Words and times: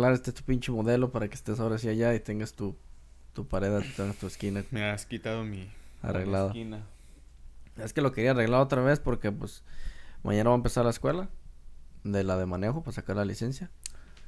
Arreglar 0.00 0.12
este 0.14 0.32
tu 0.32 0.42
pinche 0.42 0.72
modelo 0.72 1.10
para 1.12 1.28
que 1.28 1.34
estés 1.34 1.60
ahora 1.60 1.78
sí 1.78 1.88
allá 1.88 2.14
y 2.14 2.20
tengas 2.20 2.52
tu, 2.54 2.76
tu 3.32 3.46
pared, 3.46 3.82
tengas 3.96 4.16
tu 4.16 4.26
esquina 4.26 4.64
Me 4.70 4.84
has 4.88 5.04
quitado 5.06 5.44
mi 5.44 5.68
arreglada. 6.02 6.52
mi 6.52 6.60
esquina. 6.60 6.86
Es 7.76 7.92
que 7.92 8.00
lo 8.00 8.12
quería 8.12 8.30
arreglar 8.32 8.60
otra 8.60 8.82
vez 8.82 8.98
porque 9.00 9.30
pues 9.32 9.62
mañana 10.22 10.50
va 10.50 10.54
a 10.54 10.58
empezar 10.58 10.84
la 10.84 10.90
escuela 10.90 11.28
de 12.04 12.24
la 12.24 12.36
de 12.36 12.46
manejo 12.46 12.82
para 12.82 12.94
sacar 12.94 13.16
la 13.16 13.24
licencia. 13.24 13.70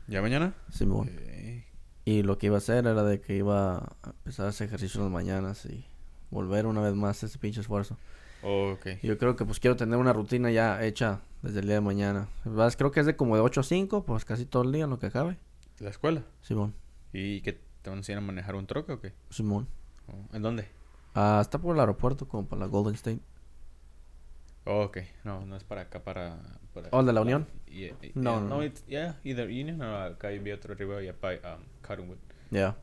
¿Ya 0.09 0.21
mañana? 0.21 0.55
Simón. 0.71 1.09
Eh, 1.11 1.65
Y 2.05 2.23
lo 2.23 2.37
que 2.39 2.47
iba 2.47 2.57
a 2.57 2.59
hacer 2.59 2.87
era 2.87 3.03
de 3.03 3.21
que 3.21 3.37
iba 3.37 3.79
a 3.79 3.97
empezar 4.19 4.47
a 4.47 4.49
hacer 4.51 4.67
ejercicio 4.69 4.99
en 5.01 5.05
las 5.07 5.13
mañanas 5.13 5.65
y 5.67 5.87
volver 6.31 6.67
una 6.67 6.81
vez 6.81 6.95
más 6.95 7.23
ese 7.23 7.39
pinche 7.39 7.61
esfuerzo. 7.61 7.97
oh, 8.43 8.73
ok. 8.73 8.87
Y 9.03 9.07
Yo 9.07 9.17
creo 9.19 9.37
que 9.37 9.45
pues 9.45 9.59
quiero 9.61 9.77
tener 9.77 9.99
una 9.99 10.13
rutina 10.13 10.51
ya 10.51 10.83
hecha 10.85 11.21
desde 11.43 11.61
el 11.61 11.67
día 11.67 11.77
de 11.77 11.81
mañana. 11.81 12.29
Creo 12.77 12.91
que 12.91 13.01
es 13.01 13.07
de 13.07 13.17
como 13.17 13.37
de 13.37 13.43
8 13.43 13.61
a 13.61 13.65
5, 13.65 14.05
pues 14.05 14.25
casi 14.25 14.45
todo 14.47 14.63
el 14.65 14.73
día 14.73 14.85
en 14.85 14.91
lo 14.91 14.99
que 14.99 15.07
acabe. 15.07 15.39
¿La 15.83 15.91
escuela? 15.91 16.23
Simón, 16.43 16.75
¿Y 17.13 17.41
qué 17.43 17.53
te 17.83 17.91
van 17.91 17.99
a 17.99 18.01
enseñar 18.01 18.23
a 18.23 18.25
manejar 18.27 18.55
un 18.55 18.67
troque 18.67 18.93
o 18.93 19.01
qué? 19.01 19.13
Simón. 19.31 19.67
Oh, 20.07 20.35
¿En 20.37 20.43
dónde? 20.43 20.69
Ah, 21.15 21.41
está 21.43 21.59
por 21.59 21.75
el 21.75 21.81
aeropuerto 21.81 22.27
como 22.29 22.47
para 22.47 22.61
la 22.61 22.67
Golden 22.67 22.95
State. 22.95 23.21
Oh, 24.65 24.83
ok. 24.85 24.99
No, 25.25 25.45
no 25.45 25.57
es 25.57 25.65
para 25.65 25.83
acá, 25.83 26.05
para... 26.05 26.39
para 26.73 26.89
¿Oh, 26.93 27.01
el 27.01 27.07
de 27.07 27.13
la 27.13 27.21
Unión? 27.21 27.49
Yeah, 27.67 27.99
yeah, 28.01 28.13
No, 28.15 28.41
no, 28.41 28.49
no. 28.49 28.49
no. 28.59 28.65
it's- 28.65 28.85
yeah, 28.87 29.19
either 29.25 29.47
Union 29.49 29.83
o 29.83 29.97
acá 29.97 30.29
vi 30.29 30.53
otro 30.53 30.75
arriba 30.75 31.03
y 31.03 31.11
by 31.11 31.37
um, 31.39 31.63
Cottonwood. 31.87 32.19
Ya. 32.51 32.77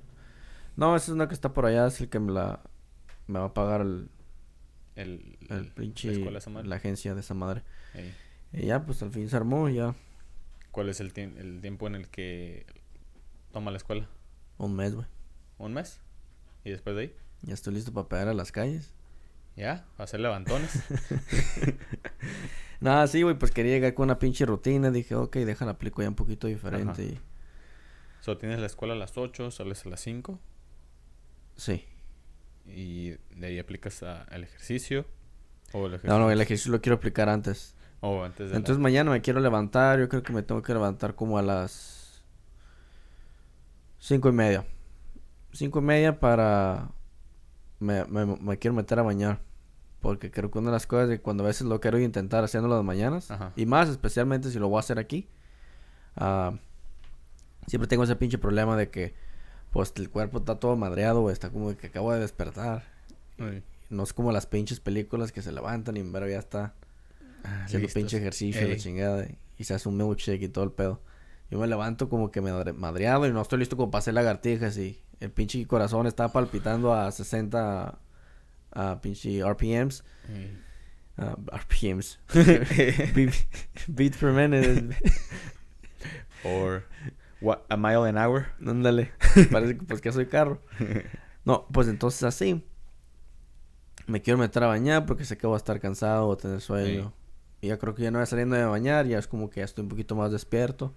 No, 0.76 0.96
esa 0.96 1.06
es 1.06 1.16
una 1.16 1.28
que 1.28 1.34
está 1.34 1.54
por 1.54 1.66
allá, 1.66 1.88
es 1.88 2.02
el 2.02 2.10
que 2.10 2.20
me 2.20 2.32
la... 2.34 2.60
Me 3.28 3.40
va 3.40 3.46
a 3.46 3.54
pagar 3.54 3.82
el, 3.82 4.10
El, 4.96 5.38
el 5.50 5.68
la 5.68 5.74
pinche... 5.74 6.20
madre. 6.50 6.68
La 6.68 6.76
agencia 6.76 7.14
de 7.16 7.22
esa 7.22 7.34
madre. 7.34 7.64
Ey. 7.94 8.14
Y 8.52 8.66
ya, 8.66 8.86
pues 8.86 9.02
al 9.04 9.12
fin 9.12 9.30
se 9.30 9.38
armó, 9.38 9.70
ya 9.70 9.96
¿Cuál 10.72 10.90
es 10.90 11.00
el, 11.00 11.14
tiem- 11.14 11.38
el 11.38 11.62
tiempo 11.62 11.88
en 11.88 11.96
el 11.96 12.10
que 12.10 12.66
toma 13.52 13.72
la 13.72 13.78
escuela? 13.78 14.08
un 14.58 14.76
mes, 14.76 14.94
güey. 14.94 15.08
¿Un 15.58 15.74
mes? 15.74 16.00
¿Y 16.66 16.72
después 16.72 16.96
de 16.96 17.02
ahí? 17.04 17.16
Ya 17.44 17.54
estoy 17.54 17.74
listo 17.74 17.94
para 17.94 18.08
pegar 18.10 18.28
a 18.28 18.34
las 18.34 18.52
calles. 18.52 18.94
¿Ya? 19.56 19.86
¿Hacer 19.98 20.20
levantones? 20.20 20.72
Nada, 22.82 23.08
sí, 23.08 23.24
güey, 23.24 23.38
pues 23.38 23.52
quería 23.52 23.74
llegar 23.74 23.94
con 23.94 24.06
una 24.06 24.20
pinche 24.20 24.46
rutina. 24.46 24.90
Dije, 24.92 25.16
ok, 25.16 25.36
déjala 25.38 25.72
aplico 25.72 26.02
ya 26.02 26.10
un 26.10 26.16
poquito 26.16 26.48
diferente. 26.48 26.92
Ajá. 26.92 27.02
Y... 27.04 27.20
so, 28.22 28.38
tienes 28.38 28.60
la 28.60 28.66
escuela 28.68 28.94
a 28.94 28.98
las 28.98 29.18
8, 29.18 29.52
sales 29.52 29.86
a 29.86 29.90
las 29.90 30.00
5 30.02 30.40
Sí. 31.58 31.84
y 32.66 33.10
de 33.36 33.48
ahí 33.48 33.60
aplicas 33.60 34.02
a- 34.04 34.24
el 34.32 34.44
ejercicio. 34.46 35.06
O 35.74 35.88
el 35.88 36.00
No, 36.04 36.20
no, 36.20 36.32
el 36.32 36.40
ejercicio 36.40 36.72
lo 36.72 36.80
quiero 36.82 36.96
aplicar 36.96 37.28
antes. 37.28 37.76
O 38.00 38.24
antes 38.24 38.48
de 38.48 38.52
la- 38.54 38.58
Entonces 38.58 38.82
mañana 38.82 39.12
me 39.12 39.22
quiero 39.22 39.42
levantar. 39.42 40.00
Yo 40.00 40.08
creo 40.08 40.24
que 40.24 40.32
me 40.32 40.42
tengo 40.42 40.62
que 40.62 40.74
levantar 40.74 41.16
como 41.16 41.38
a 41.38 41.42
las 41.42 41.99
cinco 44.00 44.30
y 44.30 44.32
media. 44.32 44.66
Cinco 45.54 45.80
y 45.80 45.82
media 45.84 46.20
para... 46.20 46.90
Me, 47.80 48.04
me, 48.06 48.26
me 48.26 48.58
quiero 48.58 48.76
meter 48.76 49.00
a 49.00 49.04
bañar. 49.04 49.40
Porque 50.02 50.32
creo 50.32 50.50
que 50.52 50.60
una 50.60 50.70
de 50.70 50.74
las 50.74 50.88
cosas 50.88 51.10
de 51.10 51.20
cuando 51.22 51.44
a 51.44 51.48
veces 51.48 51.68
lo 51.68 51.80
quiero 51.82 52.00
intentar 52.00 52.44
haciendo 52.44 52.70
las 52.70 52.84
mañanas. 52.84 53.30
Ajá. 53.32 53.52
Y 53.56 53.66
más 53.66 53.90
especialmente 53.90 54.50
si 54.52 54.60
lo 54.60 54.70
voy 54.70 54.78
a 54.78 54.80
hacer 54.80 55.00
aquí. 55.00 55.28
ah, 56.16 56.54
siempre 57.68 57.88
tengo 57.88 58.04
ese 58.04 58.16
pinche 58.16 58.38
problema 58.38 58.76
de 58.78 58.90
que... 58.90 59.14
Pues 59.72 59.94
el 59.98 60.10
cuerpo 60.10 60.40
está 60.40 60.56
todo 60.60 60.76
madreado. 60.76 61.30
Está 61.30 61.50
como 61.52 61.76
que 61.78 61.88
acabo 61.88 62.12
de 62.14 62.20
despertar. 62.20 62.84
No 63.90 64.04
es 64.04 64.14
como 64.14 64.32
las 64.32 64.46
pinches 64.48 64.80
películas 64.80 65.32
que 65.32 65.42
se 65.42 65.52
levantan 65.52 65.96
y 65.98 66.04
pero 66.04 66.28
ya 66.28 66.40
está 66.40 66.74
haciendo 67.44 67.86
listos. 67.88 67.94
pinche 67.94 68.18
ejercicio, 68.18 68.68
la 68.68 68.76
chingada, 68.78 69.26
y- 69.26 69.38
y 69.58 69.64
se 69.64 69.74
hace 69.74 69.88
un 69.88 69.98
milkshake 69.98 70.42
y 70.44 70.50
todo 70.50 70.64
el 70.66 70.72
pedo. 70.72 71.00
Yo 71.52 71.58
me 71.60 71.68
levanto 71.68 72.10
como 72.10 72.32
que 72.32 72.42
me 72.42 72.52
madre- 72.52 72.74
madreado 72.74 73.26
y 73.28 73.32
no 73.34 73.42
estoy 73.42 73.60
listo 73.60 73.76
como 73.78 73.90
para 73.92 74.00
hacer 74.00 74.14
lagartijas 74.14 74.78
y 74.78 75.02
el 75.20 75.32
pinche 75.32 75.66
corazón 75.66 76.06
está 76.08 76.28
palpitando 76.32 76.94
a 76.94 77.12
60 77.12 77.98
a 78.72 79.02
pinche 79.02 79.42
RPMs. 79.44 80.04
Ey. 80.30 80.58
ah, 81.18 81.36
RPMs. 81.52 82.20
Beat- 83.16 83.48
Beats 83.88 84.18
per 84.18 84.32
minute. 84.32 84.96
Or 86.44 86.84
what, 87.42 87.60
a 87.70 87.76
mile 87.78 88.08
an 88.08 88.18
hour. 88.18 88.48
Ándale. 88.66 89.12
Parece 89.52 89.78
que 89.78 89.86
pues 89.86 90.02
que 90.02 90.12
soy 90.12 90.28
carro. 90.28 90.62
No, 91.46 91.66
pues 91.72 91.88
entonces 91.88 92.22
así. 92.24 92.64
Me 94.06 94.22
quiero 94.22 94.38
meter 94.38 94.64
a 94.64 94.68
bañar 94.68 95.06
porque 95.08 95.26
sé 95.26 95.36
que 95.38 95.48
voy 95.48 95.56
a 95.56 95.58
estar 95.58 95.80
cansado 95.80 96.28
o 96.28 96.38
tener 96.38 96.62
sueño. 96.62 97.14
Y 97.62 97.70
ya 97.70 97.80
creo 97.80 97.96
que 97.96 98.04
ya 98.04 98.12
no 98.12 98.20
voy 98.20 98.28
saliendo 98.28 98.56
de 98.56 98.66
bañar, 98.66 99.08
ya 99.08 99.18
es 99.18 99.26
como 99.28 99.50
que 99.50 99.62
ya 99.62 99.66
estoy 99.66 99.84
un 99.84 99.90
poquito 99.90 100.16
más 100.16 100.32
despierto. 100.32 100.94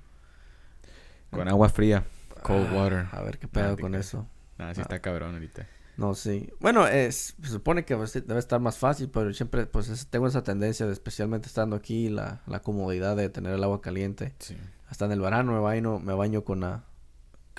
Con 1.32 1.48
agua 1.48 1.69
fría. 1.69 2.04
Cold 2.43 2.69
Ah, 2.70 2.75
water. 2.75 3.06
A 3.12 3.22
ver 3.22 3.38
qué 3.38 3.48
pedo 3.48 3.76
con 3.76 3.94
eso. 3.94 4.28
Nah, 4.59 4.72
sí 4.75 4.81
Ah. 4.81 4.82
está 4.82 5.00
cabrón 5.00 5.34
ahorita. 5.34 5.66
No, 5.97 6.15
sí. 6.15 6.48
Bueno, 6.60 6.87
es, 6.87 7.34
se 7.43 7.48
supone 7.48 7.84
que 7.84 7.94
debe 7.97 8.38
estar 8.38 8.60
más 8.60 8.78
fácil, 8.78 9.10
pero 9.10 9.32
siempre 9.34 9.66
pues 9.66 9.88
es- 9.88 10.06
tengo 10.06 10.26
esa 10.26 10.43
tendencia, 10.43 10.87
de, 10.87 10.93
especialmente 10.93 11.48
estando 11.48 11.76
aquí, 11.76 12.09
la, 12.09 12.43
la 12.47 12.60
comodidad 12.60 13.16
de 13.16 13.28
tener 13.28 13.53
el 13.54 13.62
agua 13.62 13.81
caliente. 13.81 14.34
Sí. 14.38 14.56
Hasta 14.88 15.04
en 15.06 15.12
el 15.12 15.20
verano 15.20 15.53
me 15.53 15.59
baño, 15.60 15.98
me 15.98 16.15
baño 16.15 16.44
con, 16.44 16.60
la- 16.60 16.84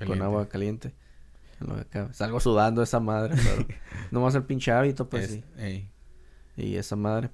con 0.06 0.22
agua 0.22 0.48
caliente. 0.50 0.94
En 1.62 1.68
lo 1.68 1.76
que 1.78 1.86
cabe. 1.86 2.14
Salgo 2.14 2.40
sudando 2.40 2.82
esa 2.84 3.00
madre, 3.00 3.36
pero 3.44 3.68
no 4.12 4.22
más 4.22 4.36
el 4.36 4.44
pinche 4.44 4.72
hábito, 4.72 5.08
pues 5.10 5.26
Es- 5.26 5.32
sí. 5.32 5.44
ey. 5.58 5.90
Y 6.58 6.76
esa 6.76 6.96
madre. 6.96 7.30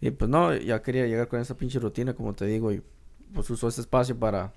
Y 0.00 0.10
pues 0.12 0.30
no, 0.30 0.54
ya 0.54 0.80
quería 0.82 1.06
llegar 1.06 1.28
con 1.28 1.40
esa 1.40 1.56
pinche 1.56 1.78
rutina, 1.78 2.14
como 2.14 2.32
te 2.34 2.46
digo, 2.46 2.72
y 2.72 2.82
pues 3.34 3.50
uso 3.50 3.68
ese 3.68 3.80
espacio 3.82 4.18
para, 4.18 4.52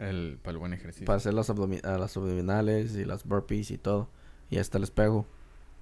El, 0.00 0.38
para 0.42 0.52
el 0.52 0.58
buen 0.58 0.72
ejercicio. 0.72 1.06
para 1.06 1.18
hacer 1.18 1.34
las, 1.34 1.48
abdomi- 1.50 1.82
las 1.82 2.16
abdominales 2.16 2.96
y 2.96 3.04
las 3.04 3.24
burpees 3.24 3.70
y 3.70 3.78
todo. 3.78 4.08
Y 4.50 4.58
hasta 4.58 4.78
el 4.78 4.84
espejo. 4.84 5.26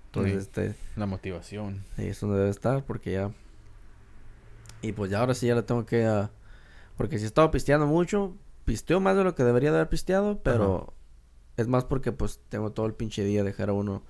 Entonces, 0.06 0.32
Sí. 0.32 0.38
este, 0.38 0.74
La 0.96 1.06
motivación. 1.06 1.84
ahí 1.96 2.08
es 2.08 2.20
donde 2.20 2.36
debe 2.38 2.50
estar, 2.50 2.84
porque 2.84 3.12
ya. 3.12 3.30
Y 4.82 4.92
pues 4.92 5.10
ya 5.10 5.20
ahora 5.20 5.34
sí 5.34 5.46
ya 5.46 5.54
le 5.54 5.62
tengo 5.62 5.86
que. 5.86 6.04
ah, 6.06 6.30
porque 6.96 7.18
si 7.18 7.24
he 7.24 7.26
estado 7.26 7.50
pisteando 7.50 7.86
mucho, 7.86 8.36
pisteo 8.64 9.00
más 9.00 9.16
de 9.16 9.24
lo 9.24 9.34
que 9.34 9.44
debería 9.44 9.70
de 9.70 9.76
haber 9.78 9.88
pisteado, 9.88 10.40
pero 10.42 10.92
es 11.56 11.66
más 11.68 11.84
porque 11.84 12.12
pues 12.12 12.40
tengo 12.48 12.72
todo 12.72 12.86
el 12.86 12.94
pinche 12.94 13.24
día 13.24 13.42
dejar 13.44 13.70
a 13.70 13.72
uno. 13.72 14.02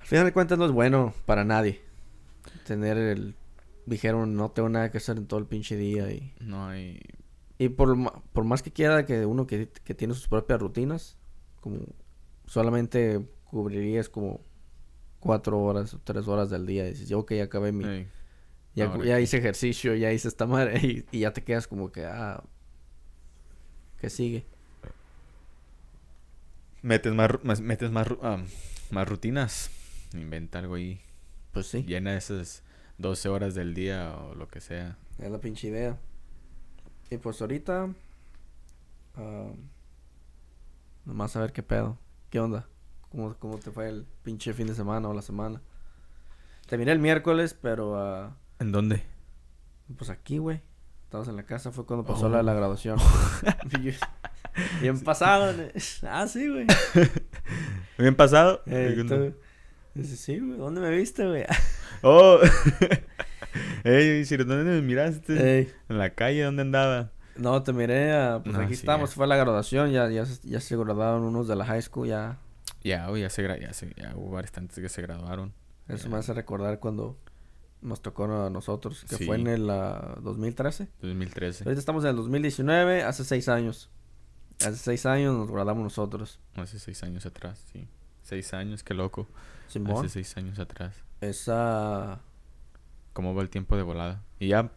Al 0.00 0.06
final 0.06 0.24
de 0.26 0.32
cuentas 0.32 0.58
no 0.58 0.66
es 0.66 0.72
bueno 0.72 1.14
para 1.26 1.44
nadie. 1.44 1.80
Tener 2.66 2.96
el. 2.98 3.34
Dijeron, 3.86 4.34
no 4.36 4.50
tengo 4.50 4.68
nada 4.68 4.90
que 4.90 4.98
hacer 4.98 5.16
en 5.18 5.26
todo 5.26 5.40
el 5.40 5.46
pinche 5.46 5.76
día 5.76 6.10
y. 6.10 6.32
No 6.40 6.66
hay. 6.68 7.00
Y 7.00 7.23
por, 7.76 7.96
ma- 7.96 8.22
por 8.32 8.44
más 8.44 8.62
que 8.62 8.72
quiera 8.72 9.04
que 9.06 9.24
uno 9.26 9.46
que, 9.46 9.68
que 9.68 9.94
tiene 9.94 10.14
sus 10.14 10.28
propias 10.28 10.60
rutinas, 10.60 11.16
como 11.60 11.78
solamente 12.46 13.26
cubrirías 13.44 14.08
como 14.08 14.40
cuatro 15.20 15.60
horas 15.62 15.94
o 15.94 16.00
tres 16.02 16.26
horas 16.28 16.50
del 16.50 16.66
día. 16.66 16.86
Y 16.86 16.90
dices, 16.90 17.12
ok, 17.12 17.32
ya 17.34 17.44
acabé 17.44 17.72
mi... 17.72 17.84
Ya, 18.74 19.20
hice 19.20 19.36
ejercicio, 19.38 19.94
ya 19.94 20.12
hice 20.12 20.26
esta 20.28 20.46
madre 20.46 20.78
y, 20.82 21.06
y 21.12 21.20
ya 21.20 21.32
te 21.32 21.42
quedas 21.44 21.68
como 21.68 21.90
que, 21.92 22.04
ah... 22.04 22.42
¿Qué 24.00 24.10
sigue? 24.10 24.44
Metes 26.82 27.14
más, 27.14 27.30
más- 27.42 27.60
metes 27.60 27.90
más, 27.90 28.08
am, 28.22 28.44
más 28.90 29.08
rutinas. 29.08 29.70
Inventa 30.12 30.58
algo 30.58 30.74
ahí. 30.74 31.00
Pues 31.52 31.68
sí, 31.68 31.84
Llena 31.84 32.16
esas 32.16 32.62
12 32.98 33.28
horas 33.28 33.54
del 33.54 33.74
día 33.74 34.14
o 34.16 34.34
lo 34.34 34.48
que 34.48 34.60
sea. 34.60 34.98
es 35.18 35.30
la 35.30 35.38
pinche 35.40 35.68
idea. 35.68 35.98
Y 37.10 37.18
pues 37.18 37.40
ahorita... 37.40 37.88
ah, 39.16 39.50
nomás 41.04 41.36
a 41.36 41.40
ver 41.40 41.52
qué 41.52 41.62
pedo. 41.62 41.98
¿Qué 42.30 42.40
onda? 42.40 42.66
¿Cómo, 43.10 43.34
¿Cómo 43.38 43.58
te 43.58 43.70
fue 43.70 43.88
el 43.88 44.06
pinche 44.22 44.52
fin 44.54 44.66
de 44.66 44.74
semana 44.74 45.08
o 45.08 45.14
la 45.14 45.22
semana? 45.22 45.60
Te 46.66 46.78
miré 46.78 46.92
el 46.92 46.98
miércoles, 46.98 47.56
pero... 47.60 47.96
ah, 47.98 48.36
¿En 48.58 48.72
dónde? 48.72 49.02
Pues 49.96 50.10
aquí, 50.10 50.38
güey. 50.38 50.60
Estabas 51.04 51.28
en 51.28 51.36
la 51.36 51.44
casa, 51.44 51.70
fue 51.70 51.84
cuando 51.86 52.04
pasó 52.04 52.26
Oh. 52.26 52.28
la, 52.30 52.42
la 52.42 52.54
graduación. 52.54 52.98
Bien 54.80 54.98
pasado. 55.00 55.52
Ah, 56.08 56.26
sí, 56.26 56.48
güey. 56.48 56.66
¿Bien 57.98 58.14
pasado? 58.16 58.62
Eh, 58.66 58.94
¿Qué 58.96 59.04
tú- 59.04 59.14
onda? 59.14 59.36
Dice, 59.94 60.16
sí, 60.16 60.38
güey. 60.40 60.58
¿Dónde 60.58 60.80
me 60.80 60.90
viste, 60.90 61.24
güey? 61.26 61.44
Oh. 62.02 62.38
Ey, 63.84 64.24
si 64.24 64.36
¿dónde 64.36 64.64
me 64.64 64.80
miraste? 64.82 65.58
Ey, 65.60 65.72
En 65.88 65.98
la 65.98 66.10
calle, 66.10 66.42
¿dónde 66.42 66.62
andaba? 66.62 67.10
No, 67.36 67.62
te 67.62 67.72
miré. 67.72 68.12
ah, 68.12 68.40
pues 68.42 68.54
No, 68.56 68.62
aquí 68.62 68.74
sí, 68.74 68.80
estamos. 68.80 69.10
ya. 69.10 69.16
Fue 69.16 69.26
la 69.26 69.36
graduación. 69.36 69.90
Ya, 69.90 70.08
ya, 70.10 70.24
se- 70.26 70.46
ya 70.48 70.60
se 70.60 70.76
graduaron 70.76 71.22
unos 71.22 71.48
de 71.48 71.56
la 71.56 71.64
high 71.66 71.82
school. 71.82 72.08
Ya. 72.08 72.38
Ya, 72.82 73.10
ya 73.16 73.30
se, 73.30 73.42
ya 73.60 73.72
se, 73.72 73.92
ya 73.96 74.12
hubo 74.16 74.30
bastantes 74.32 74.78
que 74.78 74.88
se 74.88 75.02
graduaron. 75.02 75.52
Eso 75.88 76.04
Ya. 76.04 76.10
me 76.10 76.16
hace 76.18 76.32
recordar 76.32 76.78
cuando 76.80 77.18
nos 77.82 78.00
tocó 78.00 78.24
a 78.24 78.48
nosotros. 78.50 79.04
Que 79.08 79.16
Sí. 79.16 79.26
fue 79.26 79.36
en 79.36 79.46
el 79.48 79.68
ah, 79.68 80.16
2013. 80.22 80.88
2013. 81.02 81.64
Ahorita 81.64 81.78
estamos 81.80 82.04
en 82.04 82.10
el 82.10 82.16
2019. 82.16 83.02
Hace 83.02 83.24
seis 83.24 83.48
años. 83.48 83.90
Hace 84.60 84.76
seis 84.76 85.04
años 85.04 85.34
nos 85.36 85.50
graduamos 85.50 85.82
nosotros. 85.82 86.38
Hace 86.54 86.78
seis 86.78 87.02
años 87.02 87.26
atrás, 87.26 87.62
sí. 87.72 87.88
Seis 88.22 88.54
años, 88.54 88.82
qué 88.82 88.94
loco. 88.94 89.26
Simón. 89.66 89.98
Hace 90.06 90.08
seis 90.08 90.36
años 90.38 90.58
atrás. 90.58 90.94
Esa... 91.20 92.20
¿Cómo 93.14 93.34
va 93.34 93.40
el 93.42 93.48
tiempo 93.48 93.76
de 93.76 93.82
volada? 93.82 94.22
Y 94.38 94.48
ya 94.48 94.70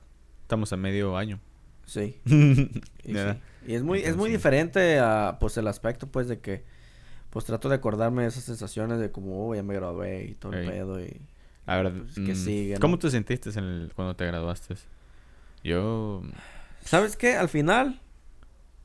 estamos 0.44 0.72
a 0.72 0.78
medio 0.78 1.18
año. 1.18 1.42
Sí. 1.86 2.22
Y, 3.04 3.14
Ya. 3.14 3.34
sí. 3.34 3.40
Y 3.68 3.74
es 3.76 3.84
muy, 3.84 4.00
es 4.00 4.16
muy 4.16 4.30
diferente 4.30 5.00
a, 5.00 5.38
pues, 5.42 5.58
el 5.58 5.68
aspecto, 5.68 6.08
pues, 6.08 6.28
de 6.30 6.40
que, 6.40 6.64
pues, 7.30 7.44
trato 7.46 7.68
de 7.68 7.76
acordarme 7.76 8.22
de 8.24 8.30
esas 8.30 8.44
sensaciones 8.46 9.00
de 9.00 9.12
como, 9.12 9.50
oh, 9.50 9.56
ya 9.56 9.64
me 9.64 9.74
gradué 9.74 10.24
y 10.26 10.36
todo 10.36 10.54
el 10.54 10.66
pedo 10.66 11.04
y... 11.04 11.20
A 11.66 11.76
ver, 11.82 11.92
Pues, 12.04 12.16
que 12.16 12.34
mm, 12.34 12.36
sigue, 12.36 12.74
¿no? 12.76 12.80
¿cómo 12.80 12.98
te 12.98 13.10
sentiste 13.12 13.50
en 13.50 13.58
el- 13.66 13.92
cuando 13.94 14.16
te 14.16 14.26
graduaste? 14.26 14.76
Yo... 15.64 16.22
¿Sabes 16.82 17.18
qué? 17.18 17.36
Al 17.36 17.50
final, 17.50 18.00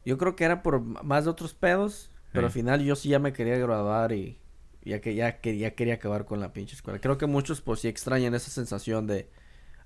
yo 0.05 0.19
creo 0.19 0.35
que 0.35 0.45
era 0.45 0.63
por 0.65 0.81
más 0.81 1.25
de 1.25 1.31
otros 1.31 1.55
pedos, 1.55 2.11
pero 2.33 2.47
al 2.47 2.53
final 2.53 2.83
yo 2.83 2.97
sí 2.97 3.09
ya 3.11 3.21
me 3.21 3.33
quería 3.33 3.57
graduar 3.59 4.11
y 4.13 4.39
ya 4.85 5.01
que 5.01 5.15
ya, 5.15 5.41
que, 5.41 5.57
ya 5.59 5.73
quería 5.77 5.95
acabar 5.95 6.25
con 6.25 6.41
la 6.41 6.53
pinche 6.53 6.75
escuela. 6.75 6.99
Creo 7.01 7.19
que 7.19 7.27
muchos, 7.27 7.61
pues, 7.61 7.81
sí 7.81 7.89
extrañan 7.89 8.35
esa 8.35 8.51
sensación 8.51 9.07
de, 9.07 9.29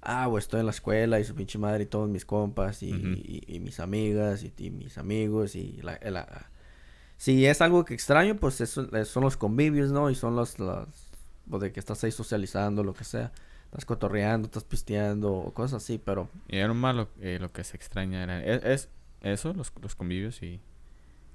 ah, 0.08 0.26
güey, 0.26 0.40
estoy 0.40 0.60
en 0.60 0.66
la 0.66 0.72
escuela 0.72 1.18
y 1.20 1.24
su 1.24 1.34
pinche 1.34 1.58
madre 1.58 1.84
y 1.84 1.86
todos 1.86 2.08
mis 2.08 2.24
compas 2.24 2.82
y, 2.82 2.92
Ujú. 2.92 3.06
y- 3.08 3.42
y 3.46 3.60
mis 3.60 3.80
amigas 3.80 4.42
y, 4.44 4.52
y 4.58 4.70
mis 4.70 4.98
amigos 4.98 5.54
y 5.56 5.80
la... 5.82 5.98
la- 6.02 6.50
Si 7.18 7.46
es 7.46 7.60
algo 7.62 7.84
que 7.84 7.94
extraño, 7.94 8.36
pues 8.36 8.60
eso, 8.60 8.88
eh, 8.96 9.04
son 9.04 9.24
los 9.24 9.36
convivios, 9.36 9.90
¿no? 9.90 10.10
Y 10.10 10.14
son 10.14 10.36
los, 10.36 10.58
los, 10.58 10.86
o 11.50 11.58
de 11.58 11.72
que 11.72 11.80
estás 11.80 12.02
ahí 12.04 12.12
socializando, 12.12 12.84
lo 12.84 12.92
que 12.94 13.04
sea. 13.04 13.32
Estás 13.66 13.84
cotorreando, 13.84 14.46
estás 14.46 14.64
pisteando 14.64 15.32
o 15.32 15.52
cosas 15.52 15.82
así, 15.82 15.98
pero... 16.02 16.28
Y 16.48 16.58
era 16.58 16.72
malo 16.72 17.08
eh, 17.20 17.38
lo 17.40 17.50
que 17.52 17.64
se 17.64 17.76
extraña 17.76 18.22
era 18.22 18.42
es, 18.44 18.64
es 18.64 18.88
eso, 19.22 19.52
los, 19.54 19.72
los 19.82 19.94
convivios 19.96 20.42
y, 20.42 20.60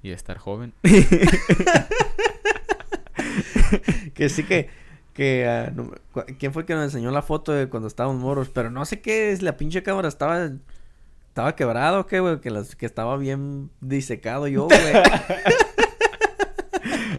y 0.04 0.12
estar 0.12 0.38
joven. 0.38 0.74
que 4.14 4.30
sí 4.30 4.44
que 4.44 4.70
que 5.14 5.46
ah, 5.48 5.72
no 5.76 5.92
quién 6.40 6.54
fue 6.54 6.66
que 6.66 6.74
nos 6.74 6.86
enseñó 6.86 7.12
la 7.12 7.22
foto 7.22 7.52
de 7.52 7.68
cuando 7.68 7.88
estábamos 7.88 8.22
moros 8.22 8.50
pero 8.50 8.72
no 8.72 8.86
sé 8.86 9.02
qué 9.02 9.32
es 9.32 9.42
la 9.42 9.58
pinche 9.58 9.84
cámara 9.84 10.08
estaba 10.08 10.50
estaba 11.28 11.56
quebrado 11.56 12.02
o 12.02 12.08
qué 12.08 12.20
güey 12.20 12.40
que 12.40 12.50
las 12.50 12.76
que 12.76 12.86
estaba 12.86 13.18
bien 13.18 13.70
disecado 13.82 14.48
yo 14.48 14.68
güey 14.68 14.80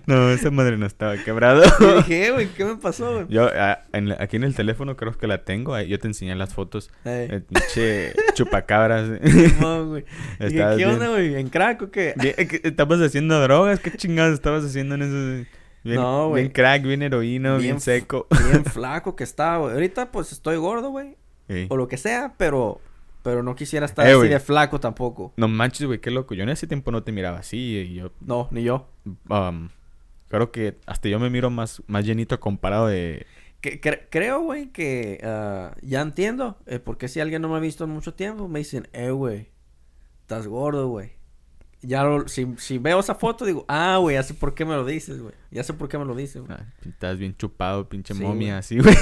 no, 0.06 0.30
esa 0.30 0.50
madre 0.50 0.76
no 0.76 0.86
estaba 0.86 1.16
quebrado. 1.16 1.62
y 1.80 1.84
dije 1.98 2.26
"Eh, 2.26 2.30
güey 2.32 2.48
qué 2.48 2.64
me 2.64 2.76
pasó 2.76 3.12
güey 3.14 3.26
Yo 3.28 3.48
ah, 3.54 3.82
en 3.92 4.12
aquí 4.20 4.36
en 4.36 4.44
el 4.44 4.54
teléfono 4.54 4.96
creo 4.96 5.16
que 5.16 5.26
la 5.26 5.44
tengo. 5.44 5.78
Yo 5.80 5.98
te 5.98 6.08
enseñé 6.08 6.34
las 6.34 6.54
fotos. 6.54 6.90
El 7.04 7.42
pinche 7.42 8.12
chupacabras. 8.34 9.08
Güey. 9.08 10.04
Estabas 10.40 10.76
¿qué 10.76 10.86
onda 10.86 11.08
güey 11.08 11.36
en 11.36 11.48
crack 11.48 11.82
o 11.82 11.90
qué 11.90 12.14
eh, 12.20 12.46
¿qué- 12.48 12.60
¿Estabas 12.64 13.00
haciendo 13.00 13.40
drogas? 13.40 13.80
¿Qué 13.80 13.92
chingados 13.92 14.34
estabas 14.34 14.64
haciendo 14.64 14.96
en 14.96 15.02
eso? 15.02 15.48
Bien, 15.84 15.96
No, 15.96 16.29
güey. 16.29 16.43
Bien 16.44 16.52
crack, 16.52 16.82
bien 16.82 17.02
heroína, 17.02 17.56
bien, 17.56 17.81
seco. 17.81 18.26
bien 18.50 18.64
flaco 18.67 19.17
que 19.17 19.25
estaba 19.25 19.58
güey 19.58 19.75
ahorita 19.75 20.12
pues 20.12 20.32
estoy 20.32 20.56
gordo 20.56 20.90
güey 20.90 21.17
Ey. 21.49 21.67
o 21.70 21.76
lo 21.76 21.88
que 21.88 21.96
sea 21.96 22.34
pero 22.38 22.81
pero 23.23 23.43
no 23.43 23.55
quisiera 23.55 23.87
estar 23.87 24.06
Eh, 24.06 24.12
así 24.12 24.29
de 24.29 24.40
flaco 24.40 24.81
tampoco 24.81 25.32
No 25.37 25.46
manches, 25.49 25.87
güey, 25.87 26.00
qué 26.00 26.11
loco. 26.11 26.34
Yo 26.34 26.43
en 26.43 26.49
ese 26.49 26.67
tiempo 26.67 26.90
no 26.90 27.02
te 27.05 27.12
miraba 27.12 27.38
así. 27.38 27.56
Y 27.79 27.94
yo, 27.94 28.11
no 28.20 28.49
ni 28.50 28.62
yo 28.64 28.88
um, 29.29 29.69
creo 30.29 30.50
que 30.50 30.79
hasta 30.87 31.08
yo 31.08 31.19
me 31.20 31.31
miro 31.31 31.49
más, 31.50 31.82
más 31.87 32.05
llenito 32.05 32.38
comparado 32.40 32.87
de... 32.88 33.26
Que, 33.61 33.81
cre- 33.81 34.06
creo, 34.11 34.40
güey, 34.40 34.70
que 34.73 35.20
ah, 35.23 35.76
ya 35.82 36.00
entiendo. 36.00 36.58
Eh, 36.67 36.81
porque 36.81 37.06
si 37.06 37.20
alguien 37.20 37.43
no 37.43 37.49
me 37.49 37.56
ha 37.56 37.61
visto 37.61 37.85
en 37.85 37.90
mucho 37.90 38.12
tiempo, 38.14 38.49
me 38.49 38.58
dicen, 38.58 38.88
eh, 38.93 39.11
güey, 39.11 39.50
estás 40.23 40.49
gordo, 40.49 40.88
güey. 40.88 41.12
Ya 41.84 42.05
lo- 42.05 42.29
si, 42.29 42.46
si 42.58 42.79
veo 42.79 43.00
esa 43.00 43.17
foto, 43.17 43.44
digo, 43.44 43.64
ah, 43.69 43.96
güey, 44.00 44.14
ya 44.14 44.23
sé 44.23 44.34
por 44.34 44.55
qué 44.55 44.64
me 44.64 44.75
lo 44.76 44.84
dices, 44.84 45.20
güey. 45.20 45.34
Ya 45.50 45.64
sé 45.64 45.73
por 45.75 45.88
qué 45.88 45.99
me 45.99 46.05
lo 46.05 46.14
dices, 46.14 46.40
güey. 46.43 46.56
ah, 46.56 46.64
estás 46.88 47.19
bien 47.19 47.37
chupado, 47.37 47.88
pinche 47.88 48.14
Sí, 48.14 48.23
momia, 48.23 48.58
así, 48.58 48.79
güey. 48.79 48.94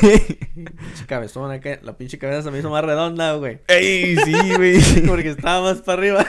Pinche 0.55 1.07
cabezona, 1.07 1.55
acá, 1.55 1.79
la 1.83 1.99
pinche 1.99 2.19
cabeza 2.19 2.43
se 2.43 2.51
me 2.51 2.59
hizo 2.59 2.71
más 2.71 2.83
redonda, 2.83 3.35
güey. 3.35 3.61
¡Ey, 3.69 4.17
sí, 4.17 4.33
güey! 4.57 4.81
Porque 5.07 5.29
estaba 5.31 5.61
más 5.61 5.83
para 5.83 5.99
arriba. 5.99 6.27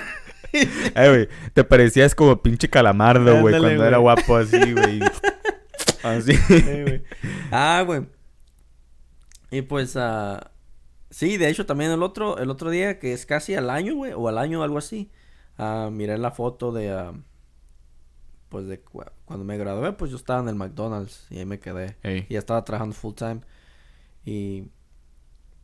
Ay, 0.95 1.09
güey, 1.09 1.30
te 1.53 1.63
parecías 1.63 2.13
como 2.13 2.42
pinche 2.42 2.69
calamardo, 2.69 3.39
güey, 3.39 3.57
cuando 3.57 3.86
era 3.86 3.97
guapo 3.97 4.36
así, 4.36 4.74
güey. 4.74 5.00
Así. 6.04 6.33
Ah, 7.51 7.83
güey. 7.86 8.01
Y 9.51 9.62
pues, 9.62 9.95
ah, 9.95 10.51
sí, 11.09 11.38
de 11.38 11.47
hecho 11.47 11.65
también 11.65 11.92
el 11.92 12.04
otro, 12.04 12.38
el 12.39 12.50
otro 12.50 12.69
día, 12.69 13.00
que 13.00 13.13
es 13.13 13.25
casi 13.25 13.54
al 13.56 13.69
año, 13.69 13.95
güey, 13.95 14.13
o 14.13 14.27
al 14.27 14.38
año 14.38 14.63
algo 14.63 14.77
así, 14.77 15.12
ah, 15.61 15.89
miré 15.91 16.17
la 16.17 16.31
foto 16.31 16.71
de, 16.71 16.91
ah, 16.91 17.13
pues 18.49 18.65
de 18.67 18.81
cu- 18.81 19.03
cuando 19.25 19.45
me 19.45 19.57
gradué, 19.57 19.93
pues 19.93 20.11
yo 20.11 20.17
estaba 20.17 20.41
en 20.41 20.49
el 20.49 20.55
McDonald's 20.55 21.25
y 21.29 21.37
ahí 21.39 21.45
me 21.45 21.59
quedé. 21.59 21.95
Ey. 22.03 22.25
Y 22.29 22.35
estaba 22.35 22.63
trabajando 22.65 22.95
full 22.95 23.13
time 23.13 23.41
y 24.25 24.65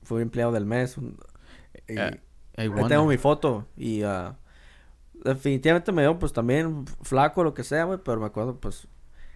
fui 0.04 0.22
empleado 0.22 0.52
del 0.52 0.66
mes. 0.66 0.98
un- 0.98 1.18
y 1.88 1.98
Ah, 2.00 2.12
I 2.58 2.62
ahí 2.62 2.88
tengo 2.88 3.06
mi 3.06 3.18
foto 3.18 3.68
y 3.76 4.04
ah, 4.04 4.38
definitivamente 5.14 5.92
me 5.92 6.04
veo 6.04 6.18
pues 6.20 6.34
también 6.34 6.86
flaco, 7.02 7.44
lo 7.44 7.54
que 7.54 7.64
sea, 7.64 7.84
güey, 7.86 8.00
pero 8.04 8.20
me 8.20 8.28
acuerdo 8.28 8.60
pues... 8.60 8.88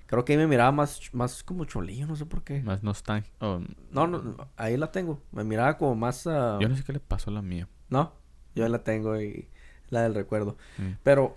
Creo 0.07 0.25
que 0.25 0.33
ahí 0.33 0.37
me 0.37 0.47
miraba 0.47 0.73
más, 0.73 0.99
más 1.13 1.41
como 1.41 1.63
cholillo, 1.63 2.05
no 2.05 2.17
sé 2.17 2.25
por 2.25 2.43
qué. 2.43 2.61
Más 2.63 2.83
nostálgico. 2.83 3.33
Oh, 3.39 3.61
No, 3.91 4.07
no, 4.07 4.35
ahí 4.57 4.75
la 4.75 4.91
tengo. 4.91 5.21
Me 5.31 5.45
miraba 5.45 5.77
como 5.77 5.95
más... 5.95 6.25
yo 6.25 6.67
no 6.67 6.75
sé 6.75 6.83
qué 6.83 6.91
le 6.91 6.99
pasó 6.99 7.29
a 7.29 7.33
la 7.33 7.41
mía. 7.41 7.69
No, 7.89 8.11
yo 8.53 8.65
ahí 8.65 8.69
la 8.69 8.83
tengo 8.83 9.19
y 9.21 9.47
la 9.91 10.01
del 10.03 10.15
recuerdo. 10.15 10.57
Mm. 10.77 10.93
Pero... 11.03 11.35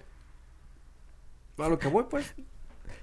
A 1.58 1.68
lo 1.68 1.78
que 1.78 1.88
voy, 1.88 2.04
pues. 2.10 2.34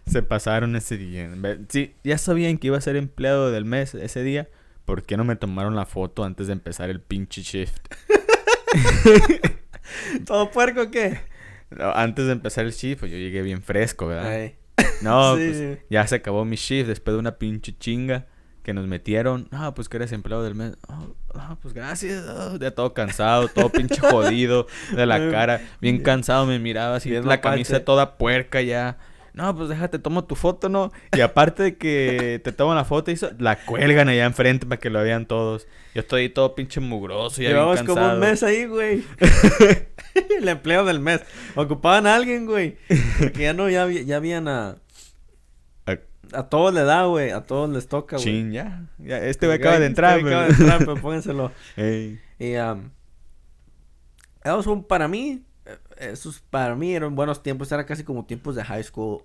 Se 0.08 0.24
pasaron 0.24 0.76
ese 0.76 0.98
día. 0.98 1.30
Sí, 1.70 1.94
ya 2.04 2.18
sabían 2.18 2.58
que 2.58 2.68
iba 2.68 2.78
a 2.78 2.82
ser 2.82 2.96
empleado 2.96 3.52
del 3.52 3.66
mes 3.66 3.94
ese 3.94 4.24
día. 4.24 4.50
¿Por 4.86 5.04
qué 5.04 5.16
no 5.16 5.24
me 5.24 5.36
tomaron 5.36 5.76
la 5.76 5.86
foto 5.86 6.24
antes 6.24 6.48
de 6.48 6.54
empezar 6.54 6.90
el 6.90 7.00
pinche 7.00 7.44
shift? 7.44 7.78
¿Todo 10.26 10.52
puerco 10.52 10.82
o 10.82 10.92
qué? 10.92 11.20
No, 11.70 11.92
antes 11.92 12.26
de 12.26 12.34
empezar 12.34 12.66
el 12.66 12.72
shift, 12.72 13.02
pues 13.02 13.12
yo 13.12 13.18
llegué 13.18 13.42
bien 13.42 13.62
fresco, 13.62 14.08
¿verdad? 14.08 14.30
Ay. 14.30 14.56
No, 15.02 15.36
Sí, 15.38 15.48
pues 15.48 15.80
ya 15.90 16.06
se 16.08 16.16
acabó 16.16 16.46
mi 16.46 16.56
shift 16.56 16.88
después 16.88 17.14
de 17.14 17.20
una 17.20 17.38
pinche 17.38 17.78
chinga 17.78 18.28
que 18.64 18.74
nos 18.74 18.88
metieron. 18.88 19.48
Ah, 19.52 19.74
pues 19.74 19.90
que 19.90 19.98
eres 19.98 20.12
empleado 20.12 20.44
del 20.44 20.56
mes. 20.56 20.74
Ah, 21.34 21.56
pues 21.62 21.74
gracias. 21.74 22.26
Ah, 22.28 22.56
ya 22.60 22.72
todo 22.72 22.94
cansado, 22.94 23.48
todo 23.48 23.70
pinche 23.70 24.00
jodido 24.00 24.68
de 24.96 25.06
la 25.06 25.18
cara. 25.32 25.62
Bien 25.80 26.02
cansado 26.02 26.46
me 26.46 26.60
miraba 26.60 26.98
así, 26.98 27.10
la 27.10 27.42
camisa 27.42 27.74
mapache. 27.74 27.86
toda 27.86 28.18
puerca 28.18 28.62
ya. 28.62 28.98
No, 29.34 29.56
pues 29.56 29.70
déjate, 29.70 29.98
tomo 29.98 30.26
tu 30.26 30.36
foto, 30.36 30.68
¿no? 30.68 30.92
Y 31.16 31.22
aparte 31.22 31.64
de 31.64 31.78
que 31.78 32.42
te 32.44 32.52
toman 32.52 32.76
la 32.76 32.84
foto, 32.84 33.12
y 33.12 33.20
la 33.40 33.64
cuelgan 33.64 34.10
allá 34.10 34.26
enfrente 34.26 34.66
para 34.66 34.80
que 34.80 34.90
lo 34.90 35.02
vean 35.02 35.26
todos. 35.26 35.68
Yo 35.96 36.02
estoy 36.02 36.24
ahí 36.24 36.30
todo 36.30 36.54
pinche 36.54 36.82
mugroso, 36.82 37.38
ya 37.38 37.50
bien 37.50 37.54
Llevamos 37.54 37.78
cansado. 37.78 37.98
como 37.98 38.14
un 38.14 38.20
mes 38.20 38.44
ahí, 38.44 38.66
güey. 38.66 39.04
el 40.38 40.48
empleo 40.48 40.86
del 40.86 41.00
mes. 41.00 41.22
Ocupaban 41.56 42.08
a 42.08 42.16
alguien, 42.16 42.46
güey. 42.46 42.78
Porque 43.20 43.44
ya 43.44 43.54
no, 43.54 43.70
ya, 43.70 43.88
ya 43.88 44.18
habían 44.18 44.48
a... 44.48 44.78
A 46.34 46.44
todos 46.50 46.74
le 46.74 46.84
da, 46.84 47.06
güey. 47.06 47.32
A 47.32 47.44
todos 47.44 47.70
les 47.70 47.88
toca, 47.88 48.16
güey. 48.18 48.26
Chin, 48.26 48.52
ya. 48.52 48.88
ya. 49.00 49.18
Este 49.20 49.46
güey 49.48 49.58
acaba 49.60 49.76
de 49.80 49.86
Este 49.86 49.88
entrar, 49.88 50.22
güey 50.22 50.34
acaba 50.34 50.48
de 50.48 50.54
entrar, 50.54 50.80
pero 50.86 50.96
póngenselo. 50.96 51.52
Ey. 51.76 52.20
Y, 52.40 52.56
um, 52.58 52.90
esos 54.44 54.66
son 54.66 54.84
para 54.84 55.08
mí, 55.08 55.44
eh, 55.66 55.78
esos 55.98 56.40
para 56.50 56.76
mí 56.76 56.94
eran 56.96 57.16
buenos 57.16 57.44
tiempos, 57.44 57.72
era 57.72 57.86
casi 57.86 58.04
como 58.04 58.26
tiempos 58.26 58.56
de 58.56 58.64
high 58.64 58.84
school, 58.84 59.22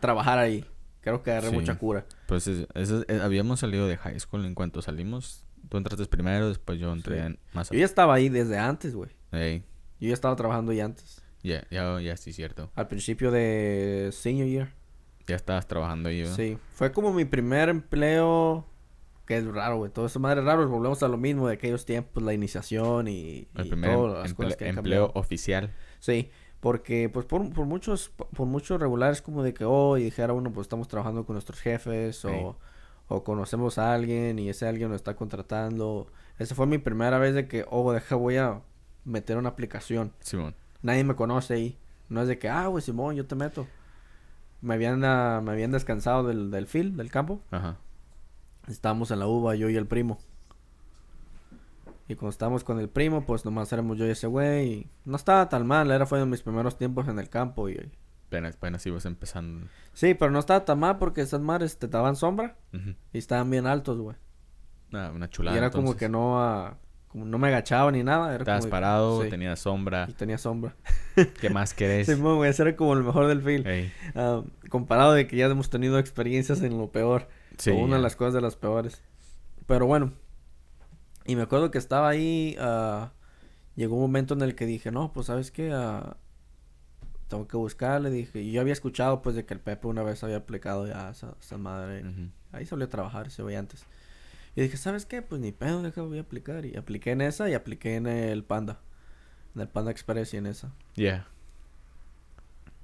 trabajar 0.00 0.38
ahí. 0.38 0.64
Creo 1.00 1.22
que 1.22 1.30
agarré 1.32 1.50
Sí. 1.50 1.54
mucha 1.54 1.76
cura. 1.78 2.06
Pues 2.26 2.46
es- 2.46 2.66
eso- 2.74 3.04
eh, 3.08 3.20
habíamos 3.22 3.60
salido 3.60 3.86
de 3.86 3.96
high 3.98 4.18
school 4.20 4.44
en 4.46 4.54
cuanto 4.54 4.80
salimos. 4.80 5.44
Tú 5.68 5.76
entraste 5.76 6.06
primero, 6.06 6.48
después 6.48 6.78
yo 6.78 6.92
entré 6.92 7.20
Sí. 7.20 7.26
en 7.26 7.38
más. 7.52 7.70
Yo 7.70 7.78
ya 7.78 7.84
estaba 7.84 8.14
ahí 8.14 8.28
desde 8.28 8.58
antes, 8.58 8.94
güey. 8.94 9.10
Ey, 9.32 9.64
Yo 10.00 10.08
ya 10.08 10.14
estaba 10.14 10.34
trabajando 10.36 10.72
ahí 10.72 10.80
antes. 10.80 11.22
Ya, 11.42 11.64
ya, 11.70 12.00
ya, 12.00 12.16
sí, 12.16 12.32
cierto. 12.32 12.70
Al 12.74 12.88
principio 12.88 13.30
de 13.30 14.10
senior 14.12 14.46
year. 14.48 14.72
Ya 15.26 15.36
estabas 15.36 15.66
trabajando 15.66 16.08
ahí, 16.08 16.20
¿verdad? 16.22 16.36
Sí. 16.36 16.58
Fue 16.72 16.92
como 16.92 17.12
mi 17.12 17.24
primer 17.24 17.68
empleo. 17.68 18.66
Que 19.26 19.38
es 19.38 19.46
raro, 19.46 19.78
güey. 19.78 19.90
Todo 19.90 20.04
eso 20.04 20.20
madre 20.20 20.42
raro. 20.42 20.68
Volvemos 20.68 21.02
a 21.02 21.08
lo 21.08 21.16
mismo 21.16 21.48
de 21.48 21.54
aquellos 21.54 21.86
tiempos, 21.86 22.22
la 22.22 22.34
iniciación 22.34 23.08
y, 23.08 23.48
El 23.54 23.66
y 23.66 23.68
primer 23.70 23.94
todas 23.94 24.18
las 24.22 24.32
emple- 24.32 24.36
cosas 24.36 24.56
que 24.56 24.64
han 24.68 24.76
empleo 24.76 25.06
cambiado. 25.06 25.20
oficial. 25.20 25.72
Sí, 25.98 26.30
porque 26.60 27.08
pues 27.08 27.24
por, 27.24 27.50
por 27.54 27.64
muchos 27.64 28.10
por 28.10 28.46
muchos 28.46 28.78
regulares 28.78 29.22
como 29.22 29.42
de 29.42 29.54
que 29.54 29.64
oh 29.64 29.96
y 29.96 30.02
dijera 30.04 30.34
uno 30.34 30.52
pues 30.52 30.66
estamos 30.66 30.88
trabajando 30.88 31.24
con 31.24 31.34
nuestros 31.34 31.58
jefes 31.60 32.16
Sí. 32.16 32.28
o, 32.28 32.58
o 33.08 33.24
conocemos 33.24 33.78
a 33.78 33.94
alguien 33.94 34.38
y 34.38 34.50
ese 34.50 34.66
alguien 34.68 34.90
nos 34.90 34.96
está 34.96 35.16
contratando. 35.16 36.06
Esa 36.38 36.54
fue 36.54 36.66
mi 36.66 36.76
primera 36.76 37.16
vez 37.18 37.34
de 37.34 37.48
que 37.48 37.64
oh 37.70 37.92
deja 37.94 38.16
voy 38.16 38.36
a 38.36 38.60
meter 39.06 39.38
una 39.38 39.48
aplicación. 39.50 40.12
Simón. 40.20 40.54
Nadie 40.82 41.02
me 41.02 41.14
conoce 41.16 41.54
ahí. 41.54 41.78
No 42.10 42.20
es 42.20 42.28
de 42.28 42.38
que 42.38 42.50
ah 42.50 42.66
güey 42.66 42.82
Simón 42.82 43.16
yo 43.16 43.24
te 43.26 43.34
meto. 43.36 43.66
Me 44.64 44.74
habían 44.74 45.04
ah, 45.04 45.40
me 45.42 45.52
habían 45.52 45.70
descansado 45.70 46.26
del 46.26 46.50
del 46.50 46.66
field 46.66 46.96
del 46.96 47.10
campo. 47.10 47.40
Ajá. 47.50 47.76
Estábamos 48.68 49.10
en 49.10 49.18
la 49.18 49.26
uva 49.26 49.54
yo 49.54 49.68
y 49.68 49.76
el 49.76 49.86
primo. 49.86 50.18
Y 52.08 52.16
cuando 52.16 52.30
estábamos 52.30 52.64
con 52.64 52.78
el 52.80 52.88
primo, 52.88 53.24
pues 53.24 53.44
nomás 53.44 53.72
éramos 53.72 53.98
yo 53.98 54.06
y 54.06 54.10
ese 54.10 54.26
güey. 54.26 54.68
Y 54.68 54.90
no 55.04 55.16
estaba 55.16 55.48
tan 55.48 55.66
mal, 55.66 55.90
era 55.90 56.06
fue 56.06 56.18
de 56.18 56.26
mis 56.26 56.42
primeros 56.42 56.76
tiempos 56.76 57.08
en 57.08 57.18
el 57.18 57.28
campo. 57.28 57.68
Y, 57.68 57.90
Apenas, 58.26 58.56
apenas 58.56 58.84
ibas 58.86 59.04
empezando. 59.06 59.66
Sí, 59.92 60.14
pero 60.14 60.30
no 60.30 60.38
estaba 60.38 60.64
tan 60.64 60.80
mal 60.80 60.98
porque 60.98 61.20
esas 61.20 61.40
madres 61.40 61.78
te 61.78 61.86
daban 61.86 62.16
sombra 62.16 62.56
y 63.12 63.18
estaban 63.18 63.48
bien 63.50 63.66
altos, 63.66 63.98
güey. 63.98 64.16
Ah, 64.92 65.12
una 65.14 65.28
chulada. 65.28 65.56
y 65.56 65.58
era 65.58 65.70
como 65.70 65.96
que 65.96 66.08
no, 66.08 66.42
ah, 66.42 66.76
como 67.14 67.26
no 67.26 67.38
me 67.38 67.46
agachaba 67.46 67.92
ni 67.92 68.02
nada. 68.02 68.34
Era 68.34 68.42
Estabas 68.42 68.62
como, 68.62 68.70
parado, 68.72 69.22
sí, 69.22 69.30
tenías 69.30 69.60
sombra. 69.60 70.06
Y 70.10 70.14
tenía 70.14 70.36
sombra. 70.36 70.74
¿Qué 71.40 71.48
más 71.48 71.72
querés? 71.72 72.08
Simón, 72.08 72.38
güey, 72.38 72.50
ese 72.50 72.62
era 72.62 72.74
como 72.74 72.92
el 72.94 73.04
mejor 73.04 73.28
del 73.28 73.40
film. 73.40 73.64
Ah, 74.16 74.42
comparado 74.68 75.12
de 75.12 75.28
que 75.28 75.36
ya 75.36 75.46
hemos 75.46 75.70
tenido 75.70 76.00
experiencias 76.00 76.60
en 76.62 76.76
lo 76.76 76.90
peor. 76.90 77.28
Sí. 77.56 77.70
o 77.70 77.76
una 77.76 77.98
de 77.98 78.02
las 78.02 78.16
cosas 78.16 78.34
de 78.34 78.40
las 78.40 78.56
peores. 78.56 79.00
Pero 79.68 79.86
bueno. 79.86 80.12
Y 81.24 81.36
me 81.36 81.42
acuerdo 81.42 81.70
que 81.70 81.78
estaba 81.78 82.08
ahí. 82.08 82.56
ah, 82.58 83.12
llegó 83.76 83.94
un 83.94 84.02
momento 84.02 84.34
en 84.34 84.42
el 84.42 84.56
que 84.56 84.66
dije, 84.66 84.90
no, 84.90 85.12
pues 85.12 85.28
sabes 85.28 85.52
qué, 85.52 85.70
Ah, 85.72 86.16
tengo 87.28 87.46
que 87.46 87.56
buscarle. 87.56 88.10
Dije, 88.10 88.40
y 88.42 88.50
yo 88.50 88.60
había 88.60 88.72
escuchado 88.72 89.22
pues 89.22 89.36
de 89.36 89.46
que 89.46 89.54
el 89.54 89.60
Pepe 89.60 89.86
una 89.86 90.02
vez 90.02 90.24
había 90.24 90.38
aplicado 90.38 90.88
ya 90.88 91.06
a 91.06 91.10
esa, 91.12 91.36
esa 91.40 91.58
madre. 91.58 92.02
Ahí 92.50 92.66
solía 92.66 92.88
trabajar 92.88 93.28
ese 93.28 93.44
güey 93.44 93.54
antes. 93.54 93.86
Y 94.56 94.62
dije, 94.62 94.76
¿sabes 94.76 95.04
qué? 95.06 95.20
Pues 95.22 95.40
ni 95.40 95.52
pedo, 95.52 95.82
deja, 95.82 96.02
voy 96.02 96.18
a 96.18 96.22
aplicar. 96.22 96.64
Y 96.64 96.76
apliqué 96.76 97.10
en 97.12 97.20
esa 97.20 97.48
y 97.50 97.54
apliqué 97.54 97.96
en 97.96 98.06
el 98.06 98.44
Panda. 98.44 98.80
En 99.54 99.60
el 99.62 99.68
Panda 99.68 99.90
Express 99.90 100.32
y 100.34 100.36
en 100.36 100.46
esa. 100.46 100.72
Yeah. 100.94 101.26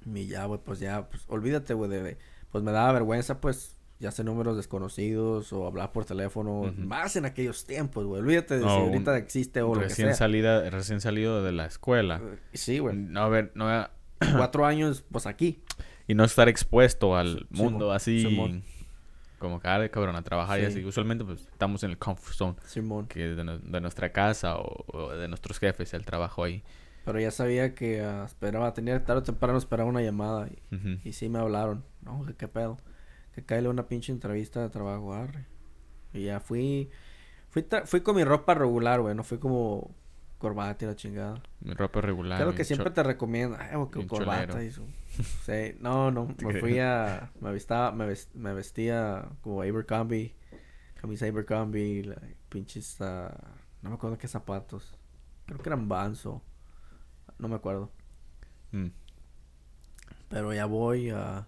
Y 0.05 0.27
ya, 0.27 0.45
güey, 0.45 0.59
pues 0.63 0.79
ya, 0.79 1.07
pues 1.09 1.23
olvídate, 1.27 1.73
güey, 1.73 1.89
de, 1.89 2.01
de- 2.03 2.17
Pues 2.51 2.63
me 2.63 2.71
daba 2.71 2.91
vergüenza, 2.91 3.39
pues, 3.39 3.77
ya 3.99 4.11
sé 4.11 4.23
números 4.23 4.57
desconocidos 4.57 5.53
o 5.53 5.67
hablar 5.67 5.91
por 5.93 6.05
teléfono. 6.05 6.73
Más 6.75 7.15
en 7.15 7.25
aquellos 7.25 7.65
tiempos, 7.65 8.05
güey. 8.05 8.19
Olvídate 8.21 8.55
de 8.55 8.65
No, 8.65 8.75
si 8.75 8.81
ahorita 8.81 9.15
existe 9.17 9.61
o 9.61 9.75
lo 9.75 9.81
que 9.81 9.89
sea. 9.91 10.13
salida, 10.15 10.69
recién 10.71 10.99
salido 11.01 11.43
de 11.43 11.51
la 11.51 11.67
escuela. 11.67 12.19
Eh, 12.23 12.37
Sí, 12.53 12.79
güey. 12.79 12.97
No, 12.97 13.21
a 13.21 13.29
ver, 13.29 13.51
no 13.55 13.67
Cuatro 14.35 14.65
años, 14.65 15.03
pues 15.11 15.25
aquí. 15.27 15.63
y 16.07 16.15
no 16.15 16.23
estar 16.23 16.49
expuesto 16.49 17.15
al 17.15 17.47
mundo 17.51 17.91
así 17.91 18.21
Simón. 18.21 18.63
Como 19.41 19.59
cada 19.59 19.89
cabrón 19.89 20.15
a 20.15 20.21
trabajar 20.21 20.59
y 20.59 20.61
Sí. 20.61 20.67
así. 20.67 20.85
Usualmente 20.85 21.25
pues 21.25 21.41
estamos 21.41 21.83
en 21.83 21.89
el 21.91 21.97
comfort 21.97 22.33
zone 22.35 22.55
Simón. 22.65 23.07
que 23.07 23.31
es 23.31 23.35
de, 23.37 23.43
nu- 23.43 23.59
de 23.59 23.81
nuestra 23.81 24.13
casa 24.13 24.57
o, 24.57 24.85
o 24.87 25.09
de 25.11 25.27
nuestros 25.27 25.59
jefes 25.59 25.93
el 25.93 26.05
trabajo 26.05 26.45
ahí. 26.45 26.63
Pero 27.03 27.19
ya 27.19 27.31
sabía 27.31 27.73
que 27.75 28.01
ah, 28.01 28.23
esperaba, 28.25 28.73
tenía 28.73 29.03
tarde 29.03 29.19
o 29.21 29.23
temprano 29.23 29.57
esperaba 29.57 29.89
una 29.89 30.01
llamada. 30.01 30.47
Y, 31.03 31.11
sí 31.13 31.27
me 31.29 31.39
hablaron. 31.39 31.83
No, 32.01 32.23
que 32.25 32.35
qué 32.35 32.47
pedo. 32.47 32.77
Que 33.33 33.43
cae 33.43 33.67
una 33.67 33.87
pinche 33.87 34.11
entrevista 34.11 34.61
de 34.61 34.69
trabajo, 34.69 35.13
arre. 35.13 35.47
Y 36.13 36.25
ya 36.25 36.39
fui. 36.39 36.89
Fui, 37.49 37.65
fui 37.85 38.01
con 38.01 38.15
mi 38.15 38.23
ropa 38.23 38.53
regular, 38.53 39.01
güey. 39.01 39.15
No 39.15 39.23
fui 39.23 39.39
como 39.39 39.95
corbata 40.41 40.83
y 40.83 40.87
la 40.87 40.95
chingada. 40.95 41.41
Mi 41.61 41.73
ropa 41.73 42.01
regular. 42.01 42.37
Claro 42.39 42.55
que 42.55 42.65
siempre 42.65 42.89
te 42.89 43.03
recomiendo, 43.03 43.55
ay, 43.59 43.69
bien 43.69 43.85
con 43.87 44.07
corbata 44.07 44.63
y 44.63 44.71
su... 44.71 44.83
Sí, 45.45 45.75
no, 45.79 46.09
no, 46.09 46.35
me 46.43 46.59
fui 46.59 46.79
a... 46.79 47.31
Me 47.39 47.51
vestía, 47.51 47.91
me, 47.91 48.13
me 48.33 48.53
vestía 48.53 49.29
como 49.41 49.61
Abercrombie, 49.61 50.33
camisa 50.95 51.27
Abercrombie, 51.27 52.03
la- 52.03 52.21
pinches... 52.49 52.99
ah, 53.01 53.31
no 53.83 53.91
me 53.91 53.95
acuerdo 53.95 54.17
qué 54.17 54.27
zapatos. 54.27 54.97
Creo 55.45 55.59
que 55.59 55.69
eran 55.69 55.87
Vans 55.87 56.25
o... 56.25 56.41
No 57.37 57.47
me 57.47 57.55
acuerdo. 57.55 57.91
Mm. 58.71 58.87
Pero 60.27 60.53
ya 60.53 60.65
voy 60.65 61.11
a... 61.11 61.47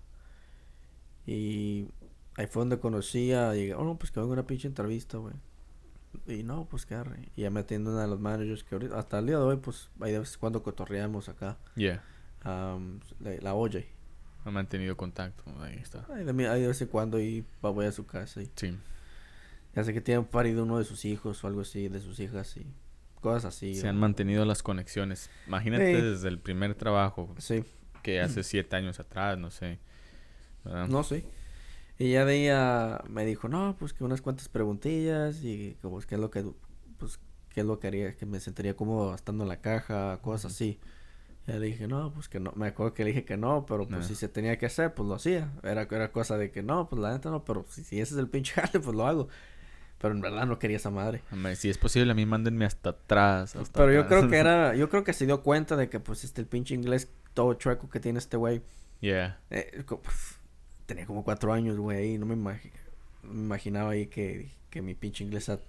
Y 1.25 1.87
ahí 2.35 2.47
fue 2.47 2.61
donde 2.61 2.79
conocí 2.79 3.33
a... 3.33 3.51
Oh, 3.77 3.83
no, 3.83 3.97
pues 3.97 4.11
que 4.11 4.19
vengo 4.19 4.33
a 4.33 4.33
una 4.33 4.47
pinche 4.47 4.67
entrevista, 4.67 5.17
güey. 5.17 5.33
Y 6.27 6.43
no, 6.43 6.65
pues 6.69 6.85
que 6.85 6.95
arre. 6.95 7.29
Y 7.35 7.41
ya 7.41 7.49
me 7.49 7.61
atiende 7.61 7.89
una 7.89 8.01
de 8.03 8.07
los 8.07 8.19
managers 8.19 8.63
que 8.63 8.75
ahorita, 8.75 8.97
hasta 8.99 9.19
el 9.19 9.27
día 9.27 9.37
de 9.37 9.43
hoy, 9.43 9.57
pues, 9.57 9.89
ahí 9.99 10.11
de 10.11 10.19
vez 10.19 10.33
en 10.33 10.39
cuando 10.39 10.61
cotorreamos 10.63 11.29
acá. 11.29 11.57
Yeah. 11.75 12.03
am, 12.43 12.99
la, 13.19 13.31
la. 13.41 13.53
No 13.53 13.69
he 14.45 14.51
mantenido 14.51 14.95
contacto. 14.97 15.43
Ahí 15.61 15.77
está. 15.77 16.05
Ahí 16.13 16.23
de, 16.25 16.33
mi- 16.33 16.45
ahí 16.45 16.61
de 16.61 16.67
vez 16.67 16.81
en 16.81 16.87
cuando 16.89 17.19
y 17.19 17.45
voy 17.61 17.85
a 17.85 17.91
su 17.91 18.05
casa 18.05 18.41
y 18.41 18.51
Sí. 18.55 18.77
ya 19.73 19.83
sé 19.83 19.93
que 19.93 20.01
tiene 20.01 20.21
parido 20.23 20.63
uno 20.63 20.77
de 20.77 20.83
sus 20.85 21.05
hijos 21.05 21.43
o 21.43 21.47
algo 21.47 21.61
así, 21.61 21.87
de 21.87 21.99
sus 22.01 22.19
hijas 22.19 22.57
y 22.57 22.65
cosas 23.21 23.45
así. 23.45 23.75
Se 23.75 23.87
o- 23.87 23.89
han 23.89 23.97
mantenido 23.97 24.43
las 24.45 24.61
conexiones. 24.61 25.29
Imagínate 25.47 25.95
Sí. 25.95 26.01
desde 26.01 26.27
el 26.27 26.39
primer 26.39 26.75
trabajo 26.75 27.33
Sí, 27.37 27.63
que 28.03 28.19
hace 28.19 28.43
siete 28.43 28.75
años 28.75 28.99
atrás, 28.99 29.37
no 29.37 29.49
sé. 29.49 29.79
¿verdad? 30.65 30.87
no 30.89 31.03
sé. 31.03 31.25
Y 31.99 32.11
ya 32.13 32.25
de 32.25 32.41
ella 32.43 33.03
me 33.07 33.25
dijo, 33.25 33.47
no, 33.47 33.75
pues 33.77 33.93
que 33.93 34.03
unas 34.03 34.21
cuantas 34.21 34.49
preguntillas 34.49 35.43
y 35.43 35.77
como 35.81 35.99
es 35.99 36.05
que 36.05 36.15
es 36.15 36.21
lo 36.21 36.31
que, 36.31 36.43
pues, 36.97 37.19
qué 37.49 37.61
es 37.61 37.65
lo 37.65 37.79
que 37.79 37.87
haría, 37.87 38.15
que 38.15 38.25
me 38.25 38.39
sentiría 38.39 38.75
cómodo 38.75 39.13
estando 39.13 39.43
en 39.43 39.49
la 39.49 39.61
caja, 39.61 40.19
cosas 40.21 40.51
así. 40.53 40.79
Ya 41.45 41.55
le 41.57 41.65
dije, 41.67 41.87
no, 41.87 42.11
pues 42.13 42.29
que 42.29 42.39
no, 42.39 42.53
me 42.55 42.67
acuerdo 42.67 42.93
que 42.93 43.03
le 43.03 43.09
dije 43.11 43.25
que 43.25 43.35
no, 43.37 43.65
pero 43.65 43.85
pues 43.87 44.05
Ah. 44.05 44.07
si 44.07 44.15
se 44.15 44.27
tenía 44.29 44.57
que 44.57 44.65
hacer, 44.65 44.93
pues 44.93 45.07
lo 45.07 45.15
hacía. 45.15 45.51
Era, 45.61 45.83
era 45.83 46.11
cosa 46.11 46.37
de 46.37 46.51
que 46.51 46.63
no, 46.63 46.87
pues 46.89 47.01
la 47.01 47.11
neta 47.11 47.29
no, 47.29 47.43
pero 47.43 47.65
si, 47.69 47.83
si 47.83 47.99
ese 47.99 48.13
es 48.13 48.19
el 48.19 48.29
pinche 48.29 48.53
jale, 48.61 48.79
pues 48.79 48.95
lo 48.95 49.05
hago. 49.05 49.27
Pero 49.99 50.15
en 50.15 50.21
verdad 50.21 50.45
no 50.47 50.57
quería 50.57 50.77
esa 50.77 50.89
madre. 50.89 51.21
Hombre, 51.31 51.55
Si 51.55 51.69
es 51.69 51.77
posible, 51.77 52.11
a 52.11 52.15
mí 52.15 52.25
mándenme 52.25 52.65
hasta 52.65 52.89
atrás. 52.91 53.55
hasta 53.55 53.79
Pero 53.79 53.93
yo 53.93 54.07
creo 54.07 54.27
que 54.29 54.37
era, 54.39 54.73
yo 54.75 54.89
creo 54.89 55.03
que 55.03 55.13
se 55.13 55.25
dio 55.25 55.43
cuenta 55.43 55.75
de 55.75 55.89
que 55.89 55.99
pues 55.99 56.23
este 56.23 56.41
el 56.41 56.47
pinche 56.47 56.73
inglés 56.75 57.09
todo 57.33 57.53
chueco 57.53 57.89
que 57.89 57.99
tiene 57.99 58.19
este 58.19 58.35
güey. 58.37 58.61
Yeah. 59.01 59.39
eh, 59.49 59.83
tenía 60.85 61.05
como 61.05 61.23
cuatro 61.23 61.53
años, 61.53 61.77
güey, 61.77 61.97
ahí, 61.97 62.17
no 62.17 62.25
me, 62.25 62.35
me 62.35 62.59
imaginaba 63.23 63.91
ahí 63.91 64.07
que, 64.07 64.51
que 64.69 64.81
mi 64.81 64.93
pinche 64.95 65.23
inglés 65.23 65.49
a- 65.49 65.59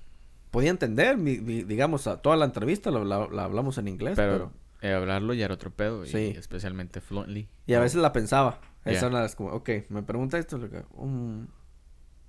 podía 0.51 0.71
entender, 0.71 1.17
mi- 1.17 1.39
mi- 1.39 1.63
digamos, 1.65 2.07
a 2.07 2.21
toda 2.23 2.37
la 2.37 2.45
entrevista 2.45 2.91
la, 2.91 3.05
la- 3.05 3.29
la 3.29 3.45
hablamos 3.45 3.79
en 3.79 3.89
inglés, 3.89 4.15
pero, 4.17 4.51
Pero 4.81 4.93
eh, 4.93 4.95
hablarlo 4.95 5.35
ya 5.35 5.47
era 5.47 5.55
otro 5.55 5.71
pedo. 5.71 6.05
Sí. 6.07 6.33
Y 6.35 6.37
especialmente 6.39 7.01
fluently. 7.01 7.49
y 7.67 7.75
a 7.75 7.81
veces 7.81 8.01
la 8.01 8.13
pensaba, 8.13 8.61
esa 8.85 9.07
era 9.07 9.21
las 9.23 9.35
como, 9.35 9.51
ok, 9.51 9.71
me 9.89 10.03
pregunta 10.03 10.39
esto, 10.39 10.59
lo 10.59 10.69
que, 10.71 10.83
um, 10.93 11.47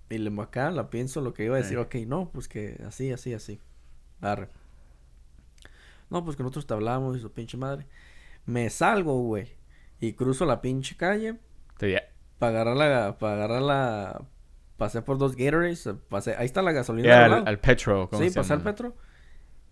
y 0.09 0.17
le 0.19 0.41
acá 0.41 0.69
la 0.71 0.89
pienso 0.89 1.19
lo 1.21 1.33
que 1.33 1.45
iba 1.45 1.55
a 1.55 1.59
decir, 1.61 1.77
Eh. 1.77 1.81
ok, 1.81 1.95
no, 2.07 2.29
pues 2.31 2.47
que 2.47 2.81
así, 2.87 3.11
así, 3.11 3.33
así, 3.33 3.59
arre. 4.21 4.49
No, 6.09 6.23
pues 6.23 6.37
que 6.37 6.43
nosotros 6.43 6.67
te 6.67 6.73
hablamos 6.73 7.17
y 7.17 7.19
su 7.19 7.31
pinche 7.31 7.57
madre. 7.57 7.87
Me 8.45 8.69
salgo, 8.69 9.19
güey, 9.23 9.47
y 9.99 10.13
cruzo 10.13 10.45
la 10.45 10.61
pinche 10.61 10.95
calle 10.95 11.39
Te 11.77 11.87
para 12.39 12.61
agarrar 12.61 12.77
la, 12.77 13.17
para 13.17 13.33
agarrar 13.33 13.61
la, 13.61 14.21
pasé 14.77 15.01
por 15.01 15.17
dos 15.17 15.35
Gatorades, 15.35 15.89
pasé, 16.09 16.35
ahí 16.35 16.45
está 16.45 16.61
la 16.61 16.71
gasolina 16.71 17.07
Yeah, 17.07 17.25
al 17.25 17.47
al, 17.47 17.59
Petro. 17.59 18.09
¿cómo 18.09 18.21
Sí, 18.21 18.29
se 18.29 18.35
pasé 18.39 18.53
al? 18.53 18.61
Petro. 18.61 18.95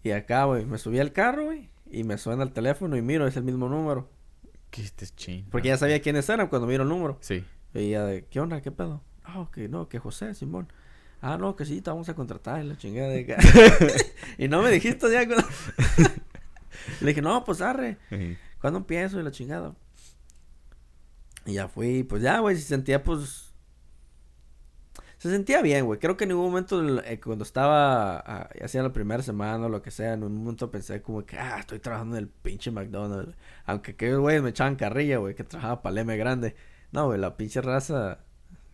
Y 0.03 0.11
acá, 0.11 0.45
güey, 0.45 0.65
me 0.65 0.77
subí 0.77 0.99
al 0.99 1.11
carro, 1.13 1.45
güey, 1.45 1.69
y 1.89 2.03
me 2.03 2.17
suena 2.17 2.43
el 2.43 2.51
teléfono 2.51 2.97
y 2.97 3.01
miro, 3.01 3.27
es 3.27 3.37
el 3.37 3.43
mismo 3.43 3.69
número. 3.69 4.09
¿Qué 4.69 4.81
este 4.81 5.05
es 5.05 5.15
ching? 5.15 5.45
Porque 5.49 5.67
ya 5.67 5.77
sabía 5.77 6.01
quiénes 6.01 6.27
eran 6.29 6.47
cuando 6.47 6.67
miro 6.67 6.83
el 6.83 6.89
número. 6.89 7.17
Sí. 7.21 7.45
Y 7.73 7.91
ya 7.91 8.03
de, 8.05 8.25
¿qué 8.25 8.39
onda? 8.39 8.61
¿Qué 8.61 8.71
pedo? 8.71 9.01
Ah, 9.23 9.47
que 9.53 9.69
no, 9.69 9.87
que 9.87 9.99
José, 9.99 10.33
Simón. 10.33 10.71
Ah, 11.21 11.37
no, 11.37 11.55
que 11.55 11.63
sí, 11.65 11.79
te 11.81 11.89
vamos 11.89 12.09
a 12.09 12.15
contratar 12.15 12.63
y 12.63 12.67
la 12.67 12.77
chingada 12.77 13.09
de 13.09 13.21
acá. 13.21 13.37
y 14.37 14.47
no 14.47 14.61
me 14.61 14.71
dijiste 14.71 15.11
ya 15.11 15.25
cuando... 15.25 15.47
Le 17.01 17.07
dije, 17.07 17.21
no, 17.21 17.43
pues 17.45 17.61
arre. 17.61 17.97
Ujú. 18.11 18.35
¿Cuándo 18.59 18.79
empiezo? 18.79 19.19
Y 19.19 19.23
la 19.23 19.31
chingada. 19.31 19.73
Y 21.45 21.53
ya 21.53 21.67
fui, 21.67 22.03
pues 22.03 22.21
ya, 22.21 22.39
güey, 22.39 22.55
se 22.55 22.63
sentía, 22.63 23.03
pues... 23.03 23.53
Se 25.17 25.29
sentía 25.29 25.61
bien, 25.61 25.85
güey. 25.85 25.99
Creo 25.99 26.17
que 26.17 26.25
en 26.25 26.29
ningún 26.31 26.47
momento, 26.47 27.01
eh, 27.01 27.19
cuando 27.21 27.43
estaba, 27.45 28.17
ah, 28.19 28.49
ya 28.59 28.67
sea 28.67 28.83
la 28.83 28.91
primera 28.91 29.23
semana 29.23 29.67
o 29.67 29.69
lo 29.69 29.81
que 29.81 29.89
sea, 29.89 30.13
en 30.13 30.23
un 30.23 30.35
momento 30.35 30.69
pensé 30.69 31.01
como 31.01 31.25
que, 31.25 31.37
ah, 31.37 31.59
estoy 31.59 31.79
trabajando 31.79 32.17
en 32.17 32.23
el 32.23 32.29
pinche 32.29 32.71
McDonald's. 32.71 33.33
Aunque 33.65 33.95
que 33.95 34.13
güey 34.15 34.41
me 34.41 34.49
echaban 34.49 34.75
carrilla, 34.75 35.17
güey, 35.19 35.33
que 35.33 35.45
trabajaba 35.45 35.81
para 35.81 35.93
el 35.93 35.99
M 35.99 36.17
grande. 36.17 36.55
No, 36.91 37.05
güey, 37.05 37.19
la 37.19 37.37
pinche 37.37 37.61
raza 37.61 38.19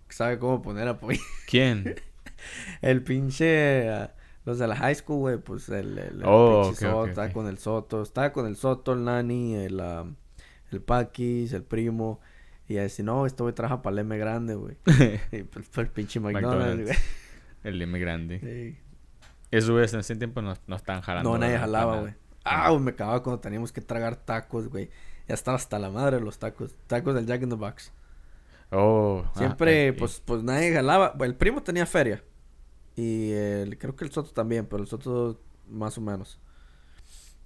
sabe 0.10 0.40
cómo 0.40 0.64
poner 0.64 0.88
apoyo. 0.88 1.20
¿Quién? 1.48 1.96
el 2.82 3.04
pinche... 3.04 3.90
ah, 3.92 4.16
los 4.46 4.58
de 4.58 4.68
la 4.68 4.76
high 4.76 4.96
school, 4.96 5.20
güey, 5.20 5.38
pues 5.38 5.70
el, 5.70 6.00
el, 6.00 6.22
el 6.22 6.24
Oh, 6.26 6.64
pinche 6.64 6.86
Soto, 6.86 7.06
estaba 7.06 7.32
con 7.32 7.48
el 7.48 7.60
Soto, 7.60 8.02
estaba 8.02 8.34
con 8.34 8.48
el 8.48 8.56
Soto, 8.56 8.94
el 8.94 9.04
Nani, 9.04 9.54
el, 9.54 9.80
ah, 9.80 10.06
el 10.72 10.82
Paquis, 10.82 11.54
el 11.54 11.64
primo. 11.64 12.20
Y 12.70 12.78
a 12.78 12.84
decir, 12.84 13.04
no, 13.04 13.26
este 13.26 13.44
güey 13.44 13.54
trabaja 13.54 13.82
para 13.82 13.96
el 13.96 14.00
M 14.00 14.18
grande, 14.18 14.56
güey. 14.56 14.78
y 15.32 15.44
pues 15.44 15.68
fue 15.70 15.84
el 15.84 15.90
pinche 15.90 16.20
McDonald's, 16.22 16.84
güey. 16.86 16.98
el 17.64 17.82
M 17.82 18.00
grande. 18.00 18.40
Sí. 18.40 18.80
Eso, 19.52 19.74
güey, 19.74 19.86
en 19.92 20.00
ese 20.00 20.16
tiempo 20.16 20.42
no, 20.42 20.54
no 20.68 20.76
estaban 20.76 21.02
jalando. 21.02 21.32
No, 21.32 21.38
nadie 21.38 21.58
jalaba, 21.58 22.00
güey. 22.00 22.14
Ah, 22.46 22.70
güey, 22.70 22.82
me 22.82 22.92
acababa 22.92 23.22
cuando 23.24 23.40
teníamos 23.42 23.72
que 23.74 23.82
tragar 23.82 24.16
tacos, 24.16 24.70
güey. 24.70 24.90
Ya 25.28 25.34
estaba 25.34 25.58
hasta 25.58 25.78
la 25.80 25.90
madre 25.90 26.18
de 26.18 26.24
los 26.24 26.40
tacos. 26.40 26.76
Tacos 26.88 27.16
del 27.16 27.26
Jack 27.26 27.42
in 27.42 27.50
the 27.50 27.56
Box. 27.56 27.92
Oh. 28.72 29.24
ah, 29.26 29.32
Siempre, 29.36 29.88
eh, 29.88 29.94
pues, 29.94 30.22
pues 30.24 30.44
nadie 30.44 30.72
jalaba. 30.74 31.16
El 31.20 31.36
primo 31.36 31.64
tenía 31.64 31.86
feria. 31.88 32.24
Y 32.96 33.32
el, 33.32 33.78
creo 33.80 33.96
que 33.96 34.06
el 34.06 34.12
Soto 34.12 34.32
también, 34.32 34.68
pero 34.68 34.84
el 34.84 34.88
Soto 34.88 35.42
más 35.68 35.98
o 35.98 36.02
menos. 36.02 36.40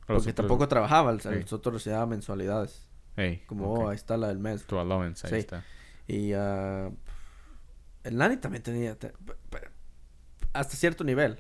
Porque 0.06 0.22
otros- 0.32 0.36
tampoco 0.36 0.68
trabajaba, 0.68 1.12
el, 1.12 1.22
el 1.24 1.44
Sí. 1.44 1.48
Soto 1.48 1.72
recibía 1.72 2.06
mensualidades. 2.06 2.90
Ey, 3.18 3.44
Como, 3.46 3.72
ok. 3.74 3.80
oh, 3.80 3.90
ahí 3.90 3.96
está 3.96 4.18
la 4.18 4.28
del 4.28 4.40
mes. 4.40 4.66
Tu 4.66 4.78
allowance, 4.80 5.26
ahí 5.28 5.34
Sí. 5.34 5.40
está. 5.40 5.64
Y 6.08 6.34
ah, 6.34 6.90
el 8.04 8.18
Nani 8.18 8.38
también 8.38 8.64
tenía, 8.64 8.96
te- 8.98 9.14
hasta 10.54 10.76
cierto 10.76 11.04
nivel. 11.04 11.40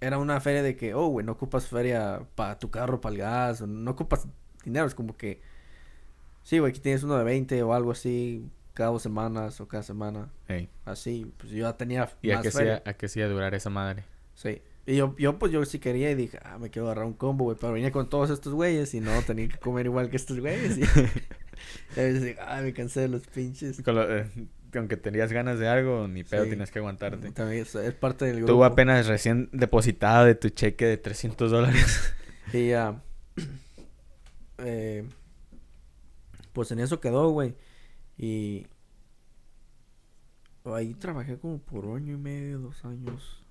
Era 0.00 0.18
una 0.18 0.40
feria 0.40 0.62
de 0.62 0.76
que, 0.76 0.94
oh, 0.94 1.06
güey, 1.08 1.24
no 1.24 1.32
ocupas 1.32 1.66
feria 1.68 2.22
para 2.34 2.58
tu 2.58 2.70
carro, 2.70 3.00
para 3.00 3.14
el 3.14 3.20
gas, 3.20 3.60
o 3.62 3.66
no 3.66 3.90
ocupas 3.92 4.26
dinero. 4.64 4.86
Es 4.86 4.94
como 4.94 5.16
que, 5.16 5.40
sí, 6.42 6.58
güey, 6.58 6.70
aquí 6.70 6.80
tienes 6.80 7.02
uno 7.02 7.16
de 7.16 7.24
20 7.24 7.62
o 7.62 7.72
algo 7.72 7.92
así, 7.92 8.48
cada 8.74 8.90
dos 8.90 9.02
semanas 9.02 9.60
o 9.60 9.68
cada 9.68 9.82
semana. 9.82 10.28
Ey. 10.48 10.68
Así, 10.84 11.32
pues 11.38 11.50
yo 11.50 11.60
ya 11.60 11.76
tenía 11.76 12.10
¿Y 12.20 12.30
a 12.30 12.34
más 12.36 12.42
qué, 12.42 12.50
feria. 12.50 12.74
hacía, 12.76 12.90
a 12.90 12.94
qué 12.94 13.06
hacía 13.06 13.28
durar 13.28 13.54
esa 13.54 13.70
madre? 13.70 14.04
Sí. 14.34 14.60
Y 14.86 14.94
yo, 14.96 15.16
yo, 15.18 15.36
pues, 15.38 15.50
yo 15.50 15.64
sí 15.64 15.80
quería 15.80 16.10
y 16.12 16.14
dije, 16.14 16.38
ah, 16.44 16.58
me 16.58 16.70
quiero 16.70 16.86
agarrar 16.86 17.06
un 17.06 17.14
combo, 17.14 17.44
güey. 17.44 17.56
Pero 17.60 17.72
venía 17.72 17.90
con 17.90 18.08
todos 18.08 18.30
estos 18.30 18.52
güeyes 18.52 18.94
y 18.94 19.00
no, 19.00 19.20
tenía 19.22 19.48
que 19.48 19.58
comer 19.58 19.86
igual 19.86 20.08
que 20.10 20.16
estos 20.16 20.38
güeyes. 20.38 20.78
Y, 20.78 20.82
y 20.82 20.84
a 22.00 22.02
veces 22.02 22.22
digo, 22.22 22.40
ah, 22.46 22.60
me 22.62 22.72
cansé 22.72 23.00
de 23.00 23.08
los 23.08 23.26
pinches. 23.26 23.82
Con 23.82 23.96
lo- 23.96 24.16
eh, 24.16 24.26
aunque 24.74 24.96
tenías 24.96 25.32
ganas 25.32 25.58
de 25.58 25.66
algo, 25.68 26.06
ni 26.06 26.22
pedo 26.22 26.44
Sí. 26.44 26.50
tienes 26.50 26.70
que 26.70 26.78
aguantarte. 26.78 27.32
También 27.32 27.62
es, 27.62 27.74
es 27.74 27.94
parte 27.94 28.26
del 28.26 28.40
Tú 28.40 28.46
grupo. 28.46 28.64
apenas 28.64 29.06
recién 29.06 29.48
depositada 29.52 30.24
de 30.24 30.34
tu 30.36 30.50
cheque 30.50 30.86
de 30.86 30.96
300 30.98 31.50
dólares. 31.50 32.14
Y 32.52 32.68
ya. 32.68 33.02
eh, 34.58 35.04
pues 36.52 36.70
en 36.70 36.78
eso 36.78 37.00
quedó, 37.00 37.28
güey. 37.30 37.54
Y. 38.16 38.66
Ahí 40.64 40.94
trabajé 40.94 41.38
como 41.38 41.58
por 41.58 41.84
año 41.96 42.14
y 42.14 42.18
medio, 42.18 42.58
dos 42.58 42.84
años. 42.84 43.42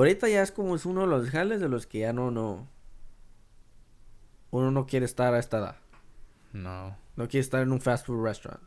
Ahorita 0.00 0.28
ya 0.28 0.42
es 0.42 0.50
como 0.50 0.74
es 0.76 0.86
uno 0.86 1.02
de 1.02 1.06
los 1.08 1.28
jales 1.28 1.60
de 1.60 1.68
los 1.68 1.86
que 1.86 1.98
ya 2.00 2.12
no, 2.14 2.30
no. 2.30 2.66
Uno 4.50 4.70
no 4.70 4.86
quiere 4.86 5.04
estar 5.04 5.34
a 5.34 5.38
esta 5.38 5.58
edad. 5.58 5.76
No. 6.52 6.96
No 7.16 7.28
quiere 7.28 7.42
estar 7.42 7.62
en 7.62 7.70
un 7.70 7.80
fast 7.80 8.06
food 8.06 8.24
restaurant. 8.24 8.62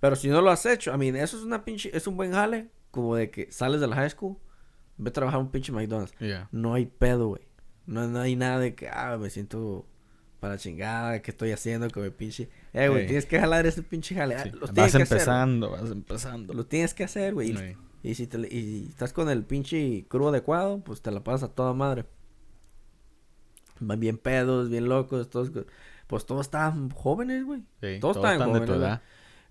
Pero 0.00 0.16
si 0.16 0.28
no 0.28 0.40
lo 0.42 0.50
has 0.50 0.66
hecho, 0.66 0.92
I 0.94 0.98
mean, 0.98 1.16
eso 1.16 1.36
es 1.36 1.44
una 1.44 1.64
pinche, 1.64 1.96
es 1.96 2.06
un 2.06 2.16
buen 2.16 2.32
jale. 2.32 2.68
Como 2.90 3.14
de 3.16 3.30
que 3.30 3.52
sales 3.52 3.80
de 3.80 3.86
la 3.86 3.96
high 3.96 4.10
school, 4.10 4.36
ve 4.96 5.10
a 5.10 5.12
trabajar 5.12 5.40
un 5.40 5.50
pinche 5.50 5.70
McDonald's. 5.72 6.12
Ya. 6.18 6.48
No 6.50 6.74
hay 6.74 6.86
pedo, 6.86 7.28
güey. 7.28 7.42
No, 7.86 8.06
no 8.08 8.20
hay 8.20 8.34
nada 8.36 8.58
de 8.58 8.74
que, 8.74 8.88
ah, 8.88 9.16
me 9.18 9.30
siento 9.30 9.86
para 10.40 10.56
chingada, 10.58 11.20
que 11.22 11.30
estoy 11.30 11.52
haciendo 11.52 11.88
con 11.90 12.02
mi 12.02 12.10
pinche. 12.10 12.48
Eh, 12.72 12.88
güey, 12.88 13.02
Ey. 13.02 13.06
tienes 13.06 13.26
que 13.26 13.38
jalar 13.38 13.64
ese 13.66 13.82
pinche 13.82 14.14
jale. 14.14 14.34
Ah, 14.36 14.42
Sí. 14.44 14.50
Lo 14.50 14.66
tienes 14.68 14.74
Vas 14.74 14.96
que 14.96 15.02
hacer, 15.02 15.16
empezando, 15.18 15.70
vas 15.70 15.90
empezando. 15.90 16.54
Lo 16.54 16.66
tienes 16.66 16.94
que 16.94 17.04
hacer, 17.04 17.34
güey. 17.34 17.76
Y, 18.02 18.14
si 18.14 18.26
te, 18.26 18.38
y 18.38 18.86
estás 18.88 19.12
con 19.12 19.28
el 19.28 19.44
pinche 19.44 20.06
crew 20.08 20.28
adecuado, 20.28 20.80
pues 20.80 21.02
te 21.02 21.10
la 21.10 21.24
pasas 21.24 21.50
a 21.50 21.54
toda 21.54 21.72
madre. 21.74 22.04
Van 23.80 24.00
bien 24.00 24.18
pedos, 24.18 24.68
bien 24.70 24.88
locos, 24.88 25.30
todos. 25.30 25.50
Pues 26.06 26.26
todos 26.26 26.46
estaban 26.46 26.90
jóvenes, 26.90 27.44
güey. 27.44 27.60
Sí, 27.80 27.98
Todos 28.00 28.16
todos 28.16 28.16
estaban 28.16 28.34
están 28.34 28.52
de 28.52 28.60
tu 28.60 28.66
jóvenes, 28.66 28.88
edad. 28.88 29.02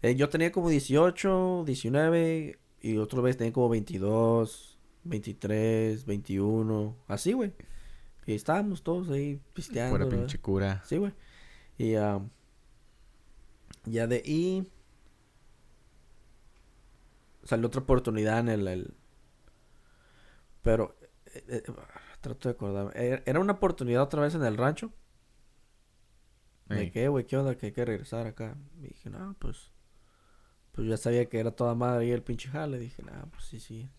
Eh, 0.01 0.15
yo 0.15 0.29
tenía 0.29 0.51
como 0.51 0.69
18, 0.69 1.63
19 1.65 2.59
y 2.81 2.97
otra 2.97 3.21
vez 3.21 3.37
tenía 3.37 3.53
como 3.53 3.69
22, 3.69 4.77
23, 5.03 6.05
21, 6.05 6.95
así, 7.07 7.33
güey. 7.33 7.53
Y 8.25 8.33
estábamos 8.33 8.83
todos 8.83 9.09
ahí 9.09 9.39
pisteando. 9.53 9.99
¿no? 9.99 10.09
pinche 10.09 10.39
cura. 10.39 10.83
Sí, 10.85 10.97
güey. 10.97 11.13
Y 11.77 11.95
am, 11.95 12.29
ya 13.85 14.07
de 14.07 14.17
ahí 14.25 14.67
salió 17.47 17.67
otra 17.67 17.81
oportunidad 17.81 18.39
en 18.39 18.49
el... 18.49 18.67
el- 18.67 18.93
Pero 20.61 20.95
eh, 21.33 21.43
eh, 21.47 21.63
trato 22.21 22.49
de 22.49 22.53
acordarme. 22.55 22.91
Era- 22.95 23.23
Era 23.25 23.39
una 23.39 23.53
oportunidad 23.53 24.03
otra 24.03 24.21
vez 24.21 24.35
en 24.35 24.43
el 24.43 24.57
rancho. 24.57 24.91
De 26.67 26.91
que, 26.91 27.07
güey, 27.07 27.25
¿qué 27.25 27.37
onda? 27.37 27.55
Que 27.57 27.67
hay 27.67 27.71
que 27.71 27.85
regresar 27.85 28.27
acá. 28.27 28.57
Y 28.79 28.87
dije, 28.89 29.09
no, 29.09 29.35
pues... 29.39 29.71
Pues 30.73 30.87
ya 30.87 30.97
sabía 30.97 31.27
que 31.29 31.39
era 31.39 31.51
toda 31.51 31.73
madre 31.75 32.05
y 32.07 32.11
el 32.11 32.21
pinche 32.21 32.49
jale. 32.49 32.77
Dije, 32.77 33.01
no, 33.03 33.29
pues 33.31 33.45
sí, 33.45 33.59
sí. 33.59 33.89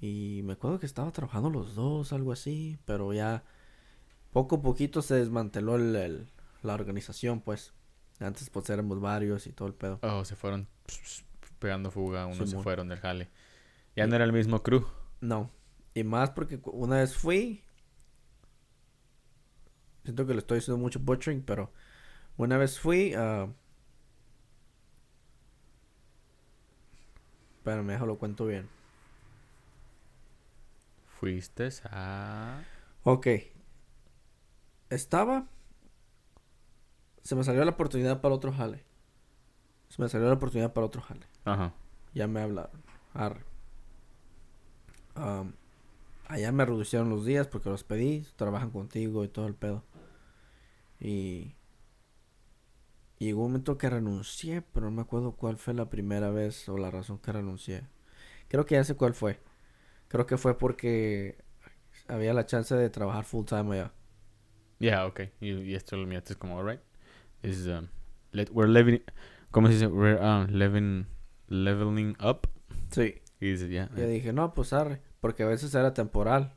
Y 0.00 0.40
me 0.44 0.54
acuerdo 0.54 0.78
que 0.80 0.86
estaba 0.86 1.12
trabajando 1.12 1.50
los 1.50 1.74
dos, 1.74 2.12
algo 2.12 2.32
así. 2.32 2.78
Pero 2.86 3.12
ya... 3.12 3.44
Poco 4.32 4.56
a 4.56 4.62
poquito 4.62 5.02
se 5.02 5.14
desmanteló 5.14 5.76
el, 5.76 5.94
el- 5.94 6.28
la 6.62 6.74
organización, 6.74 7.40
pues. 7.42 7.72
Antes, 8.20 8.48
pues, 8.48 8.70
éramos 8.70 8.98
varios 9.00 9.46
y 9.46 9.52
todo 9.52 9.68
el 9.68 9.74
pedo. 9.74 9.98
Oh, 10.02 10.24
se 10.24 10.36
fueron 10.36 10.66
pegando 11.58 11.90
fuga, 11.90 12.26
unos 12.26 12.50
se 12.50 12.58
fueron 12.58 12.88
del 12.88 12.98
jale. 13.00 13.28
Ya 13.96 14.04
Y- 14.04 14.08
no 14.08 14.16
era 14.16 14.24
el 14.24 14.32
mismo 14.32 14.62
crew. 14.62 14.86
No. 15.20 15.50
Y 15.94 16.04
más 16.04 16.30
porque 16.30 16.60
una 16.64 16.96
vez 16.96 17.16
fui. 17.16 17.62
Siento 20.04 20.26
que 20.26 20.34
le 20.34 20.40
estoy 20.40 20.58
haciendo 20.58 20.78
mucho 20.78 20.98
butchering, 21.00 21.42
pero 21.42 21.72
una 22.36 22.58
vez 22.58 22.78
fui 22.78 23.14
a. 23.14 23.48
Espérame, 27.58 27.86
déjalo 27.92 28.18
cuento 28.18 28.46
bien. 28.46 28.68
Fuiste 31.18 31.70
a... 31.90 32.62
Ok. 33.04 33.26
Estaba. 34.90 35.46
Se 37.22 37.34
me 37.34 37.44
salió 37.44 37.64
la 37.64 37.70
oportunidad 37.70 38.20
para 38.20 38.34
otro 38.34 38.52
jale. 38.52 38.84
Se 39.88 40.02
me 40.02 40.08
salió 40.08 40.26
la 40.28 40.34
oportunidad 40.34 40.74
para 40.74 40.86
otro 40.86 41.00
jale. 41.00 41.26
Ajá. 41.44 41.74
Ya 42.14 42.26
me 42.26 42.40
hablaron. 42.40 42.82
Arre. 43.12 43.44
Allá 46.26 46.52
me 46.52 46.64
reducieron 46.64 47.10
los 47.10 47.24
días 47.24 47.46
porque 47.46 47.70
los 47.70 47.84
pedí. 47.84 48.26
Trabajan 48.36 48.70
contigo 48.70 49.24
y 49.24 49.28
todo 49.28 49.46
el 49.46 49.54
pedo. 49.54 49.84
Y. 51.00 51.54
y 53.18 53.26
llegó 53.26 53.42
un 53.42 53.52
momento 53.52 53.78
que 53.78 53.90
renuncié, 53.90 54.62
pero 54.62 54.86
no 54.86 54.92
me 54.92 55.02
acuerdo 55.02 55.32
cuál 55.32 55.56
fue 55.58 55.74
la 55.74 55.90
primera 55.90 56.30
vez 56.30 56.68
o 56.68 56.78
la 56.78 56.90
razón 56.90 57.18
que 57.18 57.32
renuncié. 57.32 57.86
Creo 58.48 58.64
que 58.66 58.76
ya 58.76 58.84
sé 58.84 58.94
cuál 58.94 59.14
fue. 59.14 59.40
Creo 60.08 60.26
que 60.26 60.36
fue 60.36 60.56
porque 60.58 61.38
había 62.08 62.34
la 62.34 62.46
chance 62.46 62.74
de 62.74 62.90
trabajar 62.90 63.24
full 63.24 63.44
time 63.44 63.74
allá. 63.74 63.92
Ya, 64.78 65.06
ok. 65.06 65.20
Y, 65.40 65.50
y 65.52 65.74
esto 65.74 65.96
lo 65.96 66.06
miraste 66.06 66.36
como, 66.36 66.58
alright. 66.58 66.80
Is, 67.42 67.66
um, 67.66 67.88
let, 68.32 68.48
we're 68.50 68.70
living... 68.70 69.00
¿Cómo 69.50 69.68
se 69.68 69.74
dice? 69.74 69.86
We're 69.86 70.20
uh, 70.20 70.46
living, 70.48 71.06
leveling 71.48 72.16
up. 72.22 72.48
Sí. 72.90 73.22
Y 73.40 73.52
dices, 73.52 73.70
ya. 73.70 73.90
Yo 73.96 74.06
dije, 74.06 74.32
no, 74.32 74.54
pues 74.54 74.72
arre. 74.72 75.00
Porque 75.20 75.42
a 75.42 75.46
veces 75.46 75.74
era 75.74 75.94
temporal. 75.94 76.54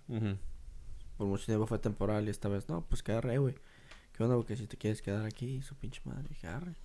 Por 1.17 1.27
mucho 1.27 1.45
tiempo 1.45 1.67
fue 1.67 1.79
temporal 1.79 2.27
y 2.27 2.29
esta 2.29 2.49
vez 2.49 2.69
no, 2.69 2.85
pues 2.87 3.03
que 3.03 3.11
arre, 3.11 3.37
güey. 3.37 3.55
¿Qué 4.13 4.23
onda? 4.23 4.35
Porque 4.35 4.55
si 4.55 4.67
te 4.67 4.77
quieres 4.77 5.01
quedar 5.01 5.25
aquí, 5.25 5.61
su 5.61 5.75
pinche 5.75 6.01
madre, 6.05 6.23
dije, 6.29 6.47
arre. 6.47 6.75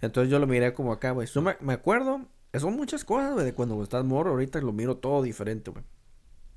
Entonces 0.00 0.30
yo 0.30 0.38
lo 0.38 0.46
miré 0.46 0.72
como 0.74 0.92
acá, 0.92 1.12
güey. 1.12 1.28
Me, 1.42 1.56
me 1.60 1.72
acuerdo, 1.72 2.26
son 2.58 2.74
muchas 2.74 3.04
cosas, 3.04 3.32
güey, 3.32 3.44
de 3.44 3.54
cuando 3.54 3.82
estás 3.82 4.04
morro, 4.04 4.30
ahorita 4.30 4.60
lo 4.60 4.72
miro 4.72 4.96
todo 4.96 5.22
diferente, 5.22 5.70
güey. 5.70 5.84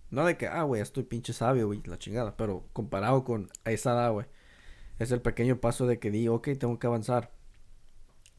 No 0.09 0.25
de 0.25 0.37
que, 0.37 0.47
ah, 0.47 0.63
güey, 0.63 0.81
estoy 0.81 1.03
pinche 1.03 1.33
sabio, 1.33 1.67
güey, 1.67 1.81
la 1.85 1.97
chingada, 1.97 2.37
pero 2.37 2.65
comparado 2.73 3.23
con 3.23 3.49
a 3.65 3.71
esa 3.71 3.93
edad, 3.93 4.11
güey. 4.11 4.25
Es 4.99 5.11
el 5.11 5.21
pequeño 5.21 5.59
paso 5.59 5.85
de 5.85 5.99
que 5.99 6.11
di, 6.11 6.27
ok, 6.27 6.49
tengo 6.59 6.79
que 6.79 6.87
avanzar. 6.87 7.31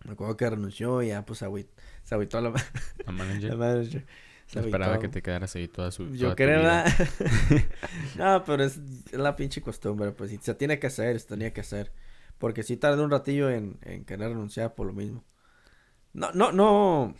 Me 0.04 0.12
acuerdo 0.12 0.36
que 0.36 0.48
renunció 0.48 1.02
y 1.02 1.08
ya, 1.08 1.24
pues, 1.26 1.42
agüit, 1.42 1.68
se 2.08 2.14
agüitó 2.14 2.40
la, 2.40 2.50
La 3.06 3.12
manager. 3.12 3.50
la 3.50 3.56
manager. 3.56 4.06
Se 4.46 4.60
Esperaba 4.60 4.98
que 4.98 5.08
te 5.08 5.20
quedaras 5.20 5.54
ahí 5.56 5.68
toda 5.68 5.90
su 5.90 6.08
Yo 6.14 6.20
toda 6.20 6.30
tu 6.30 6.36
creo 6.36 6.62
la... 6.62 6.84
no, 8.16 8.44
pero 8.44 8.64
es, 8.64 8.80
la 9.12 9.36
pinche 9.36 9.60
costumbre, 9.60 10.12
pues. 10.12 10.34
se 10.40 10.54
tiene 10.54 10.78
que 10.78 10.86
hacer, 10.86 11.20
se 11.20 11.26
tenía 11.26 11.52
que 11.52 11.60
hacer. 11.60 11.92
Porque 12.38 12.62
sí 12.62 12.78
tardé 12.78 13.02
un 13.02 13.10
ratillo 13.10 13.50
en, 13.50 13.78
en 13.82 14.06
querer 14.06 14.30
renunciar 14.30 14.74
por 14.74 14.86
lo 14.86 14.94
mismo. 14.94 15.22
No, 16.14 16.32
no, 16.32 16.50
no. 16.50 17.14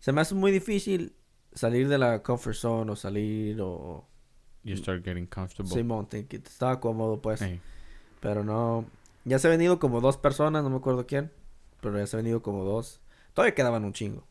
Se 0.00 0.12
me 0.12 0.20
hace 0.20 0.34
muy 0.34 0.52
difícil 0.52 1.14
salir 1.54 1.88
de 1.88 1.96
la 1.96 2.22
comfort 2.22 2.56
zone 2.56 2.92
o 2.92 2.96
salir 2.96 3.58
o... 3.62 4.06
You 4.64 4.76
start 4.76 5.02
getting 5.02 5.24
comfortable. 5.24 5.72
Simón, 5.72 6.06
te- 6.10 6.26
estaba 6.30 6.78
cómodo, 6.78 7.22
pues. 7.22 7.42
Pero 8.20 8.44
no... 8.44 8.84
Ya 9.24 9.38
se 9.38 9.48
han 9.48 9.52
venido 9.54 9.78
como 9.78 10.02
dos 10.02 10.18
personas, 10.18 10.62
no 10.62 10.68
me 10.68 10.76
acuerdo 10.76 11.06
quién. 11.06 11.32
Pero 11.80 11.96
ya 11.96 12.06
se 12.06 12.18
han 12.18 12.22
venido 12.22 12.42
como 12.42 12.64
dos. 12.64 13.00
Todavía 13.40 13.54
quedaban 13.54 13.84
un 13.86 13.94
chingo. 13.94 14.26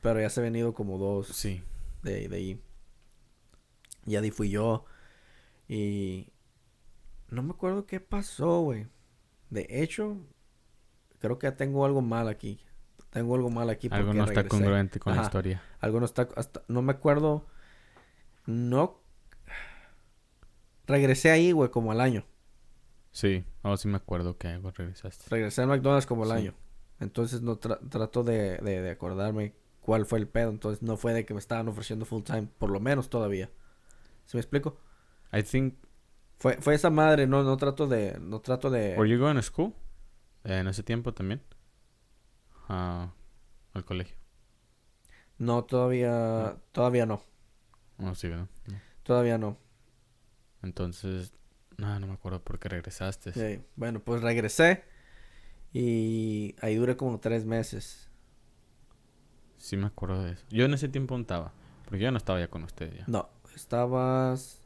Pero 0.00 0.20
ya 0.22 0.30
se 0.30 0.40
han 0.40 0.44
venido 0.46 0.72
como 0.72 0.96
dos 0.96 1.26
Sí. 1.28 1.62
de, 2.02 2.28
de 2.28 2.36
ahí. 2.36 2.62
Ya 4.06 4.20
de 4.22 4.28
ahí 4.28 4.30
fui 4.30 4.48
yo. 4.48 4.86
Y 5.68 6.32
no 7.28 7.42
me 7.42 7.50
acuerdo 7.50 7.84
qué 7.84 8.00
pasó, 8.00 8.60
güey. 8.62 8.86
De 9.50 9.66
hecho, 9.68 10.16
creo 11.18 11.38
que 11.38 11.46
ya 11.46 11.56
tengo 11.56 11.84
algo 11.84 12.00
mal 12.00 12.26
aquí. 12.26 12.58
Tengo 13.10 13.34
algo 13.34 13.50
mal 13.50 13.68
aquí 13.68 13.88
Algo 13.90 14.14
no 14.14 14.24
está 14.24 14.36
regresé. 14.36 14.48
congruente 14.48 14.98
con 14.98 15.14
la 15.14 15.22
historia. 15.22 15.62
Algo 15.80 16.00
no 16.00 16.06
está 16.06 16.26
hasta 16.34 16.62
no 16.68 16.80
me 16.80 16.92
acuerdo. 16.92 17.44
No 18.46 18.98
regresé 20.86 21.30
ahí, 21.30 21.52
güey, 21.52 21.70
como 21.70 21.92
al 21.92 22.00
año. 22.00 22.24
Sí. 23.10 23.44
Oh, 23.60 23.76
sí 23.76 23.88
me 23.88 23.96
acuerdo 23.96 24.38
que 24.38 24.48
algo 24.48 24.70
regresaste. 24.70 25.24
Regresé 25.28 25.60
al 25.60 25.68
McDonald's 25.68 26.06
como 26.06 26.22
al 26.22 26.30
Sí. 26.30 26.34
año. 26.36 26.54
Entonces 27.00 27.42
no 27.42 27.58
tra- 27.60 27.78
trato 27.88 28.24
de, 28.24 28.58
de, 28.58 28.82
de 28.82 28.90
acordarme 28.90 29.54
cuál 29.80 30.06
fue 30.06 30.18
el 30.18 30.28
pedo. 30.28 30.50
Entonces 30.50 30.82
no 30.82 30.96
fue 30.96 31.12
de 31.14 31.24
que 31.24 31.34
me 31.34 31.40
estaban 31.40 31.68
ofreciendo 31.68 32.04
full 32.04 32.22
time, 32.22 32.48
por 32.58 32.70
lo 32.70 32.80
menos 32.80 33.08
todavía. 33.10 33.50
¿Se 34.26 34.36
me 34.36 34.40
explico? 34.40 34.78
I 35.32 35.42
think... 35.42 35.74
Fue, 36.38 36.56
fue 36.60 36.74
esa 36.74 36.90
madre, 36.90 37.26
no, 37.26 37.42
no 37.42 37.56
trato 37.56 37.86
de, 37.88 38.16
no 38.20 38.40
trato 38.40 38.70
de... 38.70 38.94
Were 38.96 39.10
you 39.10 39.18
going 39.18 39.34
to 39.34 39.42
school? 39.42 39.74
Eh, 40.44 40.58
en 40.58 40.68
ese 40.68 40.84
tiempo 40.84 41.12
también. 41.12 41.42
Ah, 42.68 43.12
al 43.74 43.84
colegio. 43.84 44.16
No, 45.38 45.64
todavía, 45.64 46.56
todavía 46.72 47.06
no, 47.06 47.22
Oh, 48.00 48.14
sí, 48.14 48.28
¿verdad? 48.28 48.46
No. 48.66 48.80
todavía 49.02 49.38
no. 49.38 49.56
Entonces... 50.62 51.32
No, 51.76 51.98
no 52.00 52.06
me 52.08 52.14
acuerdo 52.14 52.42
por 52.42 52.58
qué 52.58 52.68
regresaste. 52.68 53.32
Sí, 53.32 53.62
Bueno, 53.76 54.00
pues 54.00 54.20
regresé 54.22 54.84
y 55.72 56.54
ahí 56.60 56.76
duré 56.76 56.96
como 56.96 57.18
tres 57.20 57.44
meses. 57.44 58.10
Sí 59.56 59.76
me 59.76 59.86
acuerdo 59.86 60.22
de 60.22 60.32
eso. 60.32 60.44
Yo 60.50 60.64
en 60.64 60.74
ese 60.74 60.88
tiempo 60.88 61.14
no 61.16 61.22
estaba. 61.22 61.52
Porque 61.84 61.98
yo 62.04 62.10
no 62.10 62.18
estaba 62.18 62.38
ya 62.38 62.48
con 62.48 62.62
usted 62.64 62.92
ya. 62.94 63.04
No, 63.06 63.28
estabas 63.54 64.60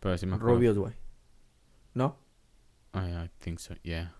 Pero 0.00 0.16
sí 0.18 0.26
me 0.26 0.36
acuerdo. 0.36 0.54
Rubios, 0.54 0.78
güey. 0.78 0.94
¿No? 1.94 2.18
I, 2.94 2.98
I 3.24 3.30
think 3.38 3.58
so, 3.58 3.74
yeah. 3.82 4.14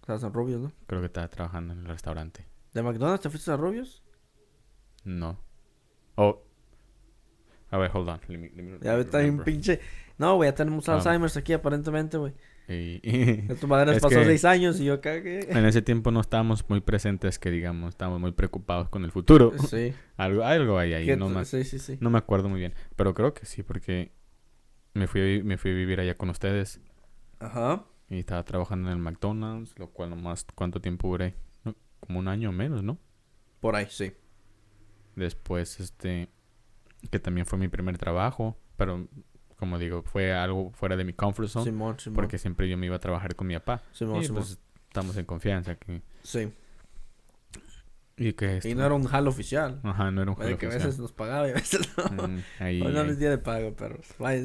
Estabas 0.00 0.22
en 0.24 0.32
Rubios, 0.32 0.60
¿no? 0.60 0.72
Creo 0.86 1.00
que 1.00 1.06
estaba 1.06 1.28
trabajando 1.28 1.72
en 1.74 1.80
el 1.80 1.86
restaurante. 1.86 2.46
¿De 2.74 2.82
McDonald's 2.82 3.22
te 3.22 3.30
fuiste 3.30 3.50
a 3.50 3.56
Rubios? 3.56 4.02
No. 5.04 5.38
Oh. 6.16 6.42
A 7.70 7.78
ver, 7.78 7.90
hold 7.94 8.08
on. 8.08 8.20
Let 8.28 8.38
me, 8.38 8.50
let 8.50 8.62
me 8.62 8.78
Ya 8.80 8.96
está 8.98 9.18
remember. 9.18 9.44
pinche. 9.44 9.80
No, 10.18 10.36
güey, 10.36 10.50
ya 10.50 10.54
tenemos 10.54 10.88
Ah. 10.88 10.94
Alzheimer's 10.94 11.36
aquí 11.36 11.52
aparentemente, 11.52 12.16
güey. 12.18 12.34
Y- 12.68 13.00
Tu 13.60 13.66
madre 13.66 13.98
pasó 14.00 14.22
seis 14.24 14.44
años 14.44 14.80
y 14.80 14.84
yo 14.84 15.00
cagué. 15.00 15.50
en 15.50 15.64
ese 15.64 15.82
tiempo 15.82 16.10
no 16.10 16.20
estábamos 16.20 16.68
muy 16.68 16.80
presentes, 16.80 17.38
que 17.38 17.50
digamos, 17.50 17.90
estábamos 17.90 18.20
muy 18.20 18.32
preocupados 18.32 18.88
con 18.88 19.04
el 19.04 19.10
futuro. 19.12 19.52
Sí. 19.68 19.92
Algo, 20.16 20.44
algo 20.44 20.78
hay 20.78 20.92
ahí, 20.92 21.06
¿Qué 21.06 21.16
no, 21.16 21.28
más, 21.30 21.48
sí, 21.48 21.64
sí, 21.64 21.78
sí. 21.78 21.96
no 22.00 22.10
me 22.10 22.18
acuerdo 22.18 22.48
muy 22.48 22.60
bien. 22.60 22.74
Pero 22.96 23.14
creo 23.14 23.32
que 23.34 23.46
sí, 23.46 23.62
porque 23.62 24.12
me 24.94 25.06
fui, 25.06 25.42
me 25.42 25.56
fui 25.56 25.70
a 25.70 25.74
vivir 25.74 25.98
allá 26.00 26.14
con 26.14 26.28
ustedes. 26.30 26.80
Ajá. 27.38 27.84
Y 28.10 28.18
estaba 28.18 28.44
trabajando 28.44 28.90
en 28.90 28.96
el 28.96 29.02
McDonald's, 29.02 29.78
lo 29.78 29.88
cual 29.90 30.10
nomás, 30.10 30.44
¿cuánto 30.54 30.80
tiempo 30.80 31.08
duré? 31.08 31.36
No, 31.64 31.74
Como 32.00 32.18
un 32.18 32.28
año 32.28 32.50
o 32.50 32.52
menos, 32.52 32.82
¿no? 32.82 32.98
Por 33.60 33.76
ahí, 33.76 33.86
sí. 33.88 34.12
Después, 35.16 35.80
este, 35.80 36.28
que 37.10 37.18
también 37.18 37.46
fue 37.46 37.58
mi 37.58 37.68
primer 37.68 37.98
trabajo, 37.98 38.58
pero 38.76 39.08
como 39.60 39.78
digo, 39.78 40.02
fue 40.02 40.32
algo 40.32 40.72
fuera 40.72 40.96
de 40.96 41.04
mi 41.04 41.12
comfort 41.12 41.48
zone, 41.48 41.66
Simón, 41.66 42.00
Simón. 42.00 42.16
porque 42.16 42.38
siempre 42.38 42.68
yo 42.68 42.76
me 42.76 42.86
iba 42.86 42.96
a 42.96 43.00
trabajar 43.00 43.36
con 43.36 43.46
mi 43.46 43.54
papá. 43.54 43.82
Simón, 43.92 44.24
y 44.24 44.28
pues 44.28 44.58
estamos 44.88 45.16
en 45.16 45.24
confianza 45.26 45.70
aquí. 45.72 46.02
Sí. 46.24 46.50
Y 48.16 48.34
que 48.34 48.60
Y 48.64 48.74
no 48.74 48.84
era 48.84 48.94
un 48.94 49.04
jalo 49.04 49.30
oficial. 49.30 49.80
Ajá, 49.82 50.10
no 50.10 50.20
era 50.20 50.30
un 50.32 50.36
De 50.36 50.42
juego 50.44 50.58
que 50.58 50.66
a 50.66 50.68
oficial. 50.68 50.88
veces 50.88 51.00
nos 51.00 51.12
pagaba 51.12 51.48
y 51.48 51.52
a 51.52 51.54
veces 51.54 51.88
no. 51.96 52.04
Mm, 52.28 52.38
ahí, 52.58 52.82
Hoy 52.82 52.92
no 52.92 53.02
les 53.04 53.18
día 53.18 53.30
de 53.30 53.38
pago, 53.38 53.72
perros. 53.74 54.06
Ahí, 54.18 54.44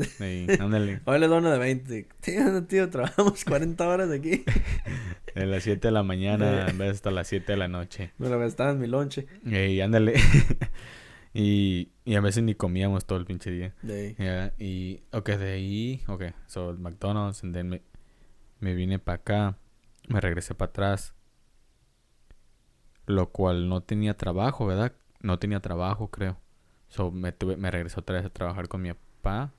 ándale. 0.62 1.02
Hoy 1.04 1.20
les 1.20 1.28
doy 1.30 1.40
uno 1.40 1.52
de 1.52 1.58
20. 1.58 2.08
Tío, 2.22 2.64
tío, 2.66 2.90
trabajamos 2.90 3.44
40 3.44 3.86
horas 3.88 4.12
aquí. 4.12 4.46
De 5.36 5.46
las 5.46 5.64
7 5.64 5.90
de 5.90 5.92
la 5.92 6.04
mañana 6.04 6.70
en 6.70 6.78
vez 6.78 6.92
hasta 6.92 7.12
las 7.12 7.28
7 7.28 7.52
de 7.52 7.58
la 7.58 7.68
noche. 7.68 8.14
Me 8.18 8.30
lo 8.30 8.40
gastaba 8.40 8.72
en 8.72 8.80
mi 8.80 8.88
lonche. 8.88 9.28
Y 9.44 9.82
ándale. 9.82 10.14
Y, 11.38 11.92
y 12.06 12.16
a 12.16 12.22
veces 12.22 12.44
ni 12.44 12.56
comíamos 12.56 13.06
todo 13.06 13.20
el 13.20 13.26
pinche 13.26 13.52
día. 13.52 13.76
De 13.82 14.16
Ya, 14.18 14.54
y, 14.58 15.02
ok, 15.12 15.32
de 15.32 15.52
ahí, 15.52 16.02
ok, 16.08 16.24
so 16.48 16.70
el 16.70 16.80
McDonald's, 16.80 17.44
and 17.44 17.54
then 17.54 17.68
me, 17.68 17.82
me 18.62 18.74
vine 18.74 19.00
para 19.00 19.18
acá, 19.18 19.58
me 20.08 20.22
regresé 20.22 20.56
para 20.56 20.70
atrás, 20.70 21.14
lo 23.06 23.34
cual 23.34 23.68
no 23.68 23.84
tenía 23.84 24.16
trabajo, 24.16 24.66
¿verdad? 24.66 24.94
No 25.20 25.38
tenía 25.38 25.60
trabajo, 25.60 26.10
creo. 26.10 26.38
So 26.88 27.12
me, 27.12 27.34
tuve, 27.34 27.58
me 27.58 27.70
regresé 27.70 28.00
otra 28.00 28.16
vez 28.16 28.26
a 28.26 28.30
trabajar 28.30 28.70
con 28.70 28.82
mi 28.82 28.94
papá, 28.94 29.52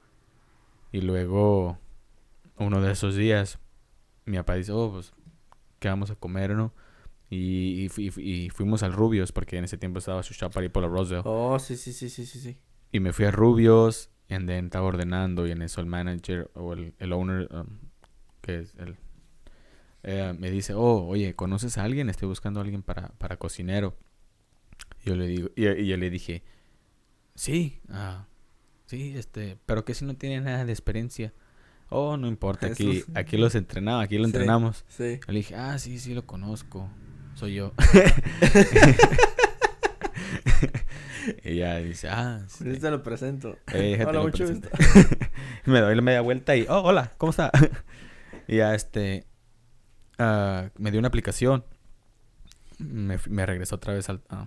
y 0.92 1.02
luego, 1.02 1.78
uno 2.56 2.80
de 2.80 2.92
esos 2.92 3.16
días, 3.16 3.58
mi 4.24 4.38
papá 4.38 4.54
dice, 4.54 4.72
oh, 4.72 4.92
pues, 4.92 5.12
¿qué 5.78 5.88
vamos 5.88 6.10
a 6.10 6.14
comer, 6.14 6.54
no? 6.54 6.72
Y, 7.28 7.84
y, 7.84 7.88
fui- 7.88 8.12
y 8.16 8.50
fuimos 8.50 8.82
al 8.82 8.92
Rubios, 8.92 9.32
porque 9.32 9.58
en 9.58 9.64
ese 9.64 9.76
tiempo 9.78 9.98
estaba 9.98 10.22
su 10.22 10.32
por 10.70 10.82
la 10.82 10.88
Roseville. 10.88 11.22
Oh, 11.24 11.58
sí, 11.58 11.76
sí, 11.76 11.92
sí, 11.92 12.08
sí, 12.08 12.24
sí, 12.24 12.38
sí. 12.38 12.56
Y 12.92 13.00
me 13.00 13.12
fui 13.12 13.24
a 13.24 13.30
Rubios, 13.32 14.10
y 14.28 14.34
then 14.46 14.66
estaba 14.66 14.86
ordenando, 14.86 15.46
y 15.46 15.50
en 15.50 15.62
eso 15.62 15.80
el 15.80 15.86
manager 15.86 16.50
o 16.54 16.72
el, 16.72 16.94
el 16.98 17.12
owner, 17.12 17.48
um, 17.52 17.66
que 18.42 18.60
es 18.60 18.74
el, 18.76 18.96
eh, 20.04 20.34
me 20.38 20.50
dice, 20.52 20.74
oh, 20.74 21.04
oye, 21.06 21.34
¿conoces 21.34 21.78
a 21.78 21.82
alguien? 21.84 22.08
Estoy 22.08 22.28
buscando 22.28 22.60
a 22.60 22.62
alguien 22.62 22.82
para, 22.82 23.08
para 23.18 23.36
cocinero. 23.38 23.96
Y 25.04 25.08
yo 25.08 25.16
le 25.16 25.26
digo, 25.26 25.48
y, 25.56 25.66
y 25.66 25.86
yo 25.88 25.96
le 25.96 26.10
dije, 26.10 26.44
sí, 27.34 27.80
ah, 27.88 28.26
sí, 28.86 29.14
este, 29.16 29.58
pero 29.66 29.84
que 29.84 29.94
si 29.94 30.04
no 30.04 30.14
tiene 30.14 30.40
nada 30.40 30.64
de 30.64 30.72
experiencia. 30.72 31.32
Oh, 31.88 32.16
no 32.16 32.26
importa, 32.28 32.66
aquí, 32.72 33.02
aquí 33.14 33.36
los 33.36 33.54
entrenamos, 33.56 34.04
aquí 34.04 34.16
lo 34.18 34.24
Sí. 34.24 34.28
entrenamos. 34.28 34.84
Sí. 34.88 35.18
Yo 35.26 35.32
le 35.32 35.38
dije, 35.38 35.54
ah, 35.56 35.78
sí, 35.78 35.98
sí, 35.98 36.14
lo 36.14 36.24
conozco. 36.26 36.88
Soy 37.36 37.54
yo. 37.54 37.72
y 41.44 41.50
ella 41.50 41.76
dice, 41.76 42.08
ah, 42.08 42.42
sí. 42.48 42.64
Pues 42.64 42.80
te 42.80 42.90
lo 42.90 43.02
presento. 43.02 43.58
Eh, 43.74 44.02
Hola, 44.08 44.22
mucho 44.22 44.48
gusto. 44.48 44.70
me 45.66 45.80
doy 45.80 45.94
la 45.94 46.00
media 46.00 46.22
vuelta 46.22 46.56
y, 46.56 46.64
oh, 46.66 46.80
hola, 46.80 47.12
¿cómo 47.18 47.28
está? 47.30 47.52
y 48.48 48.56
ya, 48.56 48.74
este, 48.74 49.26
ah, 50.18 50.70
me 50.78 50.90
dio 50.90 50.98
una 50.98 51.08
aplicación. 51.08 51.62
Me, 52.78 53.18
me 53.28 53.44
regresó 53.44 53.76
otra 53.76 53.92
vez 53.92 54.08
al, 54.08 54.22
ah, 54.30 54.46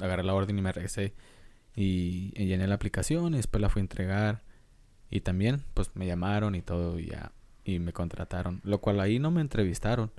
agarré 0.00 0.22
la 0.22 0.32
orden 0.32 0.56
y 0.56 0.62
me 0.62 0.70
regresé. 0.70 1.14
Y, 1.74 2.32
y 2.36 2.46
llené 2.46 2.68
la 2.68 2.76
aplicación 2.76 3.34
y 3.34 3.38
después 3.38 3.60
la 3.60 3.70
fui 3.70 3.80
a 3.80 3.82
entregar. 3.82 4.44
Y 5.10 5.22
también, 5.22 5.64
pues, 5.74 5.90
me 5.96 6.06
llamaron 6.06 6.54
y 6.54 6.62
todo 6.62 7.00
y 7.00 7.06
ya, 7.06 7.32
y 7.64 7.80
me 7.80 7.92
contrataron. 7.92 8.60
Lo 8.62 8.80
cual 8.80 9.00
ahí 9.00 9.18
no 9.18 9.32
me 9.32 9.40
entrevistaron. 9.40 10.12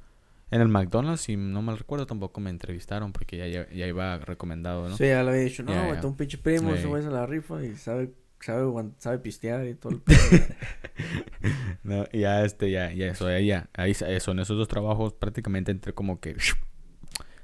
En 0.51 0.61
el 0.61 0.67
McDonald's, 0.67 1.21
si 1.21 1.37
no 1.37 1.61
mal 1.61 1.77
recuerdo, 1.77 2.05
tampoco 2.05 2.41
me 2.41 2.49
entrevistaron 2.49 3.13
porque 3.13 3.37
ya, 3.37 3.47
ya, 3.47 3.69
ya 3.69 3.87
iba 3.87 4.17
recomendado, 4.19 4.89
¿no? 4.89 4.97
Sí, 4.97 5.05
ya 5.05 5.23
lo 5.23 5.29
había 5.31 5.43
dicho. 5.43 5.63
No, 5.63 5.71
tengo 5.93 6.09
un 6.09 6.17
pinche 6.17 6.37
primo, 6.37 6.75
Sí. 6.75 6.83
güey 6.85 7.01
se 7.01 7.09
la 7.09 7.25
rifa 7.25 7.63
y 7.63 7.75
sabe, 7.77 8.11
sabe, 8.39 8.69
sabe 8.97 9.19
pistear 9.19 9.65
y 9.65 9.75
todo 9.75 9.93
el. 9.93 10.01
No, 11.83 12.05
ya 12.11 12.43
este, 12.45 12.69
ya, 12.69 12.91
ya 12.91 13.07
eso, 13.07 13.27
ahí 13.27 13.47
ya, 13.47 13.69
ahí 13.73 13.95
en 13.99 14.39
esos 14.39 14.57
dos 14.57 14.67
trabajos 14.67 15.13
prácticamente 15.13 15.71
entré 15.71 15.93
como 15.93 16.19
que 16.19 16.35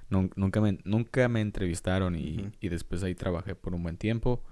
nun- 0.09 0.31
nunca 0.35 0.61
me, 0.61 0.77
nunca 0.83 1.27
me 1.27 1.41
entrevistaron 1.41 2.15
y, 2.15 2.51
y 2.59 2.69
después 2.69 3.03
ahí 3.03 3.15
trabajé 3.15 3.55
por 3.55 3.73
un 3.73 3.83
buen 3.83 3.97
tiempo. 3.97 4.43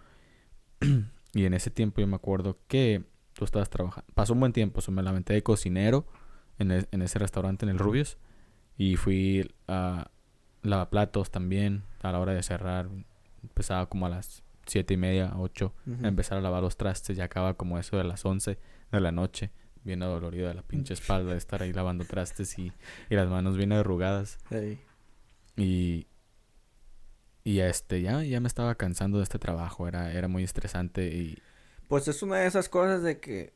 y 1.33 1.45
en 1.45 1.53
ese 1.53 1.69
tiempo 1.71 2.01
yo 2.01 2.07
me 2.07 2.15
acuerdo 2.15 2.57
que 2.67 3.03
tú 3.33 3.45
estabas 3.45 3.69
trabajando, 3.69 4.07
pasó 4.15 4.33
un 4.33 4.39
buen 4.39 4.53
tiempo, 4.53 4.81
so 4.81 4.91
me 4.91 5.03
lamenté 5.03 5.33
de 5.33 5.43
cocinero 5.43 6.07
en, 6.57 6.71
e- 6.71 6.87
en 6.91 7.01
ese 7.01 7.19
restaurante 7.19 7.65
en 7.65 7.69
el 7.69 7.77
Rubios 7.79 8.17
y 8.77 8.95
fui 8.97 9.53
a 9.67 10.09
lavaplatos 10.61 11.31
también 11.31 11.83
a 12.01 12.11
la 12.11 12.19
hora 12.19 12.33
de 12.33 12.43
cerrar, 12.43 12.89
empezaba 13.41 13.87
como 13.87 14.05
a 14.05 14.09
las 14.09 14.43
siete 14.65 14.95
y 14.95 14.97
media, 14.97 15.33
ocho 15.37 15.73
a 16.03 16.07
empezar 16.07 16.37
a 16.37 16.41
lavar 16.41 16.63
los 16.63 16.77
trastes. 16.77 17.17
Y 17.17 17.21
acaba 17.21 17.53
como 17.53 17.79
eso 17.79 17.97
de 17.97 18.03
las 18.03 18.25
11 18.25 18.57
de 18.91 18.99
la 18.99 19.11
noche, 19.11 19.51
bien 19.83 20.01
adolorido 20.03 20.47
de 20.47 20.55
la 20.55 20.63
pinche 20.63 20.93
espalda 20.93 21.31
de 21.31 21.37
estar 21.37 21.61
ahí 21.61 21.71
lavando 21.71 22.05
trastes 22.05 22.57
y, 22.57 22.71
y 23.09 23.15
las 23.15 23.29
manos 23.29 23.57
bien 23.57 23.71
arrugadas. 23.71 24.39
Y, 25.55 26.07
y 27.43 27.59
este, 27.59 28.01
ya, 28.01 28.23
ya 28.23 28.39
me 28.39 28.47
estaba 28.47 28.75
cansando 28.75 29.19
de 29.19 29.23
este 29.23 29.39
trabajo, 29.39 29.87
era, 29.87 30.11
era 30.11 30.27
muy 30.27 30.43
estresante 30.43 31.07
y... 31.07 31.37
Pues 31.87 32.07
es 32.07 32.23
una 32.23 32.37
de 32.37 32.47
esas 32.47 32.67
cosas 32.67 33.03
de 33.03 33.19
que 33.19 33.53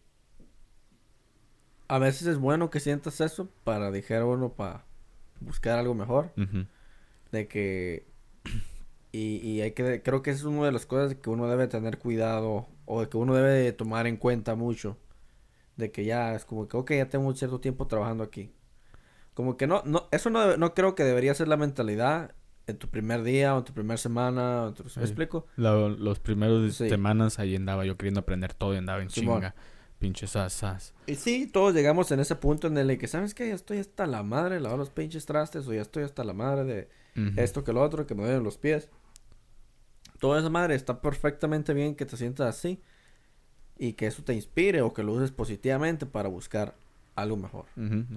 a 1.88 1.98
veces 1.98 2.28
es 2.28 2.38
bueno 2.38 2.70
que 2.70 2.80
sientas 2.80 3.20
eso 3.20 3.50
para 3.64 3.90
dejar 3.90 4.24
uno 4.24 4.54
para 4.54 4.86
buscar 5.42 5.80
algo 5.80 5.94
mejor. 5.94 6.32
De 7.32 7.48
que 7.48 8.06
y, 9.12 9.38
y 9.38 9.62
hay 9.62 9.72
que 9.72 10.02
creo 10.04 10.22
que 10.22 10.32
es 10.32 10.44
una 10.44 10.66
de 10.68 10.72
las 10.72 10.86
cosas 10.86 11.16
que 11.16 11.30
uno 11.30 11.48
debe 11.48 11.68
tener 11.68 11.98
cuidado 11.98 12.68
o 12.86 13.02
de 13.02 13.10
que 13.10 13.18
uno 13.18 13.34
debe 13.36 13.50
de 13.52 13.74
tomar 13.74 14.08
en 14.08 14.18
cuenta 14.18 14.56
mucho. 14.56 14.98
De 15.78 15.92
que 15.92 16.04
ya 16.06 16.36
es 16.36 16.46
como 16.46 16.68
que 16.68 16.78
ok, 16.78 16.92
ya 16.92 17.10
tengo 17.10 17.28
un 17.28 17.36
cierto 17.36 17.60
tiempo 17.60 17.88
trabajando 17.88 18.24
aquí. 18.24 18.52
Como 19.34 19.56
que 19.58 19.68
no, 19.68 19.82
no, 19.86 20.08
eso 20.12 20.30
no, 20.30 20.58
no 20.58 20.74
creo 20.74 20.94
que 20.96 21.04
debería 21.04 21.34
ser 21.34 21.48
la 21.48 21.56
mentalidad 21.58 22.36
en 22.68 22.78
tu 22.78 22.88
primer 22.90 23.24
día 23.24 23.56
o 23.56 23.60
en 23.60 23.64
tu 23.64 23.74
primera 23.74 23.98
semana. 23.98 24.64
o 24.64 24.68
en 24.70 24.74
tu- 24.76 24.84
¿Me 24.84 24.90
Sí. 24.90 25.00
explico? 25.00 25.48
Lo- 25.56 25.90
los 25.90 26.20
primeros 26.20 26.76
Sí. 26.76 26.90
semanas 26.90 27.40
ahí 27.40 27.56
andaba 27.56 27.86
yo 27.86 27.98
queriendo 27.98 28.20
aprender 28.20 28.54
todo 28.54 28.74
y 28.74 28.78
andaba 28.78 29.02
en 29.02 29.08
chinga, 29.08 29.56
sas, 30.28 30.54
sas. 30.54 30.94
Y 31.08 31.16
sí, 31.16 31.48
todos 31.48 31.74
llegamos 31.74 32.12
en 32.12 32.20
ese 32.20 32.36
punto 32.36 32.68
en 32.68 32.78
el 32.78 32.98
que, 32.98 33.08
¿sabes 33.08 33.34
qué? 33.34 33.48
Ya 33.50 33.56
estoy 33.56 33.80
hasta 33.80 34.06
la 34.06 34.24
madre 34.24 34.56
de 34.56 34.62
lavar 34.62 34.78
los 34.78 34.90
pinches 34.90 35.26
trastes 35.26 35.68
o 35.68 35.74
ya 35.74 35.82
estoy 35.82 36.04
hasta 36.04 36.24
la 36.24 36.34
madre 36.34 36.64
de 36.64 36.90
esto 37.36 37.64
que 37.64 37.74
lo 37.74 37.82
otro, 37.82 38.08
que 38.08 38.16
me 38.16 38.24
duelen 38.24 38.44
los 38.44 38.58
pies. 38.58 38.90
Toda 40.20 40.40
esa 40.40 40.50
madre 40.50 40.76
está 40.76 41.02
perfectamente 41.02 41.74
bien 41.74 41.96
que 41.96 42.06
te 42.06 42.18
sientas 42.18 42.56
así 42.56 42.82
y 43.78 43.94
que 43.94 44.08
eso 44.08 44.24
te 44.24 44.34
inspire 44.34 44.82
o 44.82 44.94
que 44.94 45.04
lo 45.04 45.14
uses 45.14 45.32
positivamente 45.32 46.06
para 46.06 46.30
buscar 46.30 46.76
algo 47.16 47.36
mejor 47.36 47.66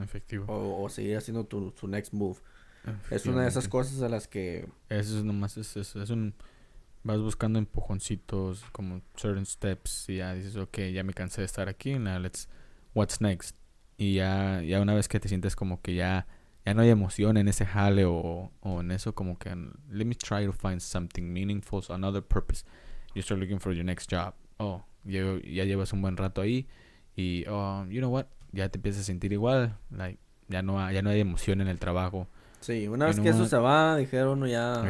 efectivo. 0.03 0.45
o, 0.47 0.83
o 0.85 0.89
seguir 0.89 1.17
haciendo 1.17 1.45
tu, 1.45 1.73
tu 1.73 1.89
next 1.89 2.13
move. 2.13 2.39
Es 3.11 3.27
una 3.27 3.43
de 3.43 3.49
esas 3.49 3.69
cosas 3.69 4.03
a 4.03 4.09
las 4.09 4.27
que... 4.27 4.69
Eso 4.89 5.19
es 5.19 5.25
nomás, 5.25 5.57
es, 5.57 5.77
es, 5.77 5.95
es 5.95 6.11
un... 6.11 6.35
Vas 7.05 7.21
buscando 7.21 7.59
empujoncitos, 7.59 8.65
como 8.73 9.03
certain 9.17 9.45
steps, 9.45 10.09
y 10.09 10.19
ya 10.19 10.35
dices, 10.35 10.57
ok, 10.57 10.79
ya 10.93 11.03
me 11.03 11.13
cansé 11.13 11.41
de 11.41 11.47
estar 11.47 11.69
aquí, 11.69 11.99
now 11.99 12.19
let's... 12.19 12.49
What's 12.95 13.21
next? 13.21 13.57
Y 13.97 14.15
ya, 14.15 14.63
ya 14.63 14.81
una 14.81 14.95
vez 14.95 15.09
que 15.09 15.19
te 15.19 15.29
sientes 15.29 15.57
como 15.57 15.81
que 15.83 15.95
ya... 15.95 16.27
Ya 16.65 16.75
no 16.75 16.83
hay 16.83 16.91
emoción 16.91 17.37
en 17.39 17.49
ese 17.49 17.67
jale 17.67 18.05
o, 18.05 18.53
o 18.61 18.81
en 18.81 18.93
eso 18.93 19.15
como 19.15 19.37
que... 19.37 19.51
Let 19.91 20.05
me 20.05 20.15
try 20.15 20.47
to 20.47 20.53
find 20.53 20.81
something 20.81 21.23
meaningful, 21.23 21.83
another 21.89 22.23
purpose. 22.23 22.65
You 23.15 23.23
start 23.23 23.41
looking 23.41 23.59
for 23.59 23.73
your 23.73 23.85
next 23.85 24.09
job. 24.09 24.35
Oh, 24.59 24.85
ya, 25.05 25.23
ya 25.43 25.65
llevas 25.65 25.93
un 25.93 26.03
buen 26.03 26.17
rato 26.17 26.41
ahí. 26.41 26.69
Y, 27.17 27.45
oh, 27.49 27.85
you 27.87 28.01
know 28.01 28.11
what? 28.11 28.27
Ya 28.53 28.69
te 28.69 28.79
empiezas 28.79 29.03
a 29.03 29.05
sentir 29.05 29.33
igual. 29.33 29.77
Like, 29.91 30.21
ya 30.49 30.63
no, 30.63 30.91
ya 30.93 31.03
no 31.03 31.11
hay 31.11 31.21
emoción 31.21 31.61
en 31.61 31.67
el 31.67 31.81
trabajo. 31.81 32.29
Sí, 32.63 32.89
una 32.89 33.07
vez 33.07 33.21
que 33.21 33.29
eso 33.29 33.45
se 33.47 33.57
va, 33.59 33.97
dijeron 33.97 34.47
ya, 34.47 34.83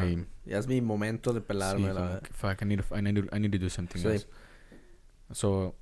ya 0.45 0.59
es 0.59 0.67
mi 0.69 0.81
momento 0.81 1.33
de 1.33 1.41
sí, 1.41 1.47
pelarme, 1.49 1.93
la 1.93 2.21
que, 2.23 2.33
fuck, 2.33 2.63
I 2.63 2.65
need, 2.67 2.81
to- 2.83 2.97
I 2.99 3.03
need 3.03 3.25
I 3.35 3.41
need 3.41 3.51
to 3.53 3.59
do 3.59 3.69
something 3.71 3.99
Sí. 4.01 4.07
else. 4.09 4.29
So, 5.33 5.75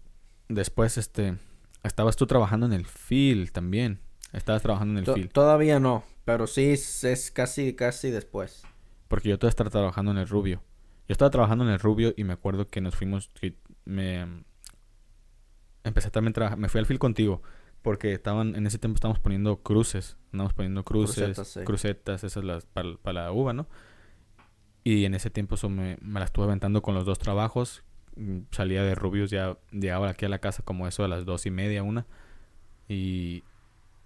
después, 0.49 0.97
este, 0.99 1.37
estabas 1.83 2.17
tú 2.17 2.27
trabajando 2.27 2.67
en 2.67 2.73
el 2.73 2.87
field 2.87 3.51
también. 3.51 4.01
Estabas 4.33 4.63
trabajando 4.63 4.99
en 5.01 5.05
el 5.09 5.13
field. 5.15 5.33
Todavía 5.33 5.81
no, 5.81 6.05
pero 6.25 6.47
sí 6.47 6.71
es, 6.71 7.03
es 7.05 7.31
casi, 7.33 7.75
casi 7.75 8.11
después. 8.11 8.63
Porque 9.09 9.29
yo 9.29 9.39
todavía 9.39 9.51
estaba 9.51 9.71
trabajando 9.71 10.13
en 10.13 10.19
el 10.19 10.29
Rubio. 10.29 10.63
Yo 11.09 11.13
estaba 11.13 11.31
trabajando 11.33 11.65
en 11.65 11.71
el 11.71 11.81
Rubio 11.81 12.15
y 12.17 12.23
me 12.23 12.33
acuerdo 12.35 12.69
que 12.69 12.81
nos 12.81 12.95
fuimos, 12.95 13.29
que 13.41 13.57
me 13.85 14.45
empecé 15.83 16.11
también 16.11 16.31
a 16.31 16.35
trabajar, 16.35 16.59
me 16.59 16.69
fui 16.69 16.79
al 16.79 16.87
field 16.87 17.01
contigo 17.01 17.43
porque 17.83 18.13
estaban 18.13 18.55
en 18.57 18.67
ese 18.67 18.79
tiempo 18.79 18.97
estábamos 18.97 19.19
poniendo 19.21 19.57
cruces, 19.63 20.17
estábamos 20.27 20.53
poniendo 20.55 20.85
cruces, 20.85 21.57
Crucetas, 21.65 22.25
esas 22.25 22.45
las 22.45 22.67
para, 22.67 23.13
la 23.13 23.33
uva, 23.33 23.53
¿no? 23.53 23.67
Y 24.85 25.05
en 25.05 25.15
ese 25.15 25.31
tiempo 25.31 25.57
so, 25.57 25.69
me, 25.69 25.99
me 26.01 26.21
la 26.21 26.27
estuve 26.27 26.45
aventando 26.47 26.83
con 26.83 26.95
los 26.95 27.05
dos 27.05 27.19
trabajos. 27.19 27.85
Mm, 28.17 28.41
Salía 28.51 28.83
de 28.83 28.95
Rubios 28.95 29.31
ya 29.31 29.57
llegaba 29.73 30.09
aquí 30.11 30.25
a 30.25 30.29
la 30.29 30.39
casa 30.39 30.63
como 30.63 30.87
eso 30.89 31.05
a 31.05 31.09
las 31.09 31.25
dos 31.25 31.47
y 31.47 31.51
media, 31.51 31.83
una. 31.83 32.07
Y 32.89 33.45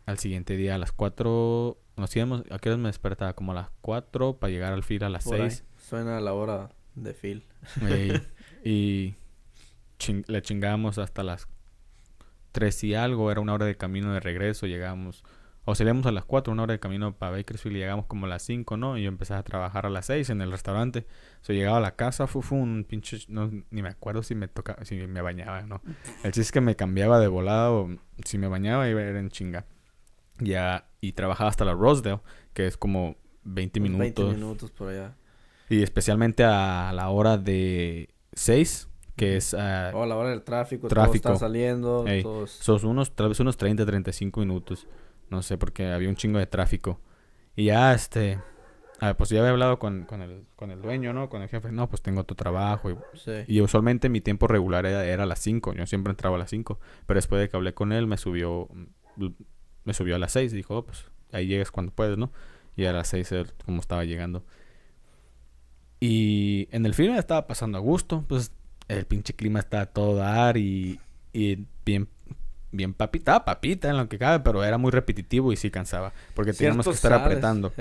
al 0.06 0.18
siguiente 0.18 0.56
día 0.56 0.74
a 0.74 0.78
las 0.78 0.92
cuatro 0.92 1.78
nos 1.96 2.14
íbamos, 2.16 2.42
¿a 2.50 2.58
qué 2.58 2.68
horas 2.68 2.80
me 2.80 2.88
despertaba? 2.88 3.34
Como 3.34 3.52
a 3.52 3.54
las 3.54 3.70
cuatro 3.80 4.36
para 4.38 4.52
llegar 4.52 4.72
al 4.72 4.82
field 4.82 5.04
a 5.04 5.08
las 5.08 5.24
Por 5.24 5.36
ahí. 5.36 5.50
seis. 5.50 5.64
Suena 5.78 6.20
la 6.20 6.32
hora 6.32 6.70
de. 6.94 7.14
Ey, 7.82 8.22
y 8.64 9.14
chin- 9.98 10.24
le 10.26 10.42
chingábamos 10.42 10.98
hasta 10.98 11.22
las 11.22 11.46
3 12.54 12.84
y 12.84 12.94
algo, 12.94 13.32
era 13.32 13.40
una 13.40 13.52
hora 13.52 13.66
de 13.66 13.76
camino 13.76 14.14
de 14.14 14.20
regreso, 14.20 14.68
llegábamos, 14.68 15.24
o 15.64 15.74
salíamos 15.74 16.06
a 16.06 16.12
las 16.12 16.24
4, 16.24 16.52
una 16.52 16.62
hora 16.62 16.72
de 16.72 16.78
camino 16.78 17.16
para 17.16 17.32
Bakersfield 17.32 17.76
y 17.76 17.80
llegamos 17.80 18.06
como 18.06 18.26
a 18.26 18.28
las 18.28 18.42
5, 18.42 18.76
¿no? 18.76 18.96
Y 18.96 19.02
yo 19.02 19.08
empecé 19.08 19.34
a 19.34 19.42
trabajar 19.42 19.86
a 19.86 19.90
las 19.90 20.06
6 20.06 20.30
en 20.30 20.40
el 20.40 20.52
restaurante. 20.52 21.06
O 21.42 21.44
sea, 21.44 21.56
llegaba 21.56 21.78
a 21.78 21.80
la 21.80 21.96
casa, 21.96 22.28
fu, 22.28 22.42
fu, 22.42 22.54
un 22.54 22.84
pinche, 22.88 23.18
no, 23.26 23.50
ni 23.70 23.82
me 23.82 23.88
acuerdo 23.88 24.22
si 24.22 24.36
me 24.36 24.46
tocaba, 24.46 24.84
si 24.84 24.94
me 24.94 25.20
bañaba, 25.20 25.62
¿no? 25.62 25.82
El 26.22 26.30
chiste 26.30 26.42
es 26.42 26.52
que 26.52 26.60
me 26.60 26.76
cambiaba 26.76 27.18
de 27.18 27.26
volada 27.26 27.72
o 27.72 27.88
si 28.24 28.38
me 28.38 28.46
bañaba 28.46 28.88
iba 28.88 29.02
era 29.02 29.18
en 29.18 29.30
chinga. 29.30 29.66
Ya, 30.38 30.86
y 31.00 31.12
trabajaba 31.12 31.50
hasta 31.50 31.64
la 31.64 31.74
Rosedale, 31.74 32.20
que 32.52 32.68
es 32.68 32.76
como 32.76 33.16
20 33.42 33.80
Unos 33.80 33.90
minutos. 33.90 34.24
20 34.26 34.40
minutos 34.40 34.70
por 34.70 34.90
allá. 34.90 35.16
Y 35.68 35.82
especialmente 35.82 36.44
a 36.44 36.92
la 36.94 37.08
hora 37.08 37.36
de 37.36 38.14
6, 38.34 38.88
que 39.16 39.36
es 39.36 39.54
ah, 39.54 39.90
O 39.94 40.02
a 40.02 40.06
la 40.06 40.16
hora 40.16 40.30
del 40.30 40.42
tráfico, 40.42 40.88
Tráfico. 40.88 41.22
todo 41.22 41.32
está 41.34 41.46
saliendo, 41.46 42.04
todos... 42.22 42.50
sos 42.50 42.84
unos, 42.84 43.14
tal 43.14 43.28
vez 43.28 43.40
unos 43.40 43.56
30, 43.56 43.86
35 43.86 44.40
minutos. 44.40 44.86
No 45.30 45.42
sé, 45.42 45.56
porque 45.58 45.86
había 45.92 46.08
un 46.08 46.16
chingo 46.16 46.38
de 46.38 46.46
tráfico. 46.46 47.00
Y 47.56 47.66
ya, 47.66 47.94
este, 47.94 48.40
ah, 49.00 49.14
pues 49.14 49.30
ya 49.30 49.38
había 49.38 49.50
hablado 49.52 49.78
con, 49.78 50.04
con, 50.04 50.20
el, 50.22 50.44
con 50.56 50.70
el 50.70 50.82
dueño, 50.82 51.12
¿no? 51.12 51.28
Con 51.28 51.42
el 51.42 51.48
jefe. 51.48 51.70
No, 51.72 51.88
pues 51.88 52.02
tengo 52.02 52.20
otro 52.22 52.36
trabajo. 52.36 52.90
Y, 52.90 52.96
Sí. 53.14 53.32
y 53.46 53.60
usualmente 53.60 54.08
mi 54.08 54.20
tiempo 54.20 54.46
regular 54.48 54.84
era, 54.86 55.04
era 55.04 55.22
a 55.22 55.26
las 55.26 55.38
5. 55.38 55.74
Yo 55.74 55.86
siempre 55.86 56.10
entraba 56.10 56.36
a 56.36 56.38
las 56.40 56.50
5. 56.50 56.78
Pero 57.06 57.16
después 57.18 57.40
de 57.40 57.48
que 57.48 57.56
hablé 57.56 57.72
con 57.74 57.92
él, 57.92 58.06
me 58.06 58.16
subió, 58.16 58.68
mm, 59.16 59.26
me 59.84 59.94
subió 59.94 60.16
a 60.16 60.18
las 60.18 60.32
6. 60.32 60.52
Dijo, 60.52 60.76
oh, 60.78 60.84
pues 60.84 61.04
ahí 61.32 61.46
llegas 61.46 61.70
cuando 61.70 61.92
puedes, 61.92 62.18
¿no? 62.18 62.32
Y 62.76 62.84
a 62.86 62.92
las 62.92 63.08
6 63.08 63.30
él 63.32 63.52
como 63.64 63.80
estaba 63.80 64.04
llegando. 64.04 64.44
Y 66.00 66.68
en 66.70 66.84
el 66.86 66.94
film 66.94 67.14
estaba 67.14 67.46
pasando 67.46 67.78
a 67.78 67.80
gusto. 67.80 68.24
Pues 68.28 68.52
el 68.88 69.06
pinche 69.06 69.34
clima 69.34 69.60
estaba 69.60 69.84
a 69.84 69.86
todo 69.86 70.16
dar 70.16 70.56
y, 70.56 71.00
y 71.32 71.66
bien, 71.84 72.08
bien 72.72 72.94
papita. 72.94 73.44
Papita 73.44 73.88
en 73.90 73.96
lo 73.96 74.08
que 74.08 74.18
cabe, 74.18 74.42
pero 74.44 74.62
era 74.64 74.78
muy 74.78 74.90
repetitivo 74.90 75.52
y 75.52 75.56
sí 75.56 75.70
cansaba. 75.70 76.12
Porque 76.34 76.52
teníamos 76.52 76.86
que 76.86 76.92
estar 76.92 77.12
apretando. 77.12 77.72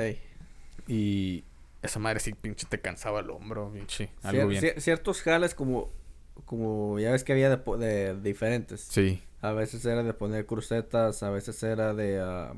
Y 0.87 1.43
esa 1.81 1.99
madre 1.99 2.19
sí 2.19 2.33
pinche 2.33 2.65
te 2.69 2.79
cansaba 2.79 3.19
el 3.19 3.29
hombro, 3.29 3.71
pinche. 3.73 4.09
Algo 4.23 4.43
Cier- 4.43 4.47
bien. 4.47 4.63
cier- 4.63 4.79
ciertos 4.79 5.21
jales 5.21 5.53
como, 5.55 5.89
como 6.45 6.99
ya 6.99 7.11
ves 7.11 7.23
que 7.23 7.33
había 7.33 7.49
de, 7.49 7.77
de 7.77 8.21
diferentes. 8.21 8.81
Sí. 8.81 9.21
A 9.41 9.51
veces 9.51 9.83
era 9.85 10.03
de 10.03 10.13
poner 10.13 10.45
crucetas, 10.45 11.21
a 11.23 11.29
veces 11.29 11.61
era 11.63 11.93
de... 11.93 12.21
ah, 12.21 12.53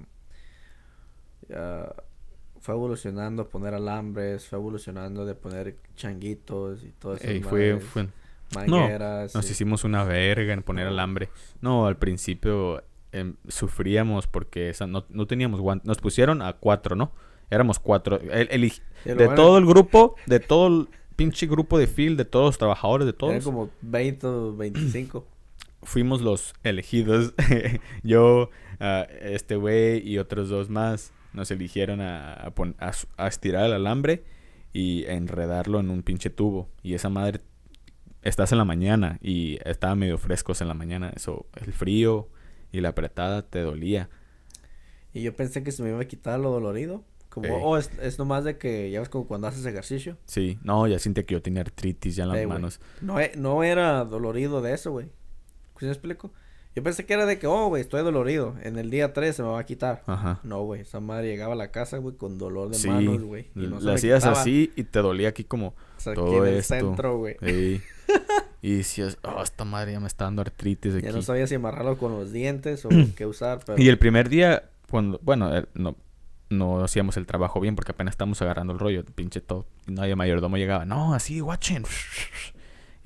fue 2.60 2.74
evolucionando 2.74 3.48
poner 3.50 3.74
alambres, 3.76 4.48
fue 4.48 4.58
evolucionando 4.58 5.26
de 5.26 5.36
poner 5.36 5.76
changuitos 5.96 6.84
y 6.84 6.92
todo 6.92 7.16
eso. 7.16 7.50
Fue, 7.50 7.80
Mangueras. 8.54 9.34
Nos 9.36 9.46
sí. 9.46 9.54
hicimos 9.54 9.84
una 9.84 10.04
verga 10.04 10.54
en 10.54 10.62
poner 10.64 10.88
alambre. 10.88 11.30
No, 11.62 11.88
al 11.88 11.98
principio 11.98 12.84
em, 13.12 13.36
sufríamos 13.48 14.28
porque 14.28 14.70
esa, 14.70 14.88
no, 14.88 15.06
no 15.10 15.26
teníamos 15.28 15.60
guantes. 15.62 15.88
Nos 15.88 15.98
pusieron 15.98 16.42
a 16.42 16.54
cuatro, 16.54 16.96
¿no? 16.96 17.12
Éramos 17.50 17.80
cuatro. 17.80 18.20
El- 18.20 18.48
el- 18.52 18.72
de 19.06 19.14
bueno, 19.16 19.36
todo 19.36 19.58
el 19.58 19.66
grupo, 19.66 20.16
de 20.26 20.40
todo 20.40 20.68
el 20.68 20.88
pinche 21.16 21.48
grupo 21.48 21.78
de 21.78 21.88
field, 21.88 22.18
de 22.18 22.26
todos 22.26 22.46
los 22.46 22.58
trabajadores, 22.58 23.06
de 23.06 23.14
todos, 23.14 23.44
como 23.44 23.70
20 23.82 24.28
o 24.28 24.56
25. 24.56 25.26
fuimos 25.84 26.22
los 26.22 26.54
elegidos. 26.64 27.34
Yo, 28.04 28.50
ah, 28.80 29.06
este 29.22 29.56
güey 29.56 30.08
y 30.08 30.18
otros 30.18 30.50
dos 30.50 30.70
más 30.70 31.14
nos 31.34 31.52
eligieron 31.52 32.02
a, 32.02 32.34
a 32.34 32.52
pon- 32.52 32.76
a 32.80 32.94
su- 32.94 33.08
a 33.18 33.28
estirar 33.28 33.66
el 33.66 33.74
alambre 33.74 34.24
y 34.74 35.06
a 35.06 35.14
enredarlo 35.14 35.80
en 35.80 35.90
un 35.90 36.02
pinche 36.02 36.30
tubo. 36.30 36.70
Y 36.82 36.96
esa 36.96 37.10
madre, 37.10 37.42
estás 38.26 38.52
en 38.52 38.58
la 38.58 38.66
mañana 38.66 39.18
y 39.22 39.58
estaba 39.64 39.96
medio 39.96 40.18
frescos 40.18 40.60
en 40.62 40.68
la 40.68 40.74
mañana. 40.74 41.12
Eso, 41.16 41.46
el 41.56 41.72
frío 41.72 42.28
y 42.72 42.82
la 42.82 42.90
apretada 42.90 43.44
te 43.44 43.62
dolía. 43.62 44.10
Y 45.14 45.22
yo 45.22 45.34
pensé 45.36 45.64
que 45.64 45.72
se 45.72 45.82
me 45.82 45.90
iba 45.90 46.02
a 46.02 46.06
quitar 46.06 46.40
lo 46.40 46.52
dolorido. 46.52 47.04
Como, 47.30 47.54
oh, 47.64 47.78
es, 47.78 47.90
es 48.02 48.18
nomás 48.18 48.44
de 48.46 48.58
que 48.58 48.90
ya 48.92 49.00
ves 49.00 49.10
como 49.10 49.28
cuando 49.28 49.48
haces 49.48 49.66
ejercicio. 49.66 50.18
Sí, 50.26 50.58
no, 50.64 50.88
ya 50.88 51.00
siente 51.00 51.26
que 51.26 51.34
yo 51.34 51.42
tenía 51.42 51.62
artritis 51.62 52.16
ya 52.16 52.24
en 52.24 52.30
las 52.30 52.46
manos. 52.48 52.80
No, 53.02 53.20
e- 53.20 53.34
no 53.36 53.64
era 53.64 54.06
dolorido 54.06 54.62
de 54.62 54.74
eso, 54.74 54.92
güey. 54.92 55.08
¿Sí 55.80 55.86
me 55.86 55.92
explico? 55.92 56.32
Yo 56.76 56.84
pensé 56.84 57.06
que 57.06 57.14
era 57.14 57.26
de 57.26 57.38
que, 57.40 57.48
oh, 57.48 57.68
güey, 57.68 57.82
estoy 57.82 58.04
dolorido. 58.04 58.56
En 58.64 58.78
el 58.78 58.90
día 58.90 59.12
3 59.14 59.36
se 59.36 59.44
me 59.44 59.50
va 59.50 59.60
a 59.60 59.66
quitar. 59.66 60.04
Ajá. 60.08 60.40
No, 60.44 60.64
güey, 60.64 60.82
esa 60.82 61.00
madre 61.02 61.28
llegaba 61.28 61.54
a 61.54 61.58
la 61.58 61.72
casa, 61.72 61.98
güey, 61.98 62.16
con 62.16 62.38
dolor 62.38 62.70
de 62.70 62.76
Sí, 62.76 62.90
manos, 62.90 63.22
güey. 63.24 63.48
y 63.56 63.68
no 63.68 63.80
se 63.80 63.86
le 63.86 63.94
hacías 63.94 64.24
quitaba. 64.24 64.42
así 64.42 64.72
y 64.76 64.84
te 64.84 65.00
dolía 65.00 65.30
aquí 65.30 65.44
como 65.46 65.68
O 65.70 65.74
sea, 65.98 66.14
aquí 66.14 66.22
todo 66.22 66.46
en 66.46 66.54
el 66.54 66.60
esto. 66.60 66.76
centro, 66.76 67.18
güey. 67.18 67.36
Ey. 67.42 67.82
Y 68.62 68.76
decías, 68.78 69.18
oh, 69.24 69.42
esta 69.44 69.66
madre 69.66 69.94
ya 69.94 70.00
me 70.00 70.08
está 70.08 70.26
dando 70.26 70.42
artritis 70.42 70.96
aquí. 70.96 71.06
Ya 71.06 71.12
no 71.12 71.22
sabía 71.22 71.48
si 71.48 71.56
amarrarlo 71.56 71.98
con 71.98 72.12
los 72.14 72.32
dientes 72.32 72.86
o 72.86 72.90
qué 73.16 73.26
usar, 73.26 73.60
pero... 73.66 73.82
Y 73.82 73.88
el 73.90 73.98
primer 73.98 74.30
día, 74.30 74.64
cuando, 74.90 75.20
bueno, 75.24 75.52
no, 75.74 75.96
no 76.50 76.84
hacíamos 76.84 77.18
el 77.18 77.26
trabajo 77.26 77.60
bien 77.60 77.76
porque 77.76 77.92
apenas 77.92 78.14
estamos 78.14 78.42
agarrando 78.42 78.74
el 78.74 78.80
rollo, 78.80 79.04
pinche 79.06 79.42
todo. 79.42 79.66
Y 79.88 79.92
nadie 79.92 80.16
mayordomo 80.16 80.58
llegaba, 80.58 80.86
no, 80.86 81.14
así, 81.14 81.42
watchen. 81.42 81.84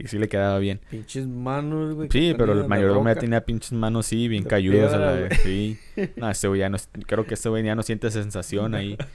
Y 0.01 0.07
sí 0.07 0.17
le 0.17 0.29
quedaba 0.29 0.59
bien. 0.59 0.79
Pinches 0.89 1.27
manos, 1.27 1.93
güey. 1.93 2.07
Sí, 2.09 2.33
pero 2.37 2.53
el 2.53 2.67
mayordomo 2.69 3.09
ya 3.09 3.15
tenía 3.15 3.43
pinches 3.43 3.73
manos, 3.73 4.05
sí, 4.05 4.29
bien 4.29 4.43
cayudas. 4.43 4.93
a 4.93 4.97
la 4.97 5.11
piedra, 5.11 5.27
vez, 5.29 5.41
Sí. 5.41 5.77
No, 6.15 6.29
ese 6.29 6.47
güey 6.47 6.61
ya 6.61 6.69
no, 6.69 6.77
creo 7.05 7.25
que 7.25 7.33
ese 7.33 7.49
güey 7.49 7.65
ya 7.65 7.75
no 7.75 7.83
siente 7.83 8.09
sensación 8.11 8.75
ahí. 8.75 8.97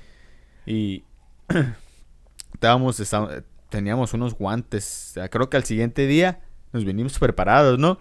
Y 0.67 1.05
estábamos, 2.55 2.99
estábamos- 3.01 3.43
teníamos 3.75 4.15
unos 4.15 4.35
guantes. 4.35 5.15
O 5.17 5.29
creo 5.31 5.51
que 5.51 5.57
al 5.57 5.65
siguiente 5.65 6.07
día 6.07 6.41
nos 6.73 6.85
vinimos 6.85 7.19
preparados, 7.19 7.79
¿no? 7.79 7.99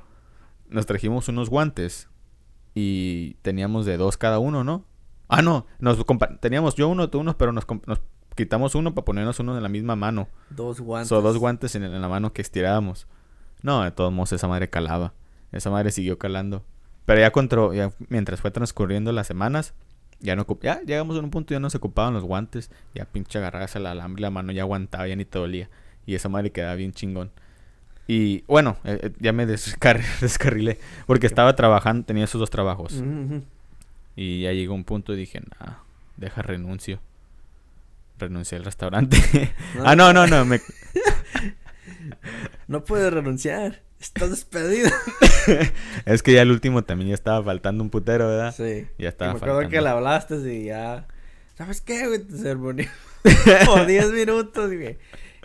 Nos 0.70 0.86
trajimos 0.86 1.28
unos 1.28 1.50
guantes 1.50 2.10
y 2.76 3.36
teníamos 3.42 3.86
de 3.86 3.98
dos 3.98 4.18
cada 4.18 4.40
uno, 4.40 4.64
¿no? 4.64 4.86
Ah, 5.28 5.42
no, 5.42 5.66
nos 5.80 5.98
teníamos 6.42 6.76
yo 6.76 6.88
uno, 6.90 7.10
tú 7.10 7.20
uno, 7.20 7.36
pero 7.38 7.52
nos, 7.52 7.66
nos 7.88 8.02
quitamos 8.36 8.76
uno 8.76 8.94
para 8.94 9.06
ponernos 9.06 9.40
uno 9.40 9.56
en 9.58 9.64
la 9.64 9.70
misma 9.70 9.96
mano. 9.96 10.28
Dos 10.52 10.80
guantes. 10.80 11.10
So, 11.10 11.22
dos 11.22 11.38
guantes 11.38 11.76
en, 11.76 11.84
en 11.84 12.02
la 12.02 12.08
mano 12.08 12.34
que 12.34 12.42
estirábamos. 12.42 13.08
No, 13.62 13.84
de 13.84 13.92
todos 13.92 14.12
modos 14.14 14.32
esa 14.34 14.48
madre 14.48 14.70
calaba. 14.70 15.14
Esa 15.52 15.70
madre 15.72 15.92
siguió 15.92 16.18
calando. 16.20 16.64
Pero 17.06 17.20
ya, 17.20 17.32
contro- 17.32 17.74
ya 17.74 17.92
mientras 18.10 18.42
fue 18.42 18.52
transcurriendo 18.52 19.12
las 19.12 19.26
semanas, 19.28 19.74
ya 20.24 20.36
no 20.36 20.48
ya 20.62 20.82
llegamos 20.82 21.18
a 21.18 21.20
un 21.20 21.30
punto 21.30 21.54
ya 21.54 21.60
no 21.60 21.70
se 21.70 21.78
ocupaban 21.78 22.14
los 22.16 22.24
guantes. 22.24 22.72
Ya 22.96 23.06
pinche 23.06 23.38
agarrabas 23.38 23.76
el 23.76 23.86
alambre, 23.86 24.22
la 24.22 24.32
mano 24.32 24.52
ya 24.52 24.64
aguantaba, 24.64 25.08
ya 25.08 25.16
ni 25.16 25.26
te 25.26 25.38
dolía. 25.38 25.70
Y 26.06 26.16
esa 26.16 26.30
madre 26.30 26.52
quedaba 26.52 26.74
bien 26.76 26.94
chingón. 26.94 27.32
Y 28.08 28.42
bueno, 28.48 28.78
eh, 28.84 29.00
eh, 29.04 29.12
ya 29.20 29.34
me 29.34 29.46
descar- 29.46 30.02
descarrilé. 30.22 30.80
Porque 31.06 31.28
estaba 31.28 31.56
trabajando, 31.56 32.06
tenía 32.06 32.24
esos 32.24 32.40
dos 32.40 32.50
trabajos. 32.50 33.04
Y 34.16 34.42
ya 34.42 34.54
llegó 34.54 34.74
un 34.74 34.84
punto 34.86 35.14
y 35.14 35.18
dije, 35.18 35.42
nah, 35.60 35.74
deja 36.18 36.42
renuncio. 36.42 37.00
Renuncié 38.18 38.58
al 38.58 38.66
restaurante. 38.66 39.54
ah, 39.84 39.96
no, 39.96 40.14
no, 40.14 40.26
no, 40.28 40.46
me, 40.46 40.60
No 42.68 42.84
puedes 42.84 43.12
renunciar. 43.14 43.83
Estás 44.04 44.32
despedido. 44.32 44.90
Es 46.06 46.24
que 46.24 46.34
ya 46.34 46.42
el 46.42 46.52
último 46.52 46.84
también 46.84 47.08
ya 47.08 47.16
estaba 47.16 47.42
faltando 47.42 47.86
un 47.86 47.90
putero, 47.90 48.28
¿verdad? 48.28 48.54
sí. 48.54 48.86
Ya 48.98 49.08
estaba 49.08 49.32
Y 49.32 49.36
me 49.36 49.40
acuerdo 49.40 49.70
que 49.70 49.80
le 49.80 49.88
hablaste 49.88 50.36
y 50.54 50.66
ya... 50.66 51.08
¿Sabes 51.58 51.80
qué, 51.80 52.08
güey? 52.08 52.20
Te 52.20 52.38
sermoneó 52.38 52.90
por 53.66 53.86
10 53.86 54.12
minutos, 54.12 54.74
güey. 54.74 54.98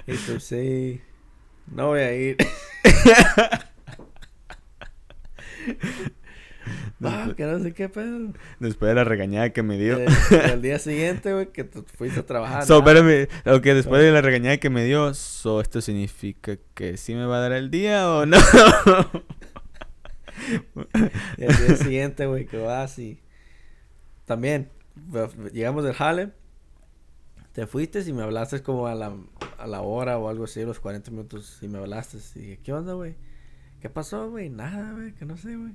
Y 0.08 0.16
tú, 0.16 0.40
sí... 0.40 1.00
No 1.68 1.86
voy 1.88 2.00
a 2.00 2.12
ir. 2.12 2.36
Ah, 7.02 7.32
que 7.36 7.44
no 7.44 7.60
sé 7.60 7.72
qué 7.74 7.88
pedo. 7.88 8.32
Después 8.58 8.88
de 8.88 8.94
la 8.96 9.04
regañada 9.04 9.50
que 9.50 9.62
me 9.62 9.78
dio. 9.78 9.98
Eh, 9.98 10.06
el 10.52 10.62
día 10.62 10.78
siguiente, 10.78 11.32
güey, 11.32 11.46
que 11.52 11.64
tú 11.64 11.84
fuiste 11.96 12.20
a 12.20 12.26
trabajar. 12.26 12.64
So, 12.64 12.80
nada. 12.80 12.98
espérame, 12.98 13.28
ok, 13.56 13.62
después 13.62 14.02
de 14.02 14.10
la 14.10 14.20
regañada 14.20 14.56
que 14.56 14.68
me 14.70 14.84
dio, 14.84 15.14
so, 15.14 15.60
¿esto 15.60 15.80
significa 15.80 16.58
que 16.74 16.96
sí 16.96 17.14
me 17.14 17.24
va 17.24 17.36
a 17.38 17.40
dar 17.40 17.52
el 17.52 17.70
día 17.70 18.10
o 18.10 18.26
no? 18.26 18.36
Y 21.36 21.44
el 21.44 21.56
día 21.56 21.76
siguiente, 21.76 22.26
güey, 22.26 22.46
que 22.46 22.58
vas 22.58 22.98
y... 22.98 23.20
También, 24.24 24.70
llegamos 25.52 25.84
del 25.84 25.94
jale. 25.94 26.32
Te 27.52 27.66
fuiste 27.66 28.00
y 28.00 28.12
me 28.12 28.22
hablaste 28.22 28.62
como 28.62 28.86
a 28.86 28.94
la, 28.94 29.14
a 29.58 29.66
la 29.66 29.82
hora 29.82 30.18
o 30.18 30.28
algo 30.28 30.44
así, 30.44 30.62
los 30.64 30.80
40 30.80 31.10
minutos, 31.10 31.58
y 31.62 31.68
me 31.68 31.78
hablaste. 31.78 32.18
Y 32.34 32.40
dije, 32.40 32.60
¿qué 32.62 32.72
onda, 32.72 32.94
güey? 32.94 33.16
¿Qué 33.80 33.88
pasó, 33.88 34.30
güey? 34.30 34.48
Nada, 34.50 34.92
güey, 34.92 35.12
que 35.14 35.24
no 35.24 35.36
sé, 35.36 35.56
güey. 35.56 35.72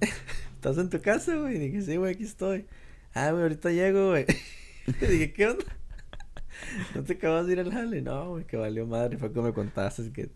¿Estás 0.54 0.78
en 0.78 0.90
tu 0.90 1.00
casa, 1.00 1.36
güey? 1.36 1.58
Dije, 1.58 1.82
sí, 1.82 1.96
güey, 1.96 2.14
aquí 2.14 2.24
estoy. 2.24 2.66
Ah, 3.14 3.30
güey, 3.30 3.42
ahorita 3.42 3.70
llego, 3.70 4.10
güey. 4.10 4.26
dije, 5.00 5.32
¿qué 5.32 5.46
onda? 5.48 5.64
¿No 6.94 7.02
te 7.04 7.14
acabas 7.14 7.46
de 7.46 7.52
ir 7.54 7.60
al 7.60 7.72
jale? 7.72 8.02
No, 8.02 8.30
güey, 8.30 8.44
que 8.46 8.56
valió 8.56 8.86
madre. 8.86 9.16
Fue 9.18 9.32
como 9.32 9.48
me 9.48 9.52
contaste 9.54 10.12
que 10.12 10.30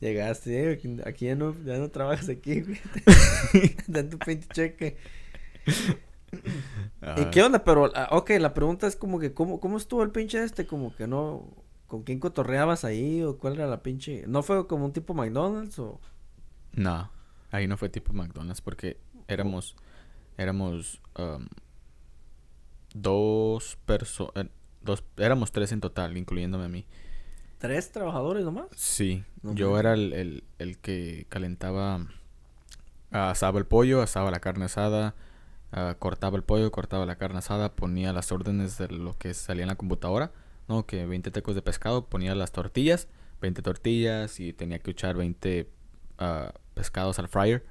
llegaste. 0.00 0.72
"Eh, 0.72 0.80
aquí- 1.04 1.26
ya 1.26 1.34
no, 1.34 1.54
ya 1.64 1.78
no 1.78 1.90
trabajas 1.90 2.28
aquí, 2.28 2.60
güey. 2.62 2.80
Dan 3.86 4.10
tu 4.10 4.18
pinche 4.18 4.48
cheque. 4.52 4.96
¿Y 5.66 6.40
Ah, 7.02 7.30
qué 7.32 7.42
onda? 7.42 7.64
Pero, 7.64 7.90
ah, 7.94 8.08
ok, 8.12 8.30
la 8.40 8.54
pregunta 8.54 8.86
es 8.86 8.96
como 8.96 9.18
que, 9.20 9.32
¿cómo, 9.34 9.60
¿cómo 9.60 9.76
estuvo 9.76 10.02
el 10.02 10.10
pinche 10.10 10.42
este? 10.42 10.66
Como 10.66 10.94
que 10.94 11.06
no... 11.06 11.48
¿Con 11.86 12.02
quién 12.02 12.18
cotorreabas 12.18 12.84
ahí? 12.84 13.22
¿O 13.22 13.38
cuál 13.38 13.54
era 13.54 13.66
la 13.66 13.82
pinche...? 13.82 14.24
¿No 14.26 14.42
fue 14.42 14.66
como 14.66 14.86
un 14.86 14.92
tipo 14.92 15.14
McDonald's 15.14 15.78
o...? 15.78 16.00
No, 16.72 17.10
ahí 17.54 17.68
no 17.68 17.76
fue 17.76 17.88
tipo 17.88 18.12
McDonald's 18.12 18.60
porque 18.60 18.98
éramos, 19.28 19.76
éramos 20.36 21.00
um, 21.16 21.46
dos 22.94 23.78
personas, 23.86 24.48
dos, 24.82 25.04
éramos 25.16 25.52
tres 25.52 25.70
en 25.72 25.80
total, 25.80 26.16
incluyéndome 26.16 26.64
a 26.64 26.68
mí. 26.68 26.84
¿Tres 27.58 27.92
trabajadores 27.92 28.44
nomás? 28.44 28.66
Sí, 28.74 29.24
No 29.42 29.54
yo 29.54 29.78
era 29.78 29.94
el, 29.94 30.12
el, 30.12 30.44
el 30.58 30.78
que 30.78 31.26
calentaba, 31.28 32.06
asaba 33.10 33.58
el 33.60 33.66
pollo, 33.66 34.02
asaba 34.02 34.32
la 34.32 34.40
carne 34.40 34.64
asada, 34.64 35.14
ah, 35.70 35.94
cortaba 35.98 36.36
el 36.36 36.42
pollo, 36.42 36.70
cortaba 36.72 37.06
la 37.06 37.16
carne 37.16 37.38
asada, 37.38 37.76
ponía 37.76 38.12
las 38.12 38.32
órdenes 38.32 38.78
de 38.78 38.88
lo 38.88 39.16
que 39.16 39.32
salía 39.32 39.62
en 39.62 39.68
la 39.68 39.76
computadora, 39.76 40.32
¿no? 40.68 40.86
Que 40.86 41.06
20 41.06 41.30
tacos 41.30 41.54
de 41.54 41.62
pescado, 41.62 42.06
ponía 42.06 42.34
las 42.34 42.50
tortillas, 42.50 43.08
20 43.40 43.62
tortillas 43.62 44.40
y 44.40 44.52
tenía 44.52 44.80
que 44.80 44.90
echar 44.90 45.16
20 45.16 45.70
ah, 46.18 46.52
pescados 46.74 47.18
al 47.18 47.28
fryer 47.28 47.64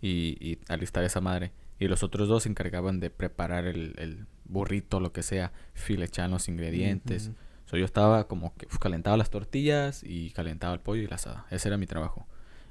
y, 0.00 0.36
y 0.40 0.58
alistar 0.68 1.04
esa 1.04 1.20
madre. 1.20 1.52
Y 1.78 1.88
los 1.88 2.02
otros 2.02 2.28
dos 2.28 2.44
se 2.44 2.48
encargaban 2.48 3.00
de 3.00 3.10
preparar 3.10 3.64
el, 3.66 3.94
el 3.98 4.26
burrito, 4.44 5.00
lo 5.00 5.12
que 5.12 5.22
sea, 5.22 5.52
filechaban 5.74 6.30
los 6.30 6.48
ingredientes. 6.48 7.32
So, 7.66 7.76
yo 7.76 7.84
estaba 7.84 8.28
como 8.28 8.54
que 8.56 8.66
uf, 8.66 8.78
calentaba 8.78 9.16
las 9.16 9.30
tortillas 9.30 10.02
y 10.04 10.30
calentaba 10.30 10.74
el 10.74 10.80
pollo 10.80 11.02
y 11.02 11.06
la 11.06 11.16
asada. 11.16 11.46
Ese 11.50 11.68
era 11.68 11.76
mi 11.76 11.86
trabajo. 11.86 12.26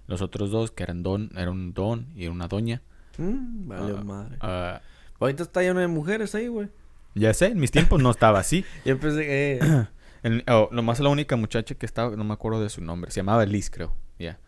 Los 0.07 0.21
otros 0.21 0.51
dos, 0.51 0.71
que 0.71 0.83
eran 0.83 1.01
don, 1.03 1.31
era 1.35 1.49
un 1.51 1.73
don 1.73 2.07
y 2.15 2.27
una 2.27 2.47
doña. 2.47 2.81
Mm, 3.17 3.67
vale, 3.67 3.93
ah, 3.97 4.03
madre. 4.03 4.37
ah, 4.41 4.81
Ahorita 5.19 5.43
está 5.43 5.61
lleno 5.61 5.79
de 5.79 5.87
mujeres 5.87 6.35
ahí, 6.35 6.47
güey. 6.47 6.69
ya 7.15 7.33
sé, 7.33 7.47
en 7.47 7.59
mis 7.59 7.71
tiempos 7.71 8.01
no 8.01 8.11
estaba 8.11 8.39
así. 8.39 8.65
Yo 8.85 8.99
pensé 8.99 9.21
que... 9.21 9.59
eh, 9.61 9.87
En- 10.23 10.43
oh, 10.49 10.69
nomás 10.71 10.99
la 11.01 11.09
única 11.09 11.35
muchacha 11.35 11.75
que 11.75 11.85
estaba, 11.85 12.15
no 12.15 12.23
me 12.23 12.33
acuerdo 12.33 12.61
de 12.61 12.69
su 12.69 12.81
nombre, 12.81 13.11
se 13.11 13.19
llamaba 13.19 13.45
Liz, 13.45 13.69
creo. 13.69 13.93
Ya. 14.19 14.39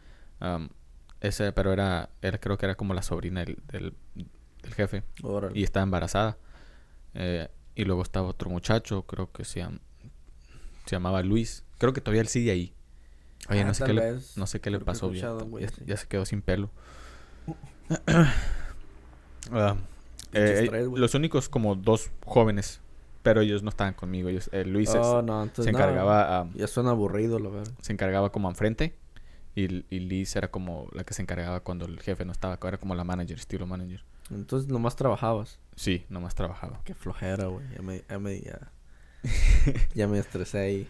Um, 0.45 0.69
ese, 1.21 1.51
pero 1.53 1.73
era, 1.73 2.10
era, 2.21 2.38
creo 2.39 2.58
que 2.58 2.65
era 2.65 2.75
como 2.75 2.93
la 2.93 3.01
sobrina 3.01 3.43
del, 3.43 3.58
del, 3.71 3.93
del 4.62 4.73
jefe. 4.73 5.03
órale. 5.23 5.58
Y 5.58 5.63
estaba 5.63 5.84
embarazada. 5.84 6.38
Eh, 7.13 7.47
y 7.75 7.86
luego 7.86 8.01
estaba 8.03 8.27
otro 8.27 8.49
muchacho, 8.49 9.03
creo 9.03 9.31
que 9.31 9.43
se, 9.45 9.62
llam- 9.62 9.79
se 10.86 10.95
llamaba 10.95 11.23
Luis. 11.23 11.63
Creo 11.77 11.93
que 11.93 12.01
todavía 12.01 12.21
él 12.21 12.27
sigue 12.27 12.51
ahí. 12.51 12.73
Oye, 13.49 13.62
Ah, 13.62 13.65
no 13.65 13.73
sé 13.73 13.86
qué 13.86 13.93
le, 13.93 14.19
no 14.36 14.47
sé 14.47 14.60
qué 14.62 14.79
pasó. 14.79 15.08
Güey, 15.10 15.67
ya- 15.86 15.97
se 15.97 16.08
quedó 16.08 16.25
sin 16.25 16.41
pelo. 16.41 16.69
Ah, 19.51 19.75
eh, 20.34 20.67
güey. 20.88 20.99
los 20.99 21.13
únicos 21.13 21.49
como 21.49 21.75
dos 21.75 22.10
jóvenes, 22.25 22.81
pero 23.21 23.41
ellos 23.41 23.62
no 23.63 23.69
estaban 23.69 23.93
conmigo. 23.93 24.29
Ellos, 24.29 24.49
eh, 24.51 24.65
Luis 24.65 24.89
es- 24.89 24.95
Oh, 24.97 25.21
no, 25.21 25.47
se 25.53 25.63
no, 25.71 25.77
encargaba 25.77 26.47
Ya 26.55 26.67
suena 26.67 26.89
aburrido, 26.91 27.39
la 27.39 27.49
verdad. 27.49 27.73
se 27.81 27.93
encargaba 27.93 28.31
como 28.31 28.49
enfrente 28.49 28.95
y, 29.55 29.85
y 29.89 29.99
Liz 30.01 30.35
era 30.35 30.49
como 30.51 30.89
la 30.93 31.03
que 31.03 31.13
se 31.13 31.21
encargaba 31.21 31.61
cuando 31.61 31.85
el 31.85 31.99
jefe 32.01 32.25
no 32.25 32.31
estaba, 32.31 32.57
era 32.67 32.77
como 32.77 32.93
la 32.95 33.03
manager, 33.03 33.37
estilo 33.37 33.65
manager. 33.65 34.03
Entonces 34.31 34.69
nomás 34.69 34.95
trabajabas. 34.95 35.59
Sí, 35.75 36.05
nomás 36.09 36.35
trabajaba. 36.35 36.81
Qué 36.83 36.93
flojera, 36.95 37.45
güey. 37.45 37.65
Ya 37.75 37.81
me, 37.81 38.03
ya 38.09 38.19
me, 38.19 38.39
ya, 38.41 38.71
ya 39.95 40.07
me 40.07 40.19
estresé 40.19 40.59
ahí. 40.59 40.87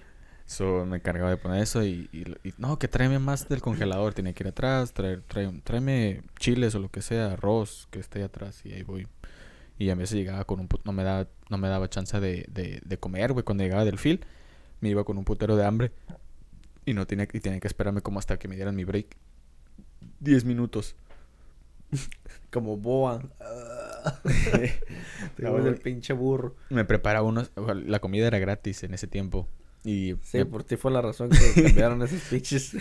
So, 0.47 0.85
me 0.85 0.97
encargaba 0.97 1.31
de 1.31 1.37
poner 1.37 1.63
eso 1.63 1.83
y, 1.83 2.07
y- 2.11 2.47
y, 2.47 2.53
no, 2.59 2.77
que 2.77 2.87
tráeme 2.87 3.17
más 3.17 3.49
del 3.49 3.61
congelador, 3.61 4.13
tenía 4.13 4.33
que 4.33 4.43
ir 4.43 4.49
atrás, 4.49 4.93
traer, 4.93 5.23
trae- 5.27 5.61
tráeme 5.63 6.21
chiles 6.37 6.75
o 6.75 6.79
lo 6.79 6.89
que 6.89 7.01
sea, 7.01 7.33
arroz 7.33 7.87
que 7.89 7.99
esté 7.99 8.21
atrás 8.23 8.61
y 8.63 8.73
ahí 8.73 8.83
voy. 8.83 9.07
Y 9.79 9.89
a 9.89 9.95
veces 9.95 10.17
llegaba 10.17 10.45
con 10.45 10.59
un 10.59 10.69
no 10.83 10.91
me 10.93 11.03
daba, 11.03 11.27
no 11.49 11.57
me 11.57 11.67
daba 11.67 11.89
chance 11.89 12.19
de, 12.19 12.45
de, 12.49 12.79
de 12.85 12.97
comer, 12.99 13.33
güey, 13.33 13.43
cuando 13.43 13.63
llegaba 13.63 13.85
del 13.85 13.97
field, 13.97 14.21
me 14.81 14.89
iba 14.89 15.03
con 15.03 15.17
un 15.17 15.25
putero 15.25 15.55
de 15.55 15.65
hambre 15.65 15.91
y 16.85 16.93
no 16.93 17.07
tenía, 17.07 17.27
y 17.31 17.39
tenía 17.39 17.59
que 17.59 17.67
esperarme 17.67 18.01
como 18.01 18.19
hasta 18.19 18.37
que 18.37 18.47
me 18.47 18.55
dieran 18.55 18.75
mi 18.75 18.83
break. 18.83 19.15
10 20.19 20.45
minutos. 20.45 20.95
Como 22.51 22.77
boa. 22.77 23.21
Te 25.35 25.71
pinche 25.83 26.13
burro. 26.13 26.55
Me 26.69 26.85
preparaba 26.85 27.27
unos, 27.27 27.51
la 27.85 27.99
comida 27.99 28.27
era 28.27 28.39
gratis 28.39 28.83
en 28.83 28.93
ese 28.93 29.07
tiempo. 29.07 29.47
Y 29.83 30.15
Sí, 30.23 30.39
me- 30.39 30.45
por 30.45 30.63
ti 30.63 30.77
fue 30.77 30.91
la 30.91 31.01
razón 31.01 31.29
que 31.29 31.37
cambiaron 31.63 32.01
esos 32.01 32.21
pinches. 32.21 32.75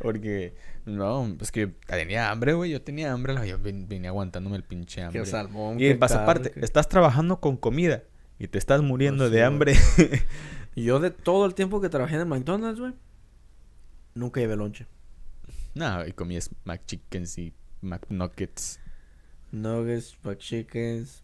Porque, 0.00 0.54
no, 0.86 1.36
es 1.40 1.52
que 1.52 1.68
tenía 1.86 2.30
hambre, 2.30 2.54
güey. 2.54 2.70
Yo 2.72 2.82
tenía 2.82 3.12
hambre, 3.12 3.34
yo 3.46 3.58
ven- 3.58 3.86
venía 3.88 4.10
aguantándome 4.10 4.56
el 4.56 4.64
pinche 4.64 5.02
hambre. 5.02 5.20
que 5.20 5.26
salmón. 5.26 5.78
y 5.80 5.96
carne, 5.98 6.16
aparte, 6.16 6.50
que- 6.50 6.60
estás 6.60 6.88
trabajando 6.88 7.40
con 7.40 7.56
comida 7.56 8.02
y 8.38 8.48
te 8.48 8.58
estás 8.58 8.82
muriendo 8.82 9.24
Pues 9.24 9.32
de 9.32 9.44
hambre. 9.44 9.74
Yo 10.76 10.98
de 11.00 11.10
todo 11.10 11.46
el 11.46 11.54
tiempo 11.54 11.80
que 11.80 11.88
trabajé 11.88 12.16
en 12.16 12.22
el 12.22 12.26
McDonald's, 12.26 12.80
güey, 12.80 12.94
nunca 14.14 14.40
llevé 14.40 14.56
lonche. 14.56 14.86
no, 15.74 16.06
y 16.06 16.12
comías 16.12 16.50
McChickens 16.64 17.38
y 17.38 17.52
McNuggets. 17.80 18.80
Nuggets, 19.52 20.18
chickens. 20.38 21.22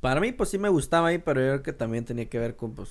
Para 0.00 0.20
mí, 0.20 0.32
pues 0.32 0.50
sí 0.50 0.58
me 0.58 0.68
gustaba 0.68 1.08
ahí, 1.08 1.18
pero 1.18 1.40
yo 1.40 1.46
creo 1.48 1.62
que 1.62 1.72
también 1.72 2.04
tenía 2.04 2.28
que 2.28 2.38
ver 2.38 2.56
con, 2.56 2.74
pues, 2.74 2.90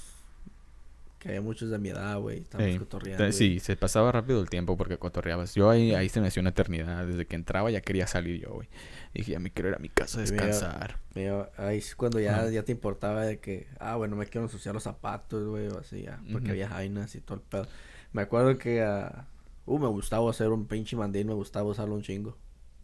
que 1.26 1.30
había 1.30 1.42
muchos 1.42 1.72
de 1.72 1.80
mi 1.80 1.90
edad, 1.90 2.20
güey. 2.20 2.38
Estábamos 2.42 2.74
Ey, 2.74 2.78
cotorreando. 2.78 3.32
Sí, 3.32 3.60
se 3.60 3.76
pasaba 3.76 4.12
rápido 4.12 4.40
el 4.42 4.48
tiempo 4.48 4.78
porque 4.78 5.00
cotorreabas. 5.00 5.56
Yo 5.56 5.72
ahí, 5.72 5.96
ahí 5.96 6.08
se 6.08 6.22
me 6.22 6.28
hacía 6.28 6.42
una 6.42 6.52
eternidad. 6.52 7.08
Desde 7.08 7.26
que 7.26 7.36
entraba 7.36 7.72
ya 7.72 7.82
quería 7.82 8.06
salir 8.06 8.40
yo, 8.40 8.54
güey. 8.54 8.70
Dije, 9.12 9.32
ya 9.32 9.40
me 9.40 9.50
quiero 9.50 9.70
ir 9.70 9.76
a 9.76 9.80
mi 9.80 9.90
casa 9.90 10.22
a 10.22 10.26
Sí, 10.28 10.34
mira, 10.34 10.46
descansar. 10.46 11.00
Mira, 11.16 11.50
ahí 11.58 11.80
es 11.80 11.96
cuando 11.96 12.20
ya, 12.20 12.48
ya 12.52 12.62
te 12.62 12.72
importaba 12.72 13.26
de 13.26 13.40
que, 13.40 13.68
ah, 13.80 13.96
bueno, 13.96 14.16
me 14.16 14.28
quiero 14.28 14.46
ensuciar 14.46 14.76
los 14.76 14.84
zapatos, 14.84 15.48
güey, 15.48 15.68
o 15.70 15.80
así, 15.80 16.04
ya, 16.04 16.22
porque 16.32 16.52
había 16.52 16.70
jainas 16.70 17.16
y 17.16 17.22
todo 17.22 17.38
el 17.38 17.42
pedo. 17.42 17.68
Me 18.14 18.22
acuerdo 18.22 18.60
que, 18.60 18.84
ah, 18.84 19.26
uh, 19.66 19.80
me 19.80 19.88
gustaba 19.88 20.30
hacer 20.30 20.50
un 20.50 20.68
pinche 20.68 20.96
mandil, 20.96 21.26
me 21.26 21.34
gustaba 21.34 21.68
usarlo 21.68 21.96
un 21.96 22.04
chingo. 22.04 22.38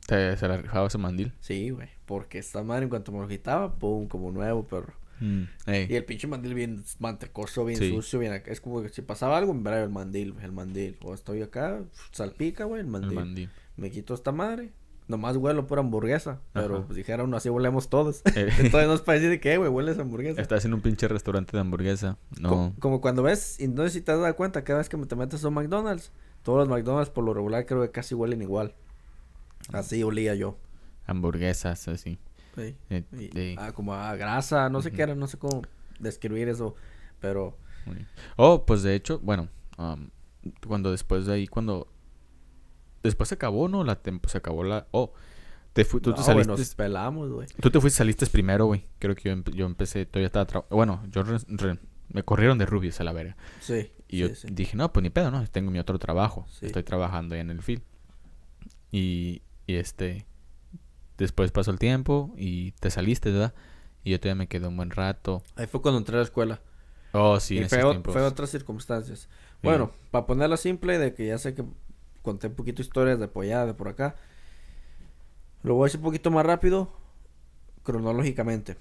¿Te, 0.08 0.36
¿Se 0.36 0.48
la 0.48 0.58
rifaba 0.58 0.88
ese 0.88 0.98
mandil? 0.98 1.32
Sí, 1.42 1.70
güey, 1.70 1.90
porque 2.08 2.40
esta 2.40 2.64
madre 2.64 2.86
en 2.86 2.90
cuanto 2.90 3.12
me 3.12 3.20
lo 3.20 3.28
quitaba, 3.28 3.76
pum, 3.78 4.08
como 4.08 4.32
nuevo, 4.32 4.66
perro. 4.66 4.94
Ey. 5.68 5.88
Y 5.90 5.96
el 5.96 6.04
pinche 6.06 6.28
mandil 6.28 6.54
bien 6.54 6.84
mantecoso, 7.00 7.64
bien 7.66 7.80
Sí. 7.80 7.90
sucio, 7.90 8.20
bien 8.20 8.34
acá. 8.34 8.52
Es 8.52 8.60
como 8.62 8.82
que 8.82 8.90
si 8.90 9.02
pasaba 9.02 9.38
algo, 9.38 9.54
me 9.54 9.72
el 9.84 9.90
mandil, 9.90 10.36
el 10.42 10.52
mandil. 10.52 10.98
O 11.04 11.14
estoy 11.14 11.42
acá, 11.42 11.82
salpica, 12.12 12.66
güey, 12.66 12.82
el 12.82 12.88
El 12.88 12.92
mandil. 12.92 13.50
Me 13.78 13.92
quito 13.92 14.14
esta 14.14 14.32
madre. 14.32 14.72
Nomás 15.08 15.36
huelo 15.36 15.68
por 15.68 15.78
hamburguesa. 15.80 16.40
Pero 16.54 16.78
Ajá. 16.78 16.86
pues 16.88 16.96
dijera 16.96 17.24
uno, 17.24 17.36
así 17.36 17.50
huelemos 17.50 17.90
todos. 17.90 18.22
Eh. 18.36 18.50
Entonces 18.60 18.88
no 18.88 18.94
es 18.94 19.02
para 19.02 19.16
decir 19.20 19.30
de 19.30 19.40
que, 19.40 19.58
güey, 19.58 19.70
hueles 19.70 19.98
hamburguesa. 20.00 20.42
Estás 20.42 20.64
en 20.66 20.74
un 20.74 20.82
pinche 20.82 21.08
restaurante 21.08 21.52
de 21.58 21.60
hamburguesa. 21.62 22.18
No. 22.40 22.50
Co- 22.50 22.74
Como, 22.80 23.02
cuando 23.02 23.22
ves, 23.24 23.60
y 23.60 23.68
no 23.68 23.84
sé 23.84 23.90
si 23.90 24.02
te 24.02 24.12
has 24.14 24.20
dado 24.20 24.34
cuenta, 24.36 24.64
cada 24.64 24.80
vez 24.80 24.88
que 24.90 24.98
te 24.98 25.16
metes 25.16 25.44
a 25.44 25.48
un 25.50 25.56
McDonald's, 25.56 26.12
todos 26.44 26.60
los 26.60 26.70
McDonald's 26.70 27.10
por 27.12 27.24
lo 27.26 27.34
regular 27.34 27.66
creo 27.66 27.82
que 27.82 27.92
casi 27.92 28.16
huelen 28.16 28.42
igual. 28.42 28.74
Así 29.74 30.02
olía 30.04 30.34
yo. 30.36 30.58
Hamburguesas, 31.08 31.88
así. 31.88 32.18
Sí. 32.56 32.76
Eh, 32.90 33.04
eh, 33.12 33.56
ah, 33.58 33.72
como 33.72 33.94
a 33.94 34.16
grasa, 34.16 34.70
no 34.70 34.82
sé 34.82 34.92
qué 34.92 35.04
era, 35.04 35.16
no 35.16 35.28
sé 35.28 35.38
cómo 35.38 35.62
describir 36.00 36.50
eso. 36.50 36.76
Pero 37.20 37.58
Oh, 38.36 38.66
pues 38.66 38.84
de 38.84 38.94
hecho, 38.96 39.20
bueno, 39.20 39.48
am, 39.78 40.10
cuando 40.68 40.92
después 40.92 41.26
de 41.26 41.34
ahí, 41.34 41.48
cuando... 41.48 41.88
Después 43.04 43.30
se 43.30 43.36
acabó, 43.36 43.68
¿no? 43.68 43.84
La 43.84 44.02
tem- 44.04 44.20
se 44.28 44.38
acabó 44.38 44.64
la... 44.64 44.88
Oh, 44.92 45.14
te 45.74 45.86
fui, 45.86 46.02
tú, 46.02 46.12
no, 46.12 46.18
te 46.18 46.22
saliste, 46.24 46.52
nos 46.52 46.76
pelamos, 46.76 47.32
güey. 47.32 47.48
tú 47.60 47.72
te 47.72 47.80
fuiste, 47.80 47.98
saliste 47.98 48.28
primero, 48.28 48.66
güey. 48.68 48.86
Creo 49.00 49.16
que 49.16 49.30
yo, 49.30 49.36
empe- 49.36 49.54
yo 49.56 49.66
empecé, 49.66 50.06
todavía 50.06 50.28
estaba... 50.28 50.46
tra- 50.46 50.66
Bueno, 50.70 51.04
yo 51.10 51.24
re- 51.24 51.38
re- 51.48 51.80
me 52.10 52.24
corrieron 52.24 52.58
de 52.60 52.66
Rubius 52.68 53.00
a 53.00 53.04
la 53.04 53.14
verga. 53.14 53.36
Sí. 53.62 53.92
Y 54.08 54.20
yo 54.20 54.36
sí. 54.36 54.48
dije, 54.52 54.76
no, 54.78 54.92
pues 54.94 55.02
ni 55.02 55.10
pedo, 55.10 55.32
¿no? 55.32 55.44
Tengo 55.48 55.72
mi 55.72 55.80
otro 55.80 55.98
trabajo. 55.98 56.46
Sí. 56.50 56.66
Estoy 56.68 56.84
trabajando 56.84 57.34
ya 57.36 57.42
en 57.42 57.50
el 57.50 57.62
field. 57.64 57.82
Y, 58.92 59.42
y 59.66 59.76
este... 59.76 60.26
después 61.22 61.52
pasó 61.52 61.72
el 61.72 61.80
tiempo 61.80 62.34
y 62.38 62.72
te 62.74 62.90
saliste, 62.90 63.32
¿verdad? 63.32 63.54
Y 64.04 64.12
yo 64.12 64.20
todavía 64.20 64.40
me 64.40 64.48
quedé 64.48 64.68
un 64.68 64.78
buen 64.78 64.90
rato. 64.90 65.44
Ahí 65.56 65.68
fue 65.68 65.82
cuando 65.82 66.00
entré 66.00 66.16
a 66.16 66.20
la 66.20 66.24
escuela. 66.24 66.62
Oh, 67.14 67.40
sí, 67.40 67.56
y 67.56 67.58
en 67.60 67.70
fue, 67.70 67.80
esos 67.80 67.98
fue 68.04 68.22
otras 68.22 68.50
circunstancias. 68.50 69.30
Bueno, 69.62 69.92
para 70.12 70.26
ponerla 70.26 70.58
simple, 70.58 70.98
de 70.98 71.14
que 71.14 71.28
ya 71.28 71.38
sé 71.38 71.54
que 71.54 71.64
conté 72.22 72.48
un 72.48 72.56
poquito 72.56 72.82
historias 72.82 73.20
de 73.20 73.30
allá, 73.34 73.66
de 73.66 73.74
por 73.74 73.88
acá. 73.88 74.16
Lo 75.64 75.76
voy 75.76 75.84
a 75.84 75.86
decir 75.88 76.00
un 76.00 76.06
poquito 76.06 76.32
más 76.32 76.46
rápido, 76.46 76.92
cronológicamente. 77.84 78.78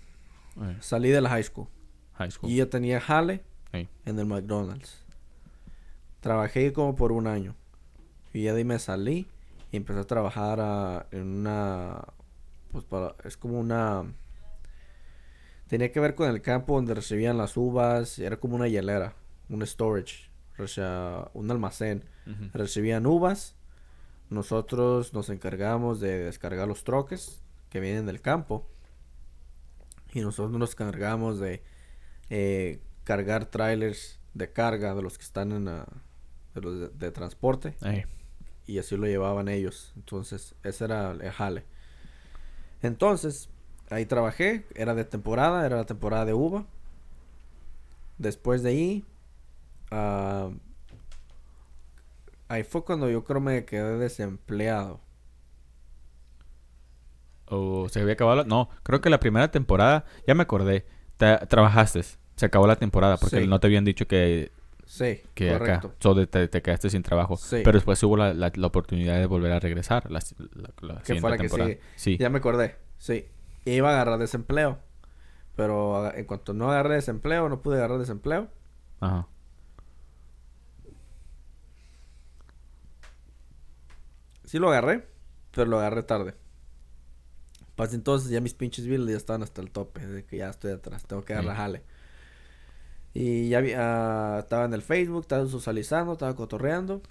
Eh, 0.61 0.77
Salí 0.81 1.11
de 1.11 1.21
la 1.21 1.29
high 1.29 1.43
school. 1.43 1.69
high 2.15 2.31
school. 2.31 2.51
Y 2.51 2.57
yo 2.57 2.69
tenía 2.69 3.01
jale 3.01 3.43
en 3.73 4.19
el 4.19 4.27
McDonald's. 4.27 5.05
Trabajé 6.21 6.73
como 6.73 6.97
por 6.97 7.13
un 7.13 7.27
año. 7.27 7.55
Y 8.33 8.45
ya 8.45 8.53
de 8.53 8.59
ahí 8.59 8.65
me 8.65 8.79
salí 8.79 9.27
y 9.73 9.77
empecé 9.77 10.01
a 10.01 10.05
trabajar 10.05 10.61
ah, 10.61 11.07
en 11.11 11.41
una... 11.41 12.05
Pues 12.73 12.85
para... 12.85 13.15
Es 13.25 13.37
como 13.37 13.59
una... 13.59 14.05
Tenía 15.69 15.93
que 15.93 16.01
ver 16.01 16.15
con 16.15 16.29
el 16.29 16.43
campo 16.43 16.75
donde 16.75 16.95
recibían 16.95 17.39
las 17.39 17.57
uvas. 17.57 18.19
Era 18.19 18.39
como 18.39 18.57
una 18.57 18.69
hielera. 18.69 19.15
Un 19.49 19.65
storage. 19.67 20.29
O 20.59 20.67
sea, 20.67 21.31
un 21.35 21.51
almacén. 21.51 22.05
Recibían 22.53 23.07
uvas. 23.07 23.55
Nosotros 24.31 25.13
nos 25.15 25.29
encargamos 25.31 26.01
de 26.01 26.19
descargar 26.25 26.69
los 26.69 26.85
troques 26.85 27.43
que 27.71 27.81
vienen 27.81 28.07
del 28.07 28.21
campo. 28.21 28.67
Y 30.13 30.21
nosotros 30.21 30.59
nos 30.59 30.73
encargamos 30.73 31.39
de 31.39 31.63
eh, 32.31 32.81
cargar 33.05 33.47
trailers 33.47 34.19
de 34.35 34.53
carga 34.53 34.95
de 34.95 35.03
los 35.03 35.19
que 35.19 35.25
están 35.25 35.53
en 35.53 35.65
la- 35.67 35.87
de, 36.55 36.61
los 36.61 36.79
de, 36.81 36.89
de 36.91 37.11
transporte. 37.13 37.77
Y 38.67 38.79
así 38.79 38.97
lo 38.97 39.07
llevaban 39.07 39.49
ellos. 39.49 39.93
Entonces, 39.97 40.55
ese 40.63 40.85
era 40.85 41.11
el 41.13 41.29
jale. 41.31 41.65
Entonces, 42.83 43.49
ahí 43.91 44.07
trabajé. 44.07 44.67
Era 44.75 44.95
de 44.95 45.05
temporada, 45.05 45.65
era 45.67 45.77
la 45.77 45.87
temporada 45.87 46.25
de 46.25 46.35
uva. 46.35 46.67
Después 48.19 48.63
de 48.63 48.71
ahí, 48.71 49.05
ah, 49.91 50.51
ahí 52.49 52.65
fue 52.65 52.85
cuando 52.85 53.09
yo 53.11 53.25
creo 53.25 53.41
me 53.41 53.65
quedé 53.65 53.99
desempleado. 53.99 55.01
O 57.47 57.89
se 57.89 58.01
había 58.01 58.13
acabado 58.15 58.37
la... 58.39 58.45
No, 58.45 58.69
creo 58.83 59.01
que 59.01 59.11
la 59.11 59.19
primera 59.19 59.51
temporada... 59.51 60.05
Ya 60.27 60.35
me 60.35 60.43
acordé. 60.43 60.87
Te- 61.17 61.39
trabajaste. 61.49 62.03
Se 62.37 62.47
acabó 62.47 62.67
la 62.67 62.77
temporada 62.77 63.17
porque 63.17 63.41
Sí. 63.41 63.47
no 63.49 63.59
te 63.59 63.67
habían 63.67 63.85
dicho 63.85 64.07
que, 64.07 64.53
Sí, 64.93 65.23
que 65.35 65.51
acá... 65.51 65.59
correcto. 65.61 65.95
So, 66.01 66.15
de- 66.15 66.27
te, 66.27 66.49
te 66.49 66.63
quedaste 66.63 66.91
sin 66.91 67.05
trabajo. 67.05 67.37
Sí. 67.37 67.61
Pero 67.63 67.77
después 67.77 68.03
hubo 68.03 68.17
la, 68.17 68.35
la- 68.35 68.51
la 68.53 68.67
oportunidad 68.67 69.21
de 69.21 69.27
volver 69.27 69.53
a 69.53 69.61
regresar. 69.61 70.11
La, 70.11 70.19
la, 70.55 70.97
Que 70.99 71.05
siguiente 71.05 71.21
fue 71.21 71.31
la 71.31 71.37
que 71.37 71.43
temporada. 71.45 71.69
sigue. 71.71 71.81
Sí. 71.95 72.19
Ya 72.19 72.29
me 72.29 72.39
acordé, 72.39 72.75
sí. 72.99 73.29
Iba 73.65 73.91
a 73.91 73.93
agarrar 73.93 74.19
desempleo. 74.19 74.81
Pero 75.55 76.13
en 76.13 76.25
cuanto 76.25 76.55
no 76.55 76.73
agarré 76.73 76.97
desempleo, 76.97 77.49
no 77.49 77.63
pude 77.63 77.77
agarrar 77.77 78.01
desempleo. 78.01 78.49
Ajá. 78.99 79.29
Sí 84.45 84.59
lo 84.59 84.69
agarré, 84.71 85.07
pero 85.53 85.67
lo 85.71 85.79
agarré 85.79 86.03
tarde. 86.03 86.35
Pues 87.77 87.95
entonces 87.95 88.31
ya 88.31 88.41
mis 88.41 88.55
pinches 88.55 88.87
bills 88.87 89.09
ya 89.09 89.17
estaban 89.17 89.43
hasta 89.43 89.61
el 89.63 89.71
tope, 89.71 90.07
de 90.07 90.25
que 90.25 90.39
ya 90.39 90.51
estoy 90.51 90.73
atrás, 90.73 91.05
tengo 91.05 91.23
que 91.25 91.33
agarrar 91.35 91.55
Sí. 91.55 91.61
jale. 91.63 91.83
Y 93.13 93.49
ya 93.49 93.61
vi- 93.61 93.73
ah, 93.77 94.39
estaba 94.41 94.65
en 94.67 94.75
el 94.75 94.83
Facebook, 94.83 95.23
estaba 95.23 95.47
socializando, 95.47 96.13
estaba 96.13 96.35
cotorreando. 96.37 97.03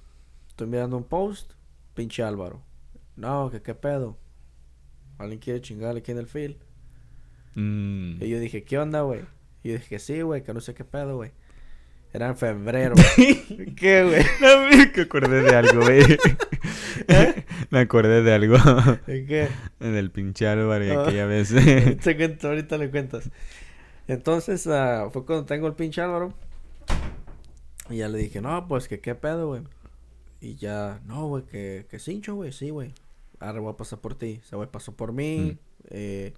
Estoy 0.47 0.67
mirando 0.67 0.97
un 0.97 1.03
post, 1.03 1.53
pinche 1.93 2.23
Álvaro. 2.23 2.61
No, 3.15 3.49
que 3.51 3.61
qué 3.61 3.75
pedo. 3.75 4.17
Alguien 5.17 5.39
quiere 5.39 5.59
chingarle 5.61 5.99
aquí 5.99 6.11
en 6.11 6.17
el 6.19 6.27
field. 6.27 6.55
Mm. 7.55 8.23
Y 8.23 8.29
yo 8.29 8.39
dije, 8.39 8.63
¿qué 8.63 8.77
onda, 8.79 9.01
güey? 9.01 9.21
Y 9.63 9.69
yo 9.69 9.73
dije, 9.75 9.87
que 9.89 9.99
sí, 9.99 10.21
güey, 10.21 10.43
que 10.43 10.53
no 10.53 10.61
sé 10.61 10.73
qué 10.73 10.85
pedo, 10.85 11.17
güey. 11.17 11.31
Era 12.13 12.27
en 12.27 12.37
febrero. 12.37 12.95
¿Qué, 13.75 14.03
güey? 14.03 14.23
No, 14.41 14.69
me 14.69 15.01
acordé 15.03 15.41
de 15.43 15.55
algo, 15.55 15.81
güey. 15.81 16.01
me 17.69 17.79
acordé 17.79 18.23
de 18.23 18.33
algo. 18.33 18.57
¿De 19.05 19.25
qué? 19.25 19.47
Del 19.79 20.11
pinche 20.11 20.47
Álvaro 20.47 20.85
y 20.85 20.89
Ah. 20.89 21.03
aquella 21.03 21.25
vez. 21.25 21.53
Te 22.01 22.15
cuento, 22.15 22.47
ahorita 22.47 22.77
le 22.77 22.89
cuentas. 22.89 23.29
Entonces, 24.09 24.65
ah, 24.65 25.07
fue 25.13 25.23
cuando 25.23 25.45
tengo 25.45 25.67
el 25.67 25.73
pinche 25.75 26.01
Álvaro. 26.01 26.33
Y 27.91 27.97
ya 27.97 28.07
le 28.09 28.17
dije, 28.17 28.41
no, 28.41 28.67
pues 28.67 28.87
que 28.87 28.99
qué 28.99 29.13
pedo, 29.13 29.47
güey. 29.47 29.61
Y 30.41 30.55
ya, 30.55 30.99
no, 31.05 31.27
güey, 31.27 31.43
que, 31.43 31.85
que 31.89 31.99
cincho, 31.99 32.33
güey, 32.33 32.51
sí, 32.51 32.71
güey. 32.71 32.93
Ahora 33.39 33.59
voy 33.59 33.71
a 33.71 33.77
pasar 33.77 33.99
por 33.99 34.15
ti. 34.15 34.41
Se 34.43 34.55
güey 34.55 34.67
pasó 34.69 34.95
por 34.95 35.13
mí. 35.13 35.59
eh, 35.89 36.33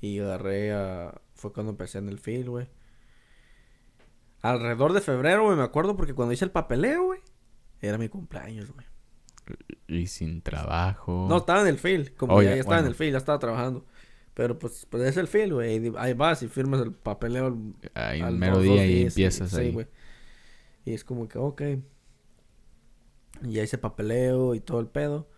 y 0.00 0.18
agarré 0.20 0.72
a. 0.72 1.20
Fue 1.34 1.52
cuando 1.52 1.70
empecé 1.70 1.98
en 1.98 2.08
el 2.08 2.18
field, 2.18 2.48
güey. 2.48 2.68
Alrededor 4.40 4.94
de 4.94 5.00
febrero, 5.02 5.44
güey, 5.44 5.56
me 5.56 5.62
acuerdo 5.62 5.96
porque 5.96 6.14
cuando 6.14 6.32
hice 6.32 6.44
el 6.46 6.50
papeleo, 6.50 7.04
güey, 7.04 7.20
era 7.80 7.98
mi 7.98 8.08
cumpleaños, 8.08 8.72
güey. 8.72 8.86
y 9.86 10.06
sin 10.06 10.40
trabajo. 10.40 11.26
No, 11.28 11.36
estaba 11.38 11.60
en 11.60 11.68
el 11.68 11.78
field. 11.78 12.16
Como 12.16 12.34
Oh, 12.36 12.42
ya, 12.42 12.54
estaba 12.54 12.80
en 12.80 12.86
el 12.86 12.94
field, 12.94 13.12
ya 13.12 13.18
estaba 13.18 13.38
trabajando. 13.38 13.84
Pero 14.34 14.58
pues, 14.58 14.86
pues 14.88 15.02
es 15.04 15.16
el 15.18 15.28
field, 15.28 15.52
güey. 15.52 15.92
Ahí 15.98 16.14
vas 16.14 16.42
y 16.42 16.48
firmas 16.48 16.80
el 16.80 16.92
papeleo. 16.92 17.46
al- 17.46 17.74
Ahí 17.94 18.20
al 18.20 18.36
mero 18.38 18.54
dos- 18.56 18.64
día 18.64 18.74
dos 18.76 18.84
y 18.84 18.92
sí, 18.94 19.02
empiezas 19.06 19.50
sí, 19.50 19.56
ahí. 19.60 19.72
güey. 19.72 19.86
Y 20.84 20.94
es 20.94 21.04
como 21.04 21.28
que, 21.28 21.38
ok. 21.38 21.62
Y 23.44 23.52
ya 23.52 23.62
hice 23.62 23.78
papeleo 23.78 24.54
y 24.54 24.60
todo 24.60 24.80
el 24.80 24.86
pedo. 24.86 25.28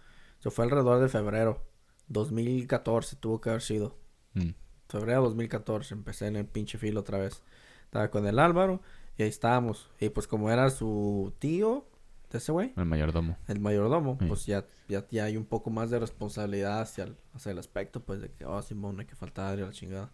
Eso 0.41 0.51
fue 0.51 0.65
alrededor 0.65 1.01
de 1.01 1.09
febrero. 1.09 1.63
2014 2.09 3.17
tuvo 3.17 3.41
que 3.41 3.49
haber 3.51 3.63
sido. 3.63 3.97
Mm. 4.35 4.51
Febrero 4.89 5.23
2014 5.23 5.95
empecé 5.95 6.27
en 6.27 6.37
el 6.37 6.47
pinche 6.47 6.79
filo 6.79 7.01
otra 7.01 7.19
vez. 7.19 7.43
Estaba 7.85 8.11
con 8.11 8.27
el 8.27 8.39
Álvaro 8.39 8.81
y 9.17 9.23
ahí 9.23 9.29
estábamos. 9.29 9.91
Y 10.01 10.11
pues 10.11 10.27
como 10.27 10.51
era 10.51 10.69
su 10.71 11.33
tío 11.39 11.87
de 12.35 12.39
ese 12.39 12.53
güey, 12.53 12.73
El 12.77 12.85
mayordomo. 12.87 13.37
el 13.49 13.61
mayordomo, 13.61 14.17
Sí. 14.21 14.27
pues 14.27 14.47
ya, 14.47 14.67
ya, 14.89 15.07
ya 15.11 15.25
hay 15.25 15.37
un 15.37 15.45
poco 15.47 15.71
más 15.71 15.91
de 15.91 15.99
responsabilidad 15.99 16.81
hacia 16.81 17.05
el, 17.05 17.17
hacia 17.33 17.53
el 17.53 17.59
aspecto, 17.59 18.05
pues 18.05 18.21
de 18.21 18.31
que, 18.31 18.45
oh, 18.45 18.61
Simón, 18.63 19.01
hay 19.01 19.07
que 19.07 19.15
faltar 19.17 19.59
y 19.59 19.63
la 19.63 19.71
chingada. 19.73 20.13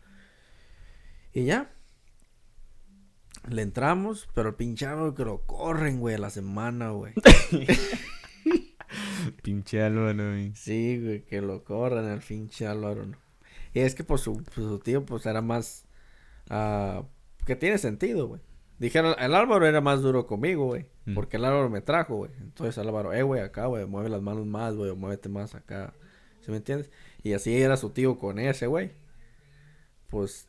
Y 1.33 1.45
ya. 1.45 1.71
Le 3.49 3.62
entramos, 3.62 4.29
pero 4.35 4.51
el 4.51 4.55
pinche 4.55 4.87
Álvaro 4.87 5.14
que 5.14 5.25
lo 5.25 5.47
corren, 5.47 5.99
güey, 6.01 6.14
a 6.14 6.18
la 6.18 6.31
semana, 6.31 6.91
güey. 6.91 7.14
Pinche 9.43 9.83
Álvaro, 9.83 10.31
güey. 10.31 10.55
Sí, 10.55 11.01
güey, 11.03 11.25
que 11.25 11.41
lo 11.41 11.62
corren 11.64 12.07
al 12.07 12.21
pinche 12.21 12.66
Álvaro, 12.66 13.07
¿no? 13.07 13.16
Y 13.73 13.81
es 13.81 13.95
que 13.95 14.03
pues 14.05 14.21
su, 14.23 14.35
pues, 14.43 14.55
su 14.66 14.79
tío, 14.81 15.05
pues 15.07 15.27
era 15.27 15.41
más... 15.43 15.85
ah, 16.49 17.05
que 17.47 17.55
tiene 17.57 17.79
sentido, 17.79 18.27
güey. 18.29 18.41
Dijeron, 18.81 19.14
el 19.18 19.35
Álvaro 19.35 19.66
era 19.66 19.83
más 19.83 20.01
duro 20.01 20.26
conmigo, 20.26 20.64
güey. 20.64 20.87
Mm. 21.05 21.14
Porque 21.14 21.37
el 21.37 21.45
Álvaro 21.45 21.68
me 21.68 21.83
trajo, 21.83 22.16
güey. 22.16 22.31
Entonces 22.41 22.78
Álvaro, 22.78 23.12
eh, 23.12 23.22
güey, 23.22 23.43
acá, 23.43 23.66
güey, 23.66 23.85
mueve 23.85 24.09
las 24.09 24.22
manos 24.22 24.47
más, 24.47 24.74
güey, 24.74 24.89
o 24.89 24.97
muévete 24.97 25.28
más 25.28 25.55
acá. 25.55 25.93
¿Sí 26.41 26.51
me 26.51 26.57
entiendes? 26.57 26.91
Y 27.22 27.35
así 27.35 27.55
era 27.55 27.76
su 27.76 27.91
tío 27.91 28.18
con 28.18 28.39
ese, 28.39 28.66
güey. 28.66 28.93
Pues, 30.09 30.49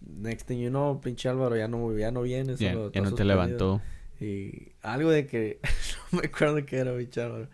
next 0.00 0.48
thing 0.48 0.58
you 0.58 0.70
know, 0.70 1.02
pinche 1.02 1.28
Álvaro 1.28 1.54
ya 1.54 1.68
no, 1.68 1.94
ya 1.94 2.10
no 2.10 2.22
viene. 2.22 2.56
Ya, 2.56 2.72
solo 2.72 2.90
ya 2.90 3.02
no 3.02 3.14
te 3.14 3.24
levantó. 3.24 3.82
Y 4.18 4.72
algo 4.80 5.10
de 5.10 5.26
que 5.26 5.60
no 6.12 6.20
me 6.20 6.28
acuerdo 6.28 6.64
qué 6.64 6.78
era 6.78 6.92
mi 6.92 7.06
chavo, 7.06 7.46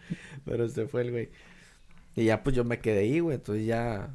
pero 0.44 0.68
se 0.68 0.86
fue 0.86 1.02
el 1.02 1.10
güey. 1.10 1.30
Y 2.14 2.26
ya 2.26 2.44
pues 2.44 2.54
yo 2.54 2.62
me 2.62 2.78
quedé 2.78 3.00
ahí, 3.00 3.18
güey. 3.18 3.34
Entonces 3.34 3.66
ya 3.66 4.14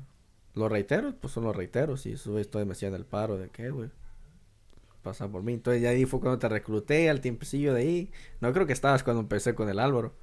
los 0.53 0.71
reiteros, 0.71 1.15
pues 1.19 1.33
son 1.33 1.43
los 1.43 1.53
reiteros. 1.53 2.05
Y 2.05 2.13
esos 2.13 2.27
güeyes 2.27 2.49
todavía 2.49 2.69
me 2.69 2.71
hacían 2.71 2.93
el 2.93 3.03
paro 3.03 3.37
de 3.37 3.49
qué, 3.49 3.71
güey. 3.71 3.89
Pasan 5.07 5.31
por 5.31 5.41
mí. 5.41 5.53
Entonces 5.53 5.81
ya 5.81 5.89
ahí 5.91 6.05
fue 6.05 6.19
cuando 6.19 6.37
te 6.37 6.49
recluté 6.49 7.09
al 7.09 7.21
tiempecillo 7.21 7.73
de 7.73 7.81
ahí. 7.81 8.11
No 8.41 8.51
creo 8.51 8.67
que 8.67 8.73
estabas 8.73 9.03
cuando 9.03 9.21
empecé 9.21 9.55
con 9.55 9.69
el 9.69 9.79
Álvaro. 9.79 10.13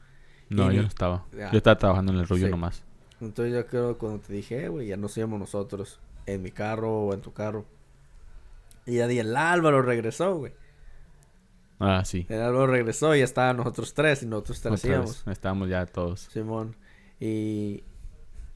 No, 0.51 0.71
Y 0.71 0.77
yo 0.77 0.83
no 0.83 0.89
estaba. 0.89 1.25
Ya. 1.37 1.51
Yo 1.51 1.57
estaba 1.57 1.79
trabajando 1.79 2.13
en 2.13 2.19
el 2.19 2.29
rollo 2.29 2.45
Sí. 2.47 2.51
nomás. 2.51 2.83
Entonces 3.23 3.55
yo 3.55 3.67
creo 3.67 3.97
cuando 3.97 4.19
te 4.21 4.33
dije, 4.35 4.65
"Eh, 4.65 4.69
güey, 4.69 4.89
ya 4.89 4.99
nos 4.99 5.17
íbamos 5.17 5.41
nosotros 5.41 6.01
en 6.27 6.43
mi 6.43 6.51
carro 6.51 6.93
o 7.07 7.15
en 7.15 7.23
tu 7.23 7.33
carro. 7.33 7.65
Y 8.85 8.97
ya 8.97 9.07
di 9.07 9.19
el 9.19 9.35
Álvaro 9.35 9.81
regresó, 9.81 10.37
güey. 10.37 10.53
Ah, 11.79 12.05
sí. 12.05 12.27
El 12.29 12.43
Álvaro 12.43 12.67
regresó 12.67 13.15
y 13.15 13.21
ya 13.21 13.25
estaban 13.25 13.57
nosotros 13.57 13.95
tres 13.95 14.23
y 14.23 14.27
nosotros 14.27 14.61
tres 14.61 14.85
íbamos. 14.85 15.25
Estábamos 15.27 15.71
ya 15.71 15.87
todos. 15.87 16.21
Simón. 16.31 16.77
Y, 17.21 17.85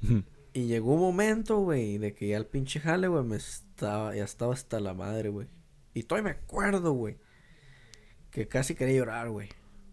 y 0.53 0.67
llegó 0.67 0.93
un 0.95 1.01
momento, 1.01 1.59
güey, 1.61 1.97
de 1.97 2.13
que 2.15 2.29
ya 2.29 2.37
el 2.37 2.45
pinche 2.45 2.81
jale, 2.81 3.09
güey, 3.09 3.25
me 3.25 3.37
estaba, 3.37 4.15
ya 4.15 4.25
estaba 4.25 4.53
hasta 4.53 4.79
la 4.81 4.93
madre, 4.93 5.31
güey. 5.31 5.47
Y 5.99 6.03
todavía 6.05 6.33
me 6.33 6.39
acuerdo, 6.39 6.93
güey, 6.93 7.17
que 8.31 8.47
casi 8.49 8.75
quería 8.75 8.97
llorar, 8.99 9.31
güey. 9.31 9.49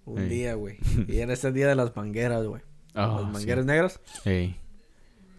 Un 0.06 0.20
Ey. 0.24 0.30
día, 0.30 0.54
güey. 0.54 0.78
Y 1.08 1.18
era 1.20 1.34
ese 1.34 1.52
día 1.52 1.68
de 1.68 1.76
las 1.76 1.96
mangueras, 1.96 2.46
güey. 2.46 2.62
Ah, 2.94 3.20
las 3.22 3.32
mangueras 3.32 3.66
negras. 3.66 4.00
sí. 4.24 4.30
Ey. 4.30 4.60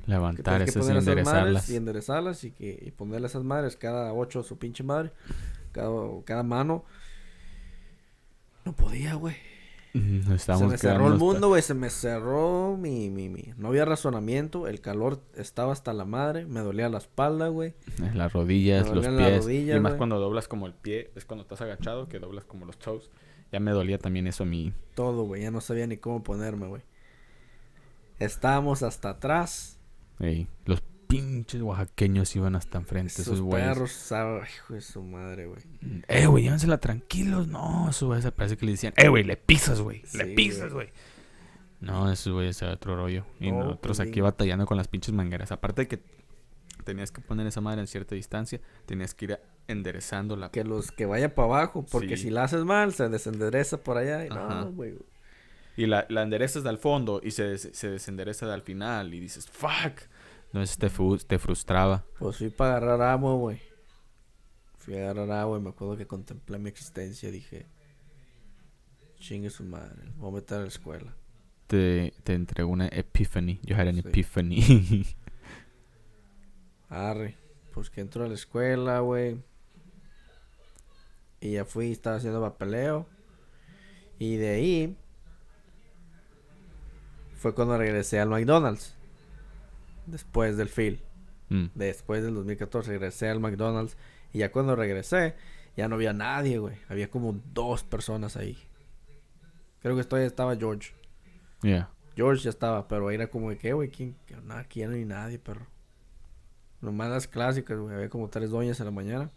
Que 0.05 0.13
Levantar 0.13 0.63
que 0.65 0.71
esas 0.71 0.89
y 0.89 0.93
enderezarlas. 0.93 1.69
y 1.71 1.77
enderezarlas 1.77 2.45
y, 2.45 2.53
que, 2.53 2.79
y 2.81 2.91
ponerle 2.93 3.27
esas 3.27 3.43
madres 3.43 3.77
cada 3.77 4.13
ocho 4.13 4.39
a 4.41 4.45
su 4.45 4.57
pinche 4.57 4.85
madre. 4.85 5.11
Cada, 5.73 5.91
cada 6.25 6.43
mano. 6.45 6.85
No 8.65 8.75
podía, 8.75 9.15
güey. 9.15 9.35
Se 10.39 10.67
me 10.67 10.79
cerró 10.79 11.09
el 11.09 11.19
mundo, 11.19 11.49
güey. 11.49 11.63
Se 11.63 11.75
me 11.75 11.91
cerró 11.91 12.77
mi, 12.77 13.11
mi, 13.11 13.29
mi. 13.29 13.53
No 13.57 13.69
había 13.69 13.85
razonamiento. 13.85 14.67
El 14.69 14.81
calor 14.81 15.21
estaba 15.37 15.73
hasta 15.73 15.93
la 15.93 16.05
madre. 16.05 16.47
Me 16.47 16.61
dolía 16.61 16.89
la 16.89 16.99
espalda, 16.99 17.49
güey. 17.49 17.75
hasta- 18.03 18.15
Las 18.15 18.33
rodillas, 18.33 18.89
Me 18.89 18.95
los 18.97 19.07
las 19.07 19.15
pies. 19.17 19.45
rodillas, 19.45 19.77
y 19.77 19.81
más 19.81 19.95
cuando 19.95 20.19
doblas 20.19 20.49
como 20.49 20.67
el 20.67 20.75
pie, 20.75 21.11
es 21.15 21.25
cuando 21.25 21.43
estás 21.43 21.61
agachado, 21.61 22.09
que 22.09 22.19
doblas 22.19 22.45
como 22.45 22.67
los 22.67 22.79
toes. 22.79 23.11
Ya 23.53 23.61
me 23.61 23.71
dolía 23.71 23.99
también 23.99 24.27
eso 24.27 24.43
a 24.43 24.47
mí. 24.47 24.73
Todo, 24.95 25.25
güey. 25.25 25.43
Ya 25.43 25.51
no 25.51 25.61
sabía 25.61 25.87
ni 25.87 25.97
cómo 25.97 26.23
ponerme, 26.23 26.67
güey. 26.67 26.83
Estábamos 28.19 28.83
hasta 28.83 29.11
atrás. 29.11 29.79
Ey, 30.21 30.47
los 30.65 30.83
pinches 31.07 31.63
oaxaqueños 31.63 32.35
iban 32.37 32.57
hasta 32.57 32.79
enfrente, 32.79 33.23
esos 33.23 33.35
Esos 33.35 33.49
perros, 33.49 33.93
sabe- 33.93 34.43
hijo 34.55 34.75
de 34.75 34.81
su 34.81 35.03
madre, 35.03 35.47
güey. 35.47 35.61
Eh, 36.09 36.27
güey, 36.27 36.45
llévensela 36.45 36.79
tranquilos. 36.79 37.49
No, 37.49 37.89
esos 37.91 38.07
güeyes 38.09 38.31
parece 38.33 38.57
que 38.57 38.67
le 38.67 38.73
decían, 38.73 38.93
eh, 38.97 39.09
güey, 39.09 39.25
le 39.25 39.37
pisas, 39.37 39.81
güey. 39.81 40.03
Sí, 40.07 40.19
le 40.19 40.27
pisas, 40.27 40.73
güey. 40.73 40.89
No, 41.81 42.11
esos 42.11 42.33
güeyes 42.33 42.61
era 42.63 42.73
otro 42.73 42.97
rollo. 42.97 43.25
Y 43.39 43.51
No, 43.53 43.59
nosotros 43.65 43.99
pues, 43.99 44.09
aquí 44.09 44.21
batallando 44.21 44.67
con 44.67 44.77
las 44.77 44.89
pinches 44.89 45.15
mangueras. 45.15 45.53
Aparte 45.53 45.83
de 45.83 45.89
que 45.89 46.01
tenías 46.85 47.11
que 47.13 47.21
poner 47.21 47.47
esa 47.47 47.61
madre 47.61 47.81
en 47.81 47.87
cierta 47.87 48.15
distancia, 48.15 48.61
tenías 48.87 49.13
que 49.15 49.25
ir 49.27 49.39
enderezando 49.69 50.37
la... 50.37 50.51
Que 50.51 50.65
los 50.65 50.93
que 50.93 51.05
vaya 51.07 51.35
para 51.35 51.47
abajo, 51.47 51.85
porque 51.91 52.17
Sí. 52.17 52.25
si 52.25 52.31
la 52.31 52.45
haces 52.45 52.65
mal, 52.65 52.93
se 52.95 53.09
desendereza 53.09 53.79
por 53.83 53.99
allá. 53.99 54.25
Y 54.25 54.29
no, 54.31 54.73
güey. 54.73 54.95
Y 55.77 55.87
la, 55.87 56.07
la 56.09 56.23
enderezas 56.23 56.65
al 56.65 56.79
fondo 56.79 57.21
y 57.23 57.33
se, 57.33 57.43
des- 57.45 57.69
se 57.73 57.91
desendereza 57.91 58.53
al 58.53 58.63
final 58.63 59.13
y 59.13 59.21
dices, 59.21 59.47
fuck. 59.47 60.01
Entonces 60.47 60.79
te, 60.79 60.89
te 61.27 61.39
frustraba. 61.39 62.05
Pues 62.19 62.39
fui 62.39 62.51
para 62.51 62.77
agarrar 62.77 63.03
agua, 63.03 63.35
güey. 63.35 63.61
Fui 64.79 64.95
a 64.97 65.11
agarrar 65.11 65.31
agua 65.33 65.59
y 65.59 65.61
me 65.61 65.71
acuerdo 65.71 65.97
que 65.97 66.07
contemplé 66.07 66.59
mi 66.59 66.69
existencia. 66.69 67.31
Dije, 67.31 67.67
chingue 69.19 69.51
su 69.51 69.65
madre, 69.65 70.11
voy 70.17 70.31
a 70.31 70.35
meter 70.37 70.59
a 70.59 70.63
la 70.63 70.69
escuela. 70.69 71.15
Te, 71.67 72.15
te 72.23 72.35
entregó 72.35 72.71
una 72.71 72.87
epiphany. 72.89 73.61
Yo 73.65 73.75
had 73.77 73.89
an 73.89 73.95
Sí. 73.95 74.01
epiphany. 74.09 75.05
Arre, 76.89 77.37
pues 77.75 77.91
que 77.91 78.01
entro 78.01 78.25
a 78.25 78.29
la 78.29 78.35
escuela, 78.35 79.01
güey. 79.01 79.43
Y 81.41 81.53
ya 81.53 81.65
fui, 81.65 81.91
estaba 81.93 82.17
haciendo 82.17 82.41
papeleo. 82.41 83.07
Y 84.19 84.37
de 84.37 84.49
ahí 84.51 84.97
fue 87.37 87.55
cuando 87.55 87.77
regresé 87.77 88.21
al 88.21 88.29
McDonald's. 88.31 88.96
Después 90.07 90.57
del 90.57 90.69
field. 90.69 91.01
Mm. 91.49 91.67
Después 91.75 92.23
del 92.23 92.35
2014 92.35 92.91
regresé 92.91 93.29
al 93.29 93.41
McDonald's. 93.41 93.97
Y 94.33 94.39
ya 94.39 94.53
cuando 94.53 94.77
regresé, 94.77 95.35
ya 95.77 95.89
no 95.89 95.97
había 95.97 96.13
nadie, 96.13 96.59
güey. 96.59 96.77
Había 96.89 97.11
como 97.11 97.41
dos 97.53 97.85
personas 97.85 98.37
ahí. 98.37 98.59
Creo 99.81 99.97
que 99.97 100.05
todavía 100.05 100.27
estaba 100.27 100.57
George. 100.57 100.95
Yeah. 101.63 101.91
George 102.17 102.43
ya 102.43 102.51
estaba, 102.51 102.89
pero 102.89 103.11
era 103.11 103.29
como 103.29 103.51
de 103.51 103.59
que, 103.59 103.73
güey, 103.73 103.91
¿quién? 103.91 104.17
Nada, 104.45 104.61
aquí 104.61 104.81
ya 104.81 104.89
no 104.89 104.95
hay 104.95 105.05
nadie, 105.05 105.39
perro. 105.39 105.67
Nomás 106.81 107.11
las 107.11 107.29
clásicas, 107.29 107.79
güey. 107.79 107.95
Había 107.95 108.09
como 108.09 108.29
tres 108.29 108.51
doñas 108.51 108.81
en 108.81 108.87
la 108.87 108.93
mañana. 108.93 109.31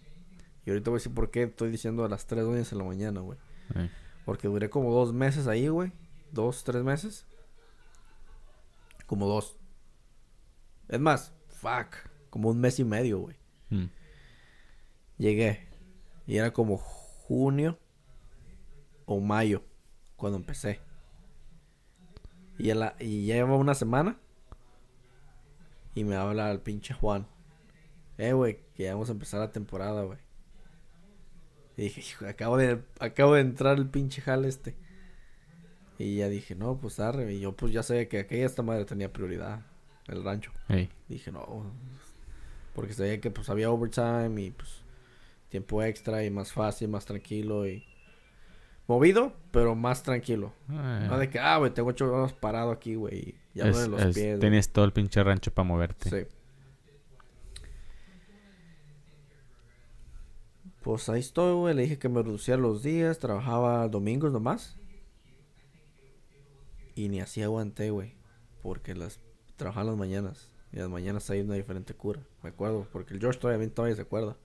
Y 0.65 0.69
ahorita 0.69 0.89
voy 0.89 0.97
a 0.97 0.99
decir 0.99 1.13
por 1.13 1.29
qué 1.29 1.43
estoy 1.43 1.71
diciendo 1.71 2.07
las 2.07 2.25
tres 2.25 2.45
doñas 2.45 2.71
en 2.71 2.77
la 2.77 2.83
mañana, 2.83 3.21
güey. 3.21 3.37
Ey. 3.75 3.89
Porque 4.25 4.47
duré 4.47 4.69
como 4.69 4.93
dos 4.93 5.13
meses 5.13 5.47
ahí, 5.47 5.67
güey. 5.67 5.91
Dos, 6.31 6.63
tres 6.63 6.83
meses. 6.83 7.25
Como 9.07 9.27
dos. 9.27 9.57
Es 10.89 10.99
más, 10.99 11.33
fuck. 11.47 11.95
Como 12.29 12.49
un 12.49 12.59
mes 12.59 12.79
y 12.79 12.83
medio, 12.83 13.19
güey. 13.19 13.35
Mm. 13.69 13.85
Llegué. 15.17 15.67
Y 16.27 16.37
era 16.37 16.51
como 16.51 16.77
junio 16.77 17.79
o 19.05 19.19
mayo 19.19 19.63
cuando 20.15 20.37
empecé. 20.37 20.79
Y, 22.57 22.73
la- 22.73 22.95
y 22.99 23.25
ya 23.25 23.35
llevaba 23.35 23.57
una 23.57 23.73
semana. 23.75 24.17
Y 25.95 26.03
me 26.03 26.15
habla 26.15 26.51
el 26.51 26.59
pinche 26.59 26.93
Juan. 26.93 27.27
Eh, 28.17 28.33
güey, 28.33 28.59
que 28.75 28.83
ya 28.83 28.93
vamos 28.93 29.09
a 29.09 29.13
empezar 29.13 29.39
la 29.39 29.51
temporada, 29.51 30.03
güey. 30.03 30.19
Y 31.77 31.83
dije, 31.83 32.01
"Hijo, 32.01 32.27
acabo 32.27 32.57
de, 32.57 32.83
acabo 32.99 33.35
de 33.35 33.41
entrar 33.41 33.77
el 33.77 33.87
pinche 33.89 34.21
jale 34.21 34.47
este. 34.49 34.75
Y 35.97 36.17
ya 36.17 36.29
dije, 36.29 36.55
no, 36.55 36.77
pues 36.79 36.99
arre. 36.99 37.33
Y 37.33 37.39
yo 37.39 37.55
pues 37.55 37.73
ya 37.73 37.81
sabía 37.83 38.07
que 38.09 38.19
aquella 38.19 38.45
esta 38.45 38.61
madre 38.61 38.85
tenía 38.85 39.11
prioridad. 39.11 39.65
El 40.09 40.23
rancho. 40.23 40.51
Ey. 40.69 40.89
Dije, 41.07 41.31
no. 41.31 41.71
Porque 42.73 42.93
sabía 42.93 43.19
que 43.21 43.31
pues 43.31 43.49
había 43.49 43.69
overtime 43.71 44.41
y 44.41 44.51
pues 44.51 44.81
tiempo 45.49 45.81
extra 45.83 46.23
y 46.23 46.29
más 46.29 46.51
fácil, 46.51 46.89
más 46.89 47.05
tranquilo 47.05 47.67
y 47.67 47.83
movido, 48.87 49.33
pero 49.51 49.75
más 49.75 50.03
tranquilo. 50.03 50.53
Ah, 50.69 51.05
No 51.09 51.17
de 51.17 51.29
que, 51.29 51.39
ah, 51.39 51.57
güey, 51.57 51.71
tengo 51.73 51.89
ocho 51.89 52.11
horas 52.13 52.33
parado 52.33 52.71
aquí, 52.71 52.95
güey. 52.95 53.35
Ya 53.53 53.65
es- 53.67 53.87
los 53.87 54.01
es- 54.01 54.15
pies. 54.15 54.27
güey". 54.27 54.39
Tienes 54.39 54.71
todo 54.71 54.85
el 54.85 54.93
pinche 54.93 55.23
rancho 55.23 55.51
para 55.51 55.67
moverte. 55.67 56.09
Sí. 56.09 56.35
Pues 60.81 61.09
ahí 61.09 61.19
estoy, 61.19 61.53
güey. 61.55 61.75
Le 61.75 61.83
dije 61.83 61.99
que 61.99 62.09
me 62.09 62.21
reduciera 62.23 62.59
los 62.59 62.83
días. 62.83 63.19
Trabajaba 63.19 63.87
domingos 63.89 64.31
nomás. 64.31 64.77
Y 66.95 67.09
ni 67.09 67.19
así 67.21 67.41
aguanté, 67.41 67.91
güey. 67.91 68.15
Porque 68.61 68.95
las 68.95 69.19
trabajaba 69.59 69.91
las 69.91 69.97
mañanas. 69.97 70.49
Y 70.71 70.77
las 70.77 70.89
mañanas 70.89 71.29
hay 71.29 71.41
una 71.41 71.53
diferente 71.53 71.93
cura. 71.93 72.21
Me 72.41 72.49
acuerdo. 72.49 72.87
Porque 72.91 73.13
el 73.13 73.19
George 73.19 73.39
todavía, 73.39 73.69
todavía 73.69 73.95
se 73.95 74.01
acuerda. 74.01 74.35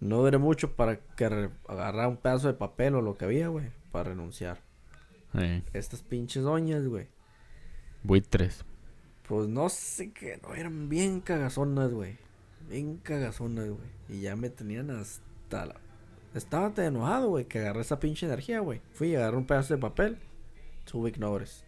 No 0.00 0.18
duré 0.18 0.38
mucho 0.38 0.76
para 0.76 0.98
que 0.98 1.24
agarrar 1.24 2.08
un 2.08 2.16
pedazo 2.16 2.48
de 2.48 2.54
papel 2.54 2.94
o 2.94 3.02
lo 3.02 3.16
que 3.16 3.24
había, 3.24 3.48
güey. 3.48 3.70
Para 3.90 4.10
renunciar. 4.10 4.60
Estas 5.72 6.02
pinches 6.02 6.42
doñas, 6.42 6.86
güey. 6.86 7.08
Buitres. 8.02 8.64
Pues 9.26 9.48
no 9.48 9.68
sé 9.68 10.12
qué, 10.12 10.38
no, 10.42 10.54
eran 10.54 10.88
bien 10.88 11.20
cagazonas, 11.20 11.92
güey. 11.92 12.18
Bien 12.68 12.98
cagazonas, 12.98 13.68
güey. 13.68 13.88
Y 14.08 14.20
ya 14.22 14.36
me 14.36 14.50
tenían 14.50 14.90
hasta 14.90 15.66
la... 15.66 15.76
Estaba 16.34 16.74
tan 16.74 16.86
enojado, 16.86 17.28
güey, 17.28 17.46
que 17.46 17.60
agarré 17.60 17.82
esa 17.82 18.00
pinche 18.00 18.26
energía, 18.26 18.60
güey. 18.60 18.82
Fui 18.92 19.10
y 19.10 19.16
agarré 19.16 19.36
un 19.36 19.46
pedazo 19.46 19.74
de 19.74 19.80
papel. 19.80 20.18
Week 20.92 21.16
notice. 21.16 21.64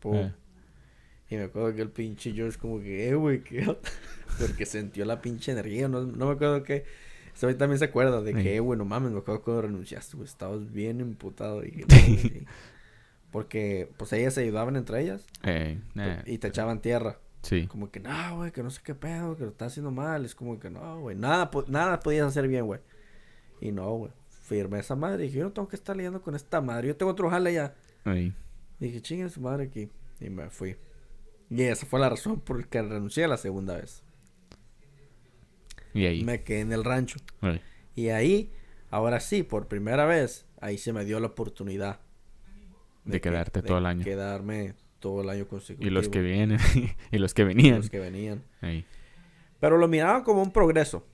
Pum. 0.00 0.16
Eh. 0.16 0.34
Y 1.28 1.36
me 1.36 1.44
acuerdo 1.44 1.74
que 1.74 1.82
el 1.82 1.90
pinche 1.90 2.32
George 2.32 2.58
como 2.58 2.78
que, 2.80 3.08
eh, 3.08 3.14
güey, 3.14 3.42
¿qué 3.42 3.60
onda?" 3.60 3.78
Porque 4.40 4.66
sintió 4.66 5.04
la 5.04 5.20
pinche 5.20 5.52
energía. 5.52 5.88
No, 5.88 6.02
no 6.02 6.26
me 6.26 6.32
acuerdo 6.32 6.62
que... 6.62 6.84
Güey 7.40 7.54
también 7.58 7.78
se 7.78 7.84
acuerda 7.86 8.22
de 8.22 8.32
Sí. 8.32 8.42
que, 8.42 8.56
eh, 8.56 8.60
güey, 8.60 8.78
no 8.78 8.84
mames, 8.86 9.12
me 9.12 9.18
acuerdo 9.18 9.42
cuando 9.42 9.62
renunciaste, 9.62 10.16
güey. 10.16 10.26
Estabas 10.28 10.72
bien 10.72 11.00
imputado. 11.00 11.62
Y 11.64 11.70
dije, 11.70 11.84
"No, 11.88 11.96
güey". 12.30 12.46
Porque, 13.30 13.90
pues, 13.98 14.12
ellas 14.14 14.34
se 14.34 14.42
ayudaban 14.42 14.76
entre 14.76 15.02
ellas. 15.02 15.26
Ey. 15.42 15.82
Eh, 15.96 16.22
Y 16.26 16.38
te 16.38 16.48
echaban 16.48 16.80
tierra. 16.80 17.18
Sí. 17.42 17.66
Como 17.66 17.90
que, 17.90 18.00
no, 18.00 18.36
güey, 18.38 18.52
que 18.52 18.62
no 18.62 18.70
sé 18.70 18.80
qué 18.82 18.94
pedo, 18.94 19.36
que 19.36 19.42
lo 19.44 19.50
estás 19.50 19.72
haciendo 19.72 19.90
mal. 19.90 20.24
Es 20.24 20.34
como 20.34 20.58
que, 20.58 20.70
no, 20.70 21.00
güey, 21.00 21.16
nada, 21.16 21.50
po- 21.50 21.64
nada 21.68 22.00
podías 22.00 22.26
hacer 22.26 22.48
bien, 22.48 22.64
güey. 22.66 22.80
Y 23.60 23.72
no, 23.72 23.90
güey, 23.96 24.12
firmé 24.28 24.78
esa 24.78 24.96
madre. 24.96 25.24
Dije, 25.24 25.38
yo 25.38 25.44
no 25.44 25.52
tengo 25.52 25.68
que 25.68 25.76
estar 25.76 25.94
lidiando 25.96 26.22
con 26.22 26.34
esta 26.34 26.60
madre. 26.60 26.88
Yo 26.88 26.96
tengo 26.96 27.12
otro 27.12 27.28
jale 27.30 27.52
ya. 27.52 27.74
Ey. 28.06 28.32
Dije, 28.80 29.00
chinga 29.02 29.28
su 29.28 29.40
madre 29.40 29.64
aquí. 29.64 29.90
Y 30.20 30.30
me 30.30 30.48
fui. 30.50 30.76
Y 31.50 31.62
esa 31.62 31.86
fue 31.86 32.00
la 32.00 32.08
razón 32.08 32.40
por 32.40 32.60
la 32.60 32.66
que 32.66 32.82
renuncié 32.82 33.28
la 33.28 33.36
segunda 33.36 33.76
vez. 33.76 34.02
Y 35.94 36.06
ahí. 36.06 36.24
Me 36.24 36.42
quedé 36.42 36.60
en 36.60 36.72
el 36.72 36.84
rancho. 36.84 37.18
Y 37.94 38.08
ahí, 38.08 38.52
ahora 38.90 39.20
sí, 39.20 39.42
por 39.42 39.68
primera 39.68 40.04
vez, 40.04 40.46
ahí 40.60 40.76
se 40.78 40.92
me 40.92 41.04
dio 41.04 41.20
la 41.20 41.28
oportunidad. 41.28 42.00
De 43.04 43.20
que- 43.20 43.30
quedarte 43.30 43.62
todo 43.62 43.78
el 43.78 43.86
año. 43.86 44.04
Quedarme 44.04 44.74
todo 44.98 45.22
el 45.22 45.30
año 45.30 45.46
consecutivo. 45.46 45.88
Y 45.88 45.90
los 45.90 46.08
que 46.08 46.20
vienen. 46.20 46.58
y 47.12 47.18
los 47.18 47.32
que 47.32 47.42
y 47.42 47.44
venían. 47.46 47.76
los 47.78 47.90
que 47.90 48.00
venían. 48.00 48.42
Pero 49.60 49.78
lo 49.78 49.88
miraba 49.88 50.22
como 50.24 50.42
un 50.42 50.52
progreso. 50.52 51.06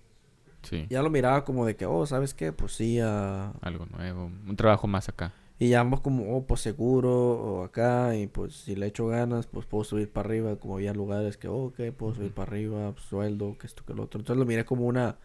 Sí. 0.62 0.86
Ya 0.88 1.02
lo 1.02 1.10
miraba 1.10 1.44
como 1.44 1.66
de 1.66 1.76
que, 1.76 1.86
oh, 1.86 2.06
¿sabes 2.06 2.34
qué? 2.34 2.52
Pues 2.52 2.72
sí, 2.72 2.98
ah, 3.00 3.52
Algo 3.60 3.86
nuevo. 3.86 4.26
Un 4.46 4.56
trabajo 4.56 4.86
más 4.86 5.08
acá. 5.08 5.32
Y 5.62 5.68
ya 5.68 5.78
vamos 5.78 6.00
como, 6.00 6.36
oh, 6.36 6.44
pues 6.44 6.60
seguro, 6.60 7.12
o 7.12 7.62
acá, 7.62 8.16
y 8.16 8.26
pues 8.26 8.52
si 8.52 8.74
le 8.74 8.86
echo 8.86 9.06
ganas, 9.06 9.46
pues 9.46 9.64
puedo 9.64 9.84
subir 9.84 10.10
para 10.10 10.26
arriba, 10.26 10.56
como 10.56 10.74
había 10.74 10.92
lugares 10.92 11.36
que, 11.36 11.46
oh, 11.46 11.66
ok, 11.66 11.92
puedo 11.96 12.16
subir 12.16 12.32
para 12.32 12.50
arriba, 12.50 12.90
pues, 12.90 13.04
sueldo, 13.04 13.56
que 13.56 13.68
esto, 13.68 13.84
que 13.84 13.94
lo 13.94 14.02
otro. 14.02 14.18
Entonces 14.18 14.40
lo 14.40 14.44
miré 14.44 14.64
como 14.64 14.86
una 14.86 15.18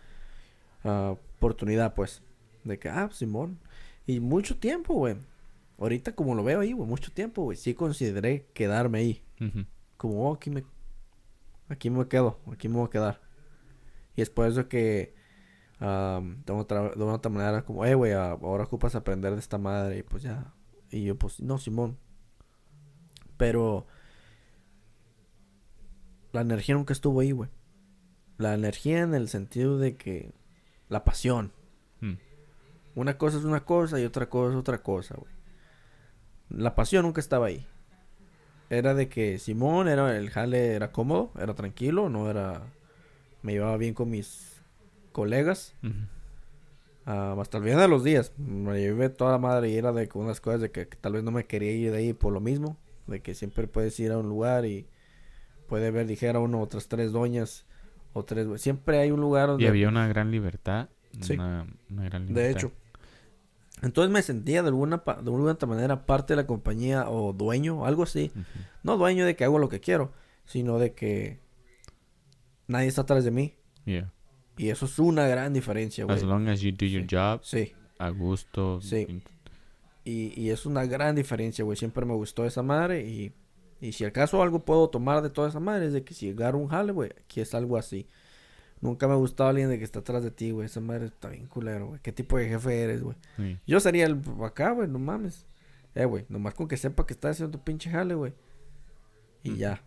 ah, 0.84 1.16
oportunidad, 1.38 1.96
pues, 1.96 2.22
de 2.66 2.78
que, 2.78 2.88
ah, 2.88 3.10
Simón. 3.12 3.58
Y 4.06 4.20
mucho 4.20 4.56
tiempo, 4.60 4.94
güey. 4.94 5.16
Ahorita 5.80 6.14
como 6.14 6.36
lo 6.36 6.44
veo 6.44 6.60
ahí, 6.60 6.72
güey, 6.72 6.88
mucho 6.88 7.12
tiempo, 7.12 7.42
güey. 7.42 7.58
Sí 7.58 7.74
consideré 7.74 8.46
quedarme 8.54 9.00
ahí. 9.00 9.24
Como, 9.98 10.30
oh, 10.30 10.36
aquí 10.36 10.52
me, 10.52 10.64
aquí 11.68 11.90
me 11.90 12.08
quedo, 12.08 12.38
aquí 12.52 12.70
me 12.70 12.76
voy 12.76 12.86
a 12.86 12.92
quedar. 12.92 13.22
Y 14.16 14.22
es 14.22 14.30
por 14.30 14.46
eso 14.46 14.68
que 14.68 15.16
am, 15.80 16.44
de, 16.46 16.54
otra, 16.54 16.90
de 16.90 17.04
una 17.04 17.16
otra 17.16 17.32
manera, 17.32 17.64
como, 17.64 17.86
eh, 17.86 17.96
güey, 17.96 18.14
ah, 18.14 18.32
ahora 18.32 18.66
ocupas 18.66 18.96
aprender 18.96 19.34
de 19.34 19.40
esta 19.40 19.58
madre, 19.58 20.00
y 20.00 20.04
pues 20.04 20.24
ya. 20.24 20.54
Y 20.90 21.04
yo, 21.04 21.18
pues, 21.18 21.40
no, 21.40 21.58
Simón. 21.58 21.98
Pero 23.38 23.86
la 26.32 26.42
energía 26.42 26.76
nunca 26.76 26.94
estuvo 26.94 27.20
ahí, 27.20 27.32
güey. 27.32 27.50
La 28.38 28.54
energía 28.54 29.00
en 29.00 29.14
el 29.14 29.30
sentido 29.30 29.78
de 29.78 29.96
que 29.96 30.34
la 30.90 31.04
pasión. 31.04 31.52
Mm. 32.02 32.14
Una 32.96 33.18
cosa 33.18 33.38
es 33.38 33.44
una 33.44 33.66
cosa 33.66 34.00
y 34.00 34.06
otra 34.06 34.30
cosa 34.30 34.54
es 34.54 34.60
otra 34.60 34.82
cosa, 34.84 35.16
güey. 35.16 35.32
La 36.50 36.76
pasión 36.76 37.04
nunca 37.04 37.20
estaba 37.20 37.48
ahí. 37.48 37.66
Era 38.70 38.94
de 38.94 39.10
que 39.10 39.40
Simón 39.40 39.88
era 39.88 40.18
el 40.18 40.30
jale 40.30 40.74
era 40.74 40.92
cómodo, 40.92 41.32
era 41.40 41.56
tranquilo, 41.56 42.10
no 42.10 42.30
era 42.30 42.62
me 43.42 43.54
llevaba 43.54 43.78
bien 43.78 43.94
con 43.94 44.10
mis 44.10 44.57
colegas. 45.18 45.74
Ujú. 45.82 45.96
Ah, 47.08 47.36
hasta 47.42 47.58
el 47.58 47.64
final 47.64 47.80
de 47.80 47.88
los 47.88 48.04
días. 48.04 48.34
Me 48.38 48.80
llevé 48.80 49.10
toda 49.10 49.32
la 49.32 49.40
madre 49.40 49.70
y 49.70 49.76
era 49.76 49.92
de 49.92 50.08
unas 50.14 50.40
cosas 50.40 50.62
de 50.62 50.70
que, 50.70 50.88
que 50.88 50.96
tal 50.96 51.14
vez 51.14 51.24
no 51.24 51.32
me 51.32 51.46
quería 51.48 51.72
ir 51.72 51.92
de 51.92 51.98
ahí 51.98 52.14
por 52.14 52.32
lo 52.32 52.40
mismo. 52.40 52.78
De 53.08 53.22
que 53.22 53.34
siempre 53.34 53.68
puedes 53.68 54.00
ir 54.00 54.12
a 54.12 54.20
un 54.20 54.30
lugar 54.30 54.66
y 54.66 54.86
puede 55.68 55.90
ver, 55.90 56.06
dijera 56.06 56.38
uno, 56.40 56.62
otras 56.62 56.88
tres 56.88 57.12
doñas 57.12 57.66
o 58.14 58.26
tres. 58.26 58.62
Siempre 58.62 59.00
hay 59.00 59.10
un 59.10 59.20
lugar 59.20 59.48
donde. 59.48 59.64
Y 59.64 59.68
había 59.68 59.90
una 59.90 60.08
gran 60.08 60.30
libertad. 60.30 60.90
Sí. 61.20 61.34
Una, 61.34 61.66
una 61.90 62.04
gran 62.04 62.28
libertad. 62.28 62.44
De 62.44 62.52
hecho. 62.52 62.72
Entonces 63.82 64.12
me 64.12 64.22
sentía 64.22 64.62
de 64.62 64.68
alguna, 64.68 65.04
de 65.06 65.14
alguna 65.14 65.52
otra 65.52 65.68
manera 65.68 66.06
parte 66.06 66.34
de 66.34 66.38
la 66.38 66.48
compañía 66.48 67.10
o 67.10 67.34
dueño, 67.34 67.86
algo 67.86 68.04
así. 68.04 68.32
No 68.84 68.98
dueño 68.98 69.26
de 69.26 69.36
que 69.36 69.46
hago 69.46 69.58
lo 69.58 69.70
que 69.70 69.80
quiero, 69.80 70.12
sino 70.46 70.78
de 70.78 70.94
que 70.94 71.40
nadie 72.68 72.88
está 72.88 73.02
atrás 73.02 73.24
de 73.24 73.32
mí. 73.32 73.56
Yeah. 73.86 74.12
Y 74.58 74.70
eso 74.70 74.86
es 74.86 74.98
una 75.00 75.28
gran 75.28 75.54
diferencia, 75.54 76.06
güey. 76.06 76.18
As 76.18 76.24
long 76.24 76.48
as 76.50 76.62
you 76.62 76.72
do 76.72 76.86
your 76.86 77.04
Sí. 77.04 77.16
job, 77.16 77.40
Sí. 77.44 77.74
a 78.00 78.10
gusto. 78.10 78.82
Sí. 78.82 79.22
Y, 80.04 80.34
y 80.40 80.50
es 80.50 80.66
una 80.66 80.86
gran 80.86 81.16
diferencia, 81.16 81.64
güey. 81.66 81.78
Siempre 81.78 82.06
me 82.06 82.14
gustó 82.14 82.46
esa 82.46 82.64
madre. 82.64 83.06
Y, 83.08 83.34
y 83.82 83.92
si 83.92 84.06
acaso 84.06 84.42
algo 84.42 84.64
puedo 84.66 84.90
tomar 84.90 85.22
de 85.22 85.30
toda 85.30 85.50
esa 85.50 85.60
madre, 85.60 85.88
es 85.88 85.94
de 85.94 86.04
que 86.04 86.14
si 86.14 86.30
agarro 86.32 86.58
un 86.58 86.68
jale, 86.70 86.92
güey, 86.92 87.12
aquí 87.24 87.42
es 87.42 87.54
algo 87.54 87.78
así. 87.78 88.08
Nunca 88.80 89.08
me 89.08 89.14
ha 89.14 89.18
gustado 89.18 89.50
alguien 89.50 89.70
de 89.70 89.78
que 89.80 89.84
está 89.84 90.00
atrás 90.00 90.24
de 90.24 90.32
ti, 90.32 90.52
güey. 90.52 90.66
Esa 90.68 90.80
madre 90.80 91.08
está 91.08 91.30
bien 91.30 91.48
culero, 91.48 91.88
güey. 91.88 92.00
¿Qué 92.02 92.12
tipo 92.12 92.38
de 92.38 92.48
jefe 92.48 92.82
eres, 92.84 93.02
güey? 93.02 93.18
Sí. 93.36 93.58
Yo 93.68 93.80
sería 93.80 94.06
el 94.06 94.22
acá, 94.44 94.72
güey, 94.72 94.88
no 94.88 95.00
mames. 95.00 95.46
Eh, 95.96 96.06
güey, 96.06 96.26
nomás 96.30 96.54
con 96.54 96.68
que 96.68 96.78
sepa 96.78 97.06
que 97.06 97.14
estás 97.14 97.32
haciendo 97.32 97.58
tu 97.58 97.64
pinche 97.64 97.90
jale, 97.90 98.14
güey. 98.16 98.34
Y 99.44 99.56
ya. 99.58 99.82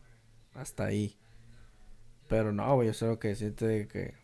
Hasta 0.55 0.85
ahí. 0.87 1.17
Pero 2.29 2.53
no, 2.53 2.75
güey, 2.75 2.89
yo 2.89 2.95
sé 2.95 3.07
lo 3.07 3.19
que 3.19 3.35
siente 3.37 3.67
de 3.67 3.87
que 3.89 4.15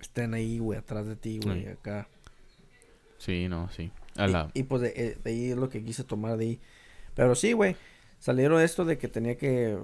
estén 0.00 0.34
ahí, 0.34 0.58
güey, 0.58 0.78
atrás 0.78 1.06
de 1.06 1.16
ti, 1.16 1.40
güey, 1.42 1.62
Sí. 1.64 1.68
acá. 1.68 2.08
Sí, 3.18 3.48
no, 3.48 3.68
sí. 3.70 3.90
A 4.16 4.28
Y- 4.28 4.32
la... 4.32 4.50
Y, 4.54 4.62
pues 4.64 4.82
de, 4.82 4.88
eh, 4.96 5.18
de 5.22 5.30
ahí 5.30 5.50
es 5.50 5.56
lo 5.56 5.68
que 5.68 5.82
quise 5.82 6.04
tomar 6.04 6.36
de 6.36 6.44
ahí. 6.44 6.60
Pero 7.14 7.34
sí, 7.34 7.52
güey. 7.52 7.76
Salieron 8.18 8.60
esto 8.60 8.84
de 8.84 8.98
que 8.98 9.08
tenía 9.08 9.36
que. 9.36 9.78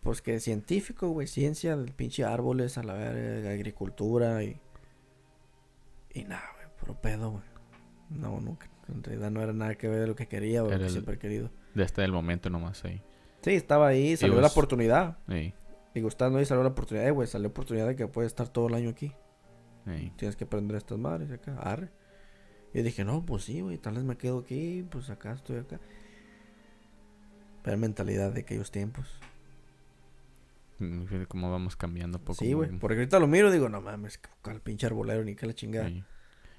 Pues 0.00 0.20
que 0.22 0.38
científico, 0.40 1.08
güey. 1.08 1.26
Ciencia 1.26 1.76
del 1.76 1.92
pinche 1.92 2.24
árboles, 2.24 2.76
a 2.78 2.82
la 2.82 2.92
verga, 2.94 3.50
agricultura 3.50 4.42
y. 4.42 4.58
Y 6.12 6.24
nada, 6.24 6.44
güey. 6.54 6.66
Puro 6.78 7.00
pedo, 7.00 7.30
güey. 7.32 7.42
No, 8.10 8.40
nunca. 8.40 8.68
En 8.88 9.02
realidad 9.02 9.30
no 9.30 9.42
era 9.42 9.52
nada 9.54 9.74
que 9.76 9.88
ver 9.88 10.00
de 10.00 10.06
lo 10.06 10.14
que 10.14 10.26
quería, 10.28 10.60
güey. 10.60 10.72
Era 10.74 10.80
Lo 10.82 10.86
que 10.86 10.92
siempre 10.92 11.14
he 11.14 11.18
querido. 11.18 11.50
Desde 11.74 12.04
el 12.04 12.12
momento 12.12 12.50
nomás 12.50 12.84
ahí. 12.84 13.00
Sí, 13.42 13.50
estaba 13.52 13.88
ahí, 13.88 14.16
salió 14.16 14.40
la 14.40 14.48
oportunidad. 14.48 15.18
Sí. 15.28 15.52
Y 15.94 16.00
gustando 16.00 16.38
ahí 16.38 16.44
salió 16.44 16.62
la 16.62 16.70
oportunidad, 16.70 17.06
eh, 17.08 17.10
güey. 17.10 17.26
Salió 17.28 17.44
la 17.48 17.50
oportunidad 17.50 17.86
de 17.86 17.96
que 17.96 18.06
puedes 18.06 18.30
estar 18.32 18.48
todo 18.48 18.68
el 18.68 18.74
año 18.74 18.90
aquí. 18.90 19.12
Tienes 20.16 20.36
que 20.36 20.44
aprender 20.44 20.76
estas 20.76 20.98
madres 20.98 21.30
acá. 21.30 21.56
Arre. 21.58 21.90
Y 22.72 22.82
dije, 22.82 23.04
no, 23.04 23.24
pues 23.24 23.44
sí, 23.44 23.60
güey, 23.60 23.78
tal 23.78 23.94
vez 23.94 24.04
me 24.04 24.16
quedo 24.16 24.38
aquí, 24.40 24.84
pues 24.90 25.10
acá 25.10 25.32
estoy 25.32 25.58
acá. 25.58 25.78
Pero 27.62 27.78
mentalidad 27.78 28.32
de 28.32 28.40
aquellos 28.40 28.70
tiempos. 28.70 29.06
Mm, 30.78 31.04
cómo 31.28 31.50
vamos 31.50 31.76
cambiando 31.76 32.18
poco. 32.18 32.34
sí, 32.44 32.52
a 32.52 32.54
güey. 32.56 32.70
Porque 32.78 32.96
ahorita 32.96 33.18
lo 33.20 33.26
miro 33.26 33.48
y 33.48 33.52
digo, 33.52 33.68
no 33.68 33.80
mames, 33.80 34.20
el 34.50 34.60
pinche 34.60 34.86
arbolero, 34.86 35.24
ni 35.24 35.34
que 35.34 35.46
la 35.46 35.54
chingada. 35.54 35.88
Sí. 35.88 36.04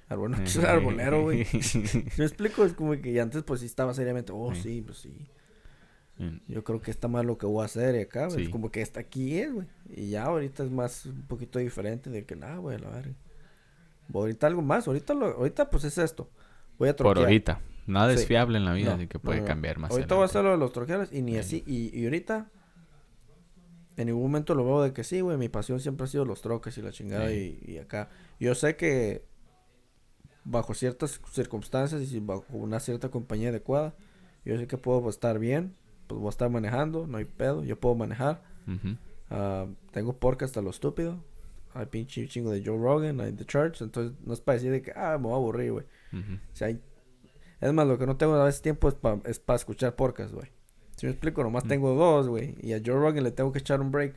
Arbol- 0.08 0.30
no, 0.62 0.68
arbolero, 0.68 1.22
güey. 1.22 1.46
¿Me 2.18 2.24
explico? 2.24 2.64
Es 2.64 2.72
como 2.72 2.92
que 3.00 3.20
antes, 3.20 3.42
pues 3.42 3.60
sí 3.60 3.66
estaba 3.66 3.92
seriamente, 3.92 4.32
oh, 4.34 4.54
sí, 4.54 4.82
pues 4.82 4.98
sí. 4.98 5.28
Mm, 6.18 6.38
Yo 6.48 6.64
creo 6.64 6.80
que 6.80 6.90
está 6.90 7.08
mal 7.08 7.26
lo 7.26 7.36
que 7.36 7.46
voy 7.46 7.62
a 7.62 7.66
hacer 7.66 7.94
y 7.94 8.00
acá, 8.00 8.26
güey. 8.26 8.40
Es 8.40 8.46
Sí. 8.46 8.50
como 8.50 8.70
que 8.70 8.82
hasta 8.82 9.00
aquí 9.00 9.38
es, 9.38 9.52
güey. 9.52 9.66
Y 9.94 10.10
ya 10.10 10.24
ahorita 10.24 10.64
es 10.64 10.70
más, 10.70 11.04
un 11.06 11.22
poquito 11.26 11.58
diferente 11.58 12.08
de 12.10 12.24
que, 12.24 12.36
nada, 12.36 12.56
güey, 12.58 12.78
la 12.78 12.88
verga. 12.90 13.14
Ahorita 14.14 14.46
algo 14.46 14.62
más, 14.62 14.86
ahorita, 14.88 15.14
lo, 15.14 15.26
ahorita 15.26 15.68
pues 15.68 15.84
es 15.84 15.98
esto. 15.98 16.30
Voy 16.78 16.88
a 16.88 16.92
Por 16.96 17.06
troquear. 17.06 17.24
ahorita. 17.26 17.60
Nada 17.86 18.12
es 18.12 18.20
Sí. 18.22 18.26
fiable 18.26 18.58
en 18.58 18.64
la 18.64 18.72
vida, 18.72 18.90
No, 18.90 18.96
así 18.96 19.06
que 19.08 19.18
puede 19.18 19.38
no, 19.38 19.42
no. 19.44 19.48
cambiar 19.48 19.78
más. 19.78 19.90
Ahorita 19.90 20.14
voy 20.14 20.22
a 20.22 20.24
hacer 20.26 20.42
lo 20.44 20.50
de 20.52 20.56
los 20.58 20.72
troqueros 20.72 21.12
y 21.12 21.22
ni 21.22 21.32
Sí. 21.32 21.38
así. 21.38 21.64
Y, 21.66 21.98
y 21.98 22.04
ahorita, 22.04 22.50
en 23.96 24.06
ningún 24.06 24.22
momento 24.24 24.54
lo 24.54 24.64
veo 24.64 24.82
de 24.82 24.92
que 24.92 25.04
sí, 25.04 25.20
güey. 25.20 25.36
Mi 25.36 25.48
pasión 25.48 25.80
siempre 25.80 26.04
ha 26.04 26.06
sido 26.06 26.24
los 26.24 26.40
troques 26.42 26.76
y 26.78 26.82
la 26.82 26.92
chingada. 26.92 27.28
Sí. 27.28 27.58
Y, 27.66 27.72
y 27.72 27.78
acá. 27.78 28.08
Yo 28.40 28.54
sé 28.54 28.76
que 28.76 29.24
bajo 30.44 30.74
ciertas 30.74 31.20
circunstancias 31.32 32.00
y 32.12 32.20
bajo 32.20 32.44
una 32.52 32.78
cierta 32.80 33.08
compañía 33.10 33.48
adecuada, 33.48 33.94
yo 34.44 34.56
sé 34.58 34.66
que 34.66 34.78
puedo 34.78 35.08
estar 35.10 35.38
bien. 35.38 35.74
Pues 36.06 36.18
voy 36.20 36.26
a 36.28 36.30
estar 36.30 36.48
manejando, 36.50 37.06
no 37.06 37.18
hay 37.18 37.24
pedo. 37.24 37.64
Yo 37.64 37.78
puedo 37.78 37.94
manejar. 37.94 38.42
Ah, 39.30 39.66
tengo 39.92 40.16
podcast 40.18 40.56
a 40.56 40.62
lo 40.62 40.70
estúpido. 40.70 41.22
Hay 41.74 41.86
pinche 41.86 42.26
chingo 42.28 42.50
de 42.52 42.62
Joe 42.64 42.78
Rogan, 42.78 43.20
hay 43.20 43.32
The 43.32 43.44
Church. 43.44 43.82
Entonces 43.82 44.16
no 44.24 44.32
es 44.32 44.40
para 44.40 44.54
decir 44.56 44.70
de 44.72 44.82
que, 44.82 44.92
ah, 44.96 45.18
me 45.18 45.24
voy 45.24 45.32
a 45.32 45.36
aburrir, 45.36 45.72
güey. 45.72 45.84
O 46.14 46.56
sea, 46.56 46.68
hay- 46.68 46.80
es 47.60 47.72
más, 47.72 47.86
lo 47.86 47.98
que 47.98 48.06
no 48.06 48.16
tengo 48.16 48.34
a 48.34 48.44
veces 48.44 48.62
tiempo 48.62 48.88
es 48.88 48.94
para 48.94 49.20
es 49.24 49.38
pa 49.40 49.54
escuchar 49.54 49.94
podcast, 49.96 50.32
güey. 50.32 50.50
Si 50.96 51.06
me 51.06 51.12
explico, 51.12 51.42
nomás 51.42 51.64
Mm. 51.64 51.68
tengo 51.68 51.94
dos, 51.94 52.28
güey. 52.28 52.54
Y 52.62 52.72
a 52.72 52.80
Joe 52.84 52.94
Rogan 52.94 53.24
le 53.24 53.30
tengo 53.30 53.52
que 53.52 53.58
echar 53.58 53.80
un 53.80 53.90
break. 53.90 54.14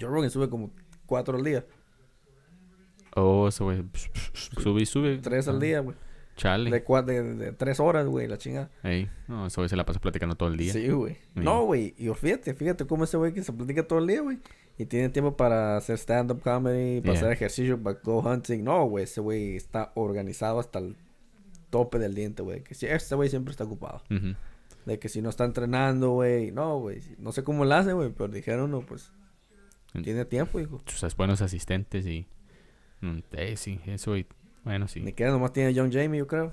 Joe 0.00 0.08
Rogan 0.08 0.30
sube 0.30 0.48
como 0.48 0.70
cuatro 1.06 1.36
al 1.36 1.44
día. 1.44 1.66
Oh, 3.16 3.48
eso, 3.48 3.64
güey. 3.64 3.84
Sube 4.62 4.82
y 4.82 4.86
sube. 4.86 5.18
Tres 5.18 5.48
al 5.48 5.56
Ah, 5.56 5.60
día, 5.60 5.80
güey. 5.80 5.96
Chale. 6.38 6.70
De, 6.70 7.02
de, 7.12 7.22
de 7.34 7.52
tres 7.52 7.80
horas, 7.80 8.06
güey, 8.06 8.28
la 8.28 8.38
chingada. 8.38 8.70
Ey, 8.84 9.10
no, 9.26 9.46
eso 9.48 9.60
güey 9.60 9.68
se 9.68 9.76
la 9.76 9.84
pasa 9.84 10.00
platicando 10.00 10.36
todo 10.36 10.48
el 10.48 10.56
día. 10.56 10.72
Sí, 10.72 10.88
güey. 10.88 11.14
Sí. 11.14 11.40
No, 11.40 11.64
güey. 11.64 11.94
Y 11.98 12.08
fíjate, 12.14 12.54
fíjate 12.54 12.86
cómo 12.86 13.04
ese 13.04 13.16
güey 13.16 13.32
que 13.34 13.42
se 13.42 13.52
platica 13.52 13.86
todo 13.86 13.98
el 13.98 14.06
día, 14.06 14.20
güey. 14.22 14.38
Y 14.78 14.86
tiene 14.86 15.08
tiempo 15.08 15.36
para 15.36 15.76
hacer 15.76 15.98
stand-up 15.98 16.40
comedy, 16.40 17.00
para 17.00 17.14
Yeah. 17.14 17.20
hacer 17.20 17.32
ejercicio, 17.32 17.82
para 17.82 17.98
go 18.04 18.20
hunting. 18.20 18.62
No, 18.62 18.84
güey, 18.86 19.04
ese 19.04 19.20
güey 19.20 19.56
está 19.56 19.90
organizado 19.96 20.60
hasta 20.60 20.78
el 20.78 20.96
tope 21.70 21.98
del 21.98 22.14
diente, 22.14 22.42
güey. 22.44 22.62
Que 22.62 22.74
si, 22.76 22.86
ese 22.86 23.14
güey 23.16 23.28
siempre 23.28 23.50
está 23.50 23.64
ocupado. 23.64 24.02
De 24.86 24.98
que 25.00 25.08
si 25.08 25.20
no 25.20 25.30
está 25.30 25.44
entrenando, 25.44 26.12
güey. 26.12 26.52
No, 26.52 26.78
güey. 26.78 27.02
No 27.18 27.32
sé 27.32 27.42
cómo 27.42 27.64
lo 27.64 27.74
hace, 27.74 27.92
güey. 27.92 28.10
Pero 28.16 28.28
dijeron, 28.28 28.70
no, 28.70 28.80
pues. 28.82 29.10
Tiene 30.04 30.24
tiempo, 30.24 30.60
hijo. 30.60 30.80
Sus 30.86 31.16
buenos 31.16 31.42
asistentes 31.42 32.06
y... 32.06 32.26
Mm, 33.00 33.18
eh, 33.32 33.56
sí, 33.56 33.80
eso, 33.86 34.12
güey. 34.12 34.26
Bueno, 34.68 34.86
sí. 34.86 35.00
Ni 35.00 35.14
queda, 35.14 35.30
nomás 35.30 35.54
tiene 35.54 35.72
John 35.74 35.90
Jamie, 35.90 36.18
yo 36.18 36.26
creo. 36.26 36.52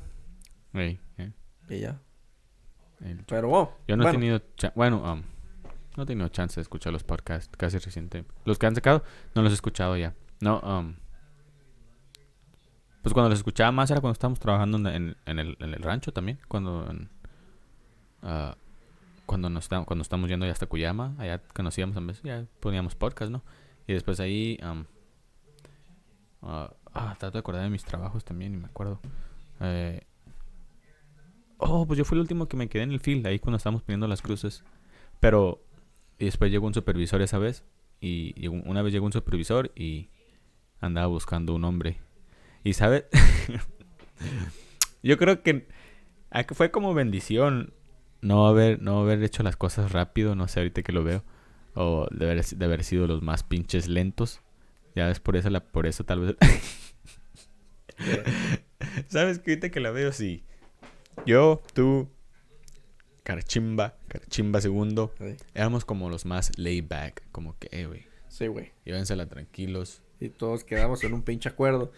Ey, 0.74 1.00
eh, 1.18 1.34
Y 1.70 1.80
ya. 1.82 2.00
el- 3.02 3.26
Pero, 3.26 3.52
oh, 3.52 3.78
Yo 3.90 3.98
no 3.98 4.04
bueno, 4.04 4.18
he 4.18 4.22
tenido... 4.22 4.42
cha- 4.56 4.72
Bueno, 4.74 5.02
um, 5.04 5.22
no 5.98 6.04
he 6.04 6.06
tenido 6.06 6.30
chance 6.30 6.56
de 6.56 6.62
escuchar 6.62 6.94
los 6.94 7.04
podcasts 7.04 7.54
casi 7.58 7.78
reciente. 7.78 8.24
Los 8.46 8.58
que 8.58 8.68
han 8.68 8.74
sacado, 8.76 9.04
no 9.36 9.42
los 9.42 9.52
he 9.52 9.56
escuchado 9.56 9.98
ya. 9.98 10.14
No, 10.40 10.60
um... 10.62 10.96
Pues 13.02 13.14
cuando 13.14 13.30
los 13.30 13.40
escuchaba 13.40 13.74
más 13.74 13.92
era 13.92 14.00
cuando 14.00 14.14
estábamos 14.14 14.40
trabajando 14.40 14.78
en, 14.78 14.88
en- 14.88 15.18
en 15.26 15.40
el, 15.40 15.58
en 15.60 15.74
el 15.74 15.82
rancho 15.84 16.14
también. 16.14 16.40
Cuando... 16.48 16.90
en- 16.90 17.10
ah, 18.24 18.56
cuando 19.26 19.50
nos 19.50 19.66
estamos, 19.66 19.88
cuando 19.88 20.04
estamos 20.04 20.30
yendo 20.30 20.46
ya 20.46 20.54
hasta 20.54 20.68
Cuyama, 20.68 21.16
allá 21.18 21.40
conocíamos 21.54 21.98
a 21.98 22.00
veces, 22.00 22.24
ya 22.24 22.46
poníamos 22.62 22.96
podcast, 22.96 23.30
¿no? 23.32 23.44
Y 23.88 23.94
después 23.94 24.20
ahí, 24.22 24.58
um, 24.64 24.86
ah, 26.46 26.74
ah, 26.94 27.16
trato 27.20 27.34
de 27.34 27.40
acordar 27.40 27.64
de 27.64 27.70
mis 27.70 27.84
trabajos 27.84 28.24
también 28.24 28.54
y 28.54 28.58
me 28.58 28.68
acuerdo. 28.68 29.00
Eh, 29.60 30.06
oh, 31.58 31.86
pues 31.86 31.98
yo 31.98 32.06
fui 32.06 32.16
el 32.16 32.22
último 32.22 32.48
que 32.48 32.58
me 32.58 32.70
quedé 32.70 32.84
en 32.84 32.92
el 32.92 33.00
field, 33.00 33.26
ahí 33.28 33.40
cuando 33.40 33.58
estábamos 33.58 33.84
poniendo 33.84 34.08
las 34.08 34.22
cruces. 34.22 34.64
Pero, 35.20 35.64
después 36.20 36.52
llegó 36.52 36.68
un 36.68 36.74
supervisor 36.74 37.22
esa 37.22 37.38
vez, 37.38 37.64
y 38.00 38.48
una 38.48 38.84
vez 38.84 38.94
llegó 38.94 39.06
un 39.06 39.14
supervisor 39.14 39.72
y 39.76 40.10
andaba 40.80 41.08
buscando 41.08 41.56
un 41.56 41.64
hombre. 41.64 41.98
Y, 42.64 42.74
¿sabes? 42.74 43.06
yo 45.04 45.18
creo 45.18 45.40
ah, 46.32 46.44
que 46.44 46.56
fue 46.56 46.72
como 46.72 46.94
bendición 46.94 47.74
no 48.22 48.48
haber, 48.48 48.82
no 48.82 49.02
haber 49.02 49.22
hecho 49.24 49.44
las 49.44 49.56
cosas 49.56 49.92
rápido, 49.92 50.36
no 50.36 50.48
sé 50.48 50.60
ahorita 50.60 50.82
que 50.84 50.92
lo 50.92 51.04
veo. 51.04 51.24
O 51.76 52.08
de 52.10 52.26
haber, 52.26 52.44
de 52.44 52.66
haber 52.66 52.84
sido 52.84 53.06
los 53.08 53.22
más 53.22 53.44
pinches 53.44 53.88
lentos. 53.88 54.42
Ya 54.96 55.08
ves, 55.08 55.20
por 55.20 55.36
eso, 55.36 55.50
la, 55.50 55.60
por 55.62 55.88
eso 55.88 56.04
tal 56.06 56.22
vez... 56.22 56.36
¿Sabes 59.08 59.40
que 59.40 59.52
ahorita 59.52 59.70
que 59.70 59.80
la 59.80 59.92
veo? 59.92 60.12
Sí. 60.12 60.44
Yo, 61.26 61.62
tú, 61.74 62.10
Carchimba, 63.24 63.96
Carchimba 64.08 64.62
segundo, 64.62 65.14
Sí, 65.18 65.36
éramos 65.54 65.86
como 65.86 66.10
los 66.10 66.26
más 66.26 66.52
laid 66.58 66.86
back. 66.88 67.24
Como 67.32 67.58
que, 67.58 67.70
eh, 67.72 67.86
güey, 67.86 68.06
Sí, 68.28 68.48
güey. 68.48 68.72
llévensela 68.86 69.28
tranquilos. 69.28 70.02
Y 70.20 70.30
todos 70.30 70.64
quedamos 70.64 71.04
en 71.04 71.14
un 71.14 71.24
pinche 71.24 71.50
acuerdo. 71.50 71.92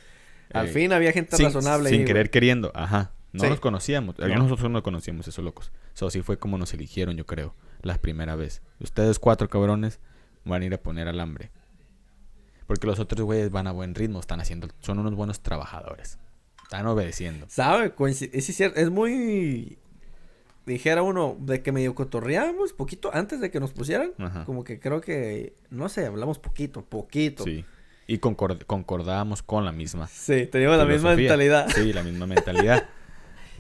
Al 0.54 0.68
Eh, 0.68 0.70
fin 0.70 0.94
había 0.94 1.12
gente 1.12 1.36
sin, 1.36 1.46
razonable 1.48 1.90
sin 1.90 2.02
ahí, 2.02 2.06
querer 2.06 2.30
queriendo, 2.30 2.72
ajá. 2.74 3.12
No 3.34 3.44
Sí. 3.44 3.50
nos 3.50 3.60
conocíamos. 3.60 4.18
No. 4.18 4.28
Nosotros 4.28 4.72
no 4.72 4.82
conocíamos 4.82 5.28
esos 5.28 5.44
locos. 5.44 5.72
Eso 5.94 6.10
sí 6.10 6.22
fue 6.22 6.38
como 6.40 6.58
nos 6.58 6.74
eligieron, 6.74 7.18
yo 7.18 7.26
creo, 7.26 7.54
la 7.82 7.98
primera 7.98 8.36
vez. 8.36 8.62
Ustedes 8.80 9.20
cuatro 9.20 9.50
cabrones 9.50 10.00
van 10.46 10.62
a 10.62 10.66
ir 10.66 10.74
a 10.74 10.82
poner 10.82 11.08
alambre. 11.08 11.52
Porque 12.68 12.86
los 12.86 13.00
otros 13.00 13.22
güeyes 13.26 13.50
van 13.50 13.66
a 13.68 13.72
buen 13.72 13.96
ritmo, 13.96 14.20
están 14.20 14.40
haciendo, 14.42 14.68
son 14.82 15.00
unos 15.00 15.16
buenos 15.16 15.40
trabajadores. 15.40 16.20
Están 16.64 16.86
obedeciendo. 16.86 17.46
¿Sabe? 17.50 17.94
Es, 18.10 18.46
cierto, 18.46 18.80
es 18.80 18.90
muy... 18.90 19.78
Dijera 20.66 21.02
uno, 21.02 21.38
de 21.40 21.62
que 21.64 21.72
medio 21.72 21.96
cotorreamos 21.96 22.74
poquito 22.74 23.10
antes 23.14 23.40
de 23.40 23.50
que 23.50 23.62
nos 23.62 23.72
pusieran. 23.72 24.12
Ajá. 24.18 24.44
Como 24.44 24.66
que 24.66 24.82
creo 24.82 25.00
que, 25.00 25.54
no 25.70 25.88
sé, 25.88 26.06
hablamos 26.06 26.40
poquito, 26.40 26.84
poquito. 26.84 27.46
Sí. 27.46 27.64
Y 28.06 28.20
concord- 28.20 28.66
concordamos 28.66 29.42
con 29.42 29.64
la 29.64 29.72
misma. 29.72 30.08
Sí, 30.08 30.46
teníamos 30.46 30.78
la 30.78 30.84
misma 30.86 31.16
mentalidad. 31.16 31.70
Sí, 31.70 31.94
la 31.94 32.04
misma 32.04 32.28
mentalidad. 32.28 32.86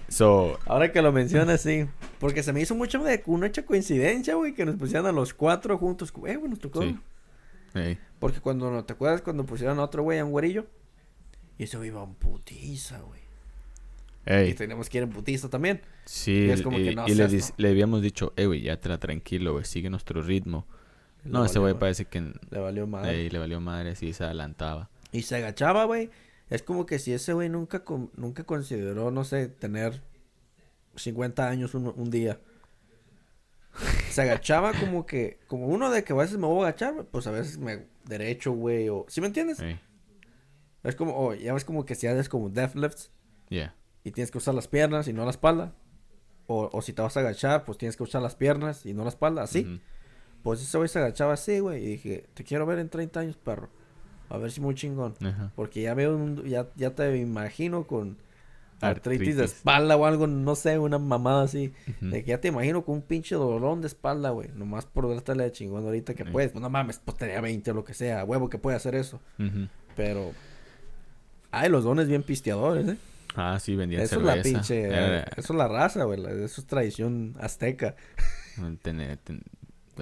So, 0.09 0.59
Ahora 0.65 0.91
que 0.91 1.01
lo 1.01 1.13
mencionas, 1.13 1.61
sí. 1.61 1.85
Porque 2.19 2.43
se 2.43 2.51
me 2.51 2.59
hizo 2.61 2.75
mucho 2.75 3.01
de 3.03 3.23
una 3.25 3.47
hecha 3.47 3.65
coincidencia, 3.65 4.35
güey, 4.35 4.53
que 4.53 4.65
nos 4.65 4.75
pusieran 4.75 5.05
a 5.05 5.11
los 5.13 5.33
cuatro 5.33 5.77
juntos. 5.77 6.13
Eh, 6.25 6.37
nos 6.45 6.59
tocó. 6.59 6.81
Sí. 6.81 6.97
Porque 8.19 8.39
cuando, 8.39 8.71
¿no 8.71 8.83
te 8.85 8.93
acuerdas 8.93 9.21
cuando 9.21 9.45
pusieron 9.45 9.79
a 9.79 9.83
otro 9.83 10.03
güey, 10.03 10.19
a 10.19 10.25
un 10.25 10.31
güerillo? 10.31 10.65
Y 11.57 11.63
ese 11.63 11.77
güey 11.77 11.89
iba 11.89 12.03
en 12.03 12.13
putiza, 12.15 12.99
güey. 12.99 13.21
Y 14.25 14.31
Ey, 14.31 14.53
teníamos 14.55 14.89
que 14.89 14.97
ir 14.97 15.03
en 15.03 15.09
putiza 15.09 15.49
también. 15.49 15.81
sí, 16.05 16.33
y 16.33 16.49
es 16.49 16.61
como 16.61 16.77
y, 16.79 16.83
que 16.83 16.95
no 16.95 17.07
y 17.07 17.15
le, 17.15 17.69
habíamos 17.69 18.01
dicho, 18.01 18.33
eh, 18.35 18.45
güey, 18.45 18.61
ya 18.61 18.77
te 18.79 18.89
la 18.89 18.97
tranquilo, 18.97 19.53
güey, 19.53 19.63
sigue 19.63 19.89
nuestro 19.89 20.21
ritmo. 20.21 20.65
Le 21.23 21.31
No, 21.31 21.45
ese 21.45 21.59
güey 21.59 21.73
parece 21.75 22.05
que 22.05 22.21
Le 22.21 22.59
valió 22.59 22.85
madre. 22.87 23.21
ey, 23.21 23.29
le 23.29 23.39
valió 23.39 23.61
madre, 23.61 23.95
sí, 23.95 24.11
se 24.13 24.25
adelantaba. 24.25 24.89
Y 25.11 25.21
se 25.21 25.37
agachaba, 25.37 25.85
güey. 25.85 26.09
Es 26.49 26.61
como 26.61 26.85
que 26.85 26.99
si 26.99 27.13
ese 27.13 27.33
güey 27.33 27.49
nunca, 27.49 27.83
nunca 28.15 28.43
consideró, 28.43 29.11
no 29.11 29.23
sé, 29.23 29.47
tener 29.47 30.01
50 30.95 31.47
años 31.47 31.73
un, 31.73 31.93
un 31.95 32.09
día. 32.11 32.39
Se 34.17 34.23
agachaba 34.23 34.73
como 34.73 35.05
que, 35.05 35.37
como 35.45 35.67
uno 35.67 35.91
de 35.91 36.03
que 36.03 36.11
a 36.11 36.15
veces 36.15 36.39
me 36.39 36.47
voy 36.47 36.61
a 36.65 36.69
agachar, 36.69 37.05
pues 37.11 37.27
a 37.27 37.31
veces 37.31 37.59
me 37.59 37.85
derecho, 38.05 38.51
güey, 38.51 38.89
o... 38.89 39.05
¿Sí 39.09 39.21
me 39.21 39.27
entiendes? 39.27 39.59
Es 40.83 40.95
como, 40.95 41.15
oh, 41.15 41.35
ya 41.35 41.53
ves 41.53 41.63
como 41.63 41.85
que 41.85 41.93
si 41.93 42.07
haces 42.07 42.27
como 42.27 42.49
deadlifts 42.49 43.11
yeah. 43.49 43.75
y 44.03 44.09
tienes 44.09 44.31
que 44.31 44.39
usar 44.39 44.55
las 44.55 44.67
piernas 44.67 45.07
y 45.07 45.13
no 45.13 45.23
la 45.23 45.29
espalda. 45.29 45.75
O, 46.47 46.67
o 46.73 46.81
si 46.81 46.93
te 46.93 47.03
vas 47.03 47.15
a 47.15 47.19
agachar, 47.19 47.63
pues 47.63 47.77
tienes 47.77 47.95
que 47.95 48.01
usar 48.01 48.23
las 48.23 48.35
piernas 48.35 48.87
y 48.87 48.95
no 48.95 49.03
la 49.03 49.09
espalda, 49.09 49.43
así. 49.43 49.79
Pues 50.41 50.63
ese 50.63 50.75
güey 50.79 50.89
se 50.89 50.97
agachaba 50.97 51.33
así, 51.33 51.59
güey, 51.59 51.83
y 51.83 51.87
dije, 51.89 52.25
te 52.33 52.43
quiero 52.43 52.65
ver 52.65 52.79
en 52.79 52.89
30 52.89 53.19
años, 53.19 53.37
perro. 53.37 53.69
A 54.29 54.39
ver 54.39 54.51
si 54.51 54.61
muy 54.61 54.73
chingón. 54.73 55.13
Porque 55.55 55.83
ya 55.83 55.93
veo, 55.93 56.15
un- 56.17 56.43
ya, 56.43 56.69
ya 56.75 56.95
te 56.95 57.15
imagino 57.17 57.85
con 57.85 58.17
artritis, 58.81 59.35
de 59.37 59.45
espalda 59.45 59.95
o 59.95 60.05
algo, 60.05 60.27
no 60.27 60.55
sé, 60.55 60.77
una 60.79 60.99
mamada 60.99 61.43
así. 61.43 61.73
De 62.01 62.23
que 62.23 62.29
ya 62.29 62.39
te 62.41 62.49
imagino 62.49 62.83
con 62.85 62.95
un 62.95 63.01
pinche 63.01 63.35
dolorón 63.35 63.81
de 63.81 63.87
espalda, 63.87 64.29
güey. 64.31 64.49
Nomás 64.55 64.85
por 64.85 65.09
dártela 65.09 65.43
de 65.43 65.51
chingón 65.51 65.85
ahorita 65.85 66.13
que 66.13 66.25
puedes. 66.25 66.51
Pues 66.51 66.61
no 66.61 66.69
mames, 66.69 67.01
pues 67.03 67.17
tenía 67.17 67.41
20 67.41 67.71
o 67.71 67.73
lo 67.73 67.83
que 67.83 67.93
sea. 67.93 68.23
Huevo 68.23 68.49
que 68.49 68.57
puede 68.57 68.77
hacer 68.77 68.95
eso. 68.95 69.19
Pero... 69.95 70.31
Ay, 71.51 71.69
los 71.69 71.83
dones 71.83 72.07
bien 72.07 72.23
pisteadores, 72.23 72.87
¿eh? 72.87 72.97
Ah, 73.35 73.57
sí, 73.59 73.75
vendían 73.75 74.01
Eso 74.01 74.17
es 74.19 74.25
la 74.25 74.41
pinche... 74.41 74.87
Eso 75.37 75.53
es 75.53 75.57
la 75.57 75.67
raza, 75.67 76.03
güey. 76.03 76.19
Eso 76.43 76.61
es 76.61 76.67
tradición 76.67 77.35
azteca. 77.39 77.95
tener- 78.83 79.17
ten- 79.17 79.41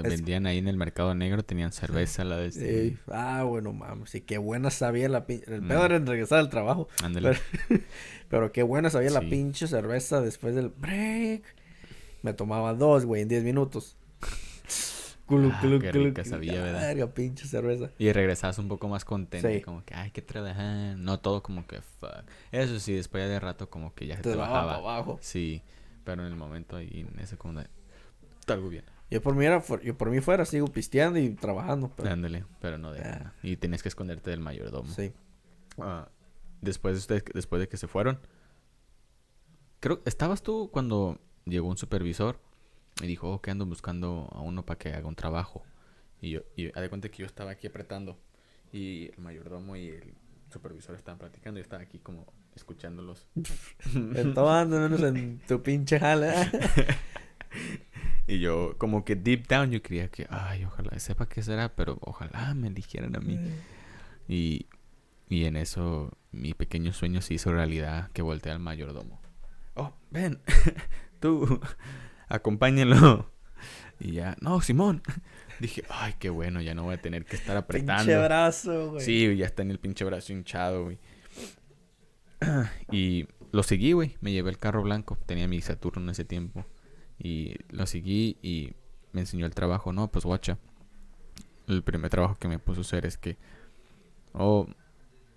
vendían 0.03 0.45
ahí 0.45 0.57
en 0.57 0.67
el 0.67 0.77
mercado 0.77 1.13
negro, 1.15 1.43
tenían 1.43 1.71
cerveza, 1.71 2.23
la 2.23 2.37
de 2.37 2.47
este. 2.47 2.81
Ey, 2.81 2.97
Ah, 3.07 3.43
bueno, 3.43 3.73
mames. 3.73 4.13
Y 4.15 4.21
qué 4.21 4.37
buena 4.37 4.69
sabía 4.71 5.09
la 5.09 5.25
pinche... 5.25 5.53
El 5.53 5.61
Mm. 5.61 5.67
pedo 5.67 5.85
era 5.85 5.95
en 5.95 6.05
regresar 6.07 6.39
al 6.39 6.49
trabajo. 6.49 6.87
Ándale. 7.03 7.37
Pero, 7.67 7.81
pero 8.29 8.51
qué 8.51 8.63
buena 8.63 8.89
sabía 8.89 9.09
la 9.11 9.21
Sí. 9.21 9.27
pinche 9.27 9.67
cerveza 9.67 10.21
después 10.21 10.55
del 10.55 10.69
break. 10.69 11.43
Me 12.21 12.33
tomaba 12.33 12.73
dos, 12.73 13.05
güey, 13.05 13.21
en 13.21 13.27
10 13.27 13.43
minutos. 13.43 13.97
Culu, 15.25 15.49
Ah, 15.51 15.57
culu, 15.59 15.79
qué 15.79 15.89
culu, 15.91 16.03
rica 16.05 16.23
sabía, 16.23 16.61
¿verdad? 16.61 16.81
Verga, 16.81 17.07
pinche 17.13 17.47
cerveza. 17.47 17.89
Y 17.97 18.11
regresabas 18.11 18.59
un 18.59 18.67
poco 18.67 18.87
más 18.87 19.05
contento, 19.05 19.47
Sí. 19.49 19.59
como 19.61 19.83
que, 19.83 19.95
ay, 19.95 20.11
que 20.11 20.21
trabajar. 20.21 20.97
No 20.97 21.19
todo 21.19 21.41
como 21.41 21.65
que, 21.65 21.81
fuck. 21.81 22.25
Eso 22.51 22.79
sí, 22.79 22.93
después 22.93 23.23
ya 23.23 23.27
de 23.27 23.39
rato 23.39 23.67
como 23.69 23.95
que 23.95 24.05
ya 24.05 24.17
se 24.17 24.21
Te 24.21 24.29
te 24.31 24.35
bajaba. 24.35 24.75
abajo. 24.75 25.17
Sí, 25.21 25.63
pero 26.03 26.21
en 26.23 26.27
el 26.31 26.35
momento 26.35 26.75
ahí, 26.77 27.07
en 27.11 27.19
ese 27.19 27.37
como 27.37 27.59
de, 27.59 27.67
algo 28.47 28.69
bien. 28.69 28.83
Yo 29.09 29.21
por 29.21 29.35
mí 29.35 29.45
era, 29.45 29.63
yo 29.83 29.97
por 29.97 30.09
mí 30.09 30.19
fuera, 30.19 30.45
sigo 30.45 30.67
pisteando 30.67 31.19
y 31.19 31.29
trabajando. 31.35 31.91
Pero, 31.95 32.09
Ándale, 32.09 32.45
pero 32.59 32.77
no 32.77 32.91
de 32.91 33.01
Ah. 33.01 33.33
Y 33.43 33.57
tenías 33.57 33.83
que 33.83 33.89
esconderte 33.89 34.31
del 34.31 34.39
mayordomo. 34.39 34.91
sí. 34.91 35.13
Ah, 35.77 36.07
después, 36.61 37.07
de, 37.07 37.21
después 37.33 37.59
de 37.59 37.67
que 37.67 37.75
se 37.77 37.87
fueron, 37.87 38.19
creo, 39.81 40.01
¿estabas 40.05 40.41
tú 40.41 40.69
cuando 40.71 41.19
llegó 41.45 41.67
un 41.67 41.77
supervisor 41.77 42.39
y 43.01 43.07
dijo, 43.07 43.29
oh, 43.29 43.41
que 43.41 43.51
ando 43.51 43.65
buscando 43.65 44.29
a 44.31 44.39
uno 44.41 44.65
para 44.65 44.77
que 44.77 44.89
haga 44.93 45.07
un 45.07 45.15
trabajo? 45.15 45.63
Y 46.21 46.31
yo, 46.31 46.41
y 46.55 46.67
haz 46.69 46.81
de 46.81 46.89
cuenta 46.89 47.09
que 47.09 47.17
yo 47.17 47.25
estaba 47.25 47.51
aquí 47.51 47.67
apretando 47.67 48.17
y 48.71 49.11
el 49.11 49.19
mayordomo 49.19 49.75
y 49.75 49.89
el 49.89 50.13
supervisor 50.49 50.95
estaban 50.95 51.19
platicando 51.19 51.59
y 51.59 51.61
yo 51.61 51.65
estaba 51.65 51.83
aquí 51.83 51.99
como 51.99 52.25
escuchándolos. 52.55 53.27
Entonces, 54.15 55.03
en 55.03 55.39
tu 55.47 55.61
pinche 55.61 55.99
jala. 55.99 56.49
Y 58.27 58.39
yo, 58.39 58.75
como 58.77 59.05
que 59.05 59.15
deep 59.15 59.47
down, 59.47 59.71
yo 59.71 59.81
creía 59.83 60.09
que, 60.09 60.25
ay, 60.29 60.65
ojalá 60.65 60.97
sepa 60.99 61.27
qué 61.27 61.43
será, 61.43 61.75
pero 61.75 61.97
ojalá 62.01 62.53
me 62.55 62.67
eligieran 62.67 63.15
a 63.15 63.19
mí. 63.19 63.39
Y, 64.27 64.65
y 65.29 65.45
en 65.45 65.55
eso, 65.57 66.17
mi 66.31 66.53
pequeño 66.53 66.91
sueño 66.91 67.21
se 67.21 67.35
hizo 67.35 67.51
realidad, 67.51 68.09
que 68.13 68.23
volteé 68.23 68.51
al 68.51 68.59
mayordomo. 68.59 69.21
Oh, 69.75 69.93
ven, 70.09 70.39
tú, 71.19 71.59
acompáñenlo. 72.27 73.31
Y 73.99 74.13
ya, 74.13 74.35
no, 74.41 74.59
Simón. 74.61 75.03
Dije, 75.59 75.83
ay, 75.89 76.15
qué 76.19 76.29
bueno, 76.29 76.61
ya 76.61 76.73
no 76.73 76.83
voy 76.83 76.95
a 76.95 77.01
tener 77.01 77.25
que 77.25 77.35
estar 77.35 77.55
apretando. 77.55 78.03
pinche 78.03 78.17
brazo, 78.17 78.91
güey. 78.91 79.05
Sí, 79.05 79.37
ya 79.37 79.45
está 79.45 79.61
en 79.61 79.71
el 79.71 79.79
pinche 79.79 80.03
brazo 80.03 80.33
hinchado, 80.33 80.85
güey. 80.85 80.99
Y 82.91 83.27
lo 83.51 83.63
seguí, 83.63 83.93
güey. 83.93 84.17
Me 84.19 84.31
llevé 84.31 84.49
el 84.49 84.57
carro 84.57 84.83
blanco. 84.83 85.17
Tenía 85.25 85.47
mi 85.47 85.61
Saturno 85.61 86.03
en 86.03 86.09
ese 86.09 86.25
tiempo. 86.25 86.65
Y 87.17 87.55
lo 87.69 87.85
seguí 87.85 88.37
y 88.41 88.73
me 89.11 89.21
enseñó 89.21 89.45
el 89.45 89.55
trabajo. 89.55 89.93
No, 89.93 90.11
pues 90.11 90.25
guacha. 90.25 90.57
El 91.67 91.83
primer 91.83 92.11
trabajo 92.11 92.35
que 92.35 92.47
me 92.47 92.59
puso 92.59 92.81
a 92.81 92.83
hacer 92.83 93.05
es 93.05 93.17
que... 93.17 93.37
Oh, 94.33 94.67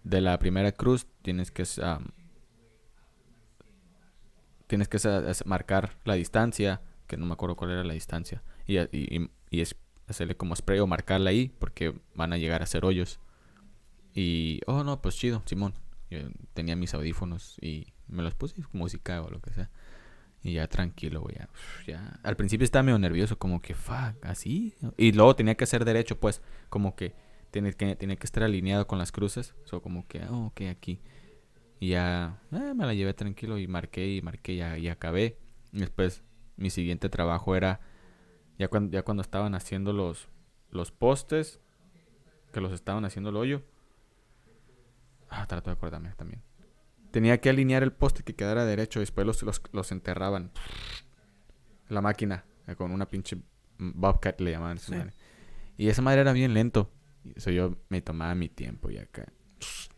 de 0.04 0.20
la 0.20 0.38
primera 0.38 0.72
cruz 0.72 1.06
tienes 1.22 1.50
que... 1.50 1.62
um, 1.82 2.06
tienes 4.66 4.88
que 4.88 4.98
marcar 5.44 5.96
la 6.04 6.14
distancia. 6.14 6.82
Que 7.06 7.16
no 7.16 7.26
me 7.26 7.32
acuerdo 7.32 7.56
cuál 7.56 7.70
era 7.70 7.84
la 7.84 7.94
distancia. 7.94 8.42
Y, 8.66 8.78
y, 8.78 9.30
y- 9.50 9.60
es 9.60 9.76
hacerle 10.08 10.36
como 10.36 10.56
spray 10.56 10.80
o 10.80 10.86
marcarla 10.86 11.30
ahí. 11.30 11.54
Porque 11.58 11.94
van 12.14 12.32
a 12.32 12.38
llegar 12.38 12.62
a 12.62 12.66
ser 12.66 12.84
hoyos. 12.84 13.20
Y, 14.14 14.60
oh, 14.66 14.82
no, 14.84 15.00
pues 15.00 15.16
chido, 15.16 15.42
Simón. 15.46 15.74
Yo 16.10 16.18
tenía 16.54 16.74
mis 16.74 16.94
audífonos 16.94 17.56
y 17.60 17.92
me 18.08 18.22
los 18.22 18.34
puse 18.34 18.56
música 18.72 19.22
o 19.22 19.30
lo 19.30 19.40
que 19.40 19.52
sea. 19.52 19.70
Y 20.42 20.54
ya 20.54 20.68
tranquilo, 20.68 21.20
güey. 21.20 21.36
Ya, 21.36 21.48
ya. 21.86 22.20
Al 22.22 22.36
principio 22.36 22.64
estaba 22.64 22.82
medio 22.84 22.98
nervioso, 22.98 23.38
como 23.38 23.60
que, 23.60 23.74
fuck, 23.74 24.24
así. 24.24 24.74
Y 24.96 25.12
luego 25.12 25.34
tenía 25.34 25.56
que 25.56 25.66
ser 25.66 25.84
derecho, 25.84 26.18
pues, 26.18 26.42
como 26.68 26.94
que 26.94 27.14
tiene 27.50 27.72
que, 27.72 27.96
que 27.96 28.24
estar 28.24 28.42
alineado 28.42 28.86
con 28.86 28.98
las 28.98 29.12
cruces. 29.12 29.54
O 29.72 29.80
como 29.80 30.06
que, 30.06 30.24
oh, 30.24 30.46
ok, 30.46 30.62
aquí. 30.70 31.00
Y 31.80 31.90
ya 31.90 32.40
eh, 32.52 32.72
me 32.74 32.86
la 32.86 32.94
llevé 32.94 33.14
tranquilo 33.14 33.58
y 33.58 33.66
marqué 33.68 34.08
y 34.08 34.22
marqué 34.22 34.54
y 34.54 34.62
y 34.62 34.88
acabé. 34.88 35.38
Y 35.72 35.80
después 35.80 36.22
mi 36.56 36.70
siguiente 36.70 37.08
trabajo 37.08 37.54
era, 37.54 37.80
ya 38.58 38.68
cuando, 38.68 38.90
ya 38.92 39.02
cuando 39.02 39.22
estaban 39.22 39.54
haciendo 39.54 39.92
los, 39.92 40.28
los 40.70 40.90
postes, 40.90 41.60
que 42.52 42.60
los 42.60 42.72
estaban 42.72 43.04
haciendo 43.04 43.30
el 43.30 43.36
hoyo. 43.36 43.62
Ah, 45.30 45.46
trato 45.46 45.70
de 45.70 45.74
acordarme 45.74 46.12
también. 46.16 46.42
Tenía 47.10 47.40
que 47.40 47.48
alinear 47.50 47.82
el 47.82 47.92
poste 47.92 48.22
que 48.22 48.34
quedara 48.34 48.64
derecho. 48.64 49.00
Después 49.00 49.26
los, 49.26 49.42
los, 49.42 49.62
los 49.72 49.92
enterraban. 49.92 50.50
La 51.88 52.00
máquina. 52.00 52.44
eh, 52.66 52.74
Con 52.76 52.90
una 52.92 53.06
pinche 53.08 53.38
Bobcat 53.78 54.40
le 54.40 54.50
llamaban. 54.52 54.78
Sí. 54.78 54.92
madre. 54.92 55.12
Y 55.76 55.88
esa 55.88 56.02
madre 56.02 56.20
era 56.22 56.32
bien 56.32 56.54
lento. 56.54 56.90
Y 57.24 57.32
Eso 57.38 57.50
yo 57.50 57.76
me 57.88 58.00
tomaba 58.02 58.34
mi 58.34 58.48
tiempo 58.48 58.90
y 58.90 58.98
acá. 58.98 59.26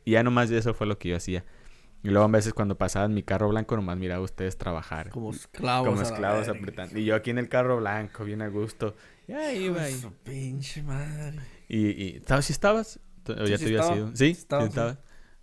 Y 0.05 0.13
ya 0.13 0.23
nomás 0.23 0.51
eso 0.51 0.75
fue 0.75 0.87
lo 0.87 0.99
que 0.99 1.09
yo 1.11 1.17
hacía. 1.17 1.45
Y 2.03 2.09
luego 2.09 2.25
a 2.25 2.29
veces 2.29 2.55
cuando 2.55 2.79
pasaban 2.79 3.13
mi 3.13 3.23
carro 3.23 3.49
blanco 3.51 3.77
nomás 3.77 3.99
miraba 3.99 4.21
a 4.23 4.25
ustedes 4.25 4.57
trabajar. 4.57 5.11
Como 5.11 5.31
esclavos. 5.33 5.87
Como 5.89 6.01
esclavos 6.03 6.49
apretando. 6.49 6.99
Y 6.99 7.05
yo 7.05 7.15
aquí 7.15 7.31
en 7.31 7.39
el 7.39 7.49
carro 7.49 7.77
blanco, 7.79 8.25
bien 8.25 8.41
a 8.41 8.49
gusto. 8.49 8.95
Y 9.29 9.33
ahí 9.33 9.65
iba. 9.65 9.89
y- 9.89 9.95
su 9.95 10.13
pinche 10.13 10.83
madre. 10.83 11.39
y, 11.69 11.89
y 11.89 12.23
¿sabes 12.27 12.47
si 12.47 12.53
estabas? 12.53 13.01
¿O 13.29 13.45
Sí, 13.47 13.51
ya 13.51 13.59
sí 13.59 13.65
te 13.65 13.71
habías 13.71 13.83
estaba. 13.83 13.97
ido? 13.97 14.11
Sí, 14.17 14.35
Sí. 14.35 14.47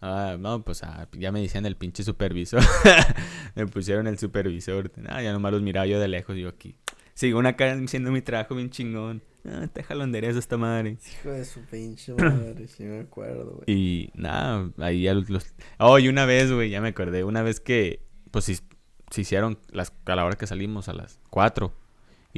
Ah, 0.02 0.38
no, 0.40 0.64
pues 0.64 0.84
ah, 0.84 1.08
ya 1.14 1.32
me 1.32 1.42
decían 1.42 1.66
el 1.66 1.76
pinche 1.76 2.04
supervisor. 2.04 2.62
me 3.56 3.66
pusieron 3.68 4.08
el 4.08 4.18
supervisor. 4.20 4.92
Ah, 5.08 5.22
ya 5.22 5.34
nomás 5.34 5.52
los 5.54 5.62
miraba 5.62 5.86
yo 5.88 6.00
de 6.00 6.08
lejos. 6.08 6.36
Yo 6.38 6.50
aquí. 6.50 6.76
Sigo 7.14 7.40
una 7.40 7.56
cara 7.56 7.74
haciendo 7.74 8.12
mi 8.12 8.22
trabajo 8.22 8.54
bien 8.56 8.70
chingón. 8.70 9.24
Ah, 9.44 9.66
te 9.72 9.82
jalonderías 9.82 10.36
esta 10.36 10.58
madre. 10.58 10.98
Hijo 11.22 11.30
de 11.32 11.46
su 11.46 11.62
pinche 11.62 12.14
madre, 12.14 12.68
sí 12.68 12.84
me 12.84 13.00
acuerdo, 13.00 13.56
güey. 13.56 13.64
Y 13.66 14.12
nada, 14.14 14.70
ahí 14.78 15.04
ya 15.04 15.14
los... 15.16 15.30
los- 15.30 15.56
Oh, 15.80 15.98
y 16.00 16.10
una 16.10 16.26
vez, 16.26 16.52
güey, 16.52 16.70
ya 16.70 16.80
me 16.82 16.90
acordé. 16.90 17.24
Una 17.24 17.42
vez 17.42 17.60
que, 17.60 18.04
pues, 18.30 18.46
si- 18.46 18.60
se 19.10 19.22
hicieron 19.22 19.58
las, 19.72 19.94
a 20.06 20.16
la 20.16 20.26
hora 20.26 20.36
que 20.36 20.46
salimos, 20.48 20.90
a 20.90 20.94
las 20.94 21.20
4. 21.32 21.74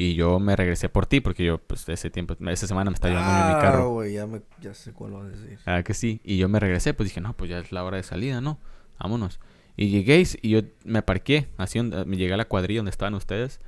Y 0.02 0.14
yo 0.14 0.40
me 0.40 0.56
regresé 0.56 0.88
por 0.88 1.08
ti 1.08 1.20
porque 1.20 1.44
yo, 1.44 1.58
pues, 1.58 1.90
ese 1.90 2.10
tiempo, 2.10 2.34
esa 2.48 2.68
semana 2.68 2.90
me 2.90 2.96
estaba 2.96 3.14
llevando 3.14 3.42
en 3.42 3.48
mi 3.50 3.54
Ah, 3.58 3.60
carro. 3.62 3.90
güey, 3.90 4.14
ya, 4.14 4.26
me, 4.28 4.42
ya 4.62 4.74
sé 4.74 4.94
cuál 4.94 5.14
va 5.16 5.24
a 5.26 5.28
decir. 5.28 5.60
Ah, 5.66 5.84
que 5.84 5.94
sí. 5.94 6.22
Y 6.24 6.38
yo 6.38 6.48
me 6.48 6.58
regresé, 6.58 6.94
pues 6.94 7.10
dije, 7.10 7.20
no, 7.20 7.34
pues 7.34 7.50
ya 7.50 7.60
es 7.60 7.74
la 7.74 7.84
hora 7.84 7.98
de 7.98 8.04
salida, 8.04 8.40
¿no? 8.40 8.60
Vámonos. 8.98 9.42
Y 9.76 9.90
llegué 9.90 10.24
y 10.42 10.50
yo 10.52 10.62
me 10.86 11.02
parqué, 11.02 11.50
así 11.58 11.80
donde- 11.80 12.06
me 12.06 12.16
llegué 12.16 12.34
a 12.34 12.38
la 12.38 12.46
cuadrilla 12.46 12.80
donde 12.80 12.92
estaban 12.92 13.14
ustedes. 13.14 13.60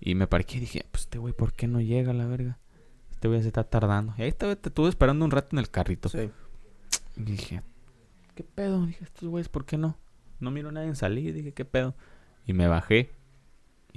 Y 0.00 0.14
me 0.14 0.26
parqué 0.26 0.56
y 0.56 0.60
dije, 0.60 0.86
pues 0.90 1.02
este 1.02 1.18
güey, 1.18 1.34
¿por 1.34 1.52
qué 1.52 1.66
no 1.66 1.82
llega 1.82 2.14
la 2.14 2.24
verga? 2.26 2.56
Este 3.10 3.28
güey 3.28 3.42
se 3.42 3.48
está 3.48 3.64
tardando. 3.64 4.14
Y 4.16 4.22
ahí 4.22 4.28
estaba, 4.28 4.56
te 4.56 4.70
estuve 4.70 4.88
esperando 4.88 5.26
un 5.26 5.30
rato 5.30 5.48
en 5.52 5.58
el 5.58 5.68
carrito. 5.68 6.08
Sí. 6.08 6.30
Y 7.18 7.22
dije, 7.22 7.60
¿qué 8.34 8.44
pedo? 8.44 8.86
Dije, 8.86 9.04
estos 9.04 9.28
güeyes, 9.28 9.50
¿por 9.50 9.66
qué 9.66 9.76
no? 9.76 9.98
No 10.40 10.50
miro 10.50 10.70
a 10.70 10.72
nadie 10.72 10.88
en 10.88 10.96
salir. 10.96 11.34
Dije, 11.34 11.52
¿qué 11.52 11.66
pedo? 11.66 11.94
Y 12.46 12.54
me 12.54 12.66
bajé. 12.66 13.10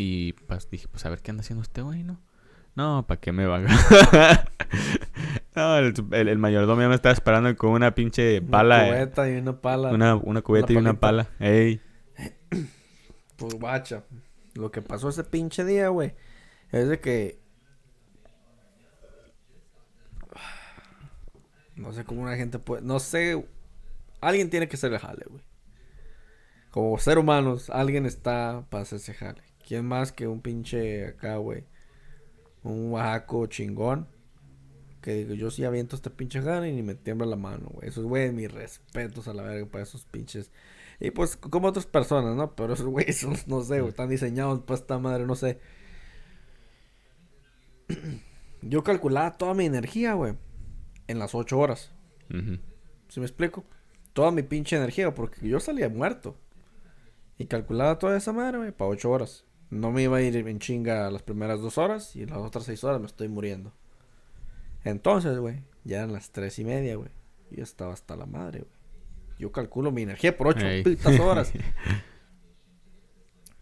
Y 0.01 0.31
pues 0.31 0.69
dije, 0.69 0.87
pues 0.87 1.05
a 1.05 1.09
ver 1.09 1.21
qué 1.21 1.31
anda 1.31 1.41
haciendo 1.41 1.61
este 1.61 1.81
güey, 1.81 2.03
¿no? 2.03 2.21
No, 2.73 3.05
¿para 3.05 3.19
qué 3.19 3.33
me 3.33 3.45
baja? 3.45 3.67
no, 5.57 5.77
el, 5.77 5.93
el, 6.11 6.29
el 6.29 6.37
mayordomo 6.37 6.79
ya 6.79 6.87
me 6.87 6.95
estaba 6.95 7.11
esperando 7.11 7.53
con 7.57 7.71
una 7.71 7.93
pinche 7.93 8.41
pala. 8.41 8.77
Una 8.77 8.85
eh, 8.85 8.91
cubeta 8.91 9.29
y 9.29 9.35
una 9.35 9.59
pala. 9.59 9.89
Una, 9.89 10.15
una 10.15 10.41
cubeta 10.41 10.67
una 10.67 10.73
y 10.73 10.77
una 10.77 10.93
pala. 10.93 11.27
Ey. 11.39 11.81
Pues 13.35 13.55
guacha. 13.55 14.05
Lo 14.53 14.71
que 14.71 14.81
pasó 14.81 15.09
ese 15.09 15.25
pinche 15.25 15.65
día, 15.65 15.89
güey. 15.89 16.15
Es 16.71 16.87
de 16.87 17.01
que. 17.01 17.41
No 21.75 21.91
sé 21.91 22.05
cómo 22.05 22.21
una 22.21 22.37
gente 22.37 22.57
puede. 22.57 22.83
No 22.83 23.01
sé. 23.01 23.45
Alguien 24.21 24.49
tiene 24.49 24.69
que 24.69 24.77
ser 24.77 24.93
el 24.93 24.99
jale, 24.99 25.25
güey. 25.27 25.43
Como 26.71 26.97
ser 26.99 27.17
humanos, 27.17 27.69
alguien 27.69 28.05
está 28.05 28.65
para 28.69 28.83
hacerse 28.83 29.13
jale. 29.13 29.48
¿Quién 29.69 29.85
más 29.85 30.11
que 30.11 30.27
un 30.27 30.41
pinche 30.41 31.05
acá, 31.05 31.37
güey? 31.37 31.63
Un 32.63 32.91
oaxaco 32.91 33.45
chingón. 33.45 34.07
Que 34.99 35.13
digo, 35.13 35.35
yo 35.35 35.51
sí 35.51 35.63
aviento 35.63 35.95
este 35.95 36.09
pinche 36.09 36.41
jale 36.41 36.69
y 36.71 36.73
ni 36.73 36.81
me 36.81 36.95
tiembla 36.95 37.27
la 37.27 37.35
mano, 37.35 37.69
güey. 37.73 37.87
Esos 37.87 38.03
güeyes, 38.05 38.33
mis 38.33 38.51
respetos 38.51 39.27
a 39.27 39.33
la 39.35 39.43
verga 39.43 39.67
para 39.67 39.83
esos 39.83 40.05
pinches. 40.05 40.49
Y 40.99 41.11
pues 41.11 41.37
como 41.37 41.67
otras 41.67 41.85
personas, 41.85 42.35
¿no? 42.35 42.55
Pero 42.55 42.73
esos 42.73 42.87
güeyes 42.87 43.47
no 43.47 43.61
sé, 43.61 43.81
güey, 43.81 43.91
están 43.91 44.09
diseñados 44.09 44.59
para 44.61 44.79
esta 44.79 44.97
madre, 44.97 45.27
no 45.27 45.35
sé. 45.35 45.59
Yo 48.63 48.83
calculaba 48.83 49.37
toda 49.37 49.53
mi 49.53 49.65
energía, 49.65 50.15
güey, 50.15 50.33
en 51.05 51.19
las 51.19 51.35
ocho 51.35 51.59
horas. 51.59 51.91
¿Sí 52.27 53.19
me 53.19 53.27
explico? 53.27 53.65
Toda 54.13 54.31
mi 54.31 54.41
pinche 54.41 54.77
energía, 54.77 55.13
porque 55.13 55.47
yo 55.47 55.59
salía 55.59 55.89
muerto. 55.89 56.35
Y 57.37 57.45
calculaba 57.45 57.99
toda 57.99 58.17
esa 58.17 58.33
madre, 58.33 58.57
güey, 58.57 58.71
para 58.71 58.89
ocho 58.89 59.11
horas. 59.11 59.45
No 59.69 59.91
me 59.91 60.03
iba 60.03 60.17
a 60.17 60.21
ir 60.21 60.35
en 60.35 60.59
chinga 60.59 61.09
las 61.11 61.21
primeras 61.21 61.61
dos 61.61 61.77
horas 61.77 62.15
y 62.15 62.25
las 62.25 62.39
otras 62.39 62.65
seis 62.65 62.83
horas 62.83 62.99
me 62.99 63.05
estoy 63.05 63.27
muriendo. 63.27 63.71
Entonces, 64.83 65.37
güey, 65.37 65.63
ya 65.83 65.97
eran 65.97 66.13
las 66.13 66.31
tres 66.31 66.57
y 66.59 66.65
media, 66.65 66.95
güey. 66.95 67.09
Y 67.51 67.57
yo 67.57 67.63
estaba 67.63 67.93
hasta 67.93 68.15
la 68.15 68.25
madre, 68.25 68.59
güey. 68.59 68.71
Yo 69.37 69.51
calculo 69.51 69.91
mi 69.91 70.01
energía 70.01 70.35
por 70.35 70.47
ocho 70.47 70.65
Ey. 70.65 70.83
putas 70.83 71.19
horas. 71.19 71.53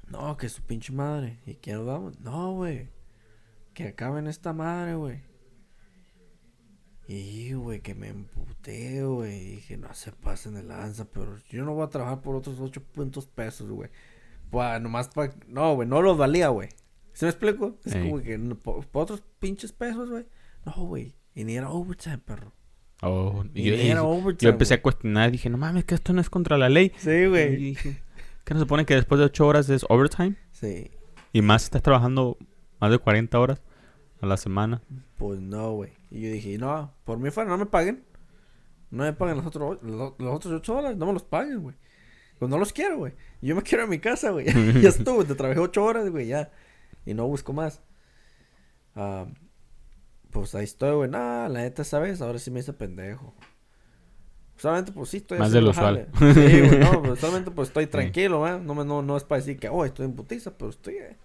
No, 0.09 0.37
que 0.37 0.47
su 0.47 0.61
pinche 0.61 0.93
madre. 0.93 1.39
¿Y 1.45 1.55
qué 1.55 1.73
nos 1.73 1.85
vamos? 1.85 2.19
No, 2.21 2.53
güey. 2.53 2.87
Que 3.73 3.89
acaben 3.89 4.27
esta 4.27 4.53
madre, 4.53 4.95
güey. 4.95 5.21
Y, 7.07 7.53
güey, 7.53 7.81
que 7.81 7.93
me 7.93 8.09
emputé, 8.09 9.03
güey. 9.03 9.55
Dije, 9.55 9.77
no 9.77 9.93
se 9.93 10.11
pasen 10.11 10.55
de 10.55 10.63
lanza, 10.63 11.05
pero 11.05 11.37
yo 11.49 11.63
no 11.63 11.73
voy 11.73 11.85
a 11.85 11.89
trabajar 11.89 12.21
por 12.21 12.35
otros 12.35 12.59
ocho 12.59 12.81
puntos 12.81 13.27
pesos, 13.27 13.69
güey. 13.69 13.89
Pues, 14.49 14.81
nomás 14.81 15.09
para... 15.09 15.33
No, 15.47 15.75
güey, 15.75 15.87
no 15.87 16.01
los 16.01 16.17
valía, 16.17 16.49
güey. 16.49 16.69
¿Se 17.13 17.25
me 17.25 17.29
explico? 17.31 17.77
Es 17.83 17.95
Ey. 17.95 18.03
como 18.09 18.21
que 18.21 18.37
no- 18.37 18.55
por, 18.55 18.85
por 18.87 19.03
otros 19.03 19.23
pinches 19.39 19.71
pesos, 19.73 20.09
güey. 20.09 20.25
No, 20.65 20.73
güey. 20.85 21.15
Y 21.35 21.43
ni 21.43 21.55
era 21.55 21.69
overtime, 21.69 22.19
perro. 22.19 22.53
Oh, 23.01 23.43
y 23.53 23.61
Y 23.61 23.63
yo, 23.71 23.75
ni 23.77 23.83
y- 23.83 23.87
era 23.89 24.01
yo 24.01 24.07
overtime, 24.07 24.51
empecé 24.51 24.75
a 24.75 24.81
cuestionar. 24.81 25.31
Dije, 25.31 25.49
no 25.49 25.57
mames, 25.57 25.85
que 25.85 25.95
esto 25.95 26.13
no 26.13 26.21
es 26.21 26.29
contra 26.29 26.57
la 26.57 26.69
ley. 26.69 26.91
Sí, 26.97 27.09
Y 27.11 27.25
güey. 27.27 27.55
dije, 27.55 28.01
¿qué 28.43 28.53
no 28.53 28.59
se 28.59 28.63
supone 28.65 28.85
que 28.85 28.95
después 28.95 29.19
de 29.19 29.25
ocho 29.25 29.45
horas 29.47 29.69
es 29.69 29.85
overtime? 29.89 30.35
Sí. 30.51 30.91
Y 31.33 31.41
más 31.41 31.63
estás 31.65 31.81
trabajando 31.81 32.37
más 32.79 32.89
de 32.91 32.97
40 32.99 33.39
horas 33.39 33.61
a 34.21 34.25
la 34.25 34.37
semana. 34.37 34.81
Pues 35.17 35.39
no, 35.41 35.73
güey. 35.73 35.91
Y 36.09 36.21
yo 36.21 36.31
dije, 36.31 36.57
no, 36.57 36.93
por 37.03 37.19
mí 37.19 37.29
fuera, 37.31 37.49
no 37.49 37.57
me 37.57 37.65
paguen. 37.65 38.03
No 38.89 39.03
me 39.03 39.13
paguen 39.13 39.37
los 39.37 39.45
otros, 39.45 39.79
los, 39.83 40.13
los 40.17 40.35
otros 40.35 40.53
ocho 40.53 40.75
dólares, 40.75 40.97
no 40.97 41.05
me 41.07 41.13
los 41.13 41.23
paguen, 41.23 41.61
güey. 41.61 41.75
Pues 42.39 42.49
no 42.49 42.57
los 42.57 42.71
quiero, 42.73 42.97
güey. 42.97 43.13
Yo 43.41 43.55
me 43.55 43.61
quiero 43.63 43.83
a 43.83 43.87
mi 43.87 43.99
casa, 43.99 44.31
güey. 44.31 44.45
ya 44.81 44.89
estuve, 44.89 45.25
te 45.25 45.35
trabajé 45.35 45.59
ocho 45.59 45.83
horas, 45.83 46.09
güey, 46.09 46.27
ya. 46.27 46.51
Y 47.05 47.13
no 47.13 47.27
busco 47.27 47.53
más. 47.53 47.81
Ah, 48.95 49.25
pues 50.31 50.53
ahí 50.55 50.63
estoy, 50.65 50.95
güey. 50.95 51.09
Nah, 51.09 51.47
la 51.47 51.61
neta, 51.61 51.83
¿sabes? 51.83 52.21
Ahora 52.21 52.39
sí 52.39 52.51
me 52.51 52.59
hice 52.59 52.73
pendejo. 52.73 53.33
Solamente, 54.57 54.91
pues 54.91 55.09
sí, 55.09 55.17
estoy 55.17 55.37
Más 55.37 55.51
de 55.51 55.61
lo 55.61 55.69
usual. 55.69 56.07
Sí, 56.17 56.25
güey, 56.61 56.79
no, 56.79 57.01
pues, 57.03 57.19
solamente, 57.21 57.51
pues 57.51 57.69
estoy 57.69 57.85
tranquilo, 57.87 58.39
güey. 58.39 58.59
No, 58.59 58.73
me- 58.73 58.85
no, 58.85 59.01
no 59.03 59.15
es 59.15 59.23
para 59.23 59.39
decir 59.39 59.59
que, 59.59 59.69
oh, 59.69 59.85
estoy 59.85 60.05
en 60.05 60.13
putiza, 60.15 60.57
pero 60.57 60.71
estoy... 60.71 60.95
eh, 60.95 61.15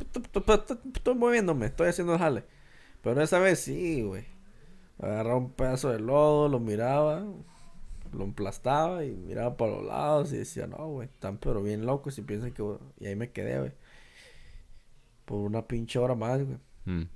estoy- 0.00 0.24
estoy- 0.34 0.78
Estoy 0.94 1.14
moviéndome, 1.14 1.66
estoy 1.66 1.88
haciendo 1.88 2.14
el 2.14 2.18
jale. 2.18 2.44
Pero 3.02 3.22
esa 3.22 3.38
vez 3.38 3.60
sí, 3.60 4.02
güey. 4.02 4.24
Agarraba 4.98 5.36
un 5.36 5.52
pedazo 5.52 5.90
de 5.90 6.00
lodo, 6.00 6.48
lo 6.48 6.58
miraba, 6.58 7.24
lo 8.12 8.24
emplastaba 8.24 9.04
y 9.04 9.10
miraba 9.10 9.56
para 9.56 9.72
los 9.72 9.84
lados 9.84 10.32
y 10.32 10.36
decía, 10.38 10.66
no, 10.66 10.86
güey, 10.88 11.08
están 11.08 11.38
pero 11.38 11.62
bien 11.62 11.86
locos 11.86 12.18
y 12.18 12.22
piensan 12.22 12.52
que... 12.52 12.62
Y 12.98 13.06
ahí 13.06 13.16
me 13.16 13.30
quedé, 13.30 13.58
güey. 13.58 13.72
Por 15.24 15.38
una 15.40 15.66
pinche 15.66 15.98
hora 15.98 16.14
más, 16.14 16.42
güey. 16.44 16.58
Mm. 16.86 17.08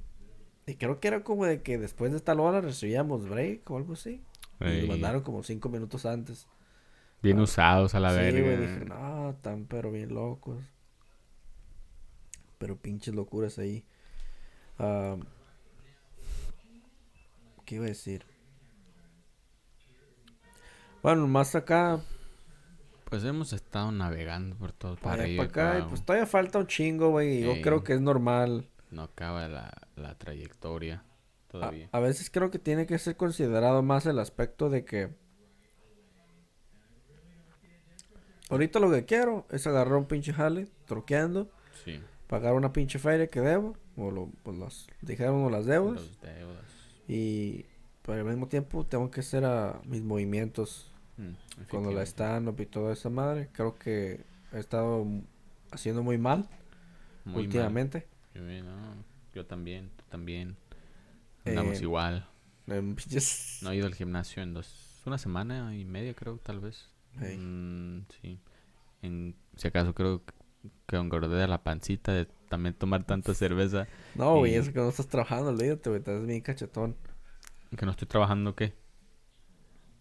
Y 0.66 0.74
creo 0.76 1.01
que 1.01 1.09
era 1.09 1.22
como 1.24 1.45
de 1.47 1.62
que 1.62 1.78
después 1.78 2.11
de 2.12 2.16
esta 2.18 2.32
hora 2.34 2.61
recibíamos 2.61 3.28
break 3.28 3.70
o 3.70 3.76
algo 3.76 3.95
así. 3.95 4.22
Y 4.61 4.64
Ey. 4.64 4.82
lo 4.82 4.88
mandaron 4.88 5.22
como 5.22 5.42
cinco 5.42 5.68
minutos 5.68 6.07
antes. 6.07 6.47
Bien 7.22 7.38
Ah. 7.38 7.42
usados 7.42 7.95
a 7.95 8.01
la 8.01 8.11
sí, 8.11 8.16
verga. 8.16 8.40
güey, 8.42 8.57
dije, 8.57 8.84
no, 8.84 9.30
están 9.30 9.66
pero 9.66 9.90
bien 9.90 10.14
locos. 10.14 10.59
Pero 12.59 12.76
pinches 12.76 13.14
locuras 13.14 13.59
ahí. 13.59 13.84
Ah, 14.78 15.16
¿Qué 17.64 17.76
iba 17.76 17.84
a 17.84 17.88
decir? 17.88 18.24
Bueno, 21.05 21.26
más 21.28 21.55
acá, 21.55 22.00
Pues 23.05 23.22
hemos 23.24 23.52
estado 23.52 23.92
navegando 23.92 24.57
por 24.57 24.72
todo 24.72 24.96
para 24.96 25.02
para 25.02 25.12
allá, 25.24 25.24
arriba. 25.42 25.48
para 25.52 25.70
acá, 25.72 25.78
y 25.84 25.88
pues 25.90 26.02
todavía 26.02 26.26
falta 26.26 26.59
un 26.59 26.66
chingo, 26.66 27.11
güey. 27.11 27.42
Yo 27.42 27.61
creo 27.61 27.84
que 27.84 27.92
es 27.92 28.00
normal. 28.00 28.66
No 28.90 29.02
acaba 29.02 29.46
la, 29.48 29.70
la 29.96 30.16
trayectoria 30.16 31.05
A, 31.48 31.52
todavía. 31.52 31.90
a 31.92 32.00
veces 32.00 32.30
creo 32.30 32.50
que 32.50 32.59
tiene 32.59 32.86
que 32.86 32.98
ser 32.98 33.16
considerado 33.18 33.82
más 33.82 34.07
el 34.07 34.18
aspecto 34.18 34.70
de 34.70 34.86
que 34.86 35.11
ahorita 38.48 38.80
lo 38.80 38.90
que 38.90 39.05
quiero 39.05 39.46
es 39.50 39.66
agarrar 39.66 39.96
un 39.96 40.07
pinche 40.07 40.32
jale, 40.32 40.68
troqueando, 40.86 41.50
Sí. 41.84 42.00
pagar 42.28 42.55
una 42.55 42.72
pinche 42.72 42.98
feria 42.98 43.26
que 43.26 43.40
debo, 43.42 43.76
o 43.98 44.11
lo, 44.11 44.30
pues 44.42 44.57
las, 44.57 44.86
dijéramos 45.02 45.52
las 45.52 45.66
deudas, 45.66 46.00
Los 46.00 46.20
deudas. 46.22 46.64
y 47.09 47.66
pero 48.02 48.20
al 48.20 48.26
mismo 48.26 48.48
tiempo 48.48 48.86
tengo 48.86 49.11
que 49.11 49.20
hacer 49.20 49.44
a 49.44 49.80
mis 49.84 50.02
movimientos 50.02 50.90
Mm, 51.17 51.33
cuando 51.71 51.93
la 51.93 52.03
efectivamente. 52.03 52.05
stand 52.05 52.49
up 52.49 52.61
y 52.61 52.67
toda 52.67 52.93
esa 52.93 53.11
madre. 53.11 53.49
Creo 53.53 53.79
que 53.79 54.21
he 54.53 54.59
estado 54.59 55.07
haciendo 55.71 56.03
muy 56.03 56.19
mal 56.19 56.49
Muy 57.25 57.35
mal. 57.35 57.43
últimamente. 57.45 58.07
Yo, 58.35 58.43
no, 58.43 58.95
yo 59.35 59.47
también, 59.47 59.91
tú 59.97 60.05
también. 60.09 60.57
Andamos 61.45 61.79
Eh, 61.81 61.83
igual. 61.83 62.27
Pinches- 62.67 63.62
No 63.62 63.71
he 63.71 63.77
ido 63.77 63.87
al 63.87 63.95
gimnasio 63.95 64.43
en 64.43 64.55
dos, 64.55 65.03
una 65.07 65.19
semana 65.19 65.75
y 65.77 65.85
media 65.85 66.15
creo, 66.15 66.39
tal 66.39 66.61
vez. 66.61 66.89
Mm, 67.17 68.01
sí. 68.21 68.39
En, 69.03 69.37
si 69.57 69.69
acaso 69.69 69.95
creo 69.95 70.23
que- 70.87 70.97
engordé 70.97 71.37
de 71.37 71.47
la 71.47 71.62
pancita 71.62 72.12
de 72.12 72.27
también 72.49 72.75
tomar 72.75 73.05
tanta 73.05 73.35
cerveza. 73.35 73.87
No, 74.15 74.37
güey, 74.39 74.53
y- 74.53 74.57
es 74.57 74.71
que 74.71 74.79
no 74.79 74.89
estás 74.89 75.09
trabajando, 75.09 75.51
olvídate, 75.51 75.91
güey, 75.91 75.99
estás 76.01 76.25
bien 76.27 76.41
cachetón. 76.41 76.97
Que 77.77 77.85
no 77.85 77.91
estoy 77.93 78.09
trabajando, 78.09 78.55
¿qué? 78.55 78.73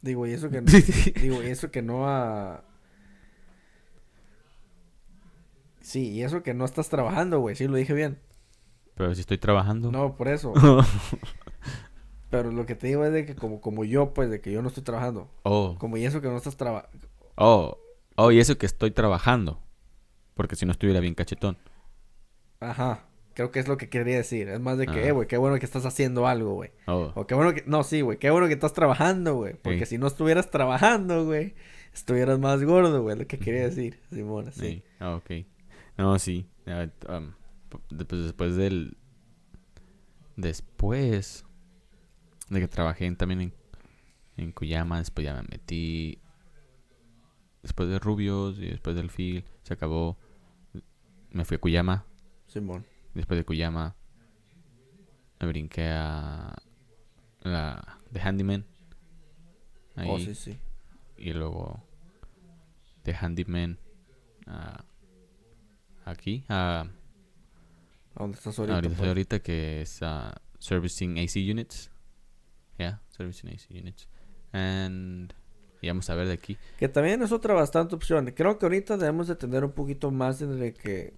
Digo, 0.03 0.27
y 0.27 0.33
eso 0.33 0.49
que 0.51 0.61
digo, 1.21 1.41
y 1.41 1.47
eso 1.47 1.71
que 1.71 1.81
no 1.81 2.07
ha 2.07 2.63
Sí, 5.81 6.11
y 6.11 6.23
eso 6.23 6.43
que 6.43 6.53
no 6.53 6.65
estás 6.65 6.89
trabajando, 6.89 7.39
güey, 7.39 7.55
sí 7.55 7.67
lo 7.67 7.75
dije 7.75 7.93
bien. 7.93 8.19
Pero 8.95 9.15
si 9.15 9.21
estoy 9.21 9.37
trabajando. 9.37 9.91
No, 9.91 10.15
por 10.15 10.27
eso. 10.27 10.53
Pero 12.29 12.51
lo 12.51 12.65
que 12.65 12.75
te 12.75 12.87
digo 12.87 13.03
es 13.05 13.13
de 13.13 13.25
que 13.25 13.35
como 13.35 13.61
como 13.61 13.83
yo, 13.85 14.13
pues 14.13 14.29
de 14.29 14.41
que 14.41 14.51
yo 14.51 14.61
no 14.61 14.67
estoy 14.67 14.83
trabajando. 14.83 15.29
oh, 15.43 15.75
Como 15.79 15.97
y 15.97 16.05
eso 16.05 16.21
que 16.21 16.27
no 16.27 16.37
estás 16.37 16.57
trabajando. 16.57 17.07
oh, 17.35 17.77
oh, 18.15 18.31
y 18.31 18.39
eso 18.39 18.57
que 18.57 18.65
estoy 18.65 18.91
trabajando. 18.91 19.61
Porque 20.35 20.55
si 20.55 20.65
no 20.65 20.71
estuviera 20.73 20.99
bien 20.99 21.15
cachetón. 21.15 21.57
Ajá. 22.59 23.05
Creo 23.34 23.51
que 23.51 23.59
es 23.59 23.67
lo 23.67 23.77
que 23.77 23.89
quería 23.89 24.17
decir. 24.17 24.47
Es 24.47 24.59
más 24.59 24.77
de 24.77 24.86
que, 24.86 25.07
eh, 25.07 25.11
güey, 25.11 25.27
qué 25.27 25.38
bueno 25.38 25.57
que 25.57 25.65
estás 25.65 25.86
haciendo 25.86 26.27
algo, 26.27 26.53
güey. 26.53 26.71
Oh, 26.86 27.11
O 27.15 27.25
qué 27.25 27.34
bueno 27.34 27.53
que... 27.53 27.63
No, 27.65 27.84
sí, 27.84 28.01
güey. 28.01 28.19
Qué 28.19 28.29
bueno 28.29 28.47
que 28.47 28.53
estás 28.53 28.73
trabajando, 28.73 29.36
güey. 29.36 29.55
Porque 29.55 29.86
si 29.88 29.97
no 29.97 30.05
estuvieras 30.05 30.51
trabajando, 30.51 31.25
güey, 31.25 31.55
estuvieras 31.93 32.38
más 32.39 32.63
gordo, 32.63 33.01
güey. 33.01 33.17
Lo 33.17 33.25
que 33.25 33.39
quería 33.39 33.63
decir, 33.63 33.99
Simona, 34.11 34.51
sí. 34.51 34.84
Ah, 34.99 35.15
ok. 35.15 35.31
No, 35.97 36.19
sí. 36.19 36.47
Um, 37.09 37.34
después, 37.89 38.23
después 38.23 38.55
del... 38.55 38.97
Después 40.36 41.45
de 42.49 42.59
que 42.59 42.67
trabajé 42.67 43.11
también 43.15 43.41
en, 43.41 43.53
en 44.38 44.51
Cuyama, 44.51 44.99
después 44.99 45.25
ya 45.25 45.34
me 45.34 45.43
metí... 45.49 46.19
Después 47.63 47.89
de 47.89 47.97
Rubios 47.97 48.59
y 48.59 48.67
después 48.67 48.95
del 48.95 49.09
Phil, 49.09 49.45
se 49.63 49.73
acabó. 49.73 50.17
Me 51.31 51.45
fui 51.45 51.55
a 51.55 51.59
Cuyama. 51.59 52.05
Simón. 52.45 52.86
Después 53.14 53.38
de 53.38 53.45
Cuyama, 53.45 53.95
me 55.39 55.47
brinqué 55.47 55.88
a 55.89 56.55
la 57.41 57.99
de 58.09 58.20
Handyman. 58.20 58.66
Ahí. 59.95 60.09
Oh, 60.09 60.20
sí, 60.20 60.34
sí. 60.34 60.57
Y 61.18 61.34
luego 61.34 61.84
de 63.03 63.14
Handyman 63.14 63.78
a 64.47 64.84
aquí, 66.05 66.43
a 66.49 66.88
¿A 68.16 68.22
dónde 68.22 68.38
estás 68.38 68.57
ahorita, 68.59 68.76
ahorita? 68.76 68.95
pues? 68.95 69.07
ahorita 69.07 69.39
que 69.39 69.82
es 69.82 70.01
ah, 70.01 70.39
Servicing 70.59 71.18
AC 71.18 71.36
Units. 71.36 71.91
Yeah, 72.78 73.01
Servicing 73.09 73.49
AC 73.49 73.70
Units. 73.72 74.07
And 74.51 75.34
y 75.82 75.88
vamos 75.88 76.09
a 76.09 76.16
ver 76.16 76.28
de 76.28 76.34
aquí. 76.34 76.57
Que 76.78 76.88
también 76.88 77.22
es 77.24 77.34
otra 77.34 77.53
bastante 77.53 77.93
opción. 77.95 78.32
Creo 78.32 78.57
que 78.57 78.66
ahorita 78.66 78.95
debemos 78.95 79.28
de 79.28 79.36
tener 79.36 79.66
un 79.66 79.74
poquito 79.74 80.11
más 80.11 80.39
de 80.39 80.74
que 80.74 81.14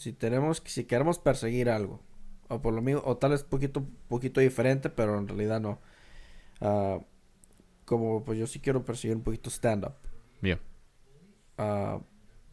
si 0.00 0.12
tenemos, 0.12 0.62
si 0.64 0.84
queremos 0.84 1.18
perseguir 1.18 1.68
algo, 1.70 2.00
o 2.48 2.60
por 2.62 2.72
lo 2.74 2.82
mismo, 2.82 3.02
o 3.04 3.16
tal 3.16 3.30
vez 3.32 3.44
poquito, 3.44 3.84
poquito 4.08 4.40
diferente, 4.40 4.88
pero 4.90 5.18
en 5.18 5.28
realidad 5.28 5.60
no. 5.60 5.78
Ah, 6.60 6.98
como 7.84 8.24
pues 8.24 8.38
yo 8.38 8.46
sí 8.46 8.60
quiero 8.60 8.84
perseguir 8.84 9.16
un 9.16 9.22
poquito 9.22 9.50
stand-up. 9.50 9.94
Bien. 10.40 10.58
Ah, 11.58 12.00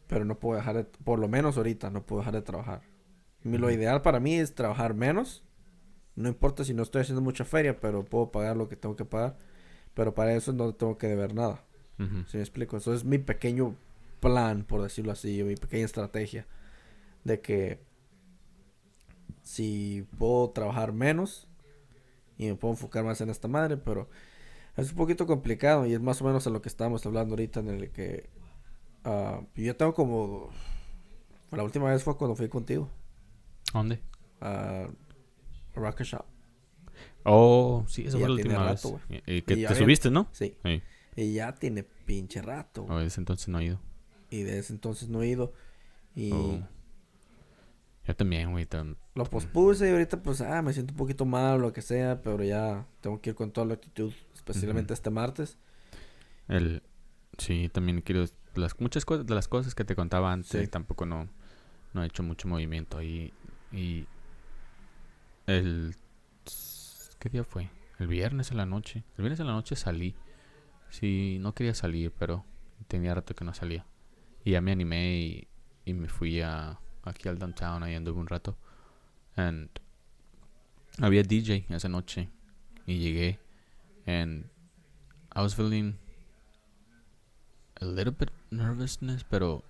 pero 0.06 0.24
no 0.24 0.38
puedo 0.38 0.56
dejar 0.58 0.76
de, 0.76 0.84
por 0.84 1.18
lo 1.18 1.28
menos 1.28 1.56
ahorita, 1.56 1.90
no 1.90 2.04
puedo 2.04 2.20
dejar 2.20 2.34
de 2.34 2.42
trabajar. 2.42 2.82
Mi- 3.42 3.58
Lo 3.58 3.70
ideal 3.70 4.02
para 4.02 4.20
mí 4.20 4.34
es 4.34 4.54
trabajar 4.54 4.94
menos. 4.94 5.42
No 6.16 6.28
importa 6.28 6.64
si 6.64 6.74
no 6.74 6.82
estoy 6.82 7.02
haciendo 7.02 7.22
mucha 7.22 7.44
feria, 7.44 7.78
pero 7.78 8.04
puedo 8.04 8.30
pagar 8.32 8.56
lo 8.56 8.68
que 8.68 8.76
tengo 8.76 8.96
que 8.96 9.04
pagar. 9.04 9.36
Pero 9.94 10.14
para 10.14 10.34
eso 10.34 10.52
no 10.52 10.74
tengo 10.74 10.98
que 10.98 11.06
deber 11.06 11.34
nada. 11.34 11.62
Ujú. 11.98 12.24
¿Sí 12.28 12.36
me 12.36 12.42
explico? 12.42 12.76
Eso 12.76 12.92
es 12.94 13.04
mi 13.04 13.18
pequeño 13.18 13.74
plan, 14.20 14.64
por 14.64 14.82
decirlo 14.82 15.12
así, 15.12 15.42
mi 15.44 15.54
pequeña 15.54 15.84
estrategia. 15.84 16.46
De 17.28 17.42
que 17.42 17.78
si 19.42 20.06
puedo 20.18 20.50
trabajar 20.50 20.92
menos 20.94 21.46
y 22.38 22.46
me 22.46 22.54
puedo 22.54 22.72
enfocar 22.72 23.04
más 23.04 23.20
en 23.20 23.28
esta 23.28 23.48
madre, 23.48 23.76
pero 23.76 24.08
es 24.78 24.90
un 24.90 24.96
poquito 24.96 25.26
complicado 25.26 25.84
y 25.84 25.92
es 25.92 26.00
más 26.00 26.22
o 26.22 26.24
menos 26.24 26.46
a 26.46 26.50
lo 26.50 26.62
que 26.62 26.70
estábamos 26.70 27.04
hablando 27.04 27.34
ahorita 27.34 27.60
en 27.60 27.68
el 27.68 27.90
que 27.90 28.30
ah, 29.04 29.42
yo 29.54 29.76
tengo 29.76 29.92
como... 29.92 30.48
La 31.50 31.64
última 31.64 31.90
vez 31.90 32.02
fue 32.02 32.16
cuando 32.16 32.34
fui 32.34 32.48
contigo 32.48 32.88
¿Dónde? 33.74 34.00
a 34.40 34.88
Rocket 35.74 36.06
Shop. 36.06 36.24
Oh, 37.24 37.84
sí, 37.88 38.06
esa 38.06 38.18
fue 38.18 38.28
la 38.28 38.34
última 38.34 38.64
rato, 38.64 39.00
vez. 39.08 39.22
Y, 39.26 39.34
y 39.36 39.42
que 39.42 39.54
Y 39.54 39.66
te 39.66 39.74
subiste, 39.74 40.10
¿no? 40.10 40.28
Sí. 40.32 40.56
Sí. 40.64 40.82
Y 41.16 41.34
ya 41.34 41.54
tiene 41.54 41.82
pinche 41.82 42.40
rato. 42.40 42.84
güey. 42.84 42.96
Oh, 42.96 43.00
desde 43.00 43.20
entonces 43.20 43.48
no 43.48 43.58
he 43.60 43.66
ido. 43.66 43.80
Y 44.30 44.44
de 44.44 44.58
ese 44.58 44.72
entonces 44.72 45.10
no 45.10 45.22
he 45.22 45.28
ido. 45.28 45.52
Y... 46.14 46.32
Oh. 46.32 46.77
Yo 48.08 48.16
también, 48.16 48.50
güey. 48.50 48.64
tam- 48.66 48.96
Lo 49.14 49.24
pospuse 49.26 49.86
y 49.88 49.92
ahorita 49.92 50.22
pues 50.22 50.40
ah, 50.40 50.62
me 50.62 50.72
siento 50.72 50.92
un 50.94 50.96
poquito 50.96 51.24
mal 51.26 51.56
o 51.56 51.58
lo 51.58 51.72
que 51.72 51.82
sea, 51.82 52.20
pero 52.22 52.42
ya 52.42 52.86
tengo 53.02 53.20
que 53.20 53.30
ir 53.30 53.36
con 53.36 53.52
toda 53.52 53.66
la 53.66 53.74
actitud, 53.74 54.12
especialmente 54.34 54.94
este 54.94 55.10
martes. 55.10 55.58
El, 56.48 56.82
sí, 57.36 57.68
también 57.72 58.00
quiero... 58.00 58.24
Las, 58.54 58.80
muchas 58.80 59.04
cosas, 59.04 59.26
de 59.26 59.34
las 59.34 59.46
cosas 59.46 59.74
que 59.74 59.84
te 59.84 59.94
contaba 59.94 60.32
antes, 60.32 60.50
Sí. 60.62 60.66
tampoco 60.66 61.04
no, 61.06 61.28
no 61.92 62.02
he 62.02 62.06
hecho 62.06 62.22
mucho 62.24 62.48
movimiento 62.48 62.96
ahí. 62.98 63.32
Y 63.72 64.06
el... 65.46 65.94
¿Qué 67.18 67.28
día 67.28 67.44
fue? 67.44 67.68
El 67.98 68.06
viernes 68.06 68.50
en 68.52 68.56
la 68.56 68.66
noche. 68.66 69.04
El 69.16 69.22
viernes 69.22 69.40
en 69.40 69.46
la 69.48 69.52
noche 69.52 69.76
salí. 69.76 70.14
Sí, 70.90 71.36
no 71.40 71.54
quería 71.54 71.74
salir, 71.74 72.12
pero 72.18 72.44
tenía 72.86 73.14
rato 73.14 73.34
que 73.34 73.44
no 73.44 73.52
salía. 73.52 73.84
Y 74.44 74.52
ya 74.52 74.60
me 74.62 74.72
animé 74.72 75.18
y, 75.18 75.48
y 75.84 75.92
me 75.94 76.08
fui 76.08 76.40
a, 76.40 76.78
aquí 77.08 77.28
al 77.28 77.38
downtown, 77.38 77.82
ahí 77.82 77.94
anduve 77.94 78.18
un 78.20 78.26
rato. 78.26 78.56
And 79.36 79.68
había 81.00 81.22
DJ 81.22 81.66
esa 81.70 81.88
noche. 81.88 82.28
Y 82.86 82.98
llegué. 82.98 83.38
And 84.06 84.46
I 85.34 85.40
was 85.40 85.54
feeling 85.54 85.94
a 87.80 87.84
little 87.84 88.12
bit 88.18 88.30
nervousness, 88.50 89.24
pero 89.24 89.62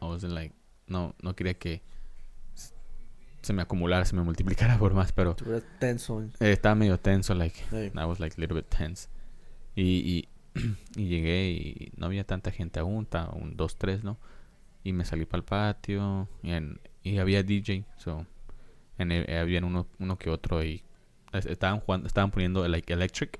I 0.00 0.06
wasn't 0.06 0.32
like, 0.32 0.54
no, 0.86 1.14
no 1.22 1.34
quería 1.34 1.54
que 1.54 1.82
se 3.42 3.52
me 3.52 3.62
acumulara, 3.62 4.04
se 4.04 4.14
me 4.14 4.22
multiplicara 4.22 4.78
por 4.78 4.94
más, 4.94 5.12
pero 5.12 5.34
tenso. 5.80 6.22
eh, 6.22 6.52
estaba 6.52 6.74
medio 6.74 6.98
tenso, 6.98 7.34
like, 7.34 7.56
Hey. 7.70 7.90
I 7.94 8.04
was 8.04 8.20
like 8.20 8.36
a 8.36 8.40
little 8.40 8.54
bit 8.56 8.68
tense. 8.68 9.08
Y, 9.74 9.82
y, 9.82 10.28
y 10.96 11.08
llegué 11.08 11.50
y 11.50 11.92
no 11.96 12.06
había 12.06 12.24
tanta 12.24 12.50
gente 12.52 12.78
aún, 12.80 13.08
un, 13.34 13.56
dos, 13.56 13.76
tres, 13.76 14.04
¿no? 14.04 14.18
Y 14.84 14.92
me 14.92 15.04
salí 15.04 15.24
para 15.26 15.38
el 15.38 15.44
patio 15.44 16.28
y, 16.42 16.50
en- 16.52 16.80
y 17.02 17.18
había 17.18 17.42
DJ, 17.42 17.84
so, 17.96 18.26
en 18.98 19.12
el- 19.12 19.30
había 19.36 19.60
uno, 19.64 19.86
uno 19.98 20.18
que 20.18 20.30
otro 20.30 20.62
y 20.64 20.82
es- 21.32 21.46
estaban 21.46 21.80
jugando, 21.80 22.06
estaban 22.06 22.30
poniendo 22.30 22.66
like 22.68 22.92
electric 22.92 23.38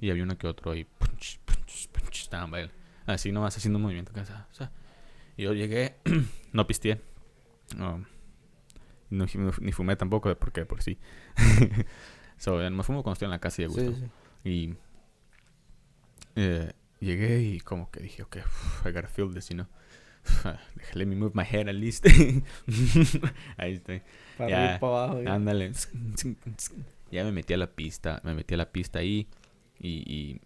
y 0.00 0.10
había 0.10 0.22
uno 0.24 0.36
que 0.38 0.46
otro 0.46 0.72
ahí. 0.72 0.84
punch, 0.84 1.38
punch, 1.44 1.88
punch, 1.88 2.20
estaban 2.22 2.50
bailando. 2.50 2.74
Así 3.06 3.32
nomás 3.32 3.56
haciendo 3.56 3.78
un 3.78 3.82
movimiento. 3.84 4.12
o 4.14 4.24
sea, 4.54 4.70
Y 5.36 5.42
yo 5.44 5.52
llegué, 5.54 5.96
no 6.52 6.66
pisteé. 6.66 7.00
no, 7.76 8.04
no- 9.10 9.26
ni 9.60 9.72
fumé 9.72 9.96
tampoco, 9.96 10.34
porque 10.36 10.64
por 10.66 10.82
sí. 10.82 10.98
so, 12.36 12.56
me 12.70 12.82
fumo 12.82 13.02
cuando 13.02 13.14
estoy 13.14 13.26
en 13.26 13.30
la 13.32 13.40
casa 13.40 13.62
y 13.62 13.64
de 13.64 13.68
gusto. 13.68 13.92
Sí, 13.94 13.96
sí. 14.44 14.48
Y 14.48 14.74
eh, 16.36 16.72
llegué 17.00 17.40
y 17.42 17.60
como 17.60 17.90
que 17.90 18.00
dije, 18.00 18.22
ok, 18.22 18.36
I 18.84 18.92
gotta 18.92 19.08
feel 19.08 19.32
this, 19.32 19.48
you 19.48 19.54
know. 19.56 19.66
Let 20.94 21.06
me 21.06 21.16
move 21.16 21.32
my 21.34 21.44
head 21.44 21.68
at 21.68 21.74
least. 21.74 22.06
Ahí 23.56 23.74
estoy. 23.74 24.02
Para 24.38 24.50
Ya, 24.50 24.80
para 24.80 25.04
abajo. 25.04 25.22
ya. 25.22 25.34
Ándale. 25.34 25.72
Ya 27.10 27.24
me 27.24 27.32
metí 27.32 27.52
a 27.54 27.56
la 27.56 27.66
pista, 27.66 28.20
me 28.22 28.34
metí 28.34 28.54
a 28.54 28.56
la 28.56 28.70
pista 28.70 29.00
ahí 29.00 29.26
y, 29.80 30.04
y, 30.06 30.40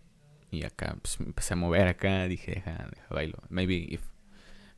y 0.50 0.64
acá 0.64 0.96
pues, 1.02 1.20
me 1.20 1.26
empecé 1.26 1.52
a 1.52 1.56
mover 1.58 1.88
acá, 1.88 2.24
dije, 2.26 2.52
deja, 2.52 2.72
deja 2.90 3.06
bailo. 3.10 3.38
Maybe 3.50 3.74
if 3.90 4.00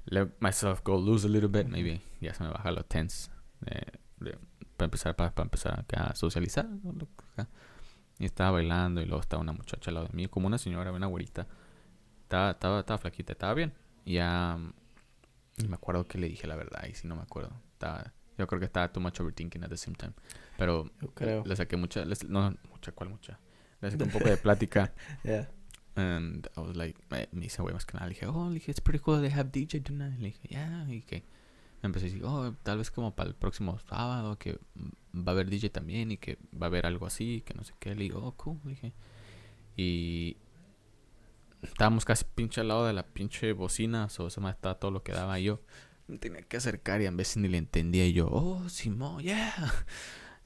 let 0.06 0.30
myself 0.40 0.82
go 0.82 0.98
loose 1.00 1.24
a 1.26 1.30
little 1.30 1.48
bit, 1.48 1.68
maybe 1.68 2.00
ya 2.20 2.34
se 2.34 2.42
me 2.42 2.50
baja 2.50 2.72
lo 2.72 2.82
tense. 2.84 3.30
eh, 3.66 3.82
de- 4.18 4.36
para 4.76 4.86
empezar, 4.86 5.14
para, 5.14 5.32
empezar 5.42 5.78
acá 5.78 6.08
a 6.08 6.14
socializar. 6.16 6.66
Y 8.18 8.24
estaba 8.24 8.50
bailando 8.52 9.00
y 9.00 9.06
luego 9.06 9.20
estaba 9.20 9.40
una 9.42 9.52
muchacha 9.52 9.90
al 9.90 9.94
lado 9.94 10.06
de 10.08 10.12
mí, 10.16 10.26
como 10.26 10.48
una 10.48 10.58
señora, 10.58 10.90
una 10.90 11.06
güerita. 11.06 11.46
Estaba, 12.22 12.50
estaba, 12.50 12.80
estaba 12.80 12.98
flaquita, 12.98 13.32
estaba 13.32 13.54
bien. 13.54 13.72
Y 14.04 14.14
ya 14.14 14.58
y 15.58 15.68
me 15.68 15.74
acuerdo 15.74 16.04
que 16.04 16.18
le 16.18 16.28
dije 16.28 16.46
la 16.46 16.56
verdad, 16.56 16.84
y 16.90 16.94
si 16.94 17.06
no 17.06 17.16
me 17.16 17.22
acuerdo. 17.22 17.50
Estaba, 17.72 18.12
yo 18.38 18.46
creo 18.46 18.58
que 18.60 18.66
estaba 18.66 18.92
too 18.92 19.00
much 19.00 19.20
overthinking 19.20 19.64
at 19.64 19.68
the 19.70 19.76
same 19.76 19.96
time. 19.96 20.12
Pero 20.58 20.90
Yo 21.00 21.08
creo. 21.14 21.44
le 21.44 21.56
saqué 21.56 21.76
mucha, 21.76 22.04
les- 22.04 22.24
no, 22.28 22.54
mucha, 22.70 22.92
¿cuál 22.92 23.10
mucha? 23.10 23.38
Le 23.80 23.90
saqué 23.90 24.04
un 24.04 24.10
poco 24.10 24.28
de 24.28 24.36
plática. 24.36 24.92
Yeah. 25.24 25.48
And 25.96 26.46
I 26.56 26.60
was 26.60 26.76
like, 26.76 26.98
me, 27.10 27.26
me 27.32 27.46
hice 27.46 27.62
güey 27.62 27.72
más 27.74 27.86
que 27.86 27.94
nada. 27.94 28.06
Le 28.06 28.14
dije, 28.14 28.26
oh, 28.26 28.48
le 28.48 28.54
dije, 28.54 28.70
it's 28.70 28.80
pretty 28.80 28.98
cool 29.02 29.20
they 29.20 29.30
have 29.30 29.50
DJ 29.50 29.80
tonight. 29.82 30.18
Le 30.18 30.26
dije, 30.28 30.48
yeah, 30.48 30.86
y 30.90 31.00
que 31.02 31.22
me 31.82 31.86
empecé 31.88 32.06
a 32.06 32.08
decir, 32.10 32.24
oh, 32.24 32.52
tal 32.62 32.78
vez 32.78 32.90
como 32.90 33.14
para 33.14 33.28
el 33.30 33.34
próximo 33.34 33.78
sábado 33.88 34.38
que 34.38 34.58
va 35.14 35.28
a 35.28 35.30
haber 35.30 35.48
DJ 35.48 35.70
también 35.70 36.10
y 36.10 36.18
que 36.18 36.36
va 36.54 36.66
a 36.66 36.68
haber 36.68 36.84
algo 36.86 37.06
así, 37.06 37.42
que 37.46 37.54
no 37.54 37.64
sé 37.64 37.72
qué. 37.78 37.94
Le 37.94 38.02
digo, 38.04 38.22
oh, 38.22 38.32
cool, 38.36 38.58
le 38.64 38.70
dije. 38.70 38.92
Y 39.76 40.36
estábamos 41.62 42.04
casi 42.04 42.24
pinche 42.34 42.60
al 42.60 42.68
lado 42.68 42.86
de 42.86 42.92
la 42.92 43.04
pinche 43.04 43.52
bocina, 43.52 44.06
o 44.06 44.08
sea, 44.30 44.50
estaba 44.50 44.78
todo 44.78 44.90
lo 44.90 45.02
que 45.02 45.12
daba 45.12 45.38
y 45.38 45.44
yo. 45.44 45.60
Me 46.08 46.18
tenía 46.18 46.42
que 46.42 46.56
acercar 46.58 47.00
y 47.02 47.06
a 47.06 47.10
veces 47.10 47.38
ni 47.38 47.48
le 47.48 47.58
entendía 47.58 48.06
y 48.06 48.12
yo, 48.12 48.28
oh, 48.30 48.68
Simón, 48.68 49.22
yeah. 49.22 49.52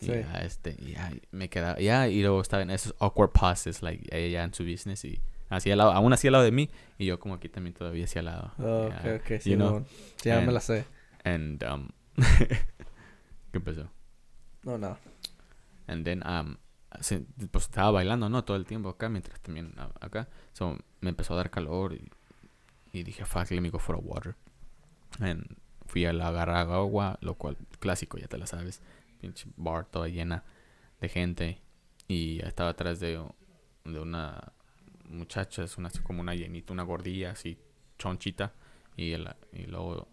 Y 0.01 0.07
Sí. 0.07 0.13
ya, 0.13 0.33
este, 0.43 0.77
ya 0.77 1.13
me 1.31 1.51
quedaba, 1.51 1.79
ya, 1.79 2.09
y 2.09 2.23
luego 2.23 2.41
estaba 2.41 2.63
en 2.63 2.71
esos 2.71 2.95
awkward 3.01 3.33
pauses, 3.33 3.83
like, 3.83 4.09
ella 4.17 4.45
en 4.45 4.55
su 4.55 4.65
business 4.65 5.05
y 5.05 5.21
así 5.51 5.71
al 5.71 5.77
lado, 5.77 5.93
aún 5.93 6.11
así 6.15 6.27
al 6.29 6.33
lado 6.33 6.45
de 6.45 6.53
mí, 6.53 6.71
y 6.97 7.05
yo 7.05 7.21
como 7.21 7.35
aquí 7.35 7.51
también 7.51 7.75
todavía 7.75 8.05
así 8.05 8.19
al 8.19 8.25
lado. 8.25 8.53
Oh, 8.59 8.89
ya, 8.89 8.97
ok, 9.17 9.21
ok. 9.21 9.31
you 9.33 9.39
Sí, 9.41 9.55
know, 9.57 9.81
no. 9.81 9.87
Ya 10.25 10.37
me 10.37 10.45
and- 10.45 10.53
la 10.53 10.61
sé. 10.61 10.85
And, 11.25 11.63
um, 11.65 11.89
¿qué 13.53 13.61
pasó? 13.61 13.91
No, 14.63 14.79
no. 14.79 14.97
And 15.87 16.05
then, 16.05 16.23
um, 16.27 16.57
se- 17.01 17.27
pues 17.51 17.65
estaba 17.65 17.91
bailando, 17.91 18.29
¿no? 18.29 18.45
Todo 18.45 18.57
el 18.57 18.65
tiempo 18.65 18.89
acá, 18.89 19.09
mientras 19.09 19.41
también 19.41 19.75
acá. 20.01 20.29
So, 20.61 20.77
me 21.01 21.09
empezó 21.09 21.33
a 21.33 21.39
dar 21.39 21.51
calor 21.51 21.97
y, 22.93 23.03
dije, 23.03 23.25
fuck, 23.25 23.51
let 23.51 23.63
me 23.63 23.71
go 23.71 23.79
for 23.79 23.97
a 23.97 23.99
water. 23.99 24.37
And 25.21 25.57
fui 25.87 26.05
a 26.07 26.13
la 26.13 26.29
agarrar 26.29 26.69
agua, 26.71 27.19
lo 27.23 27.35
cual, 27.35 27.57
clásico, 27.79 28.19
ya 28.19 28.29
te 28.29 28.39
la 28.39 28.47
sabes. 28.47 28.83
Pinche 29.23 29.47
bar 29.57 29.87
toda 29.87 30.09
llena 30.09 30.45
de 31.01 31.09
gente. 31.09 31.63
Y 32.09 32.41
estaba 32.45 32.71
atrás 32.71 33.01
de, 33.01 33.23
de 33.87 34.01
una 34.01 34.53
muchacha, 35.09 35.65
es 35.65 35.79
una, 35.79 35.91
como 36.03 36.21
una 36.21 36.35
llenita, 36.35 36.75
una 36.75 36.83
gordilla, 36.83 37.33
así, 37.33 37.59
chonchita. 37.99 38.53
Y, 38.97 39.13
el- 39.13 39.35
y 39.55 39.65
luego 39.65 40.09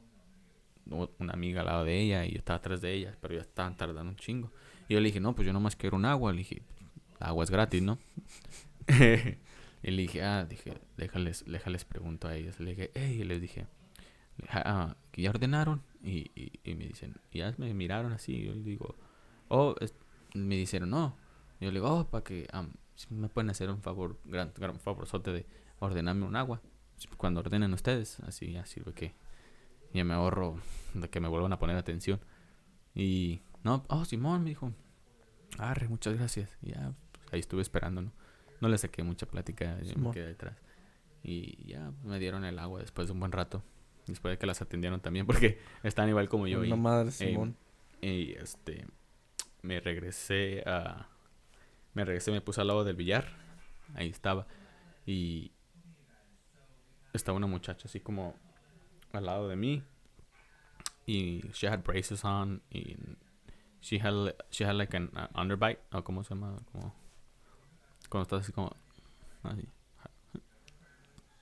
una 1.20 1.34
amiga 1.34 1.62
al 1.62 1.68
lado 1.68 1.84
de 1.84 2.00
ella 2.02 2.26
y 2.26 2.32
yo 2.32 2.38
estaba 2.38 2.58
atrás 2.60 2.80
de 2.82 2.94
ella, 2.94 3.18
pero 3.22 3.36
ya 3.36 3.42
estaban 3.42 3.76
tardando 3.76 4.10
un 4.12 4.16
chingo. 4.16 4.52
Y 4.88 4.94
yo 4.94 5.02
le 5.02 5.08
dije, 5.08 5.20
no, 5.20 5.36
pues 5.36 5.46
yo 5.46 5.54
nomás 5.54 5.76
quiero 5.76 5.98
un 5.98 6.06
agua. 6.06 6.32
Le 6.32 6.40
dije, 6.40 6.62
agua 7.20 7.44
es 7.44 7.52
gratis, 7.52 7.82
¿no? 7.82 8.00
y 9.88 9.92
le 9.92 10.02
dije, 10.02 10.22
ah, 10.22 10.44
dije, 10.44 10.74
déjales, 10.98 11.46
déjales 11.48 11.86
pregunto 11.86 12.28
a 12.28 12.36
ellos. 12.36 12.60
Le 12.60 12.72
dije, 12.72 12.92
hey, 12.94 13.20
y 13.22 13.24
les 13.24 13.40
dije, 13.40 13.68
ah, 14.50 14.98
¿que 15.12 15.22
¿ya 15.22 15.30
ordenaron? 15.30 15.82
Y, 16.04 16.30
y, 16.36 16.76
me 16.76 16.88
dicen, 16.88 17.16
ya 17.32 17.56
me 17.58 17.74
miraron 17.74 18.12
así. 18.12 18.44
Yo 18.44 18.54
les 18.54 18.66
digo, 18.66 18.98
oh, 19.48 19.76
me 20.34 20.58
dijeron, 20.58 20.90
no. 20.90 21.16
Yo 21.62 21.72
le 21.72 21.80
digo, 21.80 21.90
oh, 21.90 22.06
para 22.10 22.22
que 22.22 22.50
am, 22.52 22.74
si 22.96 23.14
me 23.14 23.30
pueden 23.30 23.50
hacer 23.50 23.70
un 23.70 23.82
favor, 23.82 24.20
gran, 24.26 24.52
gran 24.58 24.78
favorzote 24.78 25.32
de 25.32 25.46
ordenarme 25.80 26.26
un 26.26 26.36
agua. 26.36 26.62
Cuando 27.16 27.40
ordenen 27.40 27.72
ustedes, 27.72 28.20
así 28.22 28.52
ya 28.52 28.66
sirve 28.66 28.92
que 28.92 29.16
ya 29.94 30.04
me 30.04 30.16
ahorro 30.16 30.60
de 30.96 31.10
que 31.10 31.22
me 31.22 31.30
vuelvan 31.30 31.54
a 31.54 31.60
poner 31.60 31.78
atención. 31.78 32.20
Y, 32.94 33.40
no, 33.64 33.86
oh, 33.88 34.04
Simón 34.04 34.44
me 34.44 34.50
dijo, 34.50 34.74
arre, 35.58 35.88
muchas 35.88 36.14
gracias. 36.16 36.50
Y 36.62 36.72
ya, 36.72 36.94
pues, 37.14 37.24
ahí 37.32 37.40
estuve 37.40 37.62
esperando, 37.62 38.02
¿no? 38.02 38.12
No 38.62 38.70
le 38.70 38.78
saqué 38.78 39.04
mucha 39.04 39.26
plática, 39.26 39.80
yo 39.82 39.96
me 39.98 40.12
quedé 40.12 40.28
detrás. 40.28 40.56
Y 41.24 41.68
ya 41.68 41.92
me 42.04 42.20
dieron 42.20 42.44
el 42.46 42.58
agua 42.60 42.80
después 42.82 43.08
de 43.08 43.14
un 43.14 43.20
buen 43.20 43.32
rato. 43.32 43.64
Después 44.08 44.32
de 44.34 44.38
que 44.38 44.46
las 44.48 44.62
atendieron 44.62 45.02
también, 45.02 45.26
porque 45.26 45.60
están 45.84 46.08
igual 46.10 46.30
como 46.30 46.48
yo. 46.48 46.64
y- 46.64 46.68
Una 46.68 46.76
madre, 46.82 47.08
Ey, 47.10 47.12
Simón. 47.12 47.56
y 48.02 48.32
este 48.34 48.86
me 49.62 49.80
regresé 49.82 50.64
a 50.66 51.10
me 51.94 52.06
regresé 52.06 52.32
me 52.32 52.42
puse 52.42 52.62
al 52.62 52.68
lado 52.68 52.84
del 52.84 52.96
billar 52.96 53.28
ahí 53.96 54.08
estaba 54.10 54.46
y 55.06 55.52
estaba 57.14 57.36
una 57.38 57.48
muchacha 57.48 57.88
así 57.88 58.00
como 58.00 58.36
al 59.14 59.26
lado 59.26 59.50
de 59.50 59.56
mí 59.56 59.84
y 61.08 61.42
she 61.54 61.68
had 61.68 61.84
braces 61.84 62.24
on 62.24 62.62
y 62.70 62.96
she 63.82 64.00
had 64.00 64.36
she 64.52 64.64
had 64.64 64.76
like 64.76 64.96
an 64.96 65.10
uh, 65.16 65.40
underbite 65.40 65.80
o 65.92 66.04
cómo 66.04 66.24
se 66.24 66.36
llama 66.36 66.56
como 66.72 66.94
cuando 68.10 68.24
estás 68.24 68.42
así 68.42 68.52
como 68.52 68.76
así. 69.44 69.64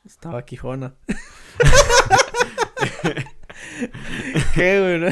Estaba 0.06 0.46
Quijona. 0.46 0.94
¿Qué, 4.54 4.80
güey? 4.80 5.00
no? 5.00 5.08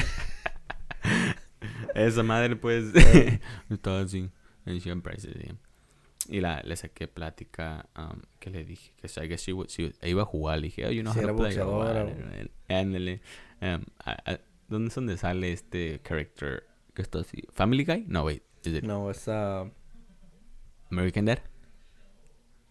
Esa 1.96 2.24
madre, 2.24 2.56
pues. 2.56 2.94
Estaba 3.70 4.02
así. 4.02 4.30
Had 4.66 5.02
braces, 5.02 5.34
yeah. 5.36 5.56
Y 6.30 6.40
la, 6.40 6.62
le 6.64 6.76
saqué 6.76 7.08
plática. 7.08 7.88
Um, 7.98 8.22
que 8.40 8.50
le 8.50 8.64
dije 8.64 8.94
que 8.96 9.08
I 9.24 9.28
guess 9.28 9.42
she, 9.42 9.54
would- 9.54 9.70
she 9.70 9.94
iba 10.04 10.22
a 10.22 10.26
jugar. 10.26 10.58
Le 10.60 10.68
dije, 10.68 10.86
oh, 10.88 10.92
you 10.92 11.02
know 11.02 11.14
Si 11.14 11.20
how 11.20 11.28
to 11.28 11.36
play. 11.36 11.58
Ándale. 12.70 13.22
Um, 13.62 13.84
¿Dónde 14.70 14.88
es 14.90 14.96
donde 14.96 15.18
sale 15.18 15.52
este 15.52 16.00
character 16.02 16.66
que 16.94 17.02
está 17.02 17.20
así? 17.20 17.44
¿Family 17.52 17.84
Guy? 17.84 18.06
No, 18.08 18.24
wait. 18.24 18.44
Is 18.64 18.74
it 18.76 18.84
No, 18.84 19.12
esa. 19.12 19.70
American 20.94 21.26
Dad? 21.26 21.40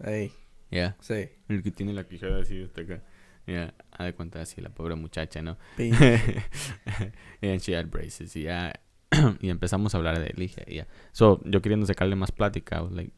Ey, 0.05 0.33
Yeah. 0.71 0.97
sí. 1.01 1.29
El 1.49 1.63
que 1.63 1.71
tiene 1.71 1.93
la 1.93 2.05
quijada 2.05 2.41
así 2.41 2.63
hasta 2.63 2.81
acá. 2.81 3.03
Yeah. 3.47 3.75
Haz 3.91 4.07
de 4.07 4.15
cuenta 4.15 4.41
así, 4.41 4.61
la 4.61 4.71
pobre 4.71 4.95
muchacha, 4.95 5.43
¿no? 5.43 5.59
And 5.79 7.61
she 7.61 7.75
had 7.77 7.89
braces. 7.91 8.35
Y 8.37 8.45
ya. 8.45 8.73
y 9.41 9.51
empezamos 9.51 9.95
a 9.95 9.99
hablar 9.99 10.19
de 10.19 10.29
él. 10.29 10.43
Y 10.43 10.75
ya. 10.75 10.87
So, 11.13 11.41
yo 11.45 11.61
queriendo 11.61 11.87
sacarle 11.87 12.17
más 12.17 12.33
plática. 12.33 12.79
I 12.79 12.81
was 12.83 12.93
like. 12.93 13.13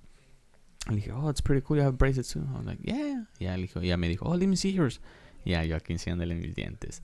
Le 0.88 0.96
dije, 0.96 1.12
oh, 1.12 1.30
it's 1.30 1.40
pretty 1.40 1.62
cool. 1.62 1.78
You 1.78 1.84
have 1.84 1.96
braces 1.96 2.28
too. 2.28 2.40
I 2.40 2.56
was 2.56 2.66
like, 2.66 2.82
yeah. 2.82 3.26
Y 3.38 3.44
ya, 3.44 3.56
le 3.56 3.62
dijo, 3.62 3.80
ya 3.80 3.96
me 3.96 4.08
dijo, 4.08 4.26
oh, 4.26 4.36
let 4.36 4.46
me 4.48 4.56
see 4.56 4.72
yours. 4.72 5.00
Y 5.44 5.50
ya, 5.52 5.64
yo 5.64 5.76
aquí 5.76 5.92
enseñándole 5.92 6.34
mis 6.34 6.54
dientes. 6.54 7.02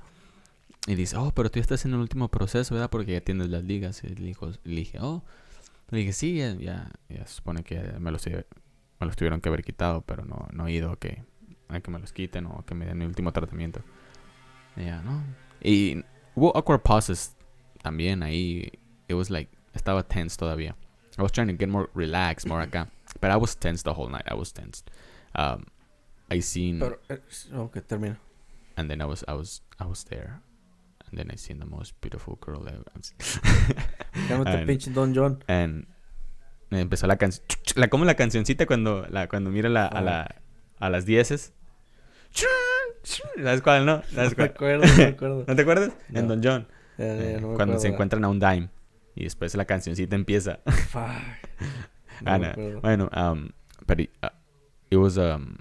Y 0.86 0.96
dice, 0.96 1.16
oh, 1.16 1.32
pero 1.34 1.50
tú 1.50 1.56
ya 1.58 1.62
estás 1.62 1.84
en 1.84 1.94
el 1.94 2.00
último 2.00 2.28
proceso, 2.28 2.74
¿verdad? 2.74 2.90
Porque 2.90 3.12
ya 3.12 3.20
tienes 3.20 3.48
las 3.48 3.64
ligas. 3.64 4.02
Y 4.04 4.08
le, 4.08 4.26
dijo, 4.26 4.50
le 4.64 4.74
dije, 4.76 4.98
oh. 5.00 5.22
Le 5.90 5.98
dije, 5.98 6.12
sí, 6.12 6.36
ya, 6.38 6.54
ya, 6.54 6.90
ya 7.08 7.26
se 7.26 7.34
supone 7.34 7.62
que 7.62 7.80
me 7.98 8.10
los, 8.10 8.24
me 8.26 9.06
los 9.06 9.16
tuvieron 9.16 9.40
que 9.40 9.48
haber 9.48 9.62
quitado, 9.64 10.02
pero 10.02 10.24
no, 10.24 10.48
no 10.52 10.66
he 10.68 10.72
ido 10.72 10.92
a 10.92 10.96
que, 10.98 11.24
a 11.68 11.80
que 11.80 11.90
me 11.90 11.98
los 11.98 12.12
quiten 12.12 12.46
o 12.46 12.64
que 12.64 12.74
me 12.74 12.86
den 12.86 13.02
el 13.02 13.08
último 13.08 13.32
tratamiento. 13.32 13.82
Y 14.76 14.84
ya, 14.84 15.02
¿no? 15.02 15.22
Y 15.60 16.04
hubo 16.36 16.56
awkward 16.56 16.82
pauses 16.82 17.34
también 17.82 18.22
ahí. 18.22 18.70
It 19.08 19.14
was 19.14 19.30
like, 19.30 19.50
estaba 19.74 20.02
tense 20.06 20.36
todavía. 20.36 20.76
I 21.18 21.22
was 21.22 21.32
trying 21.32 21.48
to 21.48 21.54
get 21.56 21.68
more 21.68 21.90
relaxed, 21.94 22.46
more 22.48 22.62
acá. 22.62 22.88
But 23.20 23.30
I 23.32 23.36
was 23.36 23.56
tense 23.56 23.82
the 23.82 23.92
whole 23.92 24.08
night. 24.08 24.24
I 24.30 24.34
was 24.34 24.52
tense. 24.52 24.84
Um, 25.34 25.66
I 26.30 26.40
seen, 26.40 26.78
Pero, 26.78 26.98
eh, 27.08 27.18
ok, 27.52 27.80
termina. 27.80 28.16
and 28.76 28.88
then 28.88 29.00
I 29.02 29.04
was, 29.06 29.24
I 29.26 29.34
was, 29.34 29.60
I 29.80 29.86
was 29.86 30.04
there. 30.04 30.40
And 31.10 31.18
then 31.18 31.30
I 31.32 31.36
seen 31.36 31.58
the 31.58 31.66
most 31.66 32.00
beautiful 32.00 32.38
girl 32.40 32.66
ever. 32.68 32.84
And- 34.46 34.66
pinche 34.66 34.90
Don 34.92 35.12
John. 35.14 35.42
And 35.48 35.86
empezó 36.70 37.06
la 37.06 37.16
canción. 37.16 37.44
La, 37.74 37.88
como 37.88 38.04
la 38.04 38.14
cancioncita 38.14 38.64
cuando, 38.66 39.06
la, 39.10 39.26
cuando 39.28 39.50
mira 39.50 39.68
la, 39.68 39.86
a, 39.86 40.00
la, 40.00 40.36
a 40.78 40.88
las 40.90 41.04
dieces. 41.06 41.52
¿Sabes 43.02 43.62
cuál, 43.62 43.86
no? 43.86 44.02
¿Sabes 44.12 44.36
No 44.36 44.44
me 44.44 44.50
cuál? 44.50 44.50
acuerdo, 44.50 44.86
no 44.86 44.96
me 44.96 45.04
acuerdo. 45.04 45.44
¿No 45.48 45.56
te 45.56 45.62
acuerdas? 45.62 45.92
En 46.12 46.26
No. 46.26 46.36
Don 46.36 46.42
John. 46.44 46.68
Ya, 46.98 47.06
ya, 47.06 47.22
Eh, 47.22 47.38
no 47.40 47.54
cuando 47.54 47.78
se 47.78 47.88
encuentran 47.88 48.24
a 48.24 48.28
un 48.28 48.38
dime. 48.38 48.68
Y 49.14 49.24
después 49.24 49.54
la 49.54 49.64
cancioncita 49.64 50.14
empieza. 50.16 50.60
Fuck. 50.66 51.02
No 52.22 52.32
Ah, 52.32 52.38
no. 52.38 52.80
Bueno, 52.82 53.08
um, 53.16 53.48
but 53.86 53.98
it, 53.98 54.10
uh, 54.22 54.28
it 54.90 54.98
was 54.98 55.16
um, 55.16 55.56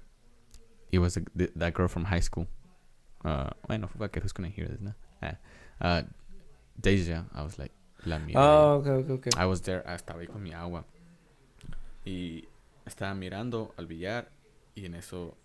it 0.91 0.99
was 0.99 1.15
a, 1.15 1.21
th- 1.37 1.51
that 1.55 1.73
girl 1.73 1.87
from 1.87 2.03
high 2.03 2.19
school. 2.21 2.47
Uh, 3.23 3.49
bueno, 3.65 3.87
fuck 3.87 4.17
who's 4.17 4.33
gonna 4.33 4.49
hear 4.49 4.67
this, 4.67 4.81
no? 4.81 4.93
Ah, 5.21 6.03
uh, 6.03 6.07
Deja, 6.75 7.25
I 7.33 7.41
was 7.41 7.57
like, 7.57 7.73
la 8.05 8.19
mira. 8.19 8.39
Ah, 8.39 8.75
ok, 8.75 8.87
ok, 8.87 9.09
ok. 9.09 9.27
I 9.37 9.45
was 9.45 9.61
there, 9.61 9.83
estaba 9.93 10.21
ahí 10.21 10.27
con 10.27 10.41
mi 10.41 10.53
agua. 10.53 10.85
Y 12.05 12.47
estaba 12.85 13.13
mirando 13.13 13.73
al 13.77 13.85
billar 13.85 14.29
y 14.75 14.85
en 14.85 14.95
eso 14.95 15.37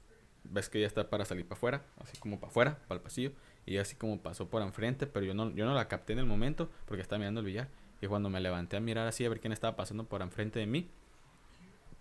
ves 0.45 0.69
que 0.69 0.79
ella 0.79 0.87
está 0.87 1.11
para 1.11 1.25
salir 1.25 1.47
para 1.47 1.57
afuera, 1.57 1.83
así 2.01 2.17
como 2.19 2.39
para 2.39 2.51
afuera, 2.51 2.79
para 2.87 2.99
el 2.99 3.03
pasillo, 3.03 3.33
y 3.67 3.79
así 3.79 3.97
como 3.97 4.21
pasó 4.21 4.49
por 4.49 4.63
enfrente, 4.63 5.07
pero 5.07 5.27
yo 5.27 5.35
no 5.35 5.51
yo 5.51 5.65
no 5.65 5.75
la 5.75 5.89
capté 5.89 6.13
en 6.13 6.21
el 6.21 6.27
momento 6.27 6.71
porque 6.87 7.03
estaba 7.03 7.19
mirando 7.19 7.41
el 7.41 7.47
billar. 7.47 7.69
Y 8.01 8.07
cuando 8.07 8.29
me 8.29 8.41
levanté 8.41 8.77
a 8.77 8.81
mirar 8.81 9.07
así 9.07 9.25
a 9.25 9.29
ver 9.29 9.41
quién 9.41 9.53
estaba 9.53 9.77
pasando 9.77 10.05
por 10.05 10.21
enfrente 10.21 10.59
de 10.59 10.67
mí, 10.67 10.91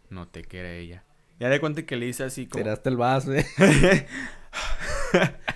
noté 0.10 0.44
que 0.44 0.60
era 0.60 0.72
ella. 0.74 1.04
Ya 1.40 1.50
de 1.50 1.60
cuenta 1.60 1.84
que 1.84 1.96
le 1.96 2.08
hice 2.08 2.24
así 2.24 2.46
como 2.46 2.64
Tiraste 2.64 2.90
el 2.90 2.98
vaso, 2.98 3.34
eh. 3.34 3.46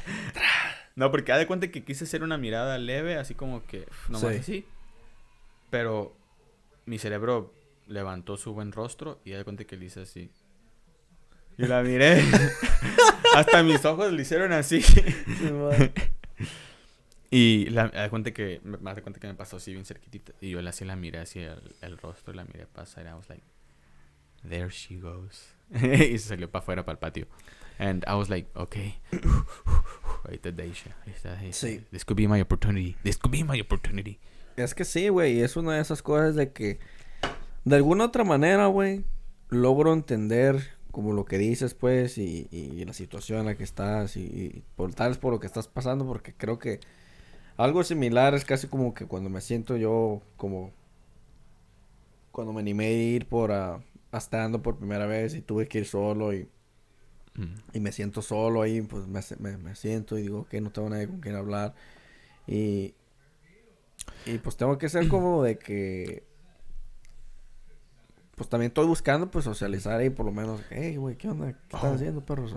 No, 0.97 1.11
porque 1.11 1.31
haz 1.31 1.37
de 1.37 1.47
cuenta 1.47 1.69
que 1.69 1.83
quise 1.85 2.03
hacer 2.05 2.23
una 2.23 2.37
mirada 2.37 2.77
leve, 2.77 3.17
así 3.17 3.35
como 3.35 3.65
que 3.65 3.81
uf, 3.89 4.09
nomás 4.09 4.33
Sí. 4.33 4.39
así. 4.39 4.65
Pero 5.69 6.13
mi 6.85 6.97
cerebro 6.97 7.53
levantó 7.87 8.35
su 8.35 8.53
buen 8.53 8.71
rostro 8.71 9.21
y 9.23 9.31
haz 9.33 9.37
de 9.37 9.43
cuenta 9.45 9.63
que 9.63 9.77
le 9.77 9.85
hice 9.85 10.01
así. 10.01 10.31
Y 11.57 11.65
la 11.67 11.83
miré. 11.83 12.21
Hasta 13.35 13.61
mis 13.63 13.85
ojos 13.85 14.11
le 14.11 14.23
hicieron 14.23 14.51
así. 14.53 14.81
Sí. 14.81 15.01
Y 17.29 17.69
la, 17.69 17.89
de 17.89 18.09
cuenta 18.09 18.31
que 18.31 18.61
me 18.63 18.77
me 18.77 19.01
cuenta 19.01 19.19
que 19.19 19.27
me 19.27 19.33
pasó 19.35 19.57
así 19.57 19.73
bien 19.73 19.85
cerquitita. 19.85 20.33
Y 20.41 20.49
yo 20.51 20.59
así 20.67 20.83
la 20.85 20.95
miré 20.95 21.19
hacia 21.19 21.53
el, 21.53 21.75
el 21.81 21.97
rostro 21.97 22.33
y 22.33 22.37
la 22.37 22.45
miré 22.45 22.65
pasar. 22.65 23.05
Y 23.05 23.09
I 23.09 23.13
was 23.13 23.29
like, 23.29 23.43
there 24.47 24.69
she 24.69 24.97
goes. 24.97 25.53
y 25.71 26.17
se 26.17 26.29
salió 26.29 26.49
para 26.49 26.63
afuera, 26.63 26.85
para 26.85 26.93
el 26.93 26.99
patio. 26.99 27.27
And 27.79 28.03
I 28.07 28.13
was 28.15 28.29
like, 28.29 28.47
okay. 28.55 28.95
Ahí 30.23 30.35
está 30.35 30.51
Deisha. 30.51 30.95
Ahí 31.05 31.13
está, 31.13 31.33
está. 31.41 31.53
Sí. 31.53 31.81
This 31.91 32.05
could 32.05 32.17
be 32.17 32.27
my 32.27 32.41
opportunity. 32.41 32.95
This 33.03 33.17
could 33.17 33.31
be 33.31 33.43
my 33.43 33.59
opportunity. 33.61 34.19
Es 34.55 34.73
que 34.73 34.85
sí, 34.85 35.09
güey. 35.09 35.41
Es 35.41 35.55
una 35.55 35.75
de 35.75 35.81
esas 35.81 36.01
cosas 36.01 36.35
de 36.35 36.51
que, 36.51 36.79
de 37.65 37.75
alguna 37.75 38.05
otra 38.05 38.23
manera, 38.23 38.67
güey, 38.67 39.05
logro 39.49 39.93
entender 39.93 40.77
como 40.91 41.13
lo 41.13 41.25
que 41.25 41.37
dices, 41.37 41.75
pues, 41.75 42.17
y, 42.17 42.47
y 42.51 42.83
la 42.83 42.93
situación 42.93 43.41
en 43.41 43.45
la 43.45 43.55
que 43.55 43.63
estás, 43.63 44.17
y, 44.17 44.21
y 44.21 44.63
por 44.75 44.93
tal 44.95 45.09
vez 45.09 45.17
por 45.19 45.31
lo 45.31 45.39
que 45.39 45.45
estás 45.45 45.67
pasando, 45.67 46.07
porque 46.07 46.33
creo 46.33 46.57
que 46.57 46.79
algo 47.55 47.83
similar 47.83 48.33
es 48.33 48.45
casi 48.45 48.67
como 48.67 48.93
que 48.93 49.05
cuando 49.05 49.29
me 49.29 49.41
siento 49.41 49.77
yo, 49.77 50.21
como 50.37 50.71
cuando 52.31 52.53
me 52.53 52.61
animé 52.61 52.85
a 52.85 52.91
ir 52.91 53.25
por 53.27 53.51
a, 53.51 53.81
a 54.11 54.49
por 54.61 54.77
primera 54.77 55.07
vez 55.07 55.33
y 55.33 55.41
tuve 55.41 55.67
que 55.67 55.79
ir 55.79 55.85
solo 55.85 56.33
y. 56.33 56.47
y 57.73 57.79
me 57.79 57.91
siento 57.91 58.21
solo 58.21 58.61
ahí, 58.61 58.81
pues 58.81 59.05
me, 59.07 59.21
me, 59.39 59.57
me 59.57 59.75
siento 59.75 60.17
y 60.17 60.23
digo 60.23 60.47
que 60.47 60.59
no 60.61 60.71
tengo 60.71 60.89
nadie 60.89 61.07
con 61.07 61.19
quien 61.19 61.35
hablar. 61.35 61.75
Y, 62.47 62.95
y 64.25 64.37
pues 64.39 64.57
tengo 64.57 64.77
que 64.77 64.89
ser 64.89 65.07
como 65.07 65.43
de 65.43 65.57
que... 65.59 66.25
Pues 68.35 68.49
también 68.49 68.69
estoy 68.69 68.85
buscando 68.85 69.29
pues 69.31 69.45
socializar 69.45 69.99
ahí 69.99 70.09
por 70.11 70.25
lo 70.25 70.31
menos. 70.31 70.61
Hey, 70.69 70.95
güey, 70.97 71.15
¿qué 71.17 71.27
onda? 71.27 71.53
¿Qué 71.53 71.59
estás 71.63 71.83
Oh. 71.83 71.93
haciendo, 71.93 72.23
perros? 72.25 72.55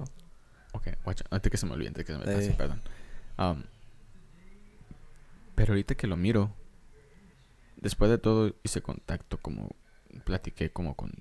Ok, 0.73 0.89
watch. 1.05 1.23
Antes 1.31 1.51
que 1.51 1.57
se 1.57 1.66
me 1.66 1.73
olvide, 1.73 1.89
antes 1.89 2.05
que 2.05 2.12
se 2.12 2.19
me 2.19 2.43
sí, 2.43 2.51
perdón. 2.52 2.81
Um, 3.39 3.62
pero 5.55 5.73
ahorita 5.73 5.94
que 5.94 6.07
lo 6.07 6.16
miro, 6.16 6.55
después 7.77 8.11
de 8.11 8.19
todo 8.19 8.55
hice 8.62 8.82
contacto 8.82 9.39
como 9.39 9.70
platiqué 10.24 10.70
como 10.70 10.94
con 10.94 11.12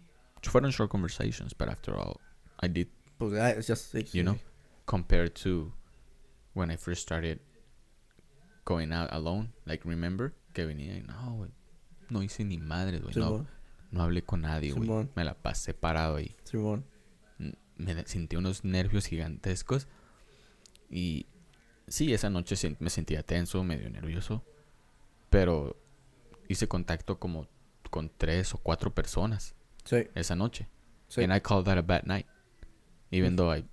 fueron 0.43 0.71
short 0.71 0.91
conversations, 0.91 1.55
but 1.57 1.69
after 1.69 1.95
all, 1.95 2.19
I 2.61 2.67
did 2.67 2.87
Pues 3.19 3.33
ya, 3.33 3.59
ya 3.59 3.75
sí, 3.75 4.03
you 4.13 4.23
know, 4.23 4.39
compared 4.85 5.33
to 5.43 5.71
when 6.55 6.71
I 6.71 6.77
first 6.77 7.03
started 7.03 7.39
going 8.65 8.91
out 8.91 9.09
alone. 9.11 9.51
Like, 9.65 9.87
remember? 9.87 10.33
Que 10.53 10.65
venía 10.65 10.97
y 10.97 11.01
no, 11.03 11.35
güey. 11.35 11.51
No 12.09 12.23
hice 12.23 12.43
ni 12.43 12.57
madre, 12.57 12.97
güey. 12.99 13.13
No, 13.15 13.45
no 13.91 14.01
hablé 14.03 14.23
con 14.23 14.41
nadie, 14.41 14.71
güey. 14.71 15.07
Me 15.15 15.23
la 15.23 15.35
pasé 15.35 15.73
parado 15.75 16.15
ahí. 16.15 16.35
Simón. 16.43 16.85
Mm, 17.37 17.49
Me 17.77 18.05
sentí 18.07 18.35
unos 18.35 18.63
nervios 18.63 19.05
gigantescos. 19.05 19.87
Y 20.89 21.27
sí, 21.87 22.13
esa 22.13 22.29
noche 22.31 22.55
me 22.79 22.89
sentía 22.89 23.21
tenso, 23.21 23.63
medio 23.63 23.89
nervioso. 23.91 24.43
Pero 25.29 25.75
hice 26.47 26.67
contacto 26.67 27.19
como 27.19 27.47
con 27.91 28.09
tres 28.17 28.53
o 28.55 28.57
cuatro 28.57 28.93
personas 28.93 29.55
Sí, 29.83 30.07
esa 30.15 30.35
noche. 30.35 30.67
sí. 31.07 31.23
And 31.23 31.33
I 31.35 31.39
call 31.41 31.63
that 31.65 31.77
a 31.77 31.81
bad 31.81 32.03
night. 32.05 32.25
Even 33.11 33.35
though 33.35 33.55
I... 33.55 33.65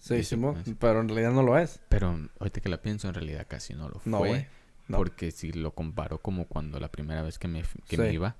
Sí, 0.00 0.14
Dice, 0.16 0.24
Simón. 0.30 0.54
pues. 0.62 0.76
Pero 0.78 1.00
en 1.00 1.08
realidad 1.08 1.32
no 1.32 1.42
lo 1.42 1.58
es. 1.58 1.80
Pero 1.88 2.18
ahorita 2.38 2.60
que 2.60 2.68
la 2.68 2.80
pienso, 2.82 3.08
en 3.08 3.14
realidad 3.14 3.46
casi 3.48 3.74
no 3.74 3.88
lo 3.88 3.98
fue. 4.00 4.10
No, 4.10 4.18
güey. 4.18 4.46
No. 4.88 4.96
Porque 4.98 5.30
si 5.30 5.52
lo 5.52 5.74
comparo 5.74 6.18
como 6.20 6.46
cuando 6.46 6.78
la 6.80 6.90
primera 6.90 7.22
vez 7.22 7.38
que 7.38 7.48
me, 7.48 7.62
que 7.88 7.96
me 7.96 8.08
Sí. 8.08 8.14
iba, 8.14 8.36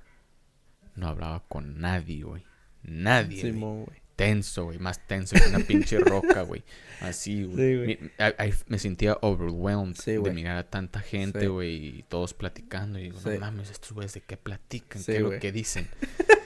no 0.95 1.09
hablaba 1.09 1.45
con 1.49 1.81
nadie, 1.81 2.23
güey. 2.23 2.45
Nadie. 2.83 3.41
güey. 3.41 3.53
Simón, 3.53 3.85
güey. 3.85 3.99
Tenso, 4.17 4.65
güey. 4.67 4.79
Más 4.79 5.05
tenso 5.09 5.35
que 5.37 5.49
una 5.49 5.59
pinche 5.61 5.99
roca, 5.99 6.43
güey. 6.43 6.63
Así, 7.01 7.45
güey. 7.45 7.97
Sí, 7.97 8.11
I- 8.19 8.49
I- 8.49 8.55
me 8.69 8.79
sentía 8.79 9.17
overwhelmed 9.23 9.97
Sí, 9.97 10.13
de 10.23 10.31
mirar 10.33 10.57
a 10.57 10.71
tanta 10.71 11.01
gente, 11.01 11.41
Sí. 11.41 11.47
güey. 11.47 11.99
Y 11.99 12.03
todos 12.05 12.33
platicando. 12.35 12.99
Y 12.99 13.05
digo, 13.05 13.19
Sí. 13.21 13.31
no 13.31 13.41
mames, 13.41 13.71
estos 13.71 13.93
güeyes 13.93 14.15
de 14.15 14.21
qué 14.21 14.37
platican, 14.37 15.01
Sí, 15.03 15.13
qué 15.13 15.17
es 15.17 15.23
lo 15.23 15.39
que 15.39 15.51
dicen. 15.53 15.89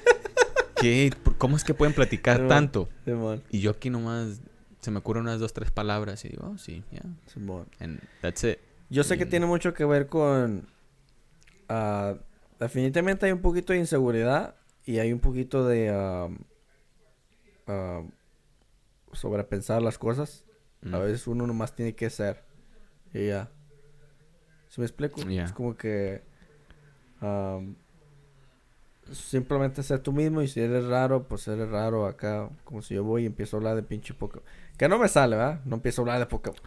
¿Qué? 0.80 1.10
¿Por- 1.22 1.36
¿Cómo 1.38 1.56
es 1.56 1.64
que 1.64 1.74
pueden 1.74 1.94
platicar 1.94 2.36
Simón. 2.36 2.48
tanto? 2.48 2.88
Simón. 3.05 3.42
Y 3.50 3.60
yo 3.60 3.70
aquí 3.72 3.90
nomás 3.90 4.40
se 4.80 4.90
me 4.90 4.98
ocurren 4.98 5.22
unas 5.24 5.40
dos, 5.40 5.52
tres 5.52 5.70
palabras 5.70 6.24
y 6.24 6.28
digo, 6.28 6.48
oh, 6.55 6.59
sí, 6.59 6.84
yeah. 6.90 7.02
Simón. 7.26 7.66
And 7.80 8.00
that's 8.22 8.44
it. 8.44 8.59
Yo 8.90 9.05
sé 9.05 9.18
que 9.18 9.26
Mm. 9.26 9.30
tiene 9.30 9.46
mucho 9.46 9.74
que 9.74 9.84
ver 9.84 10.06
con... 10.06 10.68
ah, 11.68 12.14
definitivamente 12.60 13.26
hay 13.26 13.32
un 13.32 13.42
poquito 13.42 13.72
de 13.72 13.80
inseguridad 13.80 14.55
y 14.86 14.98
hay 14.98 15.12
un 15.12 15.20
poquito 15.20 15.66
de... 15.66 15.90
ah, 15.90 16.28
ah, 17.66 18.02
sobrepensar 19.12 19.82
las 19.82 19.98
cosas. 19.98 20.44
Mm. 20.82 20.94
A 20.94 20.98
veces 21.00 21.26
uno 21.26 21.46
nomás 21.46 21.74
tiene 21.74 21.94
que 21.94 22.09
ser. 22.09 22.44
Y 23.12 23.26
ya. 23.28 23.50
¿Sí 24.68 24.80
me 24.80 24.86
explico? 24.86 25.20
Ya. 25.28 25.44
Es 25.44 25.52
como 25.52 25.76
que... 25.76 26.22
am, 27.20 27.74
simplemente 29.12 29.82
ser 29.82 30.01
tú 30.01 30.12
mismo 30.12 30.43
y 30.43 30.48
si 30.48 30.60
eres 30.60 30.85
raro, 30.86 31.26
pues 31.28 31.47
eres 31.48 31.68
raro 31.68 32.06
acá. 32.06 32.48
Como 32.64 32.82
si 32.82 32.94
yo 32.94 33.05
voy 33.05 33.22
y 33.24 33.26
empiezo 33.26 33.56
a 33.56 33.59
hablar 33.59 33.76
de 33.76 33.82
pinche 33.82 34.14
Pokémon. 34.14 34.44
Que 34.76 34.89
no 34.89 34.98
me 34.98 35.09
sale, 35.09 35.36
¿verdad? 35.36 35.60
No 35.64 35.76
empiezo 35.76 36.01
a 36.01 36.02
hablar 36.02 36.18
de 36.20 36.26
Pokémon. 36.26 36.59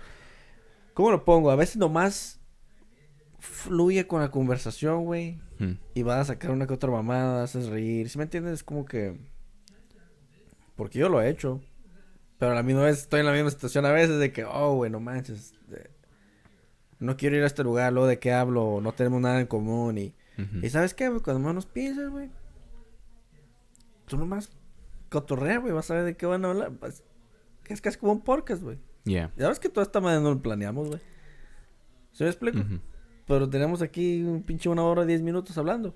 ¿Cómo 0.94 1.12
lo 1.12 1.24
pongo? 1.24 1.52
A 1.52 1.56
veces 1.56 1.78
nomás 1.78 2.40
fluye 3.40 4.06
con 4.08 4.22
la 4.22 4.30
conversación, 4.32 5.06
güey. 5.06 5.40
Mm. 5.60 5.74
Y 5.94 6.04
vas 6.04 6.20
a 6.20 6.26
sacar 6.34 6.52
una 6.52 6.68
que 6.68 6.74
otra 6.74 6.92
mamada, 6.92 7.44
haces 7.44 7.68
reír. 7.68 8.10
¿Sí 8.10 8.18
me 8.18 8.26
entiendes? 8.26 8.54
Es 8.54 8.64
como 8.64 8.86
que... 8.86 9.18
Porque 10.76 11.00
yo 11.00 11.10
lo 11.10 11.22
he 11.22 11.30
hecho. 11.30 11.62
Pero 12.40 12.54
a 12.54 12.56
la 12.56 12.64
misma 12.64 12.84
vez 12.84 13.00
estoy 13.00 13.20
en 13.20 13.28
la 13.28 13.34
misma 13.34 13.52
situación 13.52 13.86
a 13.86 13.92
veces 13.92 14.20
de 14.20 14.32
que, 14.32 14.46
oh, 14.46 14.76
güey, 14.76 14.90
no 14.92 15.00
manches. 15.00 15.54
de- 15.68 15.90
No 17.00 17.16
quiero 17.18 17.36
ir 17.38 17.44
a 17.44 17.48
este 17.48 17.64
lugar, 17.64 17.94
luego 17.94 18.08
de 18.08 18.20
qué 18.20 18.32
hablo, 18.34 18.80
no 18.82 18.92
tenemos 18.94 19.22
nada 19.22 19.40
en 19.40 19.48
común. 19.48 19.98
Y, 19.98 20.16
Y 20.62 20.70
¿sabes 20.70 20.94
qué, 20.94 21.10
güey? 21.10 21.22
Cuando 21.22 21.48
menos 21.48 21.66
piensas, 21.66 22.10
güey. 22.10 22.30
Tú 24.08 24.18
nomás 24.18 24.50
cotorrea, 25.10 25.60
güey. 25.60 25.74
Vas 25.74 25.90
a 25.92 25.96
ver 25.96 26.06
de 26.06 26.18
qué 26.18 26.26
van 26.26 26.46
a 26.46 26.50
hablar. 26.50 26.72
Es 27.68 27.82
casi 27.82 27.98
como 27.98 28.12
un 28.14 28.22
podcast, 28.22 28.62
güey. 28.62 28.78
Yeah. 29.06 29.32
Ya 29.38 29.48
ves 29.50 29.60
que 29.60 29.70
toda 29.70 29.84
esta 29.84 30.00
madre 30.02 30.22
no 30.22 30.32
lo 30.34 30.42
planeamos, 30.42 30.90
güey. 30.90 31.02
¿Sí 32.12 32.24
me 32.24 32.30
explico? 32.30 32.60
Pero 33.26 33.50
tenemos 33.50 33.82
aquí 33.82 34.22
un 34.24 34.44
pinche 34.44 34.68
una 34.70 34.84
hora, 34.84 35.06
diez 35.06 35.22
minutos 35.22 35.58
hablando. 35.58 35.96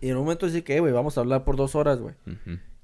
Y 0.00 0.08
en 0.08 0.16
un 0.16 0.24
momento 0.24 0.46
dice 0.46 0.64
que, 0.64 0.76
"Eh, 0.76 0.80
güey, 0.80 0.92
vamos 0.92 1.16
a 1.16 1.20
hablar 1.20 1.44
por 1.44 1.56
dos 1.56 1.74
horas, 1.76 2.00
güey. 2.00 2.14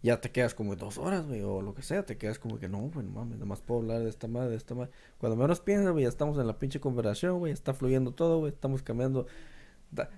Ya 0.02 0.20
te 0.20 0.30
quedas 0.30 0.54
como 0.54 0.76
dos 0.76 0.96
horas, 0.96 1.26
güey, 1.26 1.42
o 1.42 1.60
lo 1.60 1.74
que 1.74 1.82
sea. 1.82 2.06
Te 2.06 2.16
quedas 2.16 2.38
como 2.38 2.58
que, 2.58 2.68
no, 2.68 2.78
güey, 2.78 3.04
no 3.04 3.12
mames, 3.12 3.38
nomás 3.38 3.60
puedo 3.60 3.80
hablar 3.80 4.00
de 4.02 4.08
esta 4.08 4.28
madre, 4.28 4.50
de 4.50 4.56
esta 4.56 4.74
madre. 4.74 4.90
Cuando 5.18 5.36
menos 5.36 5.60
piensas, 5.60 5.90
güey, 5.92 6.04
ya 6.04 6.08
estamos 6.08 6.38
en 6.38 6.46
la 6.46 6.58
pinche 6.58 6.80
conversación, 6.80 7.38
güey. 7.38 7.52
Está 7.52 7.74
fluyendo 7.74 8.12
todo, 8.12 8.38
güey. 8.38 8.52
Estamos 8.52 8.82
cambiando. 8.82 9.26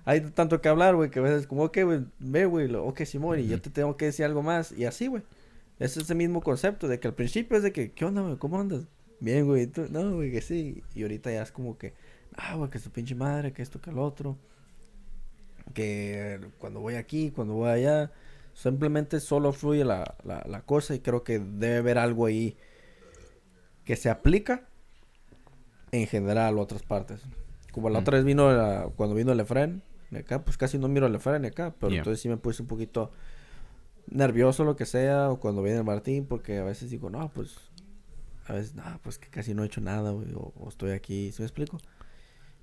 Hay 0.05 0.21
tanto 0.21 0.61
que 0.61 0.69
hablar, 0.69 0.95
güey, 0.95 1.09
que 1.09 1.19
a 1.19 1.23
veces 1.23 1.47
como, 1.47 1.63
ok, 1.63 1.77
güey, 1.83 2.05
ve, 2.19 2.45
güey, 2.45 2.67
lo- 2.67 2.85
ok, 2.85 3.01
Simón, 3.05 3.39
y 3.39 3.47
yo 3.47 3.59
te 3.61 3.69
tengo 3.69 3.97
que 3.97 4.05
decir 4.05 4.25
algo 4.25 4.43
más. 4.43 4.71
Y 4.71 4.85
así, 4.85 5.07
güey. 5.07 5.23
Es 5.79 5.97
ese 5.97 6.13
mismo 6.15 6.41
concepto 6.41 6.87
de 6.87 6.99
que 6.99 7.07
al 7.07 7.15
principio 7.15 7.57
es 7.57 7.63
de 7.63 7.71
que, 7.71 7.91
¿qué 7.91 8.05
onda, 8.05 8.21
güey? 8.21 8.37
¿Cómo 8.37 8.59
andas? 8.59 8.83
Bien, 9.19 9.45
güey. 9.45 9.63
¿y 9.63 9.67
tú? 9.67 9.87
No, 9.89 10.13
güey, 10.15 10.31
que 10.31 10.41
sí. 10.41 10.83
Y 10.93 11.01
ahorita 11.01 11.31
ya 11.31 11.41
es 11.41 11.51
como 11.51 11.77
que, 11.77 11.93
ah, 12.35 12.55
güey, 12.55 12.69
que 12.69 12.77
su 12.79 12.91
pinche 12.91 13.15
madre, 13.15 13.51
que 13.53 13.61
esto, 13.63 13.81
que 13.81 13.89
el 13.89 13.97
otro. 13.97 14.37
Que 15.73 16.39
cuando 16.59 16.79
voy 16.79 16.95
aquí, 16.95 17.31
cuando 17.31 17.53
voy 17.55 17.69
allá. 17.69 18.11
Simplemente 18.53 19.19
solo 19.19 19.51
fluye 19.51 19.83
la, 19.83 20.15
la, 20.23 20.43
la 20.47 20.61
cosa 20.61 20.93
y 20.93 20.99
creo 20.99 21.23
que 21.23 21.39
debe 21.39 21.77
haber 21.77 21.97
algo 21.97 22.27
ahí 22.27 22.55
que 23.83 23.95
se 23.95 24.11
aplica 24.11 24.67
en 25.91 26.05
general 26.05 26.57
a 26.57 26.61
otras 26.61 26.83
partes. 26.83 27.21
Como 27.73 27.89
la 27.89 27.99
Mm. 27.99 28.01
otra 28.03 28.17
vez 28.17 28.23
vino, 28.25 28.49
la- 28.53 28.87
cuando 28.95 29.15
vino 29.15 29.33
el 29.33 29.39
Efren, 29.41 29.83
acá, 30.17 30.41
pues 30.45 30.55
casi 30.57 30.77
no 30.77 30.87
miro 30.87 31.07
el 31.07 31.15
Efren 31.15 31.43
acá, 31.43 31.73
pero 31.77 31.89
Yeah. 31.89 31.99
entonces 31.99 32.21
sí 32.21 32.29
me 32.29 32.37
puse 32.37 32.61
un 32.61 32.67
poquito 32.69 33.11
nervioso 34.07 34.63
lo 34.63 34.75
que 34.75 34.85
sea, 34.85 35.29
o 35.31 35.39
cuando 35.39 35.61
viene 35.63 35.79
el 35.79 35.83
Martín, 35.83 36.25
porque 36.25 36.57
a 36.59 36.63
veces 36.63 36.89
digo, 36.89 37.09
no, 37.09 37.29
pues, 37.29 37.55
a 38.47 38.53
veces, 38.53 38.75
no, 38.75 38.83
pues 39.01 39.17
que 39.17 39.29
casi 39.29 39.53
no 39.53 39.63
he 39.63 39.65
hecho 39.67 39.81
nada, 39.81 40.11
güey, 40.11 40.33
o, 40.33 40.53
o 40.59 40.69
estoy 40.69 40.91
aquí, 40.91 41.31
¿sí 41.31 41.41
me 41.41 41.45
explico? 41.45 41.77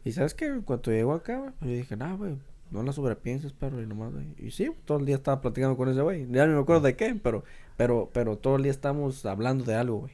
Y 0.05 0.13
sabes 0.13 0.35
que 0.35 0.61
cuando 0.65 0.91
llegó 0.93 1.13
acá, 1.13 1.53
yo 1.61 1.69
dije, 1.69 1.97
no, 1.97 2.17
güey, 2.19 2.37
no 2.71 2.83
la 2.83 2.93
sobrepienses, 2.93 3.53
perro, 3.53 3.83
y 3.83 3.87
nomás, 3.87 4.13
güey. 4.13 4.35
Y 4.39 4.51
sí, 4.53 4.71
todo 4.85 4.99
el 4.99 5.07
día 5.07 5.17
estaba 5.17 5.41
platicando 5.41 5.77
con 5.77 5.89
ese 5.89 6.03
güey, 6.03 6.27
ya 6.31 6.47
no 6.47 6.55
me 6.55 6.61
acuerdo 6.63 6.83
de 6.83 6.95
qué, 6.97 7.15
pero, 7.21 7.43
pero, 7.77 8.11
pero 8.13 8.37
todo 8.39 8.57
el 8.57 8.63
día 8.63 8.71
estamos 8.73 9.25
hablando 9.27 9.65
de 9.65 9.75
algo, 9.75 10.01
güey. 10.01 10.13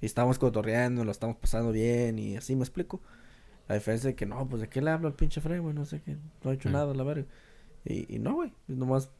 Y 0.00 0.06
estamos 0.06 0.38
cotorreando, 0.38 1.04
lo 1.04 1.10
estamos 1.10 1.36
pasando 1.36 1.72
bien 1.72 2.18
y 2.18 2.36
así 2.36 2.54
me 2.54 2.62
explico. 2.62 3.00
A 3.68 3.74
diferencia 3.74 4.08
de 4.10 4.14
que 4.16 4.26
no, 4.26 4.48
pues 4.48 4.62
de 4.62 4.68
qué 4.68 4.80
le 4.80 4.90
hablo 4.90 5.08
al 5.08 5.14
pinche 5.14 5.40
Fred, 5.40 5.60
güey, 5.60 5.74
no 5.74 5.84
sé 5.84 6.00
qué, 6.02 6.16
no 6.44 6.50
ha 6.50 6.54
hecho 6.54 6.68
Ah. 6.68 6.72
nada, 6.72 6.94
la 6.94 7.02
verga. 7.04 7.26
Y, 7.84 8.14
y 8.14 8.18
no, 8.18 8.34
güey, 8.34 8.52
nomás 8.68 9.10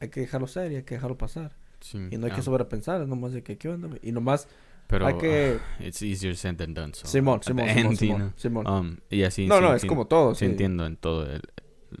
hay 0.00 0.08
que 0.10 0.20
dejarlo 0.20 0.46
ser 0.46 0.72
y 0.72 0.76
hay 0.76 0.82
que 0.82 0.94
dejarlo 0.96 1.16
pasar. 1.16 1.56
Sí, 1.80 1.98
Y 2.10 2.16
no 2.18 2.26
hay 2.26 2.32
ah, 2.32 2.36
que 2.36 2.42
sobrepensar, 2.42 3.02
es 3.02 3.08
nomás 3.08 3.32
de 3.32 3.42
que 3.42 3.56
qué 3.58 3.68
onda, 3.68 3.88
güey. 3.88 4.00
Y 4.02 4.12
nomás 4.12 4.48
Pero 4.88 5.06
hay 5.06 5.16
que... 5.18 5.58
ah, 5.60 5.82
it's 5.84 6.02
easier 6.02 6.34
said 6.36 6.56
than 6.56 6.74
done. 6.74 6.92
So 6.94 7.06
Simón, 7.06 7.42
Simón, 7.42 7.68
Simón, 7.68 7.96
Simón, 7.96 8.32
Simón. 8.36 8.66
um, 8.66 8.96
y 9.10 9.22
así. 9.24 9.46
no, 9.46 9.56
sí 9.56 9.62
no, 9.62 9.74
es 9.74 9.84
como 9.84 10.06
todo, 10.06 10.34
Sí, 10.34 10.44
sí. 10.46 10.50
entiendo 10.50 10.86
en 10.86 10.96
todo. 10.96 11.26
el- 11.26 11.42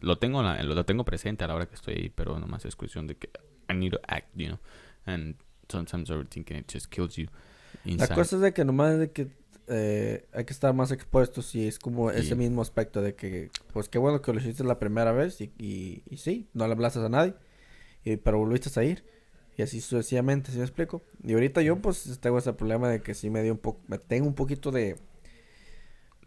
lo 0.00 0.18
tengo 0.18 0.42
la- 0.42 0.62
lo, 0.62 0.84
tengo 0.84 1.04
presente 1.04 1.44
a 1.44 1.48
la 1.48 1.54
hora 1.54 1.66
que 1.68 1.74
estoy 1.74 1.94
ahí, 1.94 2.08
pero 2.14 2.38
nomás 2.38 2.64
es 2.64 2.74
cuestión 2.76 3.06
de 3.06 3.16
que 3.16 3.30
I 3.70 3.74
need 3.74 3.92
to 3.92 4.00
act, 4.08 4.28
you 4.34 4.46
know. 4.46 4.58
And 5.06 5.36
sometimes 5.70 6.10
overthinking 6.10 6.56
it 6.58 6.70
just 6.70 6.86
kills 6.88 7.16
you 7.16 7.26
La 7.84 7.92
inside. 7.92 8.14
cosa 8.14 8.36
es 8.36 8.42
de 8.42 8.52
que 8.52 8.64
nomás 8.64 8.94
es 8.94 8.98
de 8.98 9.10
que 9.12 9.28
eh, 9.68 10.26
hay 10.32 10.44
que 10.44 10.52
estar 10.52 10.72
más 10.74 10.92
expuestos 10.92 11.54
y 11.54 11.66
es 11.66 11.78
como 11.78 12.10
Sí. 12.12 12.18
ese 12.20 12.34
mismo 12.36 12.62
aspecto 12.62 13.02
de 13.02 13.14
que, 13.14 13.50
pues 13.72 13.88
qué 13.88 13.98
bueno 13.98 14.22
que 14.22 14.32
lo 14.32 14.38
hiciste 14.40 14.62
la 14.64 14.78
primera 14.78 15.12
vez 15.12 15.40
y, 15.40 15.52
y, 15.58 16.02
y 16.08 16.16
sí, 16.18 16.48
no 16.54 16.66
le 16.66 16.72
hablaste 16.72 17.00
a 17.00 17.08
nadie, 17.08 17.34
y, 18.04 18.16
pero 18.16 18.38
volviste 18.38 18.78
a 18.78 18.84
ir. 18.84 19.04
Y 19.58 19.62
así 19.62 19.80
sucesivamente, 19.80 20.52
¿sí 20.52 20.58
me 20.58 20.64
explico? 20.64 21.02
Y 21.24 21.32
ahorita 21.32 21.62
yo 21.62 21.76
pues 21.80 22.18
tengo 22.20 22.36
ese 22.38 22.52
problema 22.52 22.90
de 22.90 23.00
que 23.00 23.14
sí 23.14 23.30
me 23.30 23.42
dio 23.42 23.52
un 23.52 23.58
poco, 23.58 23.80
me 23.88 23.98
tengo 23.98 24.26
un 24.26 24.34
poquito 24.34 24.70
de 24.70 24.96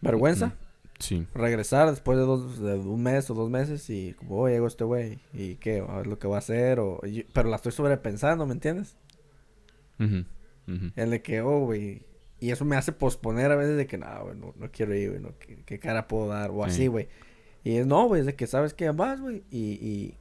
vergüenza. 0.02 0.48
Mm, 0.48 0.54
Sí. 1.02 1.26
Regresar 1.34 1.90
después 1.90 2.18
de, 2.18 2.26
dos, 2.26 2.60
de 2.60 2.74
un 2.74 3.02
mes 3.02 3.30
o 3.30 3.34
dos 3.34 3.50
meses 3.50 3.90
y 3.90 4.12
como, 4.16 4.36
oye, 4.40 4.56
llegó 4.56 4.68
este 4.68 4.84
güey, 4.84 5.20
¿y 5.32 5.56
qué? 5.56 5.80
A 5.80 5.96
ver 6.00 6.08
lo 6.08 6.20
que 6.20 6.28
va 6.28 6.36
a 6.36 6.40
hacer, 6.40 6.82
o, 6.82 7.00
pero 7.34 7.48
la 7.48 7.56
estoy 7.56 7.72
sobrepensando, 7.72 8.46
¿me 8.46 8.52
entiendes? 8.52 8.98
Ujú. 9.98 10.26
En 10.98 11.10
de 11.10 11.22
que, 11.22 11.40
oh, 11.42 11.62
güey. 11.66 12.04
Y 12.40 12.52
eso 12.52 12.64
me 12.66 12.76
hace 12.78 12.92
posponer 12.94 13.52
a 13.52 13.56
veces 13.56 13.76
de 13.78 13.86
que, 13.88 13.98
no, 13.98 14.08
güey, 14.24 14.36
no, 14.38 14.54
no 14.58 14.72
quiero 14.72 14.96
ir, 14.96 15.10
güey, 15.10 15.22
no, 15.22 15.38
¿qué, 15.40 15.62
qué 15.66 15.78
cara 15.80 16.08
puedo 16.08 16.28
dar? 16.30 16.52
O 16.52 16.64
Sí. 16.66 16.70
así, 16.72 16.88
güey. 16.88 17.08
Y 17.64 17.76
es, 17.76 17.86
no, 17.86 18.08
güey, 18.08 18.22
es 18.22 18.26
de 18.26 18.36
que 18.36 18.48
sabes 18.48 18.74
que 18.74 18.90
vas, 18.92 19.20
güey. 19.20 19.44
Y, 19.52 19.74
y, 19.74 20.18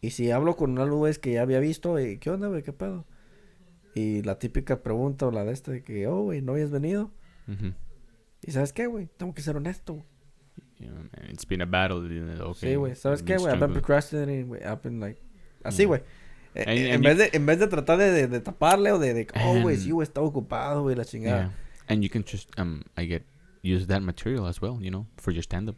y 0.00 0.10
si 0.10 0.30
hablo 0.30 0.56
con 0.56 0.72
una 0.72 0.84
güey 0.84 1.14
que 1.18 1.32
ya 1.32 1.42
había 1.42 1.60
visto, 1.60 1.98
y, 2.00 2.18
¿qué 2.18 2.30
onda, 2.30 2.48
güey? 2.48 2.62
¿Qué 2.62 2.72
pedo? 2.72 3.06
Y 3.94 4.22
la 4.22 4.38
típica 4.38 4.82
pregunta 4.82 5.26
o 5.26 5.30
la 5.30 5.44
de 5.44 5.52
esta 5.52 5.70
de 5.72 5.82
que, 5.82 6.06
oh, 6.06 6.22
güey, 6.22 6.42
no 6.42 6.52
habías 6.52 6.70
venido. 6.70 7.12
Ujú. 7.48 7.72
Y 8.42 8.50
sabes 8.52 8.72
qué, 8.72 8.86
güey, 8.86 9.08
tengo 9.16 9.34
que 9.34 9.42
ser 9.42 9.56
honesto, 9.56 9.94
güey. 9.94 10.04
Man, 10.80 11.10
it's 11.30 11.46
been 11.46 11.60
a 11.60 11.66
battle. 11.66 11.98
okay, 12.42 12.70
sí, 12.70 12.74
güey, 12.76 12.94
¿sabes 12.96 13.20
I've 13.20 13.26
qué, 13.26 13.32
been 13.34 13.42
güey? 13.42 13.52
I've 13.54 13.60
been 13.60 13.72
procrastinating, 13.74 14.48
güey. 14.48 14.62
I've 14.62 14.80
been 14.82 14.98
like, 14.98 15.20
así, 15.62 15.82
Yeah. 15.82 15.86
güey. 15.88 16.02
Eh, 16.54 16.64
and 16.66 16.78
en, 16.78 17.02
you- 17.02 17.08
vez 17.08 17.18
de, 17.18 17.30
en 17.36 17.46
vez 17.46 17.58
de 17.58 17.66
tratar 17.68 17.98
de, 17.98 18.10
de, 18.12 18.26
de 18.28 18.40
taparle 18.40 18.92
o 18.92 18.98
de, 18.98 19.14
de 19.14 19.26
oh, 19.44 19.60
güey, 19.62 19.76
And- 19.76 19.84
sí, 19.84 19.90
güey, 19.90 20.04
estaba 20.04 20.26
ocupado, 20.26 20.82
güey, 20.82 20.96
la 20.96 21.04
chingada. 21.04 21.42
Yeah. 21.48 21.54
And 21.88 22.02
you 22.02 22.10
can 22.10 22.24
just 22.24 22.50
um 22.58 22.82
I 22.96 23.06
get 23.06 23.24
use 23.62 23.86
that 23.88 24.00
material 24.02 24.46
as 24.46 24.60
well, 24.60 24.78
you 24.80 24.90
know, 24.90 25.06
for 25.16 25.32
your 25.32 25.42
stand 25.42 25.68
up. 25.68 25.76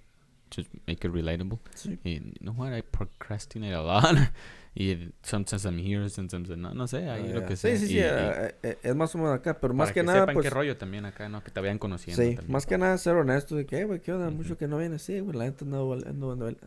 just 0.55 0.69
make 0.86 1.03
it 1.03 1.11
relatable. 1.11 1.59
Sí. 1.74 1.99
Y, 2.05 2.16
you 2.16 2.32
know 2.43 2.53
what, 2.53 2.74
I 2.74 2.82
procrastinate 2.82 3.73
a 3.73 3.81
lot. 3.81 4.15
y 4.74 5.11
sometimes 5.23 5.65
I'm 5.65 5.78
here, 5.78 6.07
sometimes 6.11 6.51
I'm 6.51 6.61
not. 6.61 6.74
No 6.74 6.86
sé, 6.86 7.09
ahí 7.09 7.24
Ah, 7.31 7.35
lo 7.36 7.40
ya. 7.40 7.47
que 7.47 7.57
sí, 7.57 7.69
sea. 7.69 7.78
sí, 7.78 7.86
sí, 7.86 7.94
Y- 7.94 7.97
y 7.97 8.01
eh, 8.03 8.55
eh, 8.62 8.78
es 8.82 8.94
más 8.94 9.15
o 9.15 9.19
menos 9.19 9.32
acá, 9.35 9.59
pero 9.59 9.73
más 9.73 9.86
para 9.89 9.94
que, 9.94 10.03
nada, 10.03 10.20
sepan 10.20 10.35
pues, 10.35 10.44
qué 10.44 10.51
rollo 10.51 10.77
también 10.77 11.07
acá, 11.07 11.27
¿no? 11.31 11.43
Que 11.43 11.51
te 11.51 11.59
vayan 11.59 11.78
conociendo 11.78 12.23
sí, 12.23 12.35
también. 12.35 12.53
más 12.53 12.66
que 12.66 12.77
nada 12.77 12.99
ser 12.99 13.15
honesto 13.16 13.57
de 13.57 13.65
que, 13.65 13.78
"Eh, 13.81 13.85
güey, 13.85 14.01
¿qué 14.01 14.12
onda? 14.12 14.28
Ujú. 14.28 14.36
Mucho 14.36 14.59
que 14.59 14.69
no 14.69 14.77
viene, 14.77 14.99
sí, 14.99 15.20
güey, 15.20 15.39
la 15.39 15.44
ando, 15.47 15.89
val- 15.89 16.05
ando, 16.07 16.32
ando, 16.32 16.47
ando, 16.49 16.59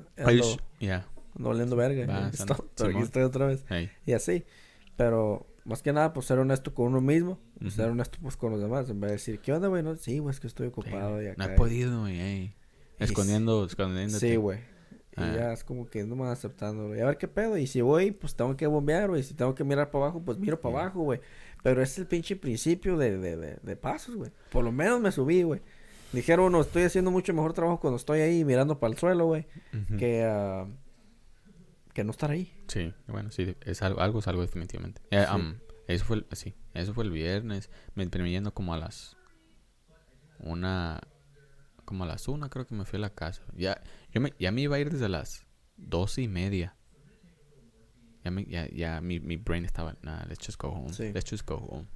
yeah, 0.80 0.96
ando 0.96 1.15
valiendo 1.36 1.76
verga. 1.76 2.06
Va, 2.08 2.30
y 2.34 2.36
son- 2.38 2.50
esto- 2.50 2.70
pero 2.78 2.90
aquí 2.90 3.00
estoy 3.04 3.24
otra 3.24 3.48
vez. 3.48 3.64
hey. 3.70 3.90
Y 4.06 4.14
así, 4.14 4.46
pero 4.96 5.46
más 5.66 5.82
que 5.82 5.92
nada, 5.94 6.14
pues 6.14 6.26
ser 6.28 6.40
honesto 6.40 6.74
con 6.74 6.88
uno 6.88 7.02
mismo, 7.02 7.40
Ujú. 7.60 7.70
ser 7.72 7.90
honesto 7.90 8.18
pues 8.22 8.38
con 8.38 8.52
los 8.52 8.62
demás, 8.62 8.90
en 8.90 9.00
vez 9.00 9.10
de 9.12 9.16
decir, 9.16 9.40
¿qué 9.40 9.54
onda, 9.54 9.68
güey? 9.68 9.84
No, 9.84 9.96
sí, 9.96 10.20
güey, 10.20 10.34
es 10.34 10.40
que 10.40 10.48
estoy 10.48 10.68
ocupado 10.68 11.22
y 11.22 11.26
No 11.26 11.32
acá. 11.32 11.46
he 11.52 11.54
y- 11.54 11.58
podido, 11.58 12.00
güey. 12.02 12.16
Y 12.22 12.56
Escondiendo, 13.00 13.66
escondiéndote. 13.66 14.20
Sí, 14.30 14.36
güey. 14.38 14.60
Y 15.18 15.22
Ah. 15.22 15.34
ya 15.36 15.54
es 15.54 15.64
como 15.64 15.90
que 15.90 16.04
no 16.04 16.16
me 16.16 16.24
van 16.24 16.32
aceptando, 16.32 16.88
güey. 16.90 17.00
A 17.02 17.06
ver 17.06 17.18
qué 17.18 17.28
pedo. 17.30 17.58
Y 17.58 17.68
si 17.68 17.80
voy, 17.82 18.12
pues 18.12 18.36
tengo 18.36 18.56
que 18.58 18.68
bombear, 18.68 19.10
güey. 19.10 19.24
Si 19.24 19.34
tengo 19.34 19.56
que 19.56 19.64
mirar 19.64 19.90
para 19.90 20.06
abajo, 20.06 20.22
pues 20.24 20.38
miro 20.38 20.60
para 20.60 20.76
Sí. 20.76 20.82
abajo, 20.82 21.00
güey. 21.04 21.20
Pero 21.64 21.82
ese 21.82 21.94
es 21.94 21.98
el 22.00 22.08
pinche 22.08 22.36
principio 22.36 22.98
de, 22.98 23.18
de, 23.18 23.38
de, 23.38 23.58
de 23.62 23.76
pasos, 23.78 24.16
güey. 24.16 24.32
Por 24.52 24.64
lo 24.66 24.72
menos 24.74 25.00
me 25.02 25.12
subí, 25.12 25.44
güey. 25.44 25.62
Dijeron, 26.12 26.52
no, 26.52 26.62
estoy 26.62 26.84
haciendo 26.84 27.12
mucho 27.12 27.34
mejor 27.34 27.54
trabajo 27.54 27.80
cuando 27.80 27.96
estoy 27.98 28.20
ahí 28.22 28.44
mirando 28.46 28.78
para 28.80 28.92
el 28.94 29.00
suelo, 29.00 29.26
güey. 29.26 29.48
Ujú. 29.74 29.98
Que, 29.98 30.24
ah, 30.26 30.68
que 31.96 32.04
no 32.04 32.12
estar 32.12 32.30
ahí. 32.30 32.54
Sí, 32.68 32.94
bueno, 33.08 33.32
sí, 33.32 33.56
es 33.62 33.82
algo, 33.82 34.02
algo 34.02 34.20
es 34.20 34.28
algo 34.28 34.42
definitivamente. 34.42 35.02
Eh, 35.10 35.26
Sí. 35.28 35.36
um, 35.36 35.56
eso 35.88 36.06
fue, 36.06 36.18
el, 36.18 36.28
sí, 36.34 36.54
eso 36.76 36.94
fue 36.94 37.04
el 37.06 37.10
viernes. 37.12 37.72
Me 37.96 38.06
terminé 38.06 38.34
yendo 38.34 38.54
como 38.54 38.74
a 38.74 38.78
las 38.78 39.18
una, 40.40 41.00
como 41.86 42.04
a 42.04 42.08
las 42.08 42.28
una 42.28 42.50
creo 42.50 42.68
que 42.68 42.76
me 42.76 42.86
fui 42.86 42.98
a 42.98 43.02
la 43.02 43.10
casa. 43.12 43.42
Ya, 43.56 43.82
yo 44.12 44.22
me, 44.22 44.34
ya 44.40 44.52
me 44.52 44.62
iba 44.62 44.76
a 44.76 44.80
ir 44.80 44.92
desde 44.92 45.10
las 45.10 45.46
doce 45.78 46.22
y 46.22 46.28
media. 46.28 46.76
Ya, 48.24 48.32
me, 48.32 48.44
ya, 48.46 48.68
ya 48.70 49.02
mi, 49.02 49.20
mi 49.20 49.38
brain 49.38 49.66
estaba, 49.66 49.96
nah, 50.02 50.24
let's 50.28 50.46
just 50.46 50.60
go 50.62 50.70
home, 50.70 50.92
Sí. 50.94 51.12
let's 51.14 51.30
just 51.30 51.48
go 51.48 51.58
home. 51.58 51.88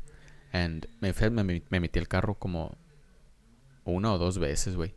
And 0.51 0.87
me, 1.01 1.11
fui- 1.13 1.29
me, 1.29 1.43
me- 1.43 1.63
me 1.69 1.79
metí 1.79 1.99
al 1.99 2.07
carro 2.07 2.35
como 2.39 2.77
una 3.83 4.13
o 4.13 4.17
dos 4.17 4.37
veces, 4.37 4.75
güey. 4.75 4.95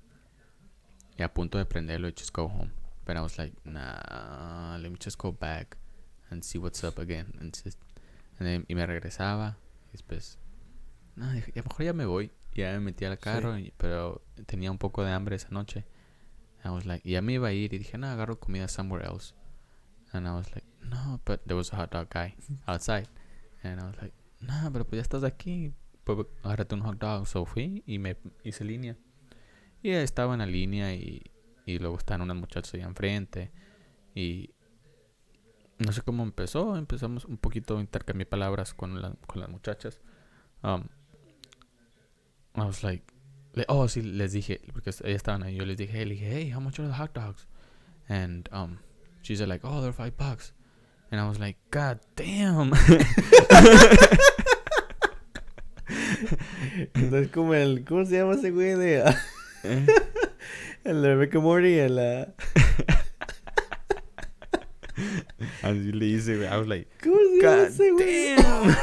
Y 1.19 1.23
a 1.23 1.33
punto 1.33 1.59
de 1.59 1.65
prenderlo 1.67 2.09
y 2.09 2.13
just 2.17 2.35
go 2.35 2.45
home. 2.45 2.71
But 3.05 3.17
I 3.17 3.21
was 3.21 3.37
like, 3.39 3.53
nah, 3.65 4.77
let 4.81 4.91
me 4.91 4.97
just 4.99 5.19
go 5.19 5.33
back 5.33 5.77
and 6.31 6.43
see 6.45 6.59
what's 6.59 6.85
up 6.85 6.99
again. 6.99 7.33
And 7.41 7.53
just, 7.53 7.79
and 8.39 8.47
then- 8.49 8.65
y 8.69 8.75
me 8.75 8.87
regresaba. 8.87 9.57
Y 9.89 9.97
después, 9.99 10.39
no, 11.17 11.27
dije, 11.33 11.53
a 11.55 11.59
lo 11.59 11.65
mejor 11.69 11.85
ya 11.85 11.93
me 11.93 12.05
voy. 12.07 12.31
Ya 12.55 12.73
me 12.73 12.81
metí 12.93 13.05
al 13.07 13.19
carro, 13.19 13.59
y- 13.59 13.73
pero 13.79 14.23
tenía 14.47 14.71
un 14.71 14.79
poco 14.79 15.05
de 15.05 15.11
hambre 15.13 15.37
esa 15.37 15.49
noche. 15.51 15.85
I 16.65 16.69
was 16.69 16.85
like, 16.87 17.03
ya 17.09 17.21
me 17.23 17.33
iba 17.35 17.49
a 17.49 17.53
ir 17.53 17.75
y 17.75 17.79
dije, 17.79 17.99
no, 17.99 18.07
agarro 18.07 18.39
comida 18.39 18.69
somewhere 18.69 19.05
else. 19.05 19.35
And 20.13 20.27
I 20.29 20.33
was 20.33 20.49
like, 20.55 20.67
no, 20.83 21.21
but 21.25 21.41
there 21.47 21.57
was 21.57 21.73
a 21.73 21.77
hot 21.77 21.91
dog 21.91 22.09
guy 22.11 22.35
outside. 22.67 23.09
And 23.65 23.81
I 23.81 23.85
was 23.85 23.97
like, 24.01 24.13
no, 24.41 24.71
pero 24.73 24.85
pues 24.85 24.99
ya 24.99 25.03
estás 25.03 25.25
aquí. 25.25 25.73
Pues 26.05 26.19
agárrate 26.43 26.75
un 26.75 26.83
hot 26.83 26.99
dog. 26.99 27.27
So 27.27 27.45
fui 27.47 27.83
y 27.87 27.99
me 27.99 28.17
hice 28.45 28.65
línea. 28.65 28.97
Y 29.83 29.91
estaba 29.91 30.35
en 30.35 30.41
la 30.41 30.47
línea 30.47 30.95
y, 30.95 31.23
y 31.67 31.79
luego 31.79 31.99
estaban 31.99 32.23
unas 32.23 32.37
muchachas 32.37 32.75
allá 32.75 32.85
enfrente. 32.87 33.51
Y 34.15 34.51
no 35.79 35.93
sé 35.93 36.03
cómo 36.03 36.23
empezó. 36.23 36.77
Empezamos 36.77 37.25
un 37.25 37.37
poquito 37.39 37.79
a 37.79 37.81
intercambiar 37.81 38.29
palabras 38.29 38.75
con, 38.75 39.01
la- 39.01 39.15
con 39.27 39.41
las 39.41 39.49
muchachas. 39.49 40.01
Um, 40.63 40.85
I 42.55 42.61
was 42.61 42.83
like, 42.85 43.05
le- 43.55 43.65
oh, 43.69 43.89
sí, 43.89 44.03
les 44.03 44.33
dije, 44.33 44.61
porque 44.73 44.91
ellas 44.91 45.03
estaban 45.05 45.43
ahí. 45.43 45.57
Yo 45.57 45.65
les 45.65 45.77
dije, 45.77 45.93
hey, 45.99 46.05
le 46.05 46.15
dije, 46.15 46.31
hey, 46.31 46.51
how 46.55 46.61
much 46.61 46.79
are 46.79 46.89
the 46.89 46.95
hot 46.95 47.13
dogs? 47.15 47.47
And 48.09 48.49
um, 48.53 48.79
she 49.23 49.35
said, 49.37 49.49
like, 49.49 49.65
oh, 49.67 49.81
they're 49.81 49.93
five 49.93 50.17
bucks. 50.17 50.53
And 51.11 51.21
I 51.21 51.29
was 51.29 51.39
like, 51.39 51.59
God 51.71 52.01
damn. 52.17 52.73
Entonces, 56.95 57.29
como 57.33 57.55
el. 57.55 57.85
¿Cómo 57.85 58.05
se 58.05 58.17
llama 58.19 58.35
ese 58.35 58.51
güey 58.51 58.75
de.? 58.75 59.05
Eh, 59.65 59.87
el 60.85 61.03
de 61.03 61.17
Rick 61.17 61.35
and 61.35 61.45
Morty, 61.45 61.79
el. 61.79 61.99
ah, 61.99 62.27
Así 65.63 65.93
le 65.93 66.07
hice, 66.07 66.37
güey. 66.37 66.49
I 66.49 66.57
was 66.59 66.69
like, 66.69 66.89
¿Cómo 67.03 67.17
se 67.17 67.91
God 67.91 67.97
güey? 67.97 68.37
damn. 68.37 68.77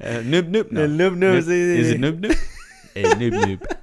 Eh, 0.00 0.22
noob 0.24 0.48
noob. 0.48 0.70
No. 0.72 0.80
El 0.82 0.96
noob 0.96 1.16
noob, 1.16 1.42
sí, 1.42 1.50
sí, 1.50 1.78
Is 1.78 1.90
it 1.92 2.00
noob 2.00 2.20
noob? 2.20 2.36
Eh, 2.94 3.02
noob 3.18 3.32
noob. 3.34 3.76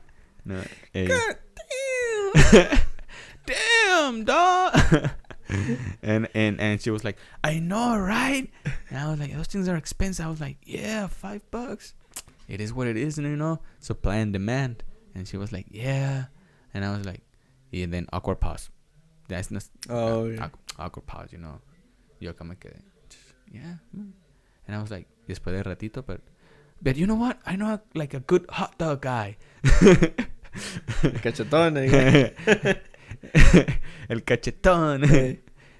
No. 0.45 0.56
Eh. 0.95 1.07
Damn, 1.07 2.80
damn, 3.45 4.23
dog. 4.26 4.73
and 6.02 6.27
and 6.34 6.60
and 6.60 6.81
she 6.81 6.90
was 6.90 7.03
like, 7.03 7.18
I 7.44 7.60
know, 7.60 7.95
right? 7.98 8.49
And 8.90 8.98
I 8.98 9.10
was 9.10 9.19
like, 9.19 9.35
those 9.35 9.48
things 9.48 9.68
are 9.69 9.76
expensive. 9.76 10.26
I 10.26 10.30
was 10.30 10.41
like, 10.41 10.57
yeah, 10.65 11.06
five 11.07 11.41
bucks. 11.52 11.94
It 12.48 12.60
is 12.60 12.73
what 12.73 12.88
it 12.88 12.98
is, 12.98 13.18
and 13.19 13.27
you 13.27 13.35
know. 13.35 13.60
Supply 13.80 14.15
and 14.15 14.34
demand. 14.34 14.84
And 15.15 15.27
she 15.27 15.38
was 15.38 15.52
like, 15.52 15.68
yeah. 15.69 16.26
And 16.74 16.86
I 16.86 16.95
was 16.98 17.06
like, 17.06 17.22
and 17.72 17.94
then 17.94 18.08
awkward 18.14 18.40
pause. 18.40 18.70
That's 19.28 19.52
not 19.52 19.64
Oh, 19.90 20.26
uh, 20.26 20.30
yeah. 20.30 20.44
awk- 20.45 20.60
awkward 20.80 21.06
pause, 21.08 21.30
you 21.32 21.40
know. 21.40 21.60
Yo 22.20 22.32
acá 22.34 22.45
me 22.48 22.56
quedé. 22.56 22.82
Yeah. 23.52 23.76
mm." 23.95 24.12
And 24.68 24.76
I 24.76 24.82
was 24.82 24.91
like, 24.91 25.08
después 25.28 25.54
de 25.56 25.64
ratito, 25.64 26.06
but 26.06 26.22
but 26.82 26.98
you 26.98 27.08
know 27.08 27.16
what? 27.16 27.40
I 27.45 27.56
know 27.56 27.80
like 27.94 28.14
a 28.14 28.20
good 28.20 28.45
hot 28.50 28.78
dog 28.78 29.02
guy. 29.02 29.38
El 31.04 31.12
cachetón. 31.22 31.78
El 34.10 34.22
cachetón. 34.22 35.04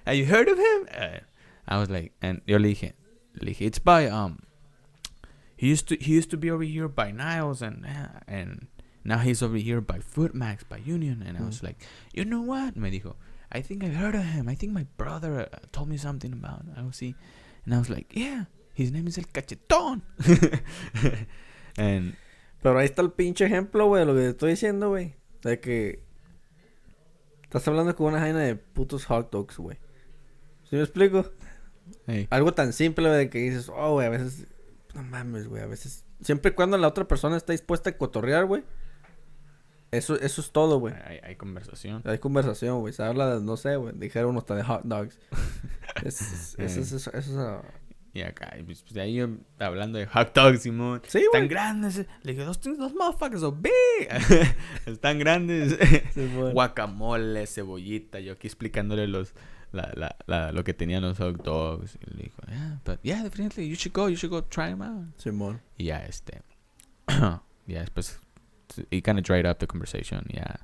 Have 0.06 0.15
you 0.15 0.26
heard 0.26 0.48
of 0.48 0.57
him? 0.57 0.88
Uh, 0.94 1.20
I 1.68 1.78
was 1.80 1.90
like, 1.90 2.14
and 2.22 2.41
yo 2.45 2.57
le 2.57 2.70
dije, 2.70 2.94
le 3.41 3.52
dije, 3.52 3.61
it's 3.61 3.80
by 3.80 4.07
um, 4.07 4.40
he 5.56 5.68
used 5.70 5.88
to 5.90 5.95
he 5.95 6.14
used 6.14 6.30
to 6.32 6.38
be 6.38 6.49
over 6.52 6.64
here 6.64 6.88
by 6.88 7.11
Niles 7.11 7.61
and 7.61 7.86
uh, 7.86 8.20
and 8.28 8.68
now 9.04 9.18
he's 9.20 9.42
over 9.44 9.58
here 9.58 9.82
by 9.82 10.00
Footmax 10.00 10.68
by 10.68 10.78
Union 10.78 11.22
and 11.22 11.38
I 11.38 11.42
was 11.42 11.60
Mm. 11.62 11.64
like, 11.64 11.78
you 12.14 12.26
know 12.26 12.42
what? 12.42 12.76
Me 12.76 12.90
dijo, 12.92 13.16
I 13.52 13.62
think 13.62 13.84
I've 13.84 13.96
heard 13.96 14.16
of 14.16 14.24
him. 14.24 14.48
I 14.50 14.56
think 14.56 14.74
my 14.74 14.86
brother 14.98 15.42
uh, 15.52 15.58
told 15.72 15.88
me 15.90 15.98
something 15.98 16.34
about. 16.34 16.66
I 16.76 16.82
was 16.84 16.96
see, 16.96 17.16
and 17.66 17.74
I 17.76 17.78
was 17.80 17.90
like, 17.90 18.08
yeah, 18.16 18.46
his 18.74 18.92
name 18.92 19.08
is 19.08 19.18
El 19.18 19.26
Cachetón. 19.26 20.02
and 21.78 22.16
Pero 22.62 22.80
ahí 22.80 22.86
está 22.86 23.02
el 23.02 23.12
pinche 23.12 23.46
ejemplo, 23.46 23.88
güey, 23.88 24.00
de 24.02 24.06
lo 24.06 24.14
que 24.14 24.22
te 24.22 24.30
estoy 24.30 24.50
diciendo, 24.52 24.90
güey. 24.90 25.16
De 25.44 25.60
que. 25.60 26.02
Estás 27.44 27.68
hablando 27.68 27.96
con 27.96 28.08
una 28.08 28.20
jaina 28.20 28.40
de 28.40 28.56
putos 28.56 29.06
hot 29.06 29.32
dogs, 29.32 29.58
güey. 29.58 29.78
¿Sí 30.70 30.76
me 30.78 30.82
explico? 30.82 31.30
hey, 32.08 32.26
Algo 32.32 32.54
tan 32.54 32.74
simple, 32.74 33.08
güey, 33.08 33.18
de 33.20 33.30
que 33.30 33.40
dices, 33.40 33.70
oh, 33.70 33.94
güey, 33.94 34.08
a 34.08 34.10
veces. 34.10 34.48
No 34.96 35.04
mames, 35.04 35.48
güey, 35.48 35.62
a 35.62 35.68
veces. 35.68 36.06
Siempre 36.22 36.52
y 36.52 36.56
cuando 36.56 36.78
la 36.78 36.88
otra 36.88 37.08
persona 37.08 37.36
está 37.38 37.52
dispuesta 37.52 37.90
a 37.92 37.98
cotorrear, 37.98 38.46
güey. 38.46 38.64
Eso, 39.94 40.20
eso 40.20 40.41
es 40.41 40.52
todo, 40.52 40.80
güey. 40.80 40.94
hay, 41.06 41.20
hay 41.24 41.36
conversación. 41.36 42.02
Hay 42.06 42.18
conversación, 42.20 42.80
güey. 42.82 42.94
Se 42.94 43.03
habla 43.03 43.36
de, 43.36 43.44
no 43.44 43.57
sé, 43.57 43.76
güey. 43.76 43.94
Dijeron 43.95 44.36
hasta 44.38 44.56
de 44.56 44.64
hot 44.64 44.82
dogs. 44.84 45.20
Es- 46.03 46.22
es- 46.22 46.56
Eso 46.60 46.80
es. 46.82 46.91
Eso, 46.91 47.11
eso 47.11 47.32
es, 47.32 47.38
ah, 47.38 47.61
Y 48.14 48.22
acá, 48.22 48.56
y 48.60 48.64
pues, 48.64 48.84
de 48.91 49.02
ahí 49.02 49.15
yo 49.15 49.28
hablando 49.60 49.98
de 49.99 50.06
hot 50.07 50.34
dogs, 50.36 50.61
Simón. 50.64 51.02
Sí, 51.07 51.24
Tan 51.32 51.41
güey. 51.41 51.49
grandes. 51.49 51.98
eh. 51.99 52.07
Le 52.24 52.34
dije, 52.34 52.45
things, 52.60 52.78
those 52.78 52.95
motherfuckers 52.95 53.44
are 53.44 53.56
big. 53.56 54.10
Están 54.86 55.20
grandes. 55.20 55.78
Sí. 56.14 56.28
Guacamole, 56.53 57.45
cebollita. 57.48 58.20
Yo 58.20 58.34
aquí 58.34 58.48
explicándole 58.48 59.07
los, 59.07 59.34
la, 59.72 59.91
la, 59.95 60.15
la, 60.28 60.52
lo 60.52 60.64
que 60.64 60.74
tenían 60.74 61.03
los 61.03 61.18
hot 61.20 61.44
dogs. 61.44 61.98
Y 62.07 62.15
le 62.18 62.24
dijo, 62.24 62.41
yeah, 62.48 62.82
but 62.86 62.99
yeah, 63.03 63.24
definitely, 63.24 63.68
you 63.70 63.76
should 63.76 63.94
go, 63.95 64.10
you 64.10 64.15
should 64.15 64.32
go 64.32 64.44
try 64.44 64.70
them 64.70 64.82
out. 64.82 65.07
Simón. 65.20 65.61
Y 65.78 65.86
ya, 65.86 66.06
este. 66.06 66.41
ya 67.07 67.80
después. 67.82 68.20
It 68.91 69.03
kind 69.03 69.18
of 69.19 69.23
dried 69.26 69.45
up 69.45 69.60
the 69.60 69.68
conversation. 69.68 70.26
Ya. 70.34 70.57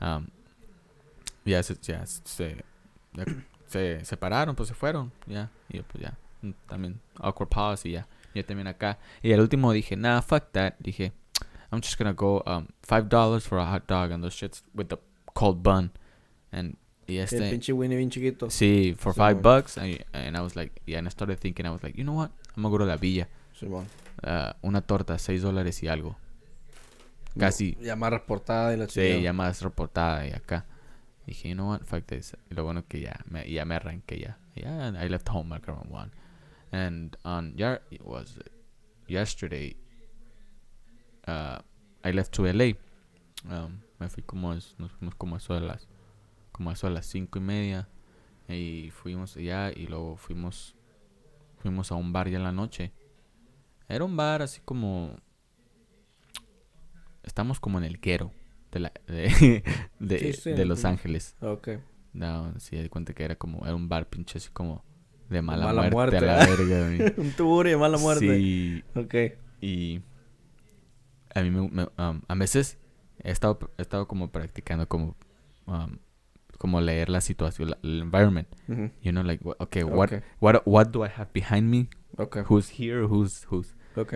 Um, 0.00 0.28
ya 1.44 1.62
se, 1.62 1.74
ya 1.82 2.04
se, 2.06 2.56
se 3.66 4.04
separaron, 4.04 4.54
pues 4.56 4.68
se 4.68 4.74
fueron. 4.74 5.12
Ya. 5.26 5.50
Y 5.68 5.78
yo, 5.78 5.84
pues 5.84 6.02
ya. 6.04 6.16
mm, 6.42 6.52
También 6.68 7.00
awkward 7.20 7.48
pause 7.48 7.86
y 7.86 7.92
ya. 7.92 8.06
Yo 8.34 8.44
también 8.44 8.66
acá. 8.66 8.98
Y 9.22 9.32
el 9.32 9.40
último 9.40 9.72
dije, 9.72 9.96
nah, 9.96 10.20
fuck 10.22 10.52
that. 10.52 10.74
Dije, 10.78 11.12
I'm 11.70 11.80
just 11.80 11.98
gonna 11.98 12.12
go 12.14 12.42
um, 12.46 12.68
five 12.82 13.08
dollars 13.08 13.46
for 13.46 13.58
a 13.58 13.64
hot 13.66 13.86
dog 13.86 14.10
and 14.10 14.22
those 14.22 14.34
shits 14.34 14.62
with 14.74 14.88
the 14.88 14.98
cold 15.34 15.62
bun. 15.62 15.90
And 16.50 16.76
y 17.06 17.16
El 17.18 17.24
este. 17.24 17.50
pinche 17.50 17.72
Winnie 17.72 17.96
bien 17.96 18.10
chiquito. 18.10 18.48
Sí, 18.50 18.94
for 18.96 19.12
Sí, 19.12 19.16
five 19.16 19.42
bucks. 19.42 19.76
And, 19.76 20.04
and 20.12 20.36
I 20.36 20.40
was 20.40 20.54
like, 20.56 20.80
yeah, 20.86 20.98
and 20.98 21.06
I 21.06 21.10
started 21.10 21.38
thinking, 21.40 21.66
I 21.66 21.70
was 21.70 21.82
like, 21.82 21.96
you 21.96 22.04
know 22.04 22.14
what? 22.14 22.30
I'm 22.56 22.62
gonna 22.62 22.70
go 22.70 22.78
to 22.78 22.84
la 22.86 22.96
villa. 22.96 23.26
Ah, 24.24 24.54
una 24.62 24.80
torta, 24.80 25.18
seis 25.18 25.42
dólares 25.42 25.82
y 25.82 25.88
algo. 25.88 26.16
Casi. 27.38 27.76
Ya 27.80 27.96
más 27.96 28.10
reportada 28.10 28.74
y 28.74 28.76
la 28.76 28.86
Sí, 28.88 29.00
chingada. 29.00 29.20
ya 29.20 29.32
más 29.32 29.62
reportada 29.62 30.26
y 30.26 30.32
acá. 30.32 30.66
Dije, 31.26 31.48
you 31.50 31.54
know 31.54 31.70
what, 31.70 31.82
fuck 31.84 32.04
this. 32.06 32.36
Y 32.50 32.54
lo 32.54 32.64
bueno 32.64 32.84
que 32.86 33.00
ya 33.00 33.20
me, 33.28 33.48
ya 33.50 33.64
me 33.64 33.74
arranqué 33.76 34.18
ya. 34.20 34.38
Yeah, 34.54 34.86
and 34.88 34.96
I 34.98 35.08
left 35.08 35.28
home 35.28 35.48
like 35.54 35.68
around 35.70 35.90
one. 35.90 36.10
And 36.72 37.16
on 37.24 37.54
yeah, 37.56 37.78
it 37.90 38.02
was 38.04 38.38
yesterday. 39.08 39.76
Uh, 41.26 41.58
I 42.04 42.10
left 42.12 42.32
to 42.34 42.46
LA. 42.52 42.72
Um, 43.48 43.80
Me 44.00 44.08
fui 44.08 44.22
como, 44.24 44.52
es- 44.52 44.74
nos 44.78 44.90
fuimos 44.90 45.14
como 45.14 45.36
eso 45.36 45.54
de 45.54 45.60
las, 45.60 45.86
como 46.50 46.72
eso 46.72 46.88
de 46.88 46.94
las 46.94 47.06
cinco 47.06 47.38
y 47.38 47.42
media. 47.42 47.88
Y 48.48 48.90
fuimos 48.90 49.36
allá 49.36 49.70
y 49.70 49.86
luego 49.86 50.16
fuimos, 50.16 50.74
fuimos 51.58 51.92
a 51.92 51.94
un 51.94 52.12
bar 52.12 52.28
ya 52.28 52.38
en 52.38 52.42
la 52.44 52.50
noche. 52.52 52.92
Era 53.88 54.04
un 54.04 54.16
bar 54.16 54.42
así 54.42 54.60
como, 54.64 55.16
estamos 57.24 57.60
como 57.60 57.78
en 57.78 57.84
el 57.84 58.00
quero 58.00 58.32
de, 58.70 58.80
la, 58.80 58.92
de, 59.06 59.62
de, 59.98 60.18
Sí, 60.18 60.32
sí, 60.32 60.50
de 60.52 60.64
Los. 60.64 60.84
Ángeles. 60.84 61.36
Ok. 61.40 61.68
No, 62.12 62.52
sí, 62.58 62.76
di 62.76 62.88
cuenta 62.88 63.14
que 63.14 63.24
era 63.24 63.36
como, 63.36 63.64
era 63.64 63.74
un 63.74 63.88
bar 63.88 64.08
pinche 64.08 64.38
así 64.38 64.50
como 64.52 64.84
de 65.30 65.40
mala, 65.40 65.64
mala 65.64 65.88
muerte, 65.90 66.20
muerte, 66.20 66.28
a 66.28 66.36
la 66.38 66.46
verga. 66.46 67.14
Un 67.22 67.30
tuburio 67.32 67.72
de 67.72 67.78
mala 67.78 67.96
muerte. 67.98 68.26
Sí, 68.36 68.84
Ok. 68.94 69.14
y 69.62 70.02
a 71.34 71.40
mí 71.42 71.50
me, 71.50 71.68
me- 71.70 71.88
um, 71.98 72.20
a 72.28 72.34
veces 72.34 72.76
he 73.22 73.30
estado, 73.30 73.58
he 73.78 73.82
estado 73.82 74.06
como 74.06 74.30
practicando 74.30 74.86
como, 74.88 75.16
um, 75.66 75.96
como 76.58 76.80
leer 76.82 77.08
la 77.08 77.22
situación, 77.22 77.70
la- 77.70 77.78
el 77.82 78.02
environment. 78.02 78.48
Ujú. 78.68 78.90
You 79.00 79.12
know, 79.12 79.22
like, 79.24 79.42
wha- 79.42 79.56
okay, 79.58 79.82
what, 79.84 80.10
what, 80.40 80.62
what 80.66 80.88
do 80.90 81.04
I 81.04 81.08
have 81.08 81.30
behind 81.32 81.70
me? 81.70 81.88
Ok. 82.18 82.38
Who's 82.50 82.68
here? 82.78 83.04
Who's, 83.06 83.46
who's, 83.50 83.74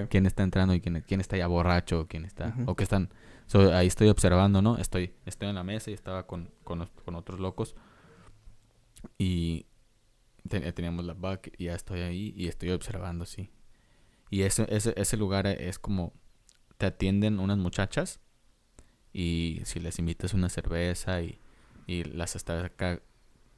Quién 0.09 0.27
está 0.27 0.43
entrando 0.43 0.75
y 0.75 0.81
quién, 0.81 1.03
quién 1.07 1.21
está 1.21 1.37
ya 1.37 1.47
borracho, 1.47 2.07
quién 2.09 2.25
está, 2.25 2.55
o 2.67 2.75
que 2.77 2.85
están, 2.85 3.11
so, 3.47 3.73
ahí 3.75 3.87
estoy 3.87 4.09
observando, 4.09 4.63
¿no? 4.63 4.79
Estoy, 4.79 5.13
estoy 5.27 5.49
en 5.49 5.55
la 5.55 5.65
mesa 5.65 5.91
y 5.91 5.95
estaba 5.95 6.27
con, 6.27 6.51
con, 6.65 6.89
con 7.05 7.15
otros 7.15 7.41
locos 7.41 7.75
y 9.19 9.67
te- 10.49 10.73
teníamos 10.73 11.05
la 11.05 11.15
bucket 11.15 11.55
y 11.59 11.65
ya 11.65 11.75
estoy 11.75 12.01
ahí 12.01 12.33
y 12.37 12.49
estoy 12.49 12.71
observando, 12.71 13.25
sí. 13.27 13.51
Y 14.31 14.43
ese, 14.43 14.67
ese, 14.75 14.95
ese 14.97 15.17
lugar 15.17 15.47
es 15.47 15.79
como, 15.79 16.13
te 16.79 16.87
atienden 16.87 17.39
unas 17.39 17.59
muchachas 17.59 18.21
y 19.13 19.61
si 19.65 19.81
les 19.81 19.99
invitas 19.99 20.35
una 20.35 20.49
cerveza 20.49 21.23
y, 21.23 21.41
y 21.87 22.05
las 22.05 22.37
estás 22.37 22.65
acá, 22.65 23.01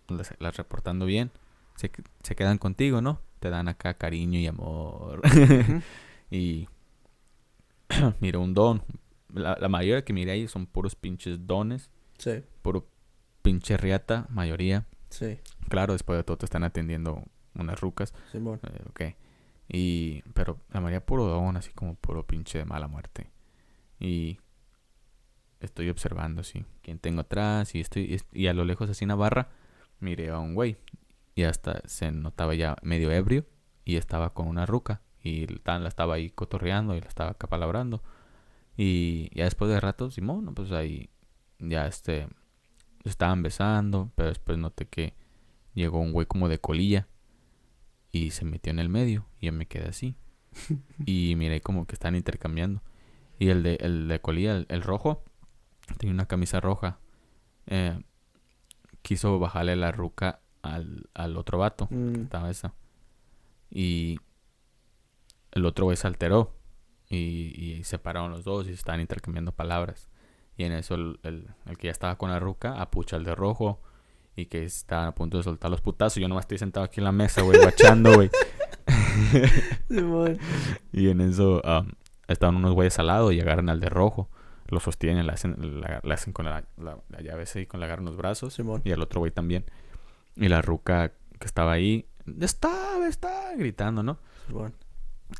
las, 0.08 0.34
las 0.38 0.56
reportando 0.56 1.06
bien, 1.06 1.30
se, 1.76 1.90
se 2.22 2.36
quedan 2.36 2.58
contigo, 2.58 3.00
¿no? 3.00 3.20
Te 3.40 3.50
dan 3.50 3.68
acá 3.68 3.94
cariño 3.94 4.38
y 4.38 4.46
amor. 4.46 5.22
Y 6.30 6.68
miré 8.20 8.38
un 8.38 8.54
don. 8.54 8.82
La, 9.32 9.56
la 9.60 9.68
mayoría 9.68 10.04
que 10.04 10.12
miré 10.12 10.32
ahí 10.32 10.48
son 10.48 10.66
puros 10.66 10.94
pinches 10.94 11.46
dones. 11.46 11.90
Sí. 12.18 12.42
Puro 12.62 12.88
pinche 13.42 13.76
riata, 13.76 14.26
mayoría. 14.30 14.86
Sí. 15.10 15.38
Claro, 15.68 15.92
después 15.92 16.18
de 16.18 16.24
todo 16.24 16.38
te 16.38 16.46
están 16.46 16.64
atendiendo 16.64 17.24
unas 17.54 17.80
rucas. 17.80 18.12
Simón. 18.32 18.60
eh, 18.62 18.84
ok. 18.88 19.00
Y, 19.68 20.22
pero 20.34 20.60
la 20.70 20.80
mayoría 20.80 21.04
puro 21.04 21.26
don, 21.26 21.56
así 21.56 21.70
como 21.72 21.94
puro 21.94 22.26
pinche 22.26 22.58
de 22.58 22.64
mala 22.64 22.88
muerte. 22.88 23.30
Y 24.00 24.38
estoy 25.60 25.90
observando, 25.90 26.42
sí, 26.42 26.64
quién 26.82 26.98
tengo 26.98 27.20
atrás. 27.20 27.74
Y, 27.74 27.80
estoy, 27.80 28.20
y 28.32 28.46
a 28.46 28.54
lo 28.54 28.64
lejos, 28.64 28.88
así 28.88 29.04
en 29.04 29.08
la 29.08 29.14
barra, 29.14 29.48
miré 30.00 30.30
a 30.30 30.38
un 30.38 30.54
güey. 30.54 30.78
Y 31.34 31.44
hasta 31.44 31.82
se 31.86 32.10
notaba 32.10 32.54
ya 32.54 32.76
medio 32.82 33.10
ebrio. 33.12 33.46
Y 33.84 33.96
estaba 33.96 34.34
con 34.34 34.48
una 34.48 34.66
ruca. 34.66 35.00
Y 35.28 35.46
tan 35.62 35.82
la 35.82 35.88
estaba 35.88 36.14
ahí 36.14 36.30
cotorreando 36.30 36.96
y 36.96 37.00
la 37.00 37.08
estaba 37.08 37.30
acapalabrando. 37.30 38.02
Y 38.76 39.30
ya 39.36 39.44
después 39.44 39.70
de 39.70 39.80
rato, 39.80 40.10
Simón, 40.10 40.54
pues 40.54 40.72
ahí 40.72 41.10
ya 41.58 41.86
este 41.86 42.28
se 43.02 43.08
estaban 43.10 43.42
besando, 43.42 44.10
pero 44.14 44.28
después 44.28 44.58
noté 44.58 44.86
que 44.86 45.14
llegó 45.74 46.00
un 46.00 46.12
güey 46.12 46.26
como 46.26 46.48
de 46.48 46.58
colilla 46.60 47.08
y 48.12 48.30
se 48.30 48.44
metió 48.44 48.70
en 48.70 48.78
el 48.78 48.88
medio 48.88 49.26
y 49.40 49.46
yo 49.46 49.52
me 49.52 49.66
quedé 49.66 49.88
así. 49.88 50.14
y 51.06 51.34
miré 51.36 51.60
como 51.60 51.86
que 51.86 51.94
están 51.94 52.14
intercambiando. 52.14 52.82
Y 53.38 53.48
el 53.50 53.62
de, 53.62 53.76
el 53.80 54.08
de 54.08 54.20
colilla, 54.20 54.56
el, 54.56 54.66
el 54.68 54.82
rojo, 54.82 55.24
tenía 55.98 56.14
una 56.14 56.26
camisa 56.26 56.60
roja. 56.60 56.98
eh, 57.66 58.00
quiso 59.02 59.38
bajarle 59.38 59.76
la 59.76 59.92
ruca 59.92 60.40
al, 60.62 61.08
al 61.14 61.36
otro 61.36 61.58
vato. 61.58 61.88
Mm. 61.90 62.22
Estaba 62.22 62.50
esa. 62.50 62.74
Y 63.70 64.18
el 65.58 65.66
otro 65.66 65.84
güey 65.84 65.96
se 65.96 66.06
alteró. 66.06 66.54
Y, 67.10 67.54
y 67.56 67.84
se 67.84 67.98
pararon 67.98 68.30
los 68.32 68.44
dos 68.44 68.66
y 68.66 68.68
se 68.70 68.74
estaban 68.74 69.00
intercambiando 69.00 69.52
palabras. 69.52 70.08
Y 70.56 70.64
en 70.64 70.72
eso 70.72 70.94
el, 70.94 71.20
el- 71.22 71.46
el 71.66 71.78
que 71.78 71.86
ya 71.86 71.90
estaba 71.92 72.16
con 72.18 72.30
la 72.30 72.38
ruca 72.40 72.80
apucha 72.80 73.16
al 73.16 73.24
de 73.24 73.34
rojo. 73.34 73.80
Y 74.36 74.46
que 74.46 74.62
estaban 74.64 75.08
a 75.08 75.14
punto 75.14 75.36
de 75.38 75.42
soltar 75.42 75.70
los 75.70 75.80
putazos. 75.80 76.20
Yo 76.20 76.28
nomás 76.28 76.44
estoy 76.44 76.58
sentado 76.58 76.84
aquí 76.84 77.00
en 77.00 77.04
la 77.04 77.12
mesa, 77.12 77.42
güey, 77.42 77.58
guachando, 77.60 78.14
güey. 78.14 78.30
Y 80.92 81.08
en 81.08 81.20
eso 81.20 81.60
um, 81.64 81.90
estaban 82.28 82.56
unos 82.56 82.72
güeyes 82.74 82.98
al 82.98 83.08
lado 83.08 83.32
y 83.32 83.40
agarran 83.40 83.68
al 83.68 83.80
de 83.80 83.88
rojo. 83.88 84.28
Lo 84.68 84.80
sostienen, 84.80 85.26
le 85.26 85.32
hacen, 85.32 85.80
la, 85.80 86.00
hacen 86.12 86.32
con 86.32 86.44
la, 86.44 86.64
la, 86.76 86.98
la 87.08 87.20
llave 87.20 87.44
así, 87.44 87.66
con 87.66 87.80
la 87.80 87.86
agarran 87.86 88.04
los 88.04 88.16
brazos. 88.16 88.52
Simón. 88.54 88.82
Y 88.84 88.90
el 88.90 89.00
otro 89.02 89.20
güey 89.20 89.32
también. 89.32 89.64
Y 90.36 90.48
la 90.48 90.60
ruca 90.62 91.12
que 91.38 91.46
estaba 91.46 91.72
ahí, 91.72 92.06
está, 92.40 93.06
está, 93.08 93.54
gritando, 93.56 94.02
¿no? 94.02 94.18
Simón. 94.46 94.74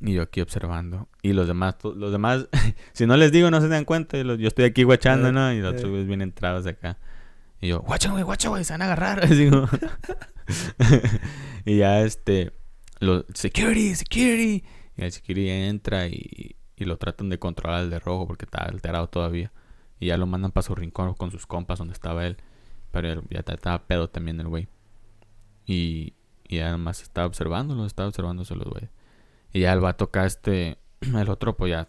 Y 0.00 0.14
yo 0.14 0.22
aquí 0.22 0.40
observando. 0.40 1.08
Y 1.22 1.32
los 1.32 1.46
demás, 1.48 1.78
to- 1.78 1.94
los 1.94 2.12
demás, 2.12 2.48
si 2.92 3.06
no 3.06 3.16
les 3.16 3.32
digo, 3.32 3.50
no 3.50 3.60
se 3.60 3.68
dan 3.68 3.84
cuenta. 3.84 4.16
yo 4.20 4.48
estoy 4.48 4.64
aquí 4.66 4.82
guachando, 4.82 5.28
Eh, 5.28 5.32
¿no? 5.32 5.52
Y 5.52 5.60
los 5.60 5.70
otros 5.72 5.84
eh. 5.86 5.88
güeyes 5.88 6.06
vienen 6.06 6.28
entrados 6.28 6.64
de 6.64 6.70
acá. 6.70 6.98
Y 7.60 7.68
yo, 7.68 7.80
guacha, 7.80 8.10
güey, 8.10 8.22
guacha, 8.22 8.48
güey, 8.50 8.64
se 8.64 8.72
van 8.74 8.82
a 8.82 8.84
agarrar. 8.86 9.20
Así 9.24 9.48
como- 9.50 9.68
y 11.64 11.78
ya 11.78 12.00
este, 12.02 12.52
los, 13.00 13.24
security, 13.34 13.94
security. 13.94 14.64
Y 14.96 15.02
el 15.02 15.12
security 15.12 15.48
entra 15.50 16.06
y, 16.08 16.56
y 16.76 16.84
lo 16.84 16.96
tratan 16.96 17.28
de 17.28 17.38
controlar 17.38 17.80
al 17.80 17.90
de 17.90 17.98
rojo 17.98 18.26
porque 18.26 18.44
está 18.44 18.62
alterado 18.64 19.08
todavía. 19.08 19.52
Y 20.00 20.06
ya 20.06 20.16
lo 20.16 20.26
mandan 20.26 20.52
para 20.52 20.62
su 20.62 20.74
rincón 20.74 21.14
con 21.14 21.30
sus 21.30 21.46
compas 21.46 21.78
donde 21.78 21.94
estaba 21.94 22.26
él. 22.26 22.36
Pero 22.92 23.08
él 23.12 23.22
ya 23.30 23.42
ta- 23.42 23.54
estaba 23.54 23.86
pedo 23.86 24.08
también 24.08 24.40
el 24.40 24.48
güey. 24.48 24.68
Y, 25.66 26.14
y 26.46 26.56
ya 26.58 26.70
nomás 26.70 27.02
estaba 27.02 27.26
observándolo, 27.26 27.84
estaba 27.84 28.08
observándose 28.08 28.54
los 28.54 28.68
güeyes. 28.68 28.90
Y 29.52 29.60
ya 29.60 29.72
el 29.72 29.80
vato 29.80 30.04
acá, 30.06 30.26
este, 30.26 30.78
el 31.00 31.28
otro, 31.28 31.56
pues 31.56 31.70
ya, 31.70 31.88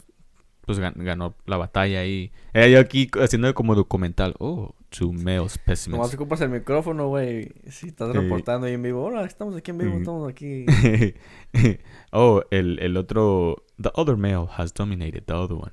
pues 0.66 0.80
gan- 0.80 0.94
ganó 0.96 1.36
la 1.46 1.58
batalla 1.58 2.00
ahí. 2.02 2.32
Era 2.54 2.68
yo 2.68 2.80
aquí 2.80 3.10
haciendo 3.20 3.54
como 3.54 3.76
documental. 3.76 4.36
Oh, 4.40 4.76
two 4.90 5.12
male 5.14 5.38
Nomás 5.38 5.54
specimens. 5.54 6.14
ocupas 6.14 6.42
el 6.42 6.50
micrófono, 6.50 7.08
güey. 7.08 7.52
Si 7.70 7.88
estás 7.88 8.16
reportando 8.16 8.68
ahí 8.68 8.74
en 8.74 8.84
vivo. 8.84 9.04
Hola, 9.06 9.26
estamos 9.26 9.56
aquí 9.56 9.72
en 9.72 9.78
vivo, 9.80 9.96
Mm. 9.96 10.00
estamos 10.00 10.30
aquí. 10.30 10.66
oh, 12.12 12.44
el, 12.52 12.80
el 12.80 12.98
otro, 12.98 13.66
the 13.82 13.90
other 13.96 14.16
male 14.16 14.48
has 14.58 14.74
dominated 14.74 15.24
the 15.26 15.34
other 15.34 15.56
one. 15.58 15.72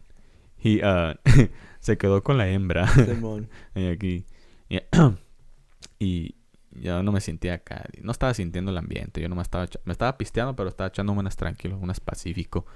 He, 0.62 0.80
uh, 0.82 1.14
se 1.80 1.96
quedó 1.98 2.22
con 2.22 2.38
la 2.38 2.48
hembra. 2.48 2.86
Simón. 2.88 3.48
Y 3.74 3.86
aquí. 3.88 4.24
Y, 4.68 4.78
y 5.98 6.34
yo 6.80 7.02
no 7.02 7.12
me 7.12 7.20
sentía 7.20 7.54
acá. 7.54 7.84
No 8.02 8.12
estaba 8.12 8.32
sintiendo 8.34 8.70
el 8.70 8.78
ambiente. 8.78 9.20
Yo 9.20 9.28
nomás 9.28 9.46
estaba... 9.46 9.64
echa- 9.64 9.80
Me 9.84 9.92
estaba 9.92 10.16
pisteando, 10.18 10.54
pero 10.56 10.68
estaba 10.68 10.88
echando 10.88 11.12
unas 11.12 11.36
tranquilo, 11.36 11.78
unas 11.78 12.00
pacífico. 12.00 12.66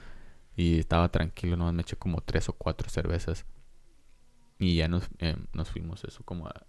Y 0.57 0.79
estaba 0.79 1.09
tranquilo. 1.11 1.57
Nomás 1.57 1.75
me 1.75 1.83
eché 1.83 1.97
como 1.97 2.21
tres 2.21 2.49
o 2.49 2.53
cuatro 2.55 2.89
cervezas. 2.91 3.47
Y 4.59 4.77
ya 4.77 4.89
nos, 4.89 5.09
eh, 5.19 5.37
nos 5.53 5.71
fuimos 5.71 6.05
eso 6.05 6.23
como 6.25 6.47
a... 6.47 6.67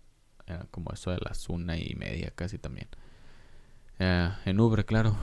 era 0.48 0.66
como 0.72 0.91
eso 0.94 1.12
de 1.12 1.18
las 1.22 1.49
una 1.49 1.78
y 1.78 1.94
media 1.95 2.32
casi 2.36 2.58
también. 2.58 2.88
Eh, 3.99 4.30
en 4.45 4.60
Uber, 4.60 4.86
claro. 4.86 5.18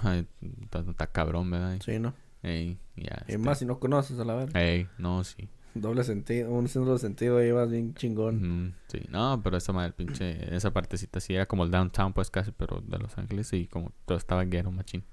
Está, 0.91 1.07
cabrón, 1.09 1.51
¿verdad? 1.51 1.79
Sí, 1.85 1.99
¿no? 1.99 2.15
Ey, 2.43 2.79
ya. 2.95 3.25
Y 3.27 3.37
más 3.39 3.59
si 3.59 3.65
no 3.67 3.81
conoces 3.81 4.19
a 4.21 4.25
la 4.25 4.35
verga. 4.35 4.63
Ey, 4.63 4.87
no, 4.99 5.25
sí. 5.25 5.49
Doble 5.81 6.05
sentido, 6.05 6.51
un 6.51 6.67
doble 6.67 6.99
sentido 6.99 7.39
ahí 7.39 7.51
vas 7.53 7.71
bien 7.71 7.95
chingón. 7.95 8.37
Ujú, 8.69 8.73
Sí, 8.89 9.07
no, 9.11 9.41
pero 9.43 9.57
esa 9.57 9.73
madre, 9.73 9.93
pinche, 9.93 10.55
esa 10.55 10.73
partecita 10.73 11.21
sí 11.21 11.35
era 11.35 11.47
como 11.47 11.65
el 11.65 11.71
downtown, 11.71 12.13
pues 12.13 12.31
casi, 12.31 12.53
pero 12.53 12.81
de 12.81 12.99
Los 12.99 13.17
Ángeles 13.19 13.53
y 13.53 13.67
como 13.67 13.93
todo 14.07 14.19
estaba 14.19 14.45
ghetto, 14.45 14.71
machín. 14.71 15.05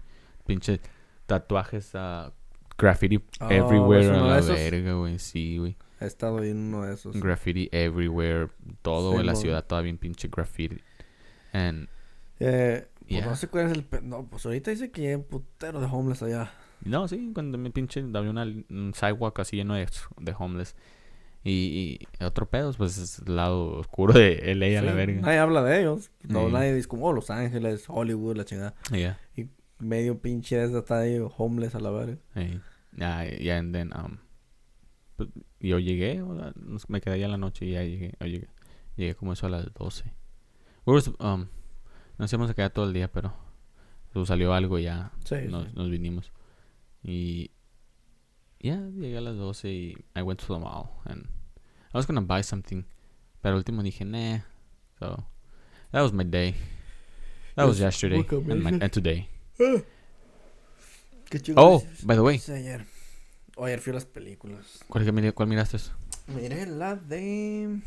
Pinche 0.45 0.79
tatuajes, 1.25 1.91
a 1.95 2.33
graffiti 2.77 3.17
Oh, 3.39 3.49
everywhere 3.49 4.05
¿es 4.05 4.11
a 4.11 4.21
la 4.21 4.41
verga, 4.41 4.93
güey, 4.93 5.19
sí, 5.19 5.57
güey. 5.57 5.75
He 5.99 6.05
estado 6.05 6.43
en 6.43 6.57
uno 6.57 6.83
de 6.83 6.93
esos. 6.93 7.15
Graffiti 7.19 7.69
everywhere, 7.71 8.49
todo 8.81 9.13
Sí, 9.13 9.19
en 9.19 9.25
la 9.25 9.35
ciudad, 9.35 9.65
toda 9.65 9.81
bien 9.81 9.97
pinche 9.97 10.27
graffiti. 10.27 10.79
And, 11.53 11.87
Eh, 12.39 12.87
pues 12.99 13.09
Yeah. 13.09 13.25
no 13.25 13.35
sé 13.35 13.47
cuál 13.47 13.67
es 13.67 13.71
el... 13.73 13.85
No, 14.03 14.25
pues 14.25 14.45
ahorita 14.45 14.71
dice 14.71 14.91
que 14.91 15.07
hay 15.09 15.13
un 15.15 15.23
putero 15.23 15.79
de 15.79 15.85
homeless 15.85 16.23
allá. 16.23 16.51
No, 16.83 17.07
sí, 17.07 17.31
cuando 17.33 17.57
me 17.57 17.71
pinche, 17.71 18.01
había 18.13 18.29
una, 18.29 18.43
un 18.43 18.93
sidewalk 18.93 19.39
así 19.39 19.57
lleno 19.57 19.73
de, 19.75 19.87
de 20.19 20.35
homeless. 20.37 20.75
Y, 21.43 21.99
y 22.19 22.23
otro 22.23 22.49
pedo, 22.49 22.73
pues 22.73 22.97
es 22.97 23.19
el 23.19 23.35
lado 23.35 23.77
oscuro 23.77 24.13
de 24.13 24.53
LA 24.55 24.79
a 24.79 24.81
la 24.81 24.91
Sí, 24.91 24.97
verga. 24.97 25.21
Nadie 25.21 25.37
habla 25.37 25.61
de 25.63 25.79
ellos. 25.81 26.11
No, 26.23 26.47
Sí. 26.47 26.53
nadie 26.53 26.73
dice 26.73 26.87
como, 26.87 27.05
oh, 27.05 27.13
Los 27.13 27.29
Ángeles, 27.29 27.85
Hollywood, 27.87 28.35
la 28.37 28.45
chingada. 28.45 28.73
Yeah. 28.91 29.19
Medio 29.77 30.19
pinche 30.19 30.63
esa 30.63 30.79
está 30.79 30.99
ahí, 30.99 31.19
homeless 31.37 31.75
a 31.75 31.79
la 31.79 31.91
verga. 31.91 32.17
Ya, 32.97 33.25
ya, 33.25 33.57
and 33.59 33.73
then, 33.75 33.91
um, 33.95 34.17
pues, 35.17 35.29
yo 35.59 35.77
llegué, 35.79 36.23
me 36.87 37.01
quedé 37.01 37.15
allá 37.15 37.25
en 37.25 37.31
la 37.31 37.37
noche 37.37 37.65
y 37.65 37.71
ya 37.73 37.83
llegué, 37.83 38.13
llegué, 38.21 38.47
llegué 38.95 39.15
como 39.15 39.33
eso 39.33 39.45
a 39.45 39.49
las 39.49 39.71
12. 39.73 40.05
We 40.85 40.93
were 40.93 41.01
sup- 41.05 41.21
um, 41.23 41.45
nos 42.17 42.31
íbamos 42.33 42.49
a 42.49 42.53
quedar 42.53 42.71
todo 42.71 42.85
el 42.85 42.93
día, 42.93 43.11
pero 43.11 43.33
pues, 44.13 44.27
salió 44.29 44.53
algo 44.53 44.79
y 44.79 44.83
ya 44.83 45.11
Sí, 45.25 45.35
nos, 45.49 45.65
sí. 45.65 45.71
nos 45.75 45.89
vinimos. 45.91 46.31
Y 47.07 47.51
ya 48.59 48.77
llegué 48.77 49.17
a 49.17 49.21
las 49.21 49.35
12 49.35 49.69
y 49.69 50.05
I 50.15 50.23
went 50.23 50.41
to 50.41 50.53
the 50.53 50.59
mall 50.59 50.89
and 51.05 51.27
I 51.93 51.97
was 51.97 52.07
gonna 52.07 52.21
buy 52.21 52.41
something, 52.41 52.83
Pero 53.41 53.53
al 53.53 53.59
último 53.59 53.83
dije, 53.83 54.05
nah. 54.05 54.39
So, 54.99 55.23
that 55.91 56.01
was 56.01 56.11
my 56.13 56.23
day. 56.23 56.55
That 57.55 57.67
was 57.67 57.77
Yes, 57.77 58.01
yesterday 58.01 58.25
and, 58.27 58.63
my, 58.63 58.71
and 58.71 58.91
today. 58.91 59.29
Qué 61.29 61.39
chido. 61.39 61.55
Oh, 61.57 61.83
by 62.03 62.15
the 62.15 62.23
way, 62.23 62.41
ayer. 62.49 62.87
O 63.55 63.65
ayer 63.65 63.79
fui 63.79 63.91
a 63.91 63.93
las 63.93 64.05
películas. 64.05 64.83
¿cuál, 64.89 65.33
cuál 65.33 65.47
miraste? 65.47 65.77
Miré 66.27 66.65
la 66.65 66.95
de. 66.95 67.81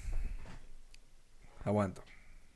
Aguanta. 1.64 2.02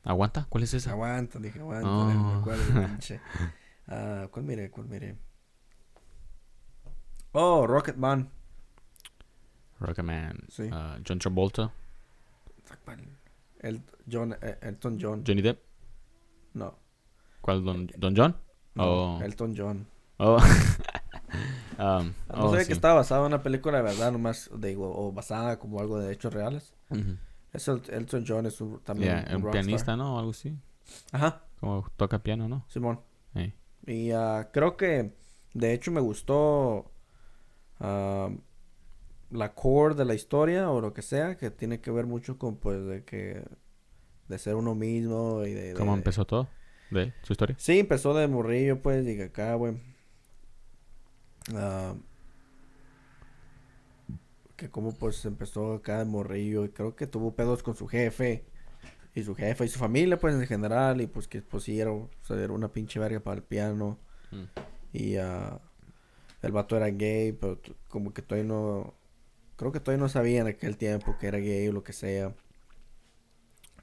¿Aguanta? 0.03 0.45
¿Cuál 0.49 0.63
es 0.63 0.73
esa? 0.73 0.91
Aguanta, 0.91 1.39
dije, 1.39 1.59
aguanta. 1.59 1.89
Oh. 1.89 2.39
acuerdo, 2.39 2.87
pinche. 2.87 3.19
Ah, 3.85 4.29
¿Cuál 4.31 4.45
miré? 4.45 4.71
¿Cuál 4.71 4.87
miré? 4.87 5.17
Oh, 7.33 7.65
Rocketman. 7.67 8.29
Rocketman. 9.79 10.45
Sí. 10.49 10.63
uh, 10.63 11.01
John 11.03 11.19
Travolta. 11.19 11.71
El, 13.59 13.81
John, 14.11 14.35
eh, 14.41 14.57
Elton 14.61 14.97
John. 15.01 15.23
Johnny 15.25 15.41
Depp. 15.41 15.59
No. 16.53 16.75
¿Cuál? 17.41 17.63
Don, 17.63 17.87
Don 17.97 18.13
John? 18.15 18.35
no 18.75 18.83
Oh. 18.83 19.21
Elton 19.21 19.53
John. 19.57 19.87
Oh. 20.17 20.37
um, 21.79 22.13
No 22.29 22.45
oh, 22.45 22.57
sí. 22.57 22.67
que 22.67 22.73
estaba 22.73 22.95
basado 22.95 23.21
en 23.25 23.33
una 23.33 23.41
película 23.41 23.77
de 23.77 23.83
verdad, 23.83 24.11
nomás, 24.11 24.49
digo, 24.57 24.91
o 24.95 25.11
basada 25.11 25.57
como 25.59 25.79
algo 25.79 25.99
de 25.99 26.13
hechos 26.13 26.33
reales. 26.33 26.73
Es 27.51 27.67
el, 27.67 27.81
Elton 27.89 28.25
John, 28.27 28.45
es 28.45 28.61
un, 28.61 28.79
también 28.81 29.11
Yeah, 29.11 29.35
un 29.35 29.43
rockstar. 29.43 29.51
pianista, 29.51 29.97
¿no? 29.97 30.15
O 30.15 30.19
algo 30.19 30.31
así. 30.31 30.55
Ajá, 31.11 31.43
Como 31.59 31.87
toca 31.95 32.21
piano, 32.21 32.47
¿no? 32.47 32.65
Simón. 32.67 32.99
Y 33.85 34.11
ah, 34.11 34.49
creo 34.53 34.77
que, 34.77 35.13
de 35.53 35.73
hecho, 35.73 35.91
me 35.91 35.99
gustó 35.99 36.92
ah, 37.83 38.29
la 39.29 39.53
core 39.53 39.93
de 39.95 40.05
la 40.05 40.15
historia 40.15 40.71
o 40.71 40.81
lo 40.81 40.93
que 40.93 41.01
sea, 41.03 41.37
que 41.37 41.51
tiene 41.51 41.79
que 41.79 41.91
ver 41.91 42.05
mucho 42.07 42.37
con, 42.39 42.55
pues, 42.57 42.83
de 42.85 43.03
que, 43.03 43.43
de 44.27 44.37
ser 44.39 44.55
uno 44.55 44.73
mismo 44.73 45.43
y 45.45 45.53
de... 45.53 45.73
¿Cómo 45.73 45.91
de- 45.91 45.97
empezó 45.99 46.25
todo? 46.25 46.49
¿De 46.89 47.03
él? 47.03 47.13
¿Su 47.23 47.33
historia? 47.33 47.55
Sí, 47.59 47.79
empezó 47.79 48.13
de 48.13 48.27
morrillo, 48.27 48.81
pues, 48.81 49.07
y 49.07 49.15
que 49.15 49.23
acá, 49.23 49.53
güey. 49.55 49.75
ah, 51.55 51.95
que 54.55 54.69
como, 54.69 54.93
pues, 54.95 55.25
empezó 55.25 55.73
acá 55.73 55.99
de 55.99 56.05
morrillo 56.05 56.63
y 56.65 56.69
creo 56.69 56.95
que 56.95 57.07
tuvo 57.07 57.35
pedos 57.35 57.63
con 57.63 57.75
su 57.75 57.87
jefe. 57.87 58.45
Y 59.15 59.23
su 59.23 59.35
jefe 59.35 59.65
y 59.65 59.67
su 59.67 59.77
familia, 59.77 60.17
pues, 60.17 60.35
en 60.35 60.45
general. 60.47 61.01
Y, 61.01 61.07
pues, 61.07 61.27
que, 61.27 61.41
pues, 61.41 61.63
sí, 61.63 61.79
era, 61.79 61.91
o 61.91 62.09
sea, 62.21 62.37
era 62.37 62.53
una 62.53 62.71
pinche 62.71 62.99
verga 62.99 63.19
para 63.19 63.37
el 63.37 63.43
piano. 63.43 63.99
Mm. 64.31 64.43
Y 64.93 65.15
ah, 65.17 65.59
el 66.43 66.51
vato 66.51 66.77
era 66.77 66.87
gay, 66.91 67.31
pero 67.31 67.59
como 67.87 68.13
que 68.13 68.21
todavía 68.21 68.47
no... 68.47 68.93
Creo 69.55 69.71
que 69.71 69.79
todavía 69.79 70.01
no 70.03 70.09
sabía 70.09 70.41
en 70.41 70.47
aquel 70.47 70.77
tiempo 70.77 71.17
que 71.19 71.27
era 71.27 71.39
gay 71.39 71.67
o 71.67 71.71
lo 71.73 71.83
que 71.83 71.93
sea. 71.93 72.33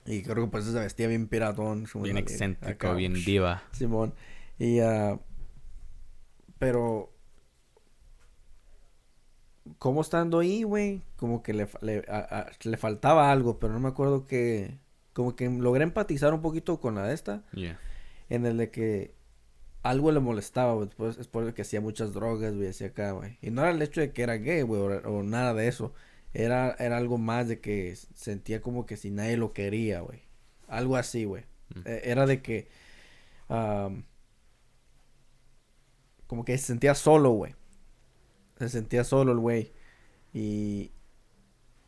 Y 0.07 0.23
creo 0.23 0.45
que 0.45 0.51
pues 0.51 0.65
se 0.65 0.73
vestía 0.79 1.07
bien 1.09 1.27
piratón. 1.29 1.87
Bien 1.95 2.15
la- 2.15 2.21
excéntrico, 2.21 2.71
acá, 2.89 2.95
bien 2.95 3.15
diva. 3.15 3.63
Simón. 3.73 4.15
Y 4.59 4.81
ah, 4.81 5.19
pero 6.59 7.13
como 9.79 10.01
estando 10.01 10.41
ahí, 10.41 10.63
güey, 10.63 11.03
como 11.17 11.43
que 11.43 11.53
le, 11.55 11.69
le, 11.83 12.05
a- 12.09 12.19
a- 12.41 12.51
le 12.63 12.77
faltaba 12.77 13.31
algo, 13.31 13.59
pero 13.59 13.73
no 13.73 13.81
me 13.81 13.89
acuerdo 13.89 14.27
que 14.27 14.79
como 15.13 15.37
que 15.37 15.49
logré 15.49 15.85
empatizar 15.85 16.35
un 16.35 16.43
poquito 16.43 16.81
con 16.81 16.95
la 16.95 17.07
de 17.07 17.15
esta 17.15 17.43
Yeah. 17.53 17.79
en 18.29 18.47
el 18.47 18.57
de 18.57 18.71
que 18.71 19.15
algo 19.83 20.13
le 20.13 20.21
molestaba, 20.21 20.75
güey. 20.75 20.87
Después, 20.87 21.19
es 21.19 21.29
por 21.29 21.53
que 21.55 21.63
hacía 21.63 21.81
muchas 21.81 22.13
drogas, 22.13 22.55
güey, 22.55 22.69
hacía 22.69 22.89
acá, 22.89 23.13
güey. 23.13 23.39
Y 23.43 23.51
no 23.51 23.63
era 23.63 23.71
el 23.71 23.83
hecho 23.83 24.01
de 24.01 24.13
que 24.13 24.23
era 24.23 24.35
gay, 24.35 24.63
güey, 24.63 24.81
o, 24.81 25.19
o 25.19 25.23
nada 25.23 25.55
de 25.55 25.69
eso. 25.69 25.93
Era, 26.33 26.77
era 26.79 26.97
algo 26.97 27.19
más 27.19 27.49
de 27.49 27.61
que 27.61 27.97
sentía 28.15 28.61
como 28.61 28.87
que 28.87 28.97
si 28.97 29.11
nadie 29.11 29.37
lo 29.37 29.53
quería, 29.53 30.01
güey. 30.01 30.23
Algo 30.69 30.97
así, 30.97 31.25
güey. 31.25 31.45
Mm. 31.75 31.81
Eh, 31.87 32.01
Era 32.05 32.27
de 32.27 32.43
que... 32.43 32.69
como 36.27 36.45
que 36.45 36.57
se 36.59 36.67
sentía 36.67 36.95
solo, 36.95 37.33
güey. 37.33 37.55
Se 38.59 38.69
sentía 38.69 39.05
solo 39.05 39.33
el 39.33 39.39
güey. 39.39 39.73
Y... 40.33 40.93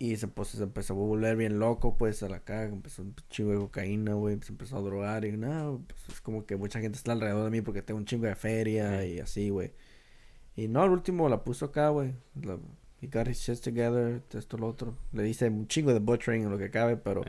Y 0.03 0.17
se, 0.17 0.27
pues, 0.27 0.49
se 0.49 0.61
empezó 0.61 0.95
a 0.95 0.97
volver 0.97 1.37
bien 1.37 1.61
loco, 1.61 1.97
pues, 1.97 2.25
a 2.25 2.29
la 2.29 2.41
caga. 2.41 2.73
Empezó 2.73 3.03
un 3.03 3.15
chingo 3.31 3.53
de 3.53 3.59
cocaína, 3.59 4.15
güey. 4.15 4.37
Se 4.43 4.51
empezó 4.51 4.77
a 4.77 4.81
drogar. 4.81 5.25
Y 5.25 5.31
no, 5.37 5.81
pues, 5.87 6.09
es 6.09 6.21
como 6.21 6.45
que 6.45 6.57
mucha 6.57 6.81
gente 6.81 6.99
está 6.99 7.13
alrededor 7.13 7.45
de 7.45 7.51
mí 7.51 7.61
porque 7.61 7.83
tengo 7.83 7.99
un 7.99 8.05
chingo 8.05 8.27
de 8.27 8.35
feria 8.35 9.07
y 9.07 9.21
así, 9.21 9.51
güey. 9.51 9.71
Y 10.57 10.67
no, 10.67 10.83
al 10.83 10.91
último 10.91 11.29
la 11.29 11.45
puso 11.45 11.67
acá, 11.67 11.91
güey. 11.91 12.15
He 13.01 13.07
got 13.07 13.29
his 13.29 13.39
shit 13.39 13.61
together, 13.61 14.21
esto, 14.33 14.59
lo 14.59 14.67
otro. 14.67 14.97
Le 15.13 15.23
dice 15.23 15.49
un 15.49 15.69
chingo 15.69 15.93
de 15.93 16.01
butchering 16.01 16.43
en 16.43 16.51
lo 16.51 16.59
que 16.59 16.73
cabe, 16.73 16.97
pero... 16.97 17.23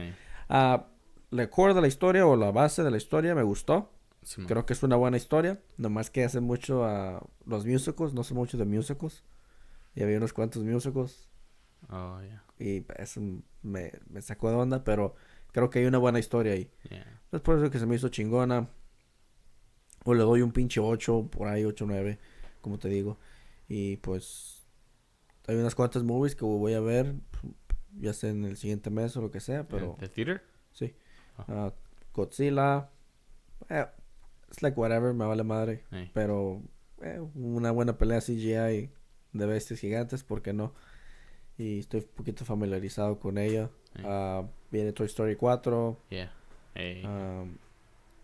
La 0.50 1.50
core 1.52 1.76
de 1.76 1.82
la 1.82 1.88
historia 1.88 2.26
o 2.26 2.36
la 2.36 2.50
base 2.50 2.82
de 2.82 2.90
la 2.90 2.98
historia 2.98 3.36
me 3.36 3.44
gustó. 3.44 3.92
Creo 4.48 4.66
que 4.66 4.74
es 4.74 4.82
una 4.82 4.96
buena 4.96 5.18
historia. 5.18 5.62
Nomás 5.78 6.10
que 6.10 6.24
hace 6.24 6.40
mucho 6.40 6.86
a 6.86 7.24
los 7.46 7.68
musicals. 7.68 8.16
No 8.16 8.24
sé 8.24 8.34
mucho 8.34 8.58
de 8.58 8.66
musicals. 8.66 9.24
Y 9.94 10.02
había 10.02 10.18
unos 10.18 10.34
cuantos 10.34 10.64
musicals. 10.64 11.30
Oh, 11.90 12.20
yeah. 12.22 12.44
Y 12.60 12.86
eso 12.98 13.22
me, 13.62 13.92
me 14.10 14.22
sacó 14.22 14.50
de 14.50 14.56
onda. 14.56 14.84
Pero 14.84 15.16
creo 15.52 15.70
que 15.70 15.80
hay 15.80 15.86
una 15.86 15.98
buena 15.98 16.20
historia 16.20 16.54
ahí. 16.54 16.70
Yeah. 16.90 17.22
Es 17.32 17.42
por 17.42 17.58
eso 17.58 17.70
que 17.70 17.80
se 17.80 17.86
me 17.86 17.96
hizo 17.96 18.10
chingona. 18.10 18.70
O 20.06 20.14
le 20.14 20.24
doy 20.24 20.42
un 20.42 20.52
pinche 20.52 20.80
8, 20.80 21.30
por 21.32 21.48
ahí 21.48 21.64
8, 21.64 21.86
9, 21.88 22.20
como 22.62 22.78
te 22.78 22.90
digo. 22.90 23.18
Y 23.68 23.98
pues 23.98 24.64
hay 25.48 25.56
unas 25.56 25.76
cuantas 25.76 26.04
movies 26.04 26.36
que 26.36 26.46
voy 26.46 26.74
a 26.74 26.82
ver, 26.82 27.16
ya 27.98 28.14
sea 28.14 28.30
en 28.30 28.44
el 28.44 28.58
siguiente 28.58 28.90
mes 28.90 29.16
o 29.16 29.22
lo 29.22 29.32
que 29.32 29.40
sea, 29.40 29.68
pero 29.68 29.96
¿The 30.00 30.10
theater? 30.10 30.42
sí. 30.72 30.96
Ah, 31.38 31.74
Godzilla, 32.14 32.90
eh, 33.70 33.88
it's 34.48 34.62
like 34.62 34.80
whatever, 34.80 35.14
me 35.14 35.26
vale 35.26 35.44
madre. 35.44 35.84
Pero 36.14 36.62
eh, 37.02 37.20
una 37.34 37.72
buena 37.72 37.98
pelea 37.98 38.20
CGI 38.22 38.92
de 39.32 39.46
bestias 39.46 39.80
gigantes, 39.80 40.24
¿por 40.24 40.42
qué 40.42 40.54
no? 40.54 40.74
Y 41.58 41.80
estoy 41.80 42.02
un 42.02 42.08
poquito 42.16 42.46
familiarizado 42.46 43.20
con 43.20 43.38
ella. 43.38 43.70
Ah, 44.04 44.44
viene 44.72 44.92
Toy 44.92 45.06
Story 45.06 45.36
4. 45.36 45.98
Yeah. 46.10 46.34
Um, 46.76 47.58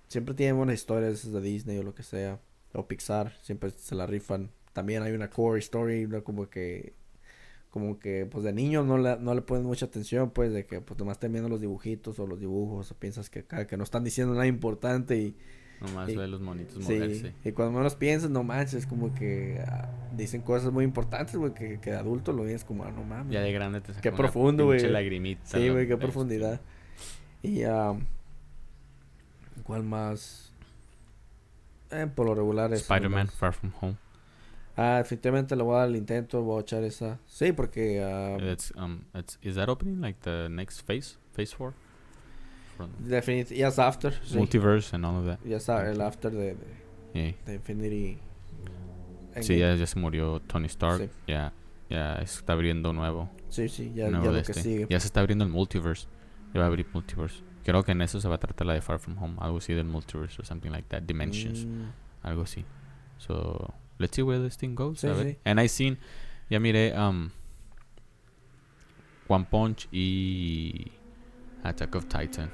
siempre 0.07 0.33
tienen 0.33 0.57
buenas 0.57 0.75
historias 0.75 1.31
de 1.31 1.41
Disney 1.41 1.77
o 1.77 1.83
lo 1.83 1.93
que 1.93 2.03
sea. 2.03 2.39
O 2.73 2.87
Pixar, 2.87 3.33
siempre 3.41 3.69
se 3.71 3.95
la 3.95 4.05
rifan. 4.05 4.51
También 4.73 5.03
hay 5.03 5.13
una 5.13 5.29
core 5.29 5.59
story, 5.59 6.05
una 6.05 6.21
como 6.21 6.49
que 6.49 6.93
como 7.69 7.99
que 7.99 8.25
pues 8.25 8.43
de 8.43 8.51
niños 8.51 8.85
no 8.85 8.97
le, 8.97 9.17
no 9.17 9.35
le 9.35 9.41
ponen 9.41 9.65
mucha 9.65 9.85
atención 9.85 10.31
pues 10.31 10.51
de 10.51 10.65
que 10.65 10.81
pues 10.81 10.99
nomás 10.99 11.17
están 11.17 11.31
viendo 11.31 11.49
los 11.49 11.61
dibujitos 11.61 12.17
o 12.19 12.25
los 12.25 12.39
dibujos 12.39 12.91
o 12.91 12.95
piensas 12.95 13.29
que 13.29 13.39
acá 13.39 13.67
que 13.67 13.77
no 13.77 13.83
están 13.83 14.03
diciendo 14.03 14.33
nada 14.33 14.47
importante 14.47 15.17
y 15.17 15.37
Nomás 15.81 16.09
y- 16.09 16.15
ve 16.17 16.27
los 16.27 16.41
monitos 16.41 16.83
sí, 16.83 16.93
moverse. 16.93 17.33
y 17.45 17.51
cuando 17.53 17.77
menos 17.77 17.95
piensas 17.95 18.29
no 18.29 18.43
manches 18.43 18.85
como 18.85 19.13
que 19.13 19.63
ah, 19.65 19.89
dicen 20.15 20.41
cosas 20.41 20.73
muy 20.73 20.83
importantes 20.83 21.35
güey 21.37 21.53
que, 21.53 21.79
que 21.79 21.91
de 21.91 21.97
adulto 21.97 22.33
lo 22.33 22.43
ves 22.43 22.65
como 22.65 22.83
ah, 22.83 22.91
no 22.91 23.03
mames 23.03 23.31
Ya 23.31 23.41
de 23.41 23.51
grande 23.53 23.79
te 23.79 23.87
saca 23.93 24.01
Qué 24.01 24.09
una 24.09 24.17
profundo, 24.17 24.65
güey. 24.65 24.81
lagrimita. 24.89 25.45
Sí, 25.45 25.69
güey, 25.69 25.87
qué 25.87 25.95
profundidad. 25.95 26.59
Y, 27.41 27.63
um, 27.63 28.01
¿cuál 29.63 29.83
más? 29.83 30.51
Eh, 31.91 32.07
por 32.13 32.25
lo 32.27 32.35
regular 32.35 32.73
es... 32.73 32.81
Spider-Man 32.81 33.29
Far 33.29 33.53
From 33.53 33.71
Home. 33.81 33.95
Ah, 34.75 34.97
definitivamente 34.97 35.55
le 35.55 35.63
voy 35.63 35.75
a 35.75 35.79
dar 35.79 35.89
el 35.89 35.95
intento, 35.95 36.41
voy 36.41 36.59
a 36.59 36.61
echar 36.61 36.83
esa. 36.83 37.19
Sí, 37.25 37.51
porque... 37.51 38.01
ah, 38.03 38.37
That's, 38.39 38.71
um, 38.75 39.01
it's, 39.13 39.39
is 39.41 39.55
that 39.55 39.69
opening 39.69 39.99
like 40.01 40.19
the 40.21 40.47
next 40.49 40.81
phase? 40.85 41.17
Phase 41.33 41.55
4? 41.55 41.73
From 42.79 42.91
definit- 43.09 43.49
ya 43.53 43.67
es 43.67 43.77
after. 43.77 44.13
Sí. 44.23 44.37
Multiverse 44.37 44.95
and 44.95 45.05
all 45.05 45.17
of 45.17 45.25
that. 45.25 45.39
El 45.85 46.01
after 46.01 46.31
de, 46.31 46.55
de, 46.55 46.57
Yeah. 47.13 47.35
de 47.45 47.55
Infinity... 47.55 48.17
Sí, 49.41 49.57
ya, 49.57 49.75
ya 49.75 49.85
se 49.85 49.99
murió 49.99 50.39
Tony 50.41 50.67
Stark. 50.67 51.01
Sí. 51.01 51.09
Ya, 51.27 51.51
ya 51.89 52.15
está 52.15 52.53
abriendo 52.53 52.93
nuevo. 52.93 53.29
Sí, 53.49 53.67
sí, 53.67 53.91
ya, 53.93 54.09
nuevo 54.09 54.25
ya 54.33 54.43
que 54.43 54.51
este. 54.51 54.53
sigue. 54.63 54.87
Ya 54.89 54.99
se 54.99 55.07
está 55.07 55.19
abriendo 55.19 55.43
el 55.43 55.51
multiverse. 55.51 56.07
Ya 56.53 56.59
va 56.61 56.65
a 56.65 56.67
abrir 56.67 56.87
multiverse. 56.93 57.43
Creo 57.65 57.83
que 57.83 57.91
en 57.91 58.01
eso 58.01 58.19
se 58.21 58.27
va 58.29 58.35
a 58.35 58.39
tratar 58.39 58.65
la 58.67 58.73
de 58.75 58.81
Far 58.81 58.99
From 58.99 59.17
Home. 59.21 59.35
Algo 59.39 59.57
así 59.57 59.73
del 59.73 59.85
multiverse 59.85 60.39
or 60.41 60.45
something 60.45 60.69
like 60.71 60.87
that. 60.89 61.03
Dimensions. 61.03 61.65
Mm, 61.65 61.89
Algo 62.23 62.43
así. 62.43 62.63
So, 63.17 63.73
let's 63.97 64.15
see 64.15 64.21
where 64.23 64.41
this 64.41 64.57
thing 64.57 64.73
goes. 64.75 64.99
Sí, 65.01 65.07
sí. 65.21 65.37
And 65.45 65.59
I 65.59 65.67
seen, 65.67 65.97
ya 66.49 66.59
miré, 66.59 66.97
um, 66.97 67.31
One 69.27 69.45
Punch 69.49 69.87
y 69.91 70.91
Attack 71.63 71.95
of 71.95 72.05
Titan. 72.07 72.49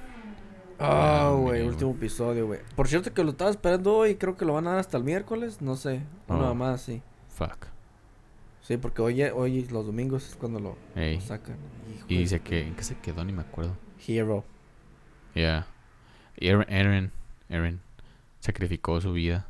Ah, 0.80 1.28
Ah, 1.28 1.32
güey, 1.32 1.62
último 1.62 1.92
episodio, 1.92 2.48
güey. 2.48 2.60
Por 2.76 2.88
cierto 2.88 3.14
que 3.14 3.24
lo 3.24 3.32
estaba 3.32 3.50
esperando 3.50 3.96
hoy, 3.96 4.16
creo 4.16 4.36
que 4.36 4.46
lo 4.46 4.54
van 4.54 4.68
a 4.68 4.72
dar 4.72 4.80
hasta 4.80 4.98
el 4.98 5.04
miércoles, 5.04 5.62
no 5.62 5.76
sé. 5.76 6.02
Oh. 6.28 6.36
nada 6.36 6.54
más, 6.54 6.82
sí. 6.82 7.02
Fuck. 7.30 7.68
Sí, 8.62 8.78
porque 8.78 9.02
hoy, 9.02 9.22
hoy 9.24 9.66
los 9.68 9.86
domingos 9.86 10.28
es 10.28 10.36
cuando 10.36 10.60
lo, 10.60 10.78
sacan. 11.22 11.58
Hijo 11.96 12.06
Y 12.10 12.18
dice 12.18 12.40
que, 12.42 12.62
¿en 12.68 12.76
qué 12.76 12.84
se 12.84 12.98
quedó? 12.98 13.24
Ni 13.24 13.32
me 13.32 13.42
acuerdo. 13.42 13.78
Hero. 14.08 14.44
Yeah. 15.34 15.68
Aaron, 16.42 16.66
Aaron, 16.70 17.12
Aaron 17.50 17.80
sacrificó 18.40 19.00
su 19.02 19.14
vida. 19.14 19.48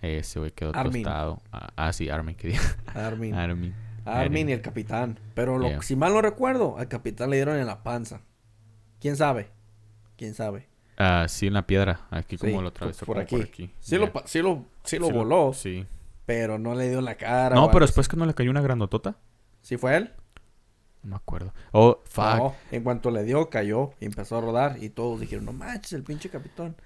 Ese 0.00 0.38
güey 0.38 0.52
quedó 0.52 0.72
Armin. 0.74 1.02
tostado. 1.02 1.42
Ah, 1.52 1.70
ah, 1.76 1.92
sí, 1.92 2.08
Armin, 2.08 2.34
que. 2.36 2.56
Armin. 2.86 3.34
Armin. 3.34 3.74
Armin 4.04 4.06
Armin. 4.06 4.48
y 4.48 4.52
el 4.52 4.62
capitán. 4.62 5.18
Pero 5.34 5.58
lo, 5.58 5.68
Yeah. 5.68 5.82
si 5.82 5.96
mal 5.96 6.12
no 6.14 6.22
recuerdo, 6.22 6.78
al 6.78 6.88
capitán 6.88 7.30
le 7.30 7.36
dieron 7.36 7.56
en 7.58 7.66
la 7.66 7.82
panza. 7.82 8.22
¿Quién 9.00 9.16
sabe? 9.16 9.50
¿Quién 10.20 10.34
sabe? 10.34 10.68
Ah, 10.98 11.24
sí, 11.30 11.46
en 11.46 11.54
la 11.54 11.66
piedra. 11.66 12.06
Aquí 12.10 12.36
Sí, 12.36 12.46
como 12.50 12.60
lo 12.60 12.68
atravesó. 12.68 13.06
por 13.06 13.18
aquí. 13.18 13.36
por 13.36 13.44
aquí. 13.46 13.72
Sí, 13.80 13.96
lo, 13.96 14.12
sí 14.26 14.42
lo, 14.42 14.66
sí 14.84 14.98
lo 14.98 15.08
voló, 15.10 15.54
Sí. 15.54 15.86
pero 16.26 16.58
no 16.58 16.74
le 16.74 16.90
dio 16.90 16.98
en 16.98 17.06
la 17.06 17.14
cara. 17.14 17.56
No, 17.56 17.70
pero 17.70 17.86
después 17.86 18.06
que 18.06 18.18
no 18.18 18.26
le 18.26 18.34
cayó 18.34 18.50
una 18.50 18.60
grandotota. 18.60 19.16
¿Sí 19.62 19.78
fue 19.78 19.96
él? 19.96 20.12
No 21.02 21.12
me 21.12 21.16
acuerdo. 21.16 21.54
Oh, 21.72 22.02
fuck. 22.04 22.36
No, 22.36 22.54
en 22.70 22.82
cuanto 22.84 23.10
le 23.10 23.24
dio, 23.24 23.48
cayó 23.48 23.92
y 23.98 24.04
empezó 24.04 24.36
a 24.36 24.42
rodar 24.42 24.76
y 24.82 24.90
todos 24.90 25.18
dijeron, 25.20 25.46
no 25.46 25.54
manches, 25.54 25.94
el 25.94 26.02
pinche 26.02 26.28
capitán. 26.28 26.76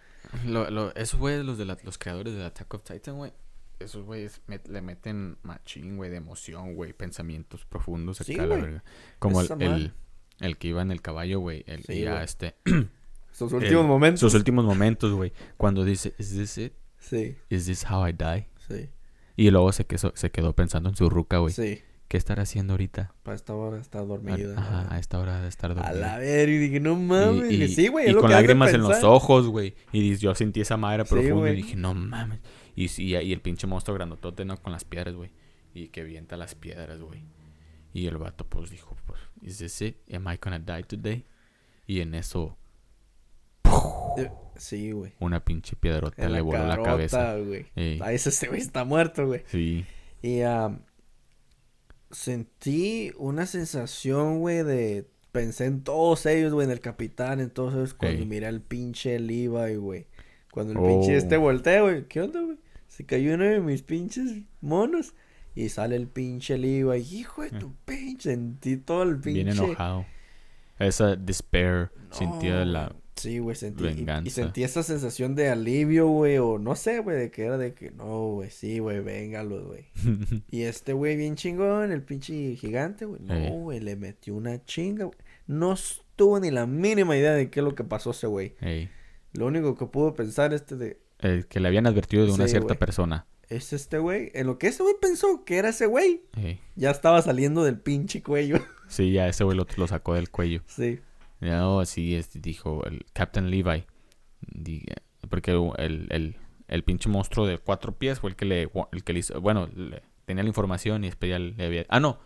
Lo, 0.47 0.70
lo, 0.70 0.94
esos 0.94 1.19
güeyes, 1.19 1.44
los 1.44 1.59
de 1.59 1.65
la- 1.65 1.77
los 1.82 1.98
creadores 1.98 2.35
de 2.35 2.44
Attack 2.44 2.73
of 2.73 2.85
Titan, 2.85 3.16
güey. 3.16 3.32
Esos 3.81 4.05
güeyes 4.05 4.40
met- 4.47 4.69
le 4.69 4.81
meten 4.81 5.39
machín, 5.43 5.97
güey, 5.97 6.11
de 6.11 6.19
emoción, 6.19 6.77
güey, 6.77 6.93
pensamientos 6.93 7.65
profundos 7.65 8.20
acá 8.20 8.27
Sí, 8.32 8.39
a 8.39 8.47
la 8.47 8.55
verga. 8.55 8.85
Como 9.19 9.40
el, 9.40 9.93
el, 10.39 10.56
que 10.59 10.69
iba 10.69 10.82
en 10.82 10.93
el 10.93 11.02
caballo, 11.02 11.40
güey. 11.40 11.65
El, 11.66 11.82
Sí, 11.82 11.94
y 11.94 12.02
ya 12.02 12.12
güey. 12.12 12.24
este. 12.24 12.55
Sus 13.35 13.52
últimos 13.52 13.85
momentos. 13.86 14.20
Sus 14.20 14.35
últimos 14.35 14.65
momentos, 14.65 15.12
güey. 15.12 15.32
Cuando 15.56 15.85
dice, 15.85 16.15
¿Is 16.19 16.31
this 16.36 16.56
it? 16.59 16.73
Sí, 16.98 17.36
¿Is 17.51 17.66
this 17.66 17.85
how 17.90 18.06
I 18.06 18.12
die? 18.12 18.48
sí, 18.69 18.89
Y 19.36 19.51
luego 19.51 19.73
se 19.73 19.85
quedó, 19.85 20.12
se 20.15 20.31
quedó 20.31 20.55
pensando 20.55 20.89
en 20.89 20.97
su 20.97 21.11
ruca, 21.11 21.39
güey. 21.39 21.52
sí. 21.52 21.81
¿Qué 22.06 22.19
estará 22.19 22.43
haciendo 22.43 22.74
ahorita? 22.74 23.12
Para 23.24 23.35
esta 23.35 23.55
hora 23.55 23.81
está 23.81 23.98
A- 23.98 24.02
dormida. 24.05 24.55
Ajá, 24.56 24.94
a 24.94 24.98
esta 25.01 25.19
hora 25.19 25.40
de 25.40 25.48
estar 25.48 25.70
A 25.73 25.74
dormida. 25.74 25.94
la 25.94 26.19
ver, 26.19 26.48
y 26.48 26.59
dije, 26.59 26.78
no 26.78 26.94
mames. 26.94 27.51
Y, 27.51 27.62
y- 27.65 27.69
sí, 27.69 27.89
güey, 27.89 28.05
y 28.06 28.09
es 28.11 28.15
lo 28.15 28.20
con 28.20 28.28
que 28.28 28.35
lágrimas 28.36 28.73
en 28.73 28.82
los 28.82 29.02
ojos, 29.02 29.48
güey. 29.48 29.74
Y 29.90 30.15
yo 30.16 30.32
sentí 30.35 30.61
esa 30.61 30.77
madre 30.77 31.05
Sí, 31.05 31.09
profunda 31.15 31.51
y 31.51 31.56
dije, 31.56 31.74
no 31.77 31.93
mames. 31.94 32.39
Y, 32.77 32.89
sí, 32.89 33.05
y 33.16 33.32
el 33.32 33.40
pinche 33.40 33.66
monstruo 33.66 33.94
grandotote, 33.97 34.44
¿no? 34.44 34.56
Con 34.59 34.70
las 34.73 34.85
piedras, 34.85 35.15
güey. 35.16 35.31
Y 35.73 35.89
que 35.89 36.05
vienta 36.05 36.36
las 36.36 36.55
piedras, 36.55 37.01
güey. 37.01 37.24
Y 37.93 38.06
el 38.06 38.19
vato, 38.19 38.44
pues, 38.47 38.70
dijo, 38.70 38.94
pues, 39.06 39.19
¿is 39.43 39.59
this 39.59 39.81
it? 39.82 39.97
Am 40.15 40.28
I 40.32 40.39
gonna 40.40 40.59
die 40.61 40.85
today? 40.85 41.24
Y 41.86 42.01
en 42.01 42.15
eso, 42.15 42.56
Eh, 42.59 42.63
Sí, 44.56 44.92
güey. 44.92 45.12
una 45.20 45.44
pinche 45.44 45.74
piedrota 45.76 46.28
le 46.28 46.36
la 46.36 46.42
voló 46.42 46.58
la 46.58 46.68
carota, 46.76 46.90
cabeza. 46.90 47.36
güey. 47.38 47.66
Ey. 47.74 47.98
A 48.02 48.12
ese 48.12 48.28
este 48.28 48.46
güey 48.48 48.60
está 48.60 48.84
muerto, 48.84 49.26
güey. 49.26 49.42
Sí. 49.46 49.84
Y 50.22 50.42
am, 50.42 50.80
sentí 52.10 53.12
una 53.18 53.46
sensación, 53.46 54.40
güey, 54.40 54.62
de... 54.62 55.08
Pensé 55.32 55.64
en 55.64 55.82
todos 55.82 56.26
ellos, 56.26 56.52
güey, 56.52 56.64
en 56.64 56.70
el 56.70 56.78
capitán, 56.80 57.40
en 57.40 57.50
todos 57.50 57.74
ellos, 57.74 57.94
cuando 57.94 58.24
miré 58.24 58.46
al 58.46 58.60
pinche 58.60 59.18
Levi, 59.18 59.74
güey. 59.74 60.06
Cuando 60.52 60.72
el 60.74 60.78
Oh. 60.78 60.86
pinche 60.86 61.16
este 61.16 61.36
voltea, 61.36 61.82
güey. 61.82 62.06
¿Qué 62.06 62.20
onda, 62.20 62.40
güey? 62.40 62.56
Se 62.86 63.04
cayó 63.04 63.34
uno 63.34 63.42
de 63.44 63.58
mis 63.58 63.82
pinches 63.82 64.30
monos. 64.60 65.14
Y 65.56 65.70
sale 65.70 65.96
el 65.96 66.06
pinche 66.06 66.56
Levi. 66.56 66.98
Hijo 66.98 67.42
de 67.42 67.50
tu 67.50 67.74
pinche. 67.84 68.30
Sentí 68.30 68.76
todo 68.76 69.02
el 69.02 69.16
pinche... 69.20 69.42
Bien 69.42 69.48
enojado. 69.48 70.06
Esa 70.78 71.16
despair, 71.16 71.90
sentía 72.12 72.60
No, 72.60 72.64
la... 72.66 72.96
Sí, 73.16 73.38
güey, 73.38 73.54
sentí. 73.56 73.84
y- 74.24 74.30
sentí 74.30 74.64
esa 74.64 74.82
sensación 74.82 75.34
de 75.36 75.48
alivio, 75.48 76.08
güey, 76.08 76.38
o 76.38 76.58
no 76.58 76.74
sé, 76.74 76.98
güey, 76.98 77.16
de 77.16 77.30
que 77.30 77.44
era 77.44 77.56
de 77.56 77.72
que 77.72 77.90
no, 77.92 78.32
güey, 78.32 78.50
sí, 78.50 78.80
güey, 78.80 79.00
véngalo, 79.00 79.66
güey. 79.66 79.86
Y 80.50 80.62
este 80.62 80.92
güey 80.92 81.16
bien 81.16 81.36
chingón, 81.36 81.92
el 81.92 82.02
pinche 82.02 82.56
gigante, 82.56 83.04
güey. 83.04 83.20
No, 83.22 83.34
Ey. 83.34 83.50
güey, 83.50 83.80
le 83.80 83.96
metió 83.96 84.34
una 84.34 84.64
chinga, 84.64 85.04
güey. 85.04 85.16
No 85.46 85.74
tuvo 86.16 86.40
ni 86.40 86.50
la 86.50 86.66
mínima 86.66 87.16
idea 87.16 87.32
de 87.34 87.50
qué 87.50 87.60
es 87.60 87.64
lo 87.64 87.74
que 87.74 87.84
pasó 87.84 88.10
ese 88.10 88.26
güey. 88.26 88.54
Ey. 88.60 88.88
Lo 89.32 89.46
único 89.46 89.76
que 89.76 89.86
pudo 89.86 90.14
pensar 90.14 90.52
este 90.54 90.76
de 90.76 90.98
El 91.20 91.46
que 91.46 91.60
le 91.60 91.68
habían 91.68 91.86
advertido 91.86 92.24
de 92.26 92.32
una 92.32 92.44
Sí, 92.46 92.50
cierta 92.52 92.74
persona. 92.74 93.26
es 93.48 93.72
este 93.72 93.98
güey. 93.98 94.30
En 94.34 94.46
lo 94.48 94.58
que 94.58 94.66
ese 94.68 94.82
güey 94.82 94.94
pensó 95.00 95.44
que 95.44 95.56
era 95.58 95.68
ese 95.70 95.86
güey, 95.86 96.22
Ey. 96.36 96.60
ya 96.76 96.90
estaba 96.90 97.20
saliendo 97.22 97.62
del 97.64 97.78
pinche 97.78 98.22
cuello. 98.22 98.58
Sí, 98.88 99.12
ya 99.12 99.28
ese 99.28 99.44
güey 99.44 99.56
lo, 99.56 99.66
lo 99.76 99.86
sacó 99.86 100.14
del 100.14 100.30
cuello. 100.30 100.62
sí. 100.66 100.98
No, 101.50 101.80
así 101.80 102.14
es, 102.16 102.30
dijo 102.40 102.84
el 102.86 103.04
Captain 103.12 103.50
Levi. 103.50 103.84
Porque 105.28 105.50
el, 105.78 106.06
el, 106.10 106.36
el 106.68 106.82
pinche 106.84 107.08
monstruo 107.08 107.46
de 107.46 107.58
cuatro 107.58 107.92
pies 107.92 108.20
fue 108.20 108.30
el 108.30 108.36
que 108.36 108.44
le, 108.44 108.70
el 108.92 109.04
que 109.04 109.12
le 109.12 109.18
hizo, 109.20 109.40
bueno, 109.40 109.68
le- 109.74 110.02
tenía 110.24 110.42
la 110.42 110.48
información 110.48 111.04
y 111.04 111.08
después 111.08 111.38
le 111.40 111.64
había... 111.66 111.84
Ah, 111.88 112.00
no. 112.00 112.18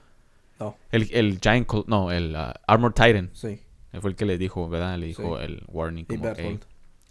No. 0.60 0.76
El, 0.90 1.08
el 1.12 1.38
Giant, 1.40 1.68
no, 1.86 2.10
el 2.10 2.34
uh, 2.34 2.52
Armor 2.66 2.92
Titan. 2.92 3.30
Sí. 3.32 3.60
Fue 4.00 4.10
el 4.10 4.16
que 4.16 4.24
le 4.26 4.38
dijo, 4.38 4.68
¿verdad? 4.68 4.98
Le 4.98 5.06
dijo 5.06 5.38
Sí. 5.38 5.44
el 5.44 5.62
warning 5.68 6.04
como. 6.04 6.32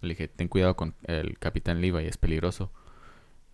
Le 0.01 0.09
dije, 0.09 0.27
ten 0.27 0.47
cuidado 0.47 0.75
con 0.75 0.93
el 1.03 1.39
Capitán 1.39 1.81
Levi, 1.81 2.05
es 2.05 2.17
peligroso. 2.17 2.71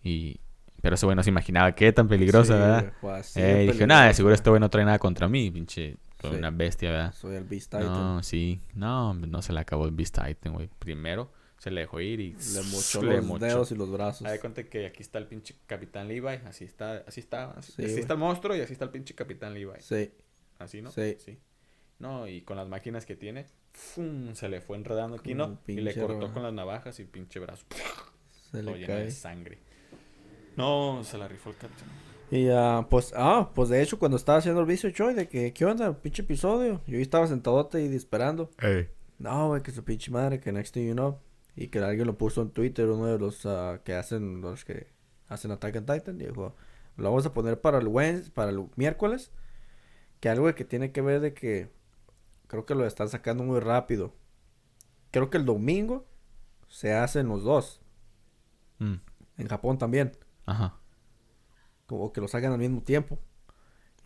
Y... 0.02 0.40
Pero 0.82 0.96
ese 0.96 1.06
güey 1.06 1.16
no 1.16 1.22
se 1.22 1.30
imaginaba 1.30 1.72
qué 1.74 1.90
tan 1.92 2.08
peligroso, 2.08 2.52
Sí, 2.52 2.58
¿verdad? 2.58 2.92
fue 3.00 3.14
así 3.18 3.40
Eh, 3.40 3.68
dije, 3.72 3.86
nada, 3.86 4.12
seguro 4.12 4.34
este 4.34 4.50
güey 4.50 4.60
no 4.60 4.68
trae 4.68 4.84
nada 4.84 4.98
contra 4.98 5.28
mí, 5.28 5.50
pinche. 5.50 5.96
Soy 6.28 6.32
Sí. 6.32 6.38
una 6.38 6.50
bestia, 6.50 6.90
¿verdad? 6.90 7.14
Soy 7.14 7.36
el 7.36 7.44
Beast 7.44 7.70
Titan. 7.70 7.86
No, 7.86 8.22
sí. 8.22 8.60
No, 8.74 9.14
no 9.14 9.42
se 9.42 9.52
le 9.52 9.60
acabó 9.60 9.84
el 9.86 9.92
Beast 9.92 10.14
Titan, 10.18 10.52
güey. 10.54 10.68
Primero 10.78 11.32
se 11.58 11.70
le 11.70 11.82
dejó 11.82 12.00
ir 12.00 12.20
y... 12.20 12.32
Le 12.32 12.62
mochó 12.70 13.02
le 13.02 13.16
los 13.16 13.24
mochó. 13.24 13.44
dedos 13.44 13.70
y 13.72 13.74
los 13.76 13.90
brazos. 13.90 14.30
De 14.30 14.38
cuenta 14.40 14.62
que 14.64 14.86
aquí 14.86 15.02
está 15.02 15.18
el 15.18 15.26
pinche 15.26 15.54
Capitán 15.66 16.08
Levi. 16.08 16.26
Así 16.46 16.64
está, 16.64 17.04
así 17.06 17.20
está. 17.20 17.52
Así, 17.52 17.72
Sí, 17.72 17.84
está 18.00 18.14
el 18.14 18.18
monstruo 18.20 18.54
y 18.56 18.60
así 18.60 18.72
está 18.72 18.84
el 18.84 18.90
pinche 18.90 19.14
Capitán 19.14 19.54
Levi. 19.54 19.72
Sí. 19.80 20.10
Así, 20.58 20.82
¿no? 20.82 20.90
Sí. 20.90 21.16
No, 21.98 22.26
y 22.26 22.42
con 22.42 22.56
las 22.56 22.68
máquinas 22.68 23.06
que 23.06 23.16
tiene, 23.16 23.46
¡fum! 23.72 24.34
se 24.34 24.48
le 24.48 24.60
fue 24.60 24.76
enredando 24.76 25.16
aquí, 25.16 25.32
¿no? 25.34 25.58
Y 25.66 25.74
le 25.80 25.94
cortó 25.94 26.32
con 26.32 26.42
las 26.42 26.52
navajas 26.52 26.98
y 26.98 27.02
el 27.02 27.08
pinche 27.08 27.38
brazo 27.40 27.64
Se 28.50 28.60
todo 28.62 28.72
le 28.72 28.80
lleno 28.80 28.86
cae. 28.88 29.04
de 29.04 29.10
sangre. 29.10 29.58
No, 30.56 31.02
se 31.04 31.16
la 31.18 31.28
rifó 31.28 31.50
el 31.50 31.56
Capitán. 31.56 31.88
Y 32.34 32.48
ah, 32.48 32.88
pues, 32.90 33.12
ah, 33.16 33.52
pues 33.54 33.68
de 33.68 33.80
hecho 33.80 33.96
cuando 33.96 34.16
estaba 34.16 34.38
haciendo 34.38 34.60
el 34.60 34.66
vicio 34.66 34.90
Choy 34.90 35.14
de 35.14 35.28
que, 35.28 35.52
¿qué 35.52 35.64
onda? 35.64 35.92
Pinche 36.02 36.22
episodio. 36.22 36.80
Yo 36.84 36.98
estaba 36.98 37.28
sentadote 37.28 37.80
y 37.86 37.94
esperando. 37.94 38.50
Ey. 38.58 38.88
No, 39.20 39.46
güey, 39.50 39.62
que 39.62 39.70
su 39.70 39.84
pinche 39.84 40.10
madre, 40.10 40.40
que 40.40 40.50
next 40.50 40.74
thing 40.74 40.88
you 40.88 40.94
know. 40.94 41.20
Y 41.54 41.68
que 41.68 41.78
alguien 41.78 42.08
lo 42.08 42.18
puso 42.18 42.42
en 42.42 42.50
Twitter, 42.50 42.88
uno 42.88 43.06
de 43.06 43.20
los 43.20 43.46
ah, 43.46 43.78
que 43.84 43.94
hacen, 43.94 44.40
los 44.40 44.64
que 44.64 44.88
hacen 45.28 45.52
Attack 45.52 45.76
on 45.76 45.86
Titan. 45.86 46.18
Dijo, 46.18 46.56
lo 46.96 47.04
vamos 47.04 47.24
a 47.24 47.32
poner 47.32 47.60
para 47.60 47.78
el 47.78 47.86
Wednesday, 47.86 48.32
para 48.32 48.50
el 48.50 48.66
miércoles. 48.74 49.30
Que 50.18 50.28
algo 50.28 50.52
que 50.56 50.64
tiene 50.64 50.90
que 50.90 51.02
ver 51.02 51.20
de 51.20 51.34
que 51.34 51.70
creo 52.48 52.66
que 52.66 52.74
lo 52.74 52.84
están 52.84 53.08
sacando 53.08 53.44
muy 53.44 53.60
rápido. 53.60 54.12
Creo 55.12 55.30
que 55.30 55.38
el 55.38 55.44
domingo 55.44 56.04
se 56.66 56.94
hacen 56.94 57.28
los 57.28 57.44
dos. 57.44 57.80
Mm, 58.80 58.94
En 59.38 59.46
Japón 59.46 59.78
también. 59.78 60.16
Ajá. 60.46 60.80
Como 61.86 62.12
que 62.12 62.20
lo 62.20 62.28
sacan 62.28 62.52
al 62.52 62.58
mismo 62.58 62.82
tiempo. 62.82 63.18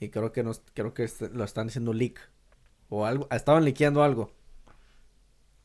Y 0.00 0.10
creo 0.10 0.32
que 0.32 0.42
nos, 0.42 0.62
creo 0.74 0.94
que 0.94 1.04
este- 1.04 1.28
lo 1.30 1.44
están 1.44 1.68
haciendo 1.68 1.92
leak. 1.92 2.20
O 2.88 3.04
algo, 3.04 3.26
estaban 3.30 3.64
liqueando 3.64 4.02
algo. 4.02 4.30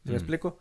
¿Sí 0.03 0.09
¿Me 0.09 0.11
Mm. 0.13 0.15
explico? 0.15 0.59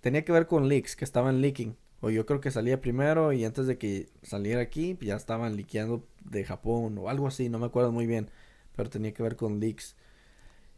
Tenía 0.00 0.24
que 0.24 0.32
ver 0.32 0.46
con 0.46 0.68
leaks, 0.68 0.96
que 0.96 1.04
estaban 1.04 1.40
leaking. 1.40 1.76
O 2.00 2.10
yo 2.10 2.26
creo 2.26 2.40
que 2.40 2.50
salía 2.50 2.80
primero 2.80 3.32
y 3.32 3.44
antes 3.44 3.66
de 3.66 3.78
que 3.78 4.10
saliera 4.22 4.60
aquí, 4.60 4.96
ya 5.00 5.16
estaban 5.16 5.56
liqueando 5.56 6.06
de 6.24 6.44
Japón 6.44 6.96
o 6.98 7.08
algo 7.08 7.26
así, 7.26 7.48
no 7.48 7.58
me 7.58 7.66
acuerdo 7.66 7.92
muy 7.92 8.06
bien. 8.06 8.30
Pero 8.76 8.90
tenía 8.90 9.12
que 9.14 9.22
ver 9.22 9.36
con 9.36 9.60
leaks. 9.60 9.96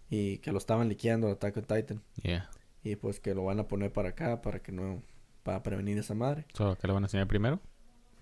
Y 0.08 0.38
que 0.38 0.52
lo 0.52 0.58
estaban 0.58 0.88
liqueando 0.88 1.28
Attack 1.28 1.56
on 1.56 1.64
Titan. 1.64 2.02
Yeah. 2.22 2.48
Y 2.84 2.94
pues 2.96 3.18
que 3.18 3.34
lo 3.34 3.44
van 3.44 3.58
a 3.58 3.66
poner 3.66 3.92
para 3.92 4.10
acá 4.10 4.40
para 4.40 4.60
que 4.62 4.70
no, 4.70 5.02
para 5.42 5.62
prevenir 5.64 5.98
esa 5.98 6.14
madre. 6.14 6.46
So, 6.54 6.76
¿Qué 6.78 6.86
le 6.86 6.92
van 6.92 7.02
a 7.02 7.06
enseñar 7.06 7.26
primero? 7.26 7.58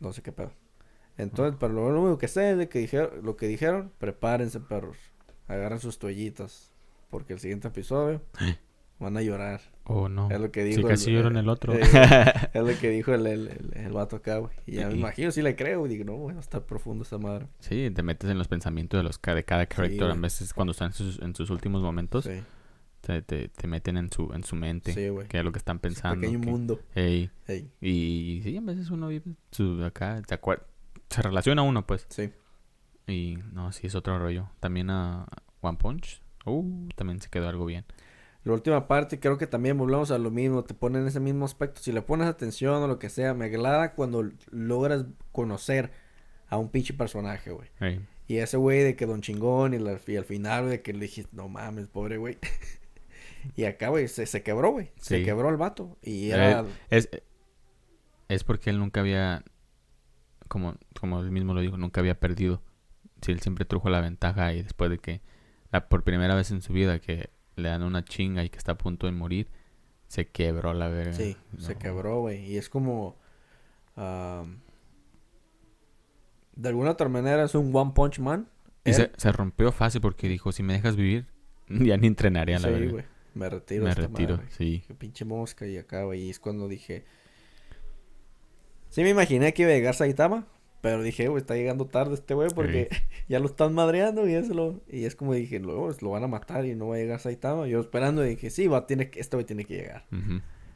No 0.01 0.13
sé 0.13 0.23
qué 0.23 0.33
pedo. 0.33 0.51
Entonces, 1.17 1.57
pero 1.61 1.73
lo 1.73 1.87
único 2.03 2.19
que 2.19 2.29
sé 2.29 2.53
es 2.53 2.59
de 2.59 2.69
que 2.69 2.79
dijeron, 2.81 3.11
lo 3.23 3.37
que 3.37 3.47
dijeron, 3.47 3.93
prepárense 3.99 4.61
perros. 4.61 4.97
Agarren 5.47 5.79
sus 5.79 5.99
toallitas. 5.99 6.73
Porque 7.11 7.35
el 7.35 7.39
siguiente 7.39 7.69
episodio 7.69 8.21
van 8.99 9.17
a 9.17 9.23
llorar. 9.23 9.61
Oh, 9.85 10.09
no. 10.09 10.31
Es 10.31 10.41
lo 10.41 10.51
que 10.51 10.63
Sí, 10.71 10.77
dijo. 10.77 10.89
casi 10.89 11.13
lloró 11.13 11.29
en 11.29 11.37
el 11.37 11.49
otro. 11.49 11.75
eh, 11.75 11.81
es 12.55 12.63
lo 12.63 12.81
que 12.81 12.91
dijo 12.91 13.15
el, 13.15 13.27
el, 13.27 13.49
el, 13.49 13.73
el 13.87 13.93
vato 13.93 14.17
acá, 14.17 14.39
güey. 14.39 14.53
Y 14.67 14.77
ya 14.77 14.89
me 14.89 14.95
Y- 14.95 14.99
imagino, 14.99 15.31
sí 15.31 15.43
le 15.43 15.55
creo. 15.55 15.87
Y 15.87 15.91
digo, 15.91 16.05
no, 16.05 16.15
güey, 16.17 16.37
estar 16.39 16.65
profundo 16.65 17.05
esa 17.05 17.19
madre. 17.19 17.47
Sí, 17.61 17.91
te 17.95 18.03
metes 18.03 18.29
en 18.31 18.39
los 18.39 18.49
pensamientos 18.49 18.99
de 18.99 19.05
los 19.05 19.19
ca- 19.19 19.35
de 19.35 19.45
cada 19.45 19.67
character. 19.69 20.11
a 20.11 20.15
veces 20.15 20.53
cuando 20.55 20.73
están 20.73 20.89
en 20.89 20.93
sus, 20.95 21.21
en 21.21 21.35
sus 21.37 21.51
últimos 21.51 21.83
momentos, 21.83 22.25
Sí, 22.25 22.43
te, 23.03 23.23
te, 23.23 23.49
te 23.49 23.67
meten 23.69 23.97
en 23.99 24.11
su, 24.11 24.33
en 24.33 24.43
su 24.43 24.57
mente. 24.57 24.93
sí, 24.95 25.09
güey. 25.11 25.29
qué 25.29 25.39
es 25.39 25.45
lo 25.45 25.53
que 25.53 25.59
están 25.59 25.79
pensando. 25.79 26.21
pequeño 26.23 26.41
qué- 26.41 26.47
mundo. 26.51 26.81
Ey, 26.95 27.31
Ey, 27.47 27.71
y 27.81 28.41
sí, 28.43 28.57
a 28.57 28.61
veces 28.63 28.91
uno 28.91 29.09
vive 29.09 29.35
su, 29.53 29.85
acá, 29.85 30.21
se, 30.27 30.35
acuer- 30.41 30.63
se 31.15 31.23
relaciona 31.23 31.63
uno, 31.63 31.87
pues. 31.87 32.07
sí. 32.11 32.31
Y 33.07 33.37
no, 33.53 33.71
sí, 33.73 33.87
es 33.87 33.95
otro 33.95 34.19
rollo. 34.19 34.49
También 34.61 34.89
a 34.91 35.27
One 35.61 35.77
Punch. 35.77 36.23
Uh, 36.47 36.89
también 36.97 37.21
se 37.21 37.29
quedó 37.29 37.49
algo 37.51 37.67
bien. 37.67 37.85
La 38.45 38.55
última 38.55 38.89
parte, 38.89 39.21
creo 39.21 39.37
que 39.37 39.47
también 39.47 39.77
volvemos 39.77 40.11
a 40.11 40.17
lo 40.19 40.31
mismo. 40.31 40.65
Te 40.65 40.73
ponen 40.73 41.07
ese 41.07 41.21
mismo 41.21 41.45
aspecto. 41.45 41.83
Si 41.83 41.93
le 41.93 42.01
pones 42.01 42.27
atención 42.29 42.83
o 42.83 42.87
lo 42.87 42.99
que 42.99 43.11
sea, 43.11 43.35
me 43.35 43.45
agrada 43.47 43.93
cuando 43.95 44.31
logras 44.51 45.05
conocer 45.33 45.91
a 46.49 46.57
un 46.57 46.71
pinche 46.71 46.95
personaje, 46.95 47.51
güey. 47.51 47.69
Ey, 47.81 48.01
Y 48.27 48.37
ese 48.39 48.57
güey 48.57 48.83
de 48.83 48.97
que 48.97 49.05
Don 49.05 49.21
Chingón 49.21 49.75
y, 49.75 49.79
la- 49.79 49.99
y 50.07 50.17
al 50.17 50.25
final, 50.25 50.63
güey, 50.65 50.77
de 50.79 50.83
que 50.83 50.93
le 50.95 51.01
dije, 51.01 51.27
no 51.33 51.49
mames, 51.51 51.89
pobre 51.89 52.17
güey. 52.17 52.39
y 53.57 53.65
acá, 53.65 53.89
güey, 53.89 54.09
se, 54.09 54.25
se 54.25 54.43
quebró, 54.43 54.71
güey. 54.73 54.93
Se 54.97 55.23
quebró 55.25 55.51
el 55.51 55.57
vato. 55.59 55.99
Y 56.03 56.31
era... 56.31 56.61
Eh, 56.61 56.65
Es, 56.91 57.09
es 58.29 58.45
porque 58.45 58.71
él 58.71 58.79
nunca 58.79 59.01
había, 59.01 59.43
como, 60.49 60.77
como 60.99 61.21
él 61.21 61.31
mismo 61.31 61.55
lo 61.55 61.61
dijo, 61.61 61.77
nunca 61.77 62.01
había 62.01 62.19
perdido. 62.19 62.63
Si 63.23 63.33
él 63.33 63.41
siempre 63.41 63.65
trujo 63.65 63.89
la 63.91 64.01
ventaja 64.01 64.53
y 64.53 64.63
después 64.63 64.91
de 64.91 64.99
que, 64.99 65.21
la, 65.73 65.89
por 65.89 66.03
primera 66.05 66.35
vez 66.35 66.51
en 66.51 66.63
su 66.63 66.73
vida, 66.73 66.99
que 66.99 67.31
le 67.57 67.69
dan 67.69 67.83
una 67.83 68.05
chinga 68.05 68.45
y 68.45 68.51
que 68.51 68.59
está 68.59 68.73
a 68.73 68.79
punto 68.79 69.07
de 69.07 69.13
morir, 69.13 69.49
se 70.09 70.29
quebró 70.29 70.75
la 70.75 70.89
verga. 70.89 71.13
Sí, 71.15 71.37
se 71.59 71.77
quebró, 71.77 72.21
güey. 72.21 72.45
Y 72.45 72.57
es 72.59 72.69
como. 72.69 73.17
am, 73.97 74.61
de 76.57 76.69
alguna 76.69 76.91
otra 76.93 77.09
manera 77.09 77.45
es 77.45 77.55
un 77.55 77.75
One 77.75 77.93
Punch 77.95 78.19
Man. 78.21 78.49
Y 78.85 78.93
se, 78.93 79.11
se 79.17 79.33
rompió 79.33 79.73
fácil 79.73 80.01
porque 80.01 80.29
dijo, 80.29 80.53
si 80.53 80.63
me 80.63 80.75
dejas 80.75 80.95
vivir, 80.97 81.27
ya 81.69 81.97
ni 81.97 82.07
entrenaré 82.07 82.55
a 82.55 82.59
la 82.59 82.69
Sí, 82.69 82.75
verga. 82.75 82.93
güey. 82.93 83.05
Me 83.35 83.49
retiro. 83.49 83.85
Me 83.85 83.91
esta 83.91 84.03
retiro, 84.03 84.37
madre. 84.37 84.51
sí. 84.51 84.85
Qué 84.87 84.95
pinche 84.95 85.25
mosca 85.25 85.67
y 85.67 85.77
acá, 85.79 86.05
güey. 86.05 86.23
Y 86.25 86.31
es 86.31 86.39
cuando 86.39 86.69
dije. 86.69 87.05
Sí, 88.95 89.03
me 89.03 89.11
imaginé 89.11 89.53
que 89.53 89.63
iba 89.63 89.73
a 89.73 89.75
llegar 89.75 89.97
Saitama. 89.97 90.47
Pero 90.81 91.03
dije, 91.03 91.27
güey, 91.27 91.41
está 91.41 91.57
llegando 91.57 91.87
tarde 91.87 92.15
este 92.15 92.33
güey 92.35 92.49
porque 92.55 92.91
ya 93.29 93.41
lo 93.41 93.47
están 93.47 93.75
madreando 93.75 94.29
y 94.29 94.35
eso 94.35 94.55
lo... 94.55 94.83
Y 94.89 95.05
es 95.05 95.17
como 95.17 95.35
dije, 95.35 95.59
luego 95.59 95.91
lo 96.01 96.11
van 96.11 96.23
a 96.23 96.29
matar 96.29 96.65
y 96.65 96.77
no 96.77 96.87
va 96.87 96.95
a 96.95 96.99
llegar 96.99 97.19
Saitama. 97.19 97.67
Yo 97.67 97.81
esperando 97.81 98.23
dije, 98.23 98.51
sí, 98.51 98.69
va, 98.69 98.87
tiene 98.87 99.11
que... 99.11 99.19
este 99.19 99.35
güey 99.37 99.45
tiene 99.45 99.65
que 99.65 99.75
llegar. 99.75 100.05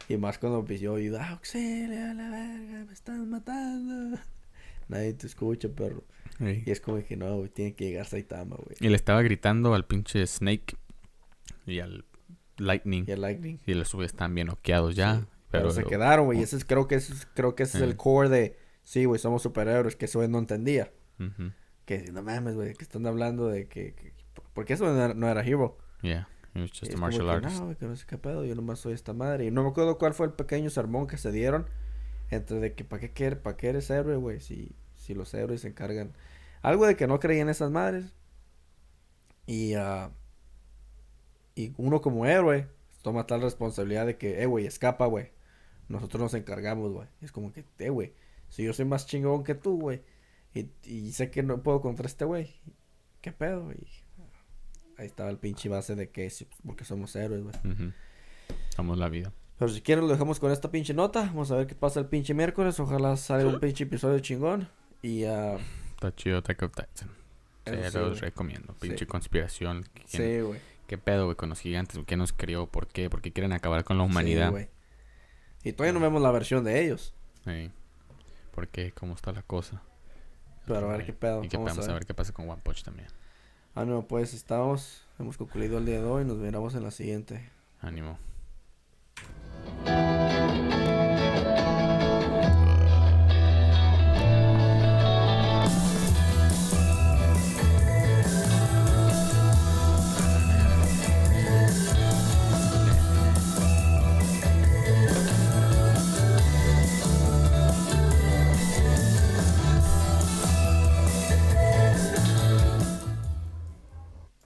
Y 0.09 0.17
más 0.17 0.39
cuando 0.39 0.65
pidió 0.65 0.97
ayuda, 0.97 1.31
auxilio 1.31 2.11
a 2.11 2.15
la 2.15 2.29
verga, 2.29 2.85
me 2.87 2.93
están 2.93 3.31
matando. 3.31 4.19
Nadie 4.89 5.13
te 5.13 5.29
escucha, 5.29 5.69
perro. 5.69 6.03
Sí. 6.39 6.65
Y 6.67 6.71
es 6.73 6.81
como 6.81 7.01
que 7.05 7.17
no, 7.17 7.37
güey, 7.37 7.51
tiene 7.51 7.75
que 7.75 7.85
llegar 7.85 8.07
Saitama, 8.07 8.57
güey. 8.57 8.77
Y 8.81 8.89
le 8.89 8.97
estaba 8.97 9.23
gritando 9.23 9.75
al 9.75 9.85
pinche 9.85 10.27
Snake 10.27 10.75
y 11.67 11.79
al 11.79 12.05
Lightning. 12.57 13.05
Y 13.07 13.13
el 13.13 13.21
Lightning. 13.21 13.59
Y 13.65 13.75
los 13.75 13.95
güeyes 13.95 14.11
están 14.11 14.35
bien 14.35 14.49
noqueados 14.49 14.97
ya. 14.97 15.21
Sí, 15.21 15.27
pero 15.51 15.65
Pero, 15.65 15.71
se 15.71 15.85
quedaron, 15.85 16.27
güey. 16.27 16.41
y 16.41 16.43
Ese 16.43 16.57
es, 16.57 16.65
creo 16.65 16.87
que 16.89 16.97
ese 16.97 17.13
es, 17.13 17.27
creo 17.35 17.55
que 17.55 17.63
ese 17.65 17.79
es 17.79 17.83
Eh. 17.83 17.87
el 17.87 17.97
core 17.97 18.29
de, 18.29 18.59
sí, 18.85 19.05
güey, 19.05 19.19
somos 19.19 19.43
superhéroes, 19.43 19.97
que 19.97 20.05
eso 20.07 20.27
no 20.29 20.39
entendía. 20.39 20.93
Que 21.85 22.13
no 22.13 22.23
mames, 22.23 22.55
güey, 22.55 22.75
que 22.75 22.85
están 22.85 23.07
hablando 23.07 23.49
de 23.49 23.67
que, 23.67 23.95
que- 23.95 24.13
porque 24.53 24.75
eso 24.75 24.85
no 24.85 25.03
era, 25.05 25.15
no 25.15 25.29
era 25.29 25.43
hero. 25.45 25.79
Yeah, 26.03 26.29
he 26.55 26.61
was 26.61 26.71
just 26.73 26.93
a 26.95 26.97
martial 26.99 27.27
que, 27.27 27.31
artist. 27.33 27.61
No, 27.61 27.77
que 27.77 27.87
no 27.87 27.97
sé 27.97 28.05
qué 28.07 28.19
pedo, 28.19 28.45
yo 28.45 28.55
nomás 28.55 28.79
soy 28.81 28.93
esta 28.93 29.13
madre. 29.15 29.47
Y 29.47 29.51
no 29.51 29.63
me 29.63 29.71
acuerdo 29.71 29.97
cuál 29.99 30.15
fue 30.15 30.27
el 30.27 30.33
pequeño 30.33 30.69
sermón 30.71 31.07
que 31.07 31.17
se 31.17 31.33
dieron 31.33 31.67
entre 32.31 32.61
de 32.61 32.75
que 32.75 32.85
para 32.85 33.01
qué 33.01 33.11
quieres, 33.13 33.39
para 33.39 33.57
qué 33.57 33.69
eres 33.71 33.89
héroe, 33.91 34.17
güey, 34.17 34.41
si, 34.41 34.77
si 34.97 35.15
los 35.15 35.33
héroes 35.35 35.63
se 35.63 35.69
encargan. 35.69 36.13
Algo 36.61 36.87
de 36.87 36.95
que 36.97 37.07
no 37.07 37.19
creían 37.21 37.49
esas 37.49 37.71
madres. 37.71 38.13
Y, 39.47 39.75
ah, 39.75 40.11
y 41.55 41.73
uno 41.79 42.01
como 42.03 42.27
héroe 42.27 42.69
toma 43.03 43.27
tal 43.27 43.41
responsabilidad 43.41 44.05
de 44.07 44.19
que, 44.19 44.43
eh, 44.43 44.47
güey, 44.47 44.67
escapa, 44.67 45.07
güey. 45.07 45.31
Nosotros 45.89 46.21
nos 46.23 46.35
encargamos, 46.35 46.93
güey. 46.93 47.09
Es 47.21 47.33
como 47.33 47.53
que, 47.53 47.65
eh, 47.79 47.89
güey, 47.91 48.13
si 48.49 48.63
yo 48.65 48.73
soy 48.73 48.85
más 48.85 49.07
chingón 49.07 49.45
que 49.45 49.55
tú, 49.55 49.79
güey, 49.81 50.03
y, 50.55 50.71
y 50.85 51.13
sé 51.13 51.31
que 51.31 51.43
no 51.43 51.63
puedo 51.63 51.81
contra 51.81 52.07
este 52.07 52.25
güey, 52.25 52.55
¿qué 53.21 53.33
pedo? 53.33 53.73
Y 53.73 53.87
ahí 54.99 55.07
estaba 55.07 55.31
el 55.31 55.39
pinche 55.39 55.69
base 55.69 55.95
de 55.95 56.11
que, 56.11 56.31
porque 56.67 56.85
somos 56.85 57.15
héroes, 57.17 57.43
güey. 57.43 57.55
Somos 58.75 58.99
la 58.99 59.09
vida. 59.09 59.33
Pero 59.59 59.71
si 59.71 59.81
quieren 59.81 60.05
lo 60.07 60.11
dejamos 60.13 60.39
con 60.39 60.53
esta 60.53 60.71
pinche 60.71 60.95
nota. 60.95 61.23
Vamos 61.27 61.51
a 61.51 61.57
ver 61.57 61.67
qué 61.67 61.75
pasa 61.75 61.99
el 62.01 62.07
pinche 62.07 62.33
miércoles. 62.33 62.79
Ojalá 62.79 63.17
salga 63.17 63.49
un 63.49 63.59
pinche 63.59 63.85
episodio 63.85 64.19
chingón. 64.21 64.69
Y 65.03 65.25
ah, 65.25 65.57
Está 65.91 66.15
chido 66.15 66.39
Attack 66.39 66.63
of 66.63 66.73
Titan. 66.73 67.11
Sí, 67.67 67.99
los 67.99 68.21
recomiendo. 68.21 68.75
Pinche 68.75 68.99
Sí. 69.01 69.07
conspiración. 69.07 69.85
¿Quién- 69.95 70.07
sí, 70.07 70.41
güey. 70.43 70.61
¿Qué 70.87 70.97
pedo, 70.97 71.25
güey, 71.27 71.37
con 71.37 71.49
los 71.51 71.61
gigantes? 71.61 71.99
¿Qué 72.07 72.17
nos 72.17 72.33
crió? 72.33 72.67
¿Por 72.67 72.87
qué? 72.87 73.11
¿Por 73.11 73.21
qué 73.21 73.33
quieren 73.33 73.53
acabar 73.53 73.85
con 73.85 73.99
la 73.99 74.05
humanidad? 74.05 74.51
güey. 74.53 74.69
Y 75.63 75.73
todavía 75.73 75.93
no 75.93 76.01
vemos 76.01 76.23
la 76.23 76.31
versión 76.31 76.65
de 76.65 76.85
ellos. 76.85 77.15
Sí. 77.45 77.71
¿Por 78.53 78.69
qué? 78.69 78.93
¿Cómo 78.93 79.15
está 79.15 79.33
la 79.33 79.43
cosa? 79.43 79.83
Pero 80.67 80.91
a 80.91 80.97
ver 80.97 81.07
qué 81.07 81.13
pedo. 81.13 81.43
Y 81.45 81.49
que 81.49 81.57
Vamos 81.57 81.73
vamos 81.73 81.89
a 81.89 81.95
ver 81.95 82.05
qué 82.05 82.15
pasa 82.15 82.33
con 82.33 82.49
One 82.49 82.61
Punch 82.63 82.83
también. 82.83 83.09
Ah, 83.75 83.85
no, 83.85 84.03
pues 84.03 84.35
estamos. 84.35 85.07
Hemos 85.19 85.37
concluido 85.37 85.79
el 85.79 85.87
día 85.87 86.01
de 86.01 86.07
hoy. 86.07 86.25
Nos 86.25 86.39
veremos 86.41 86.75
en 86.75 86.83
la 86.83 86.91
siguiente. 86.91 87.49
Ánimo. 87.81 88.19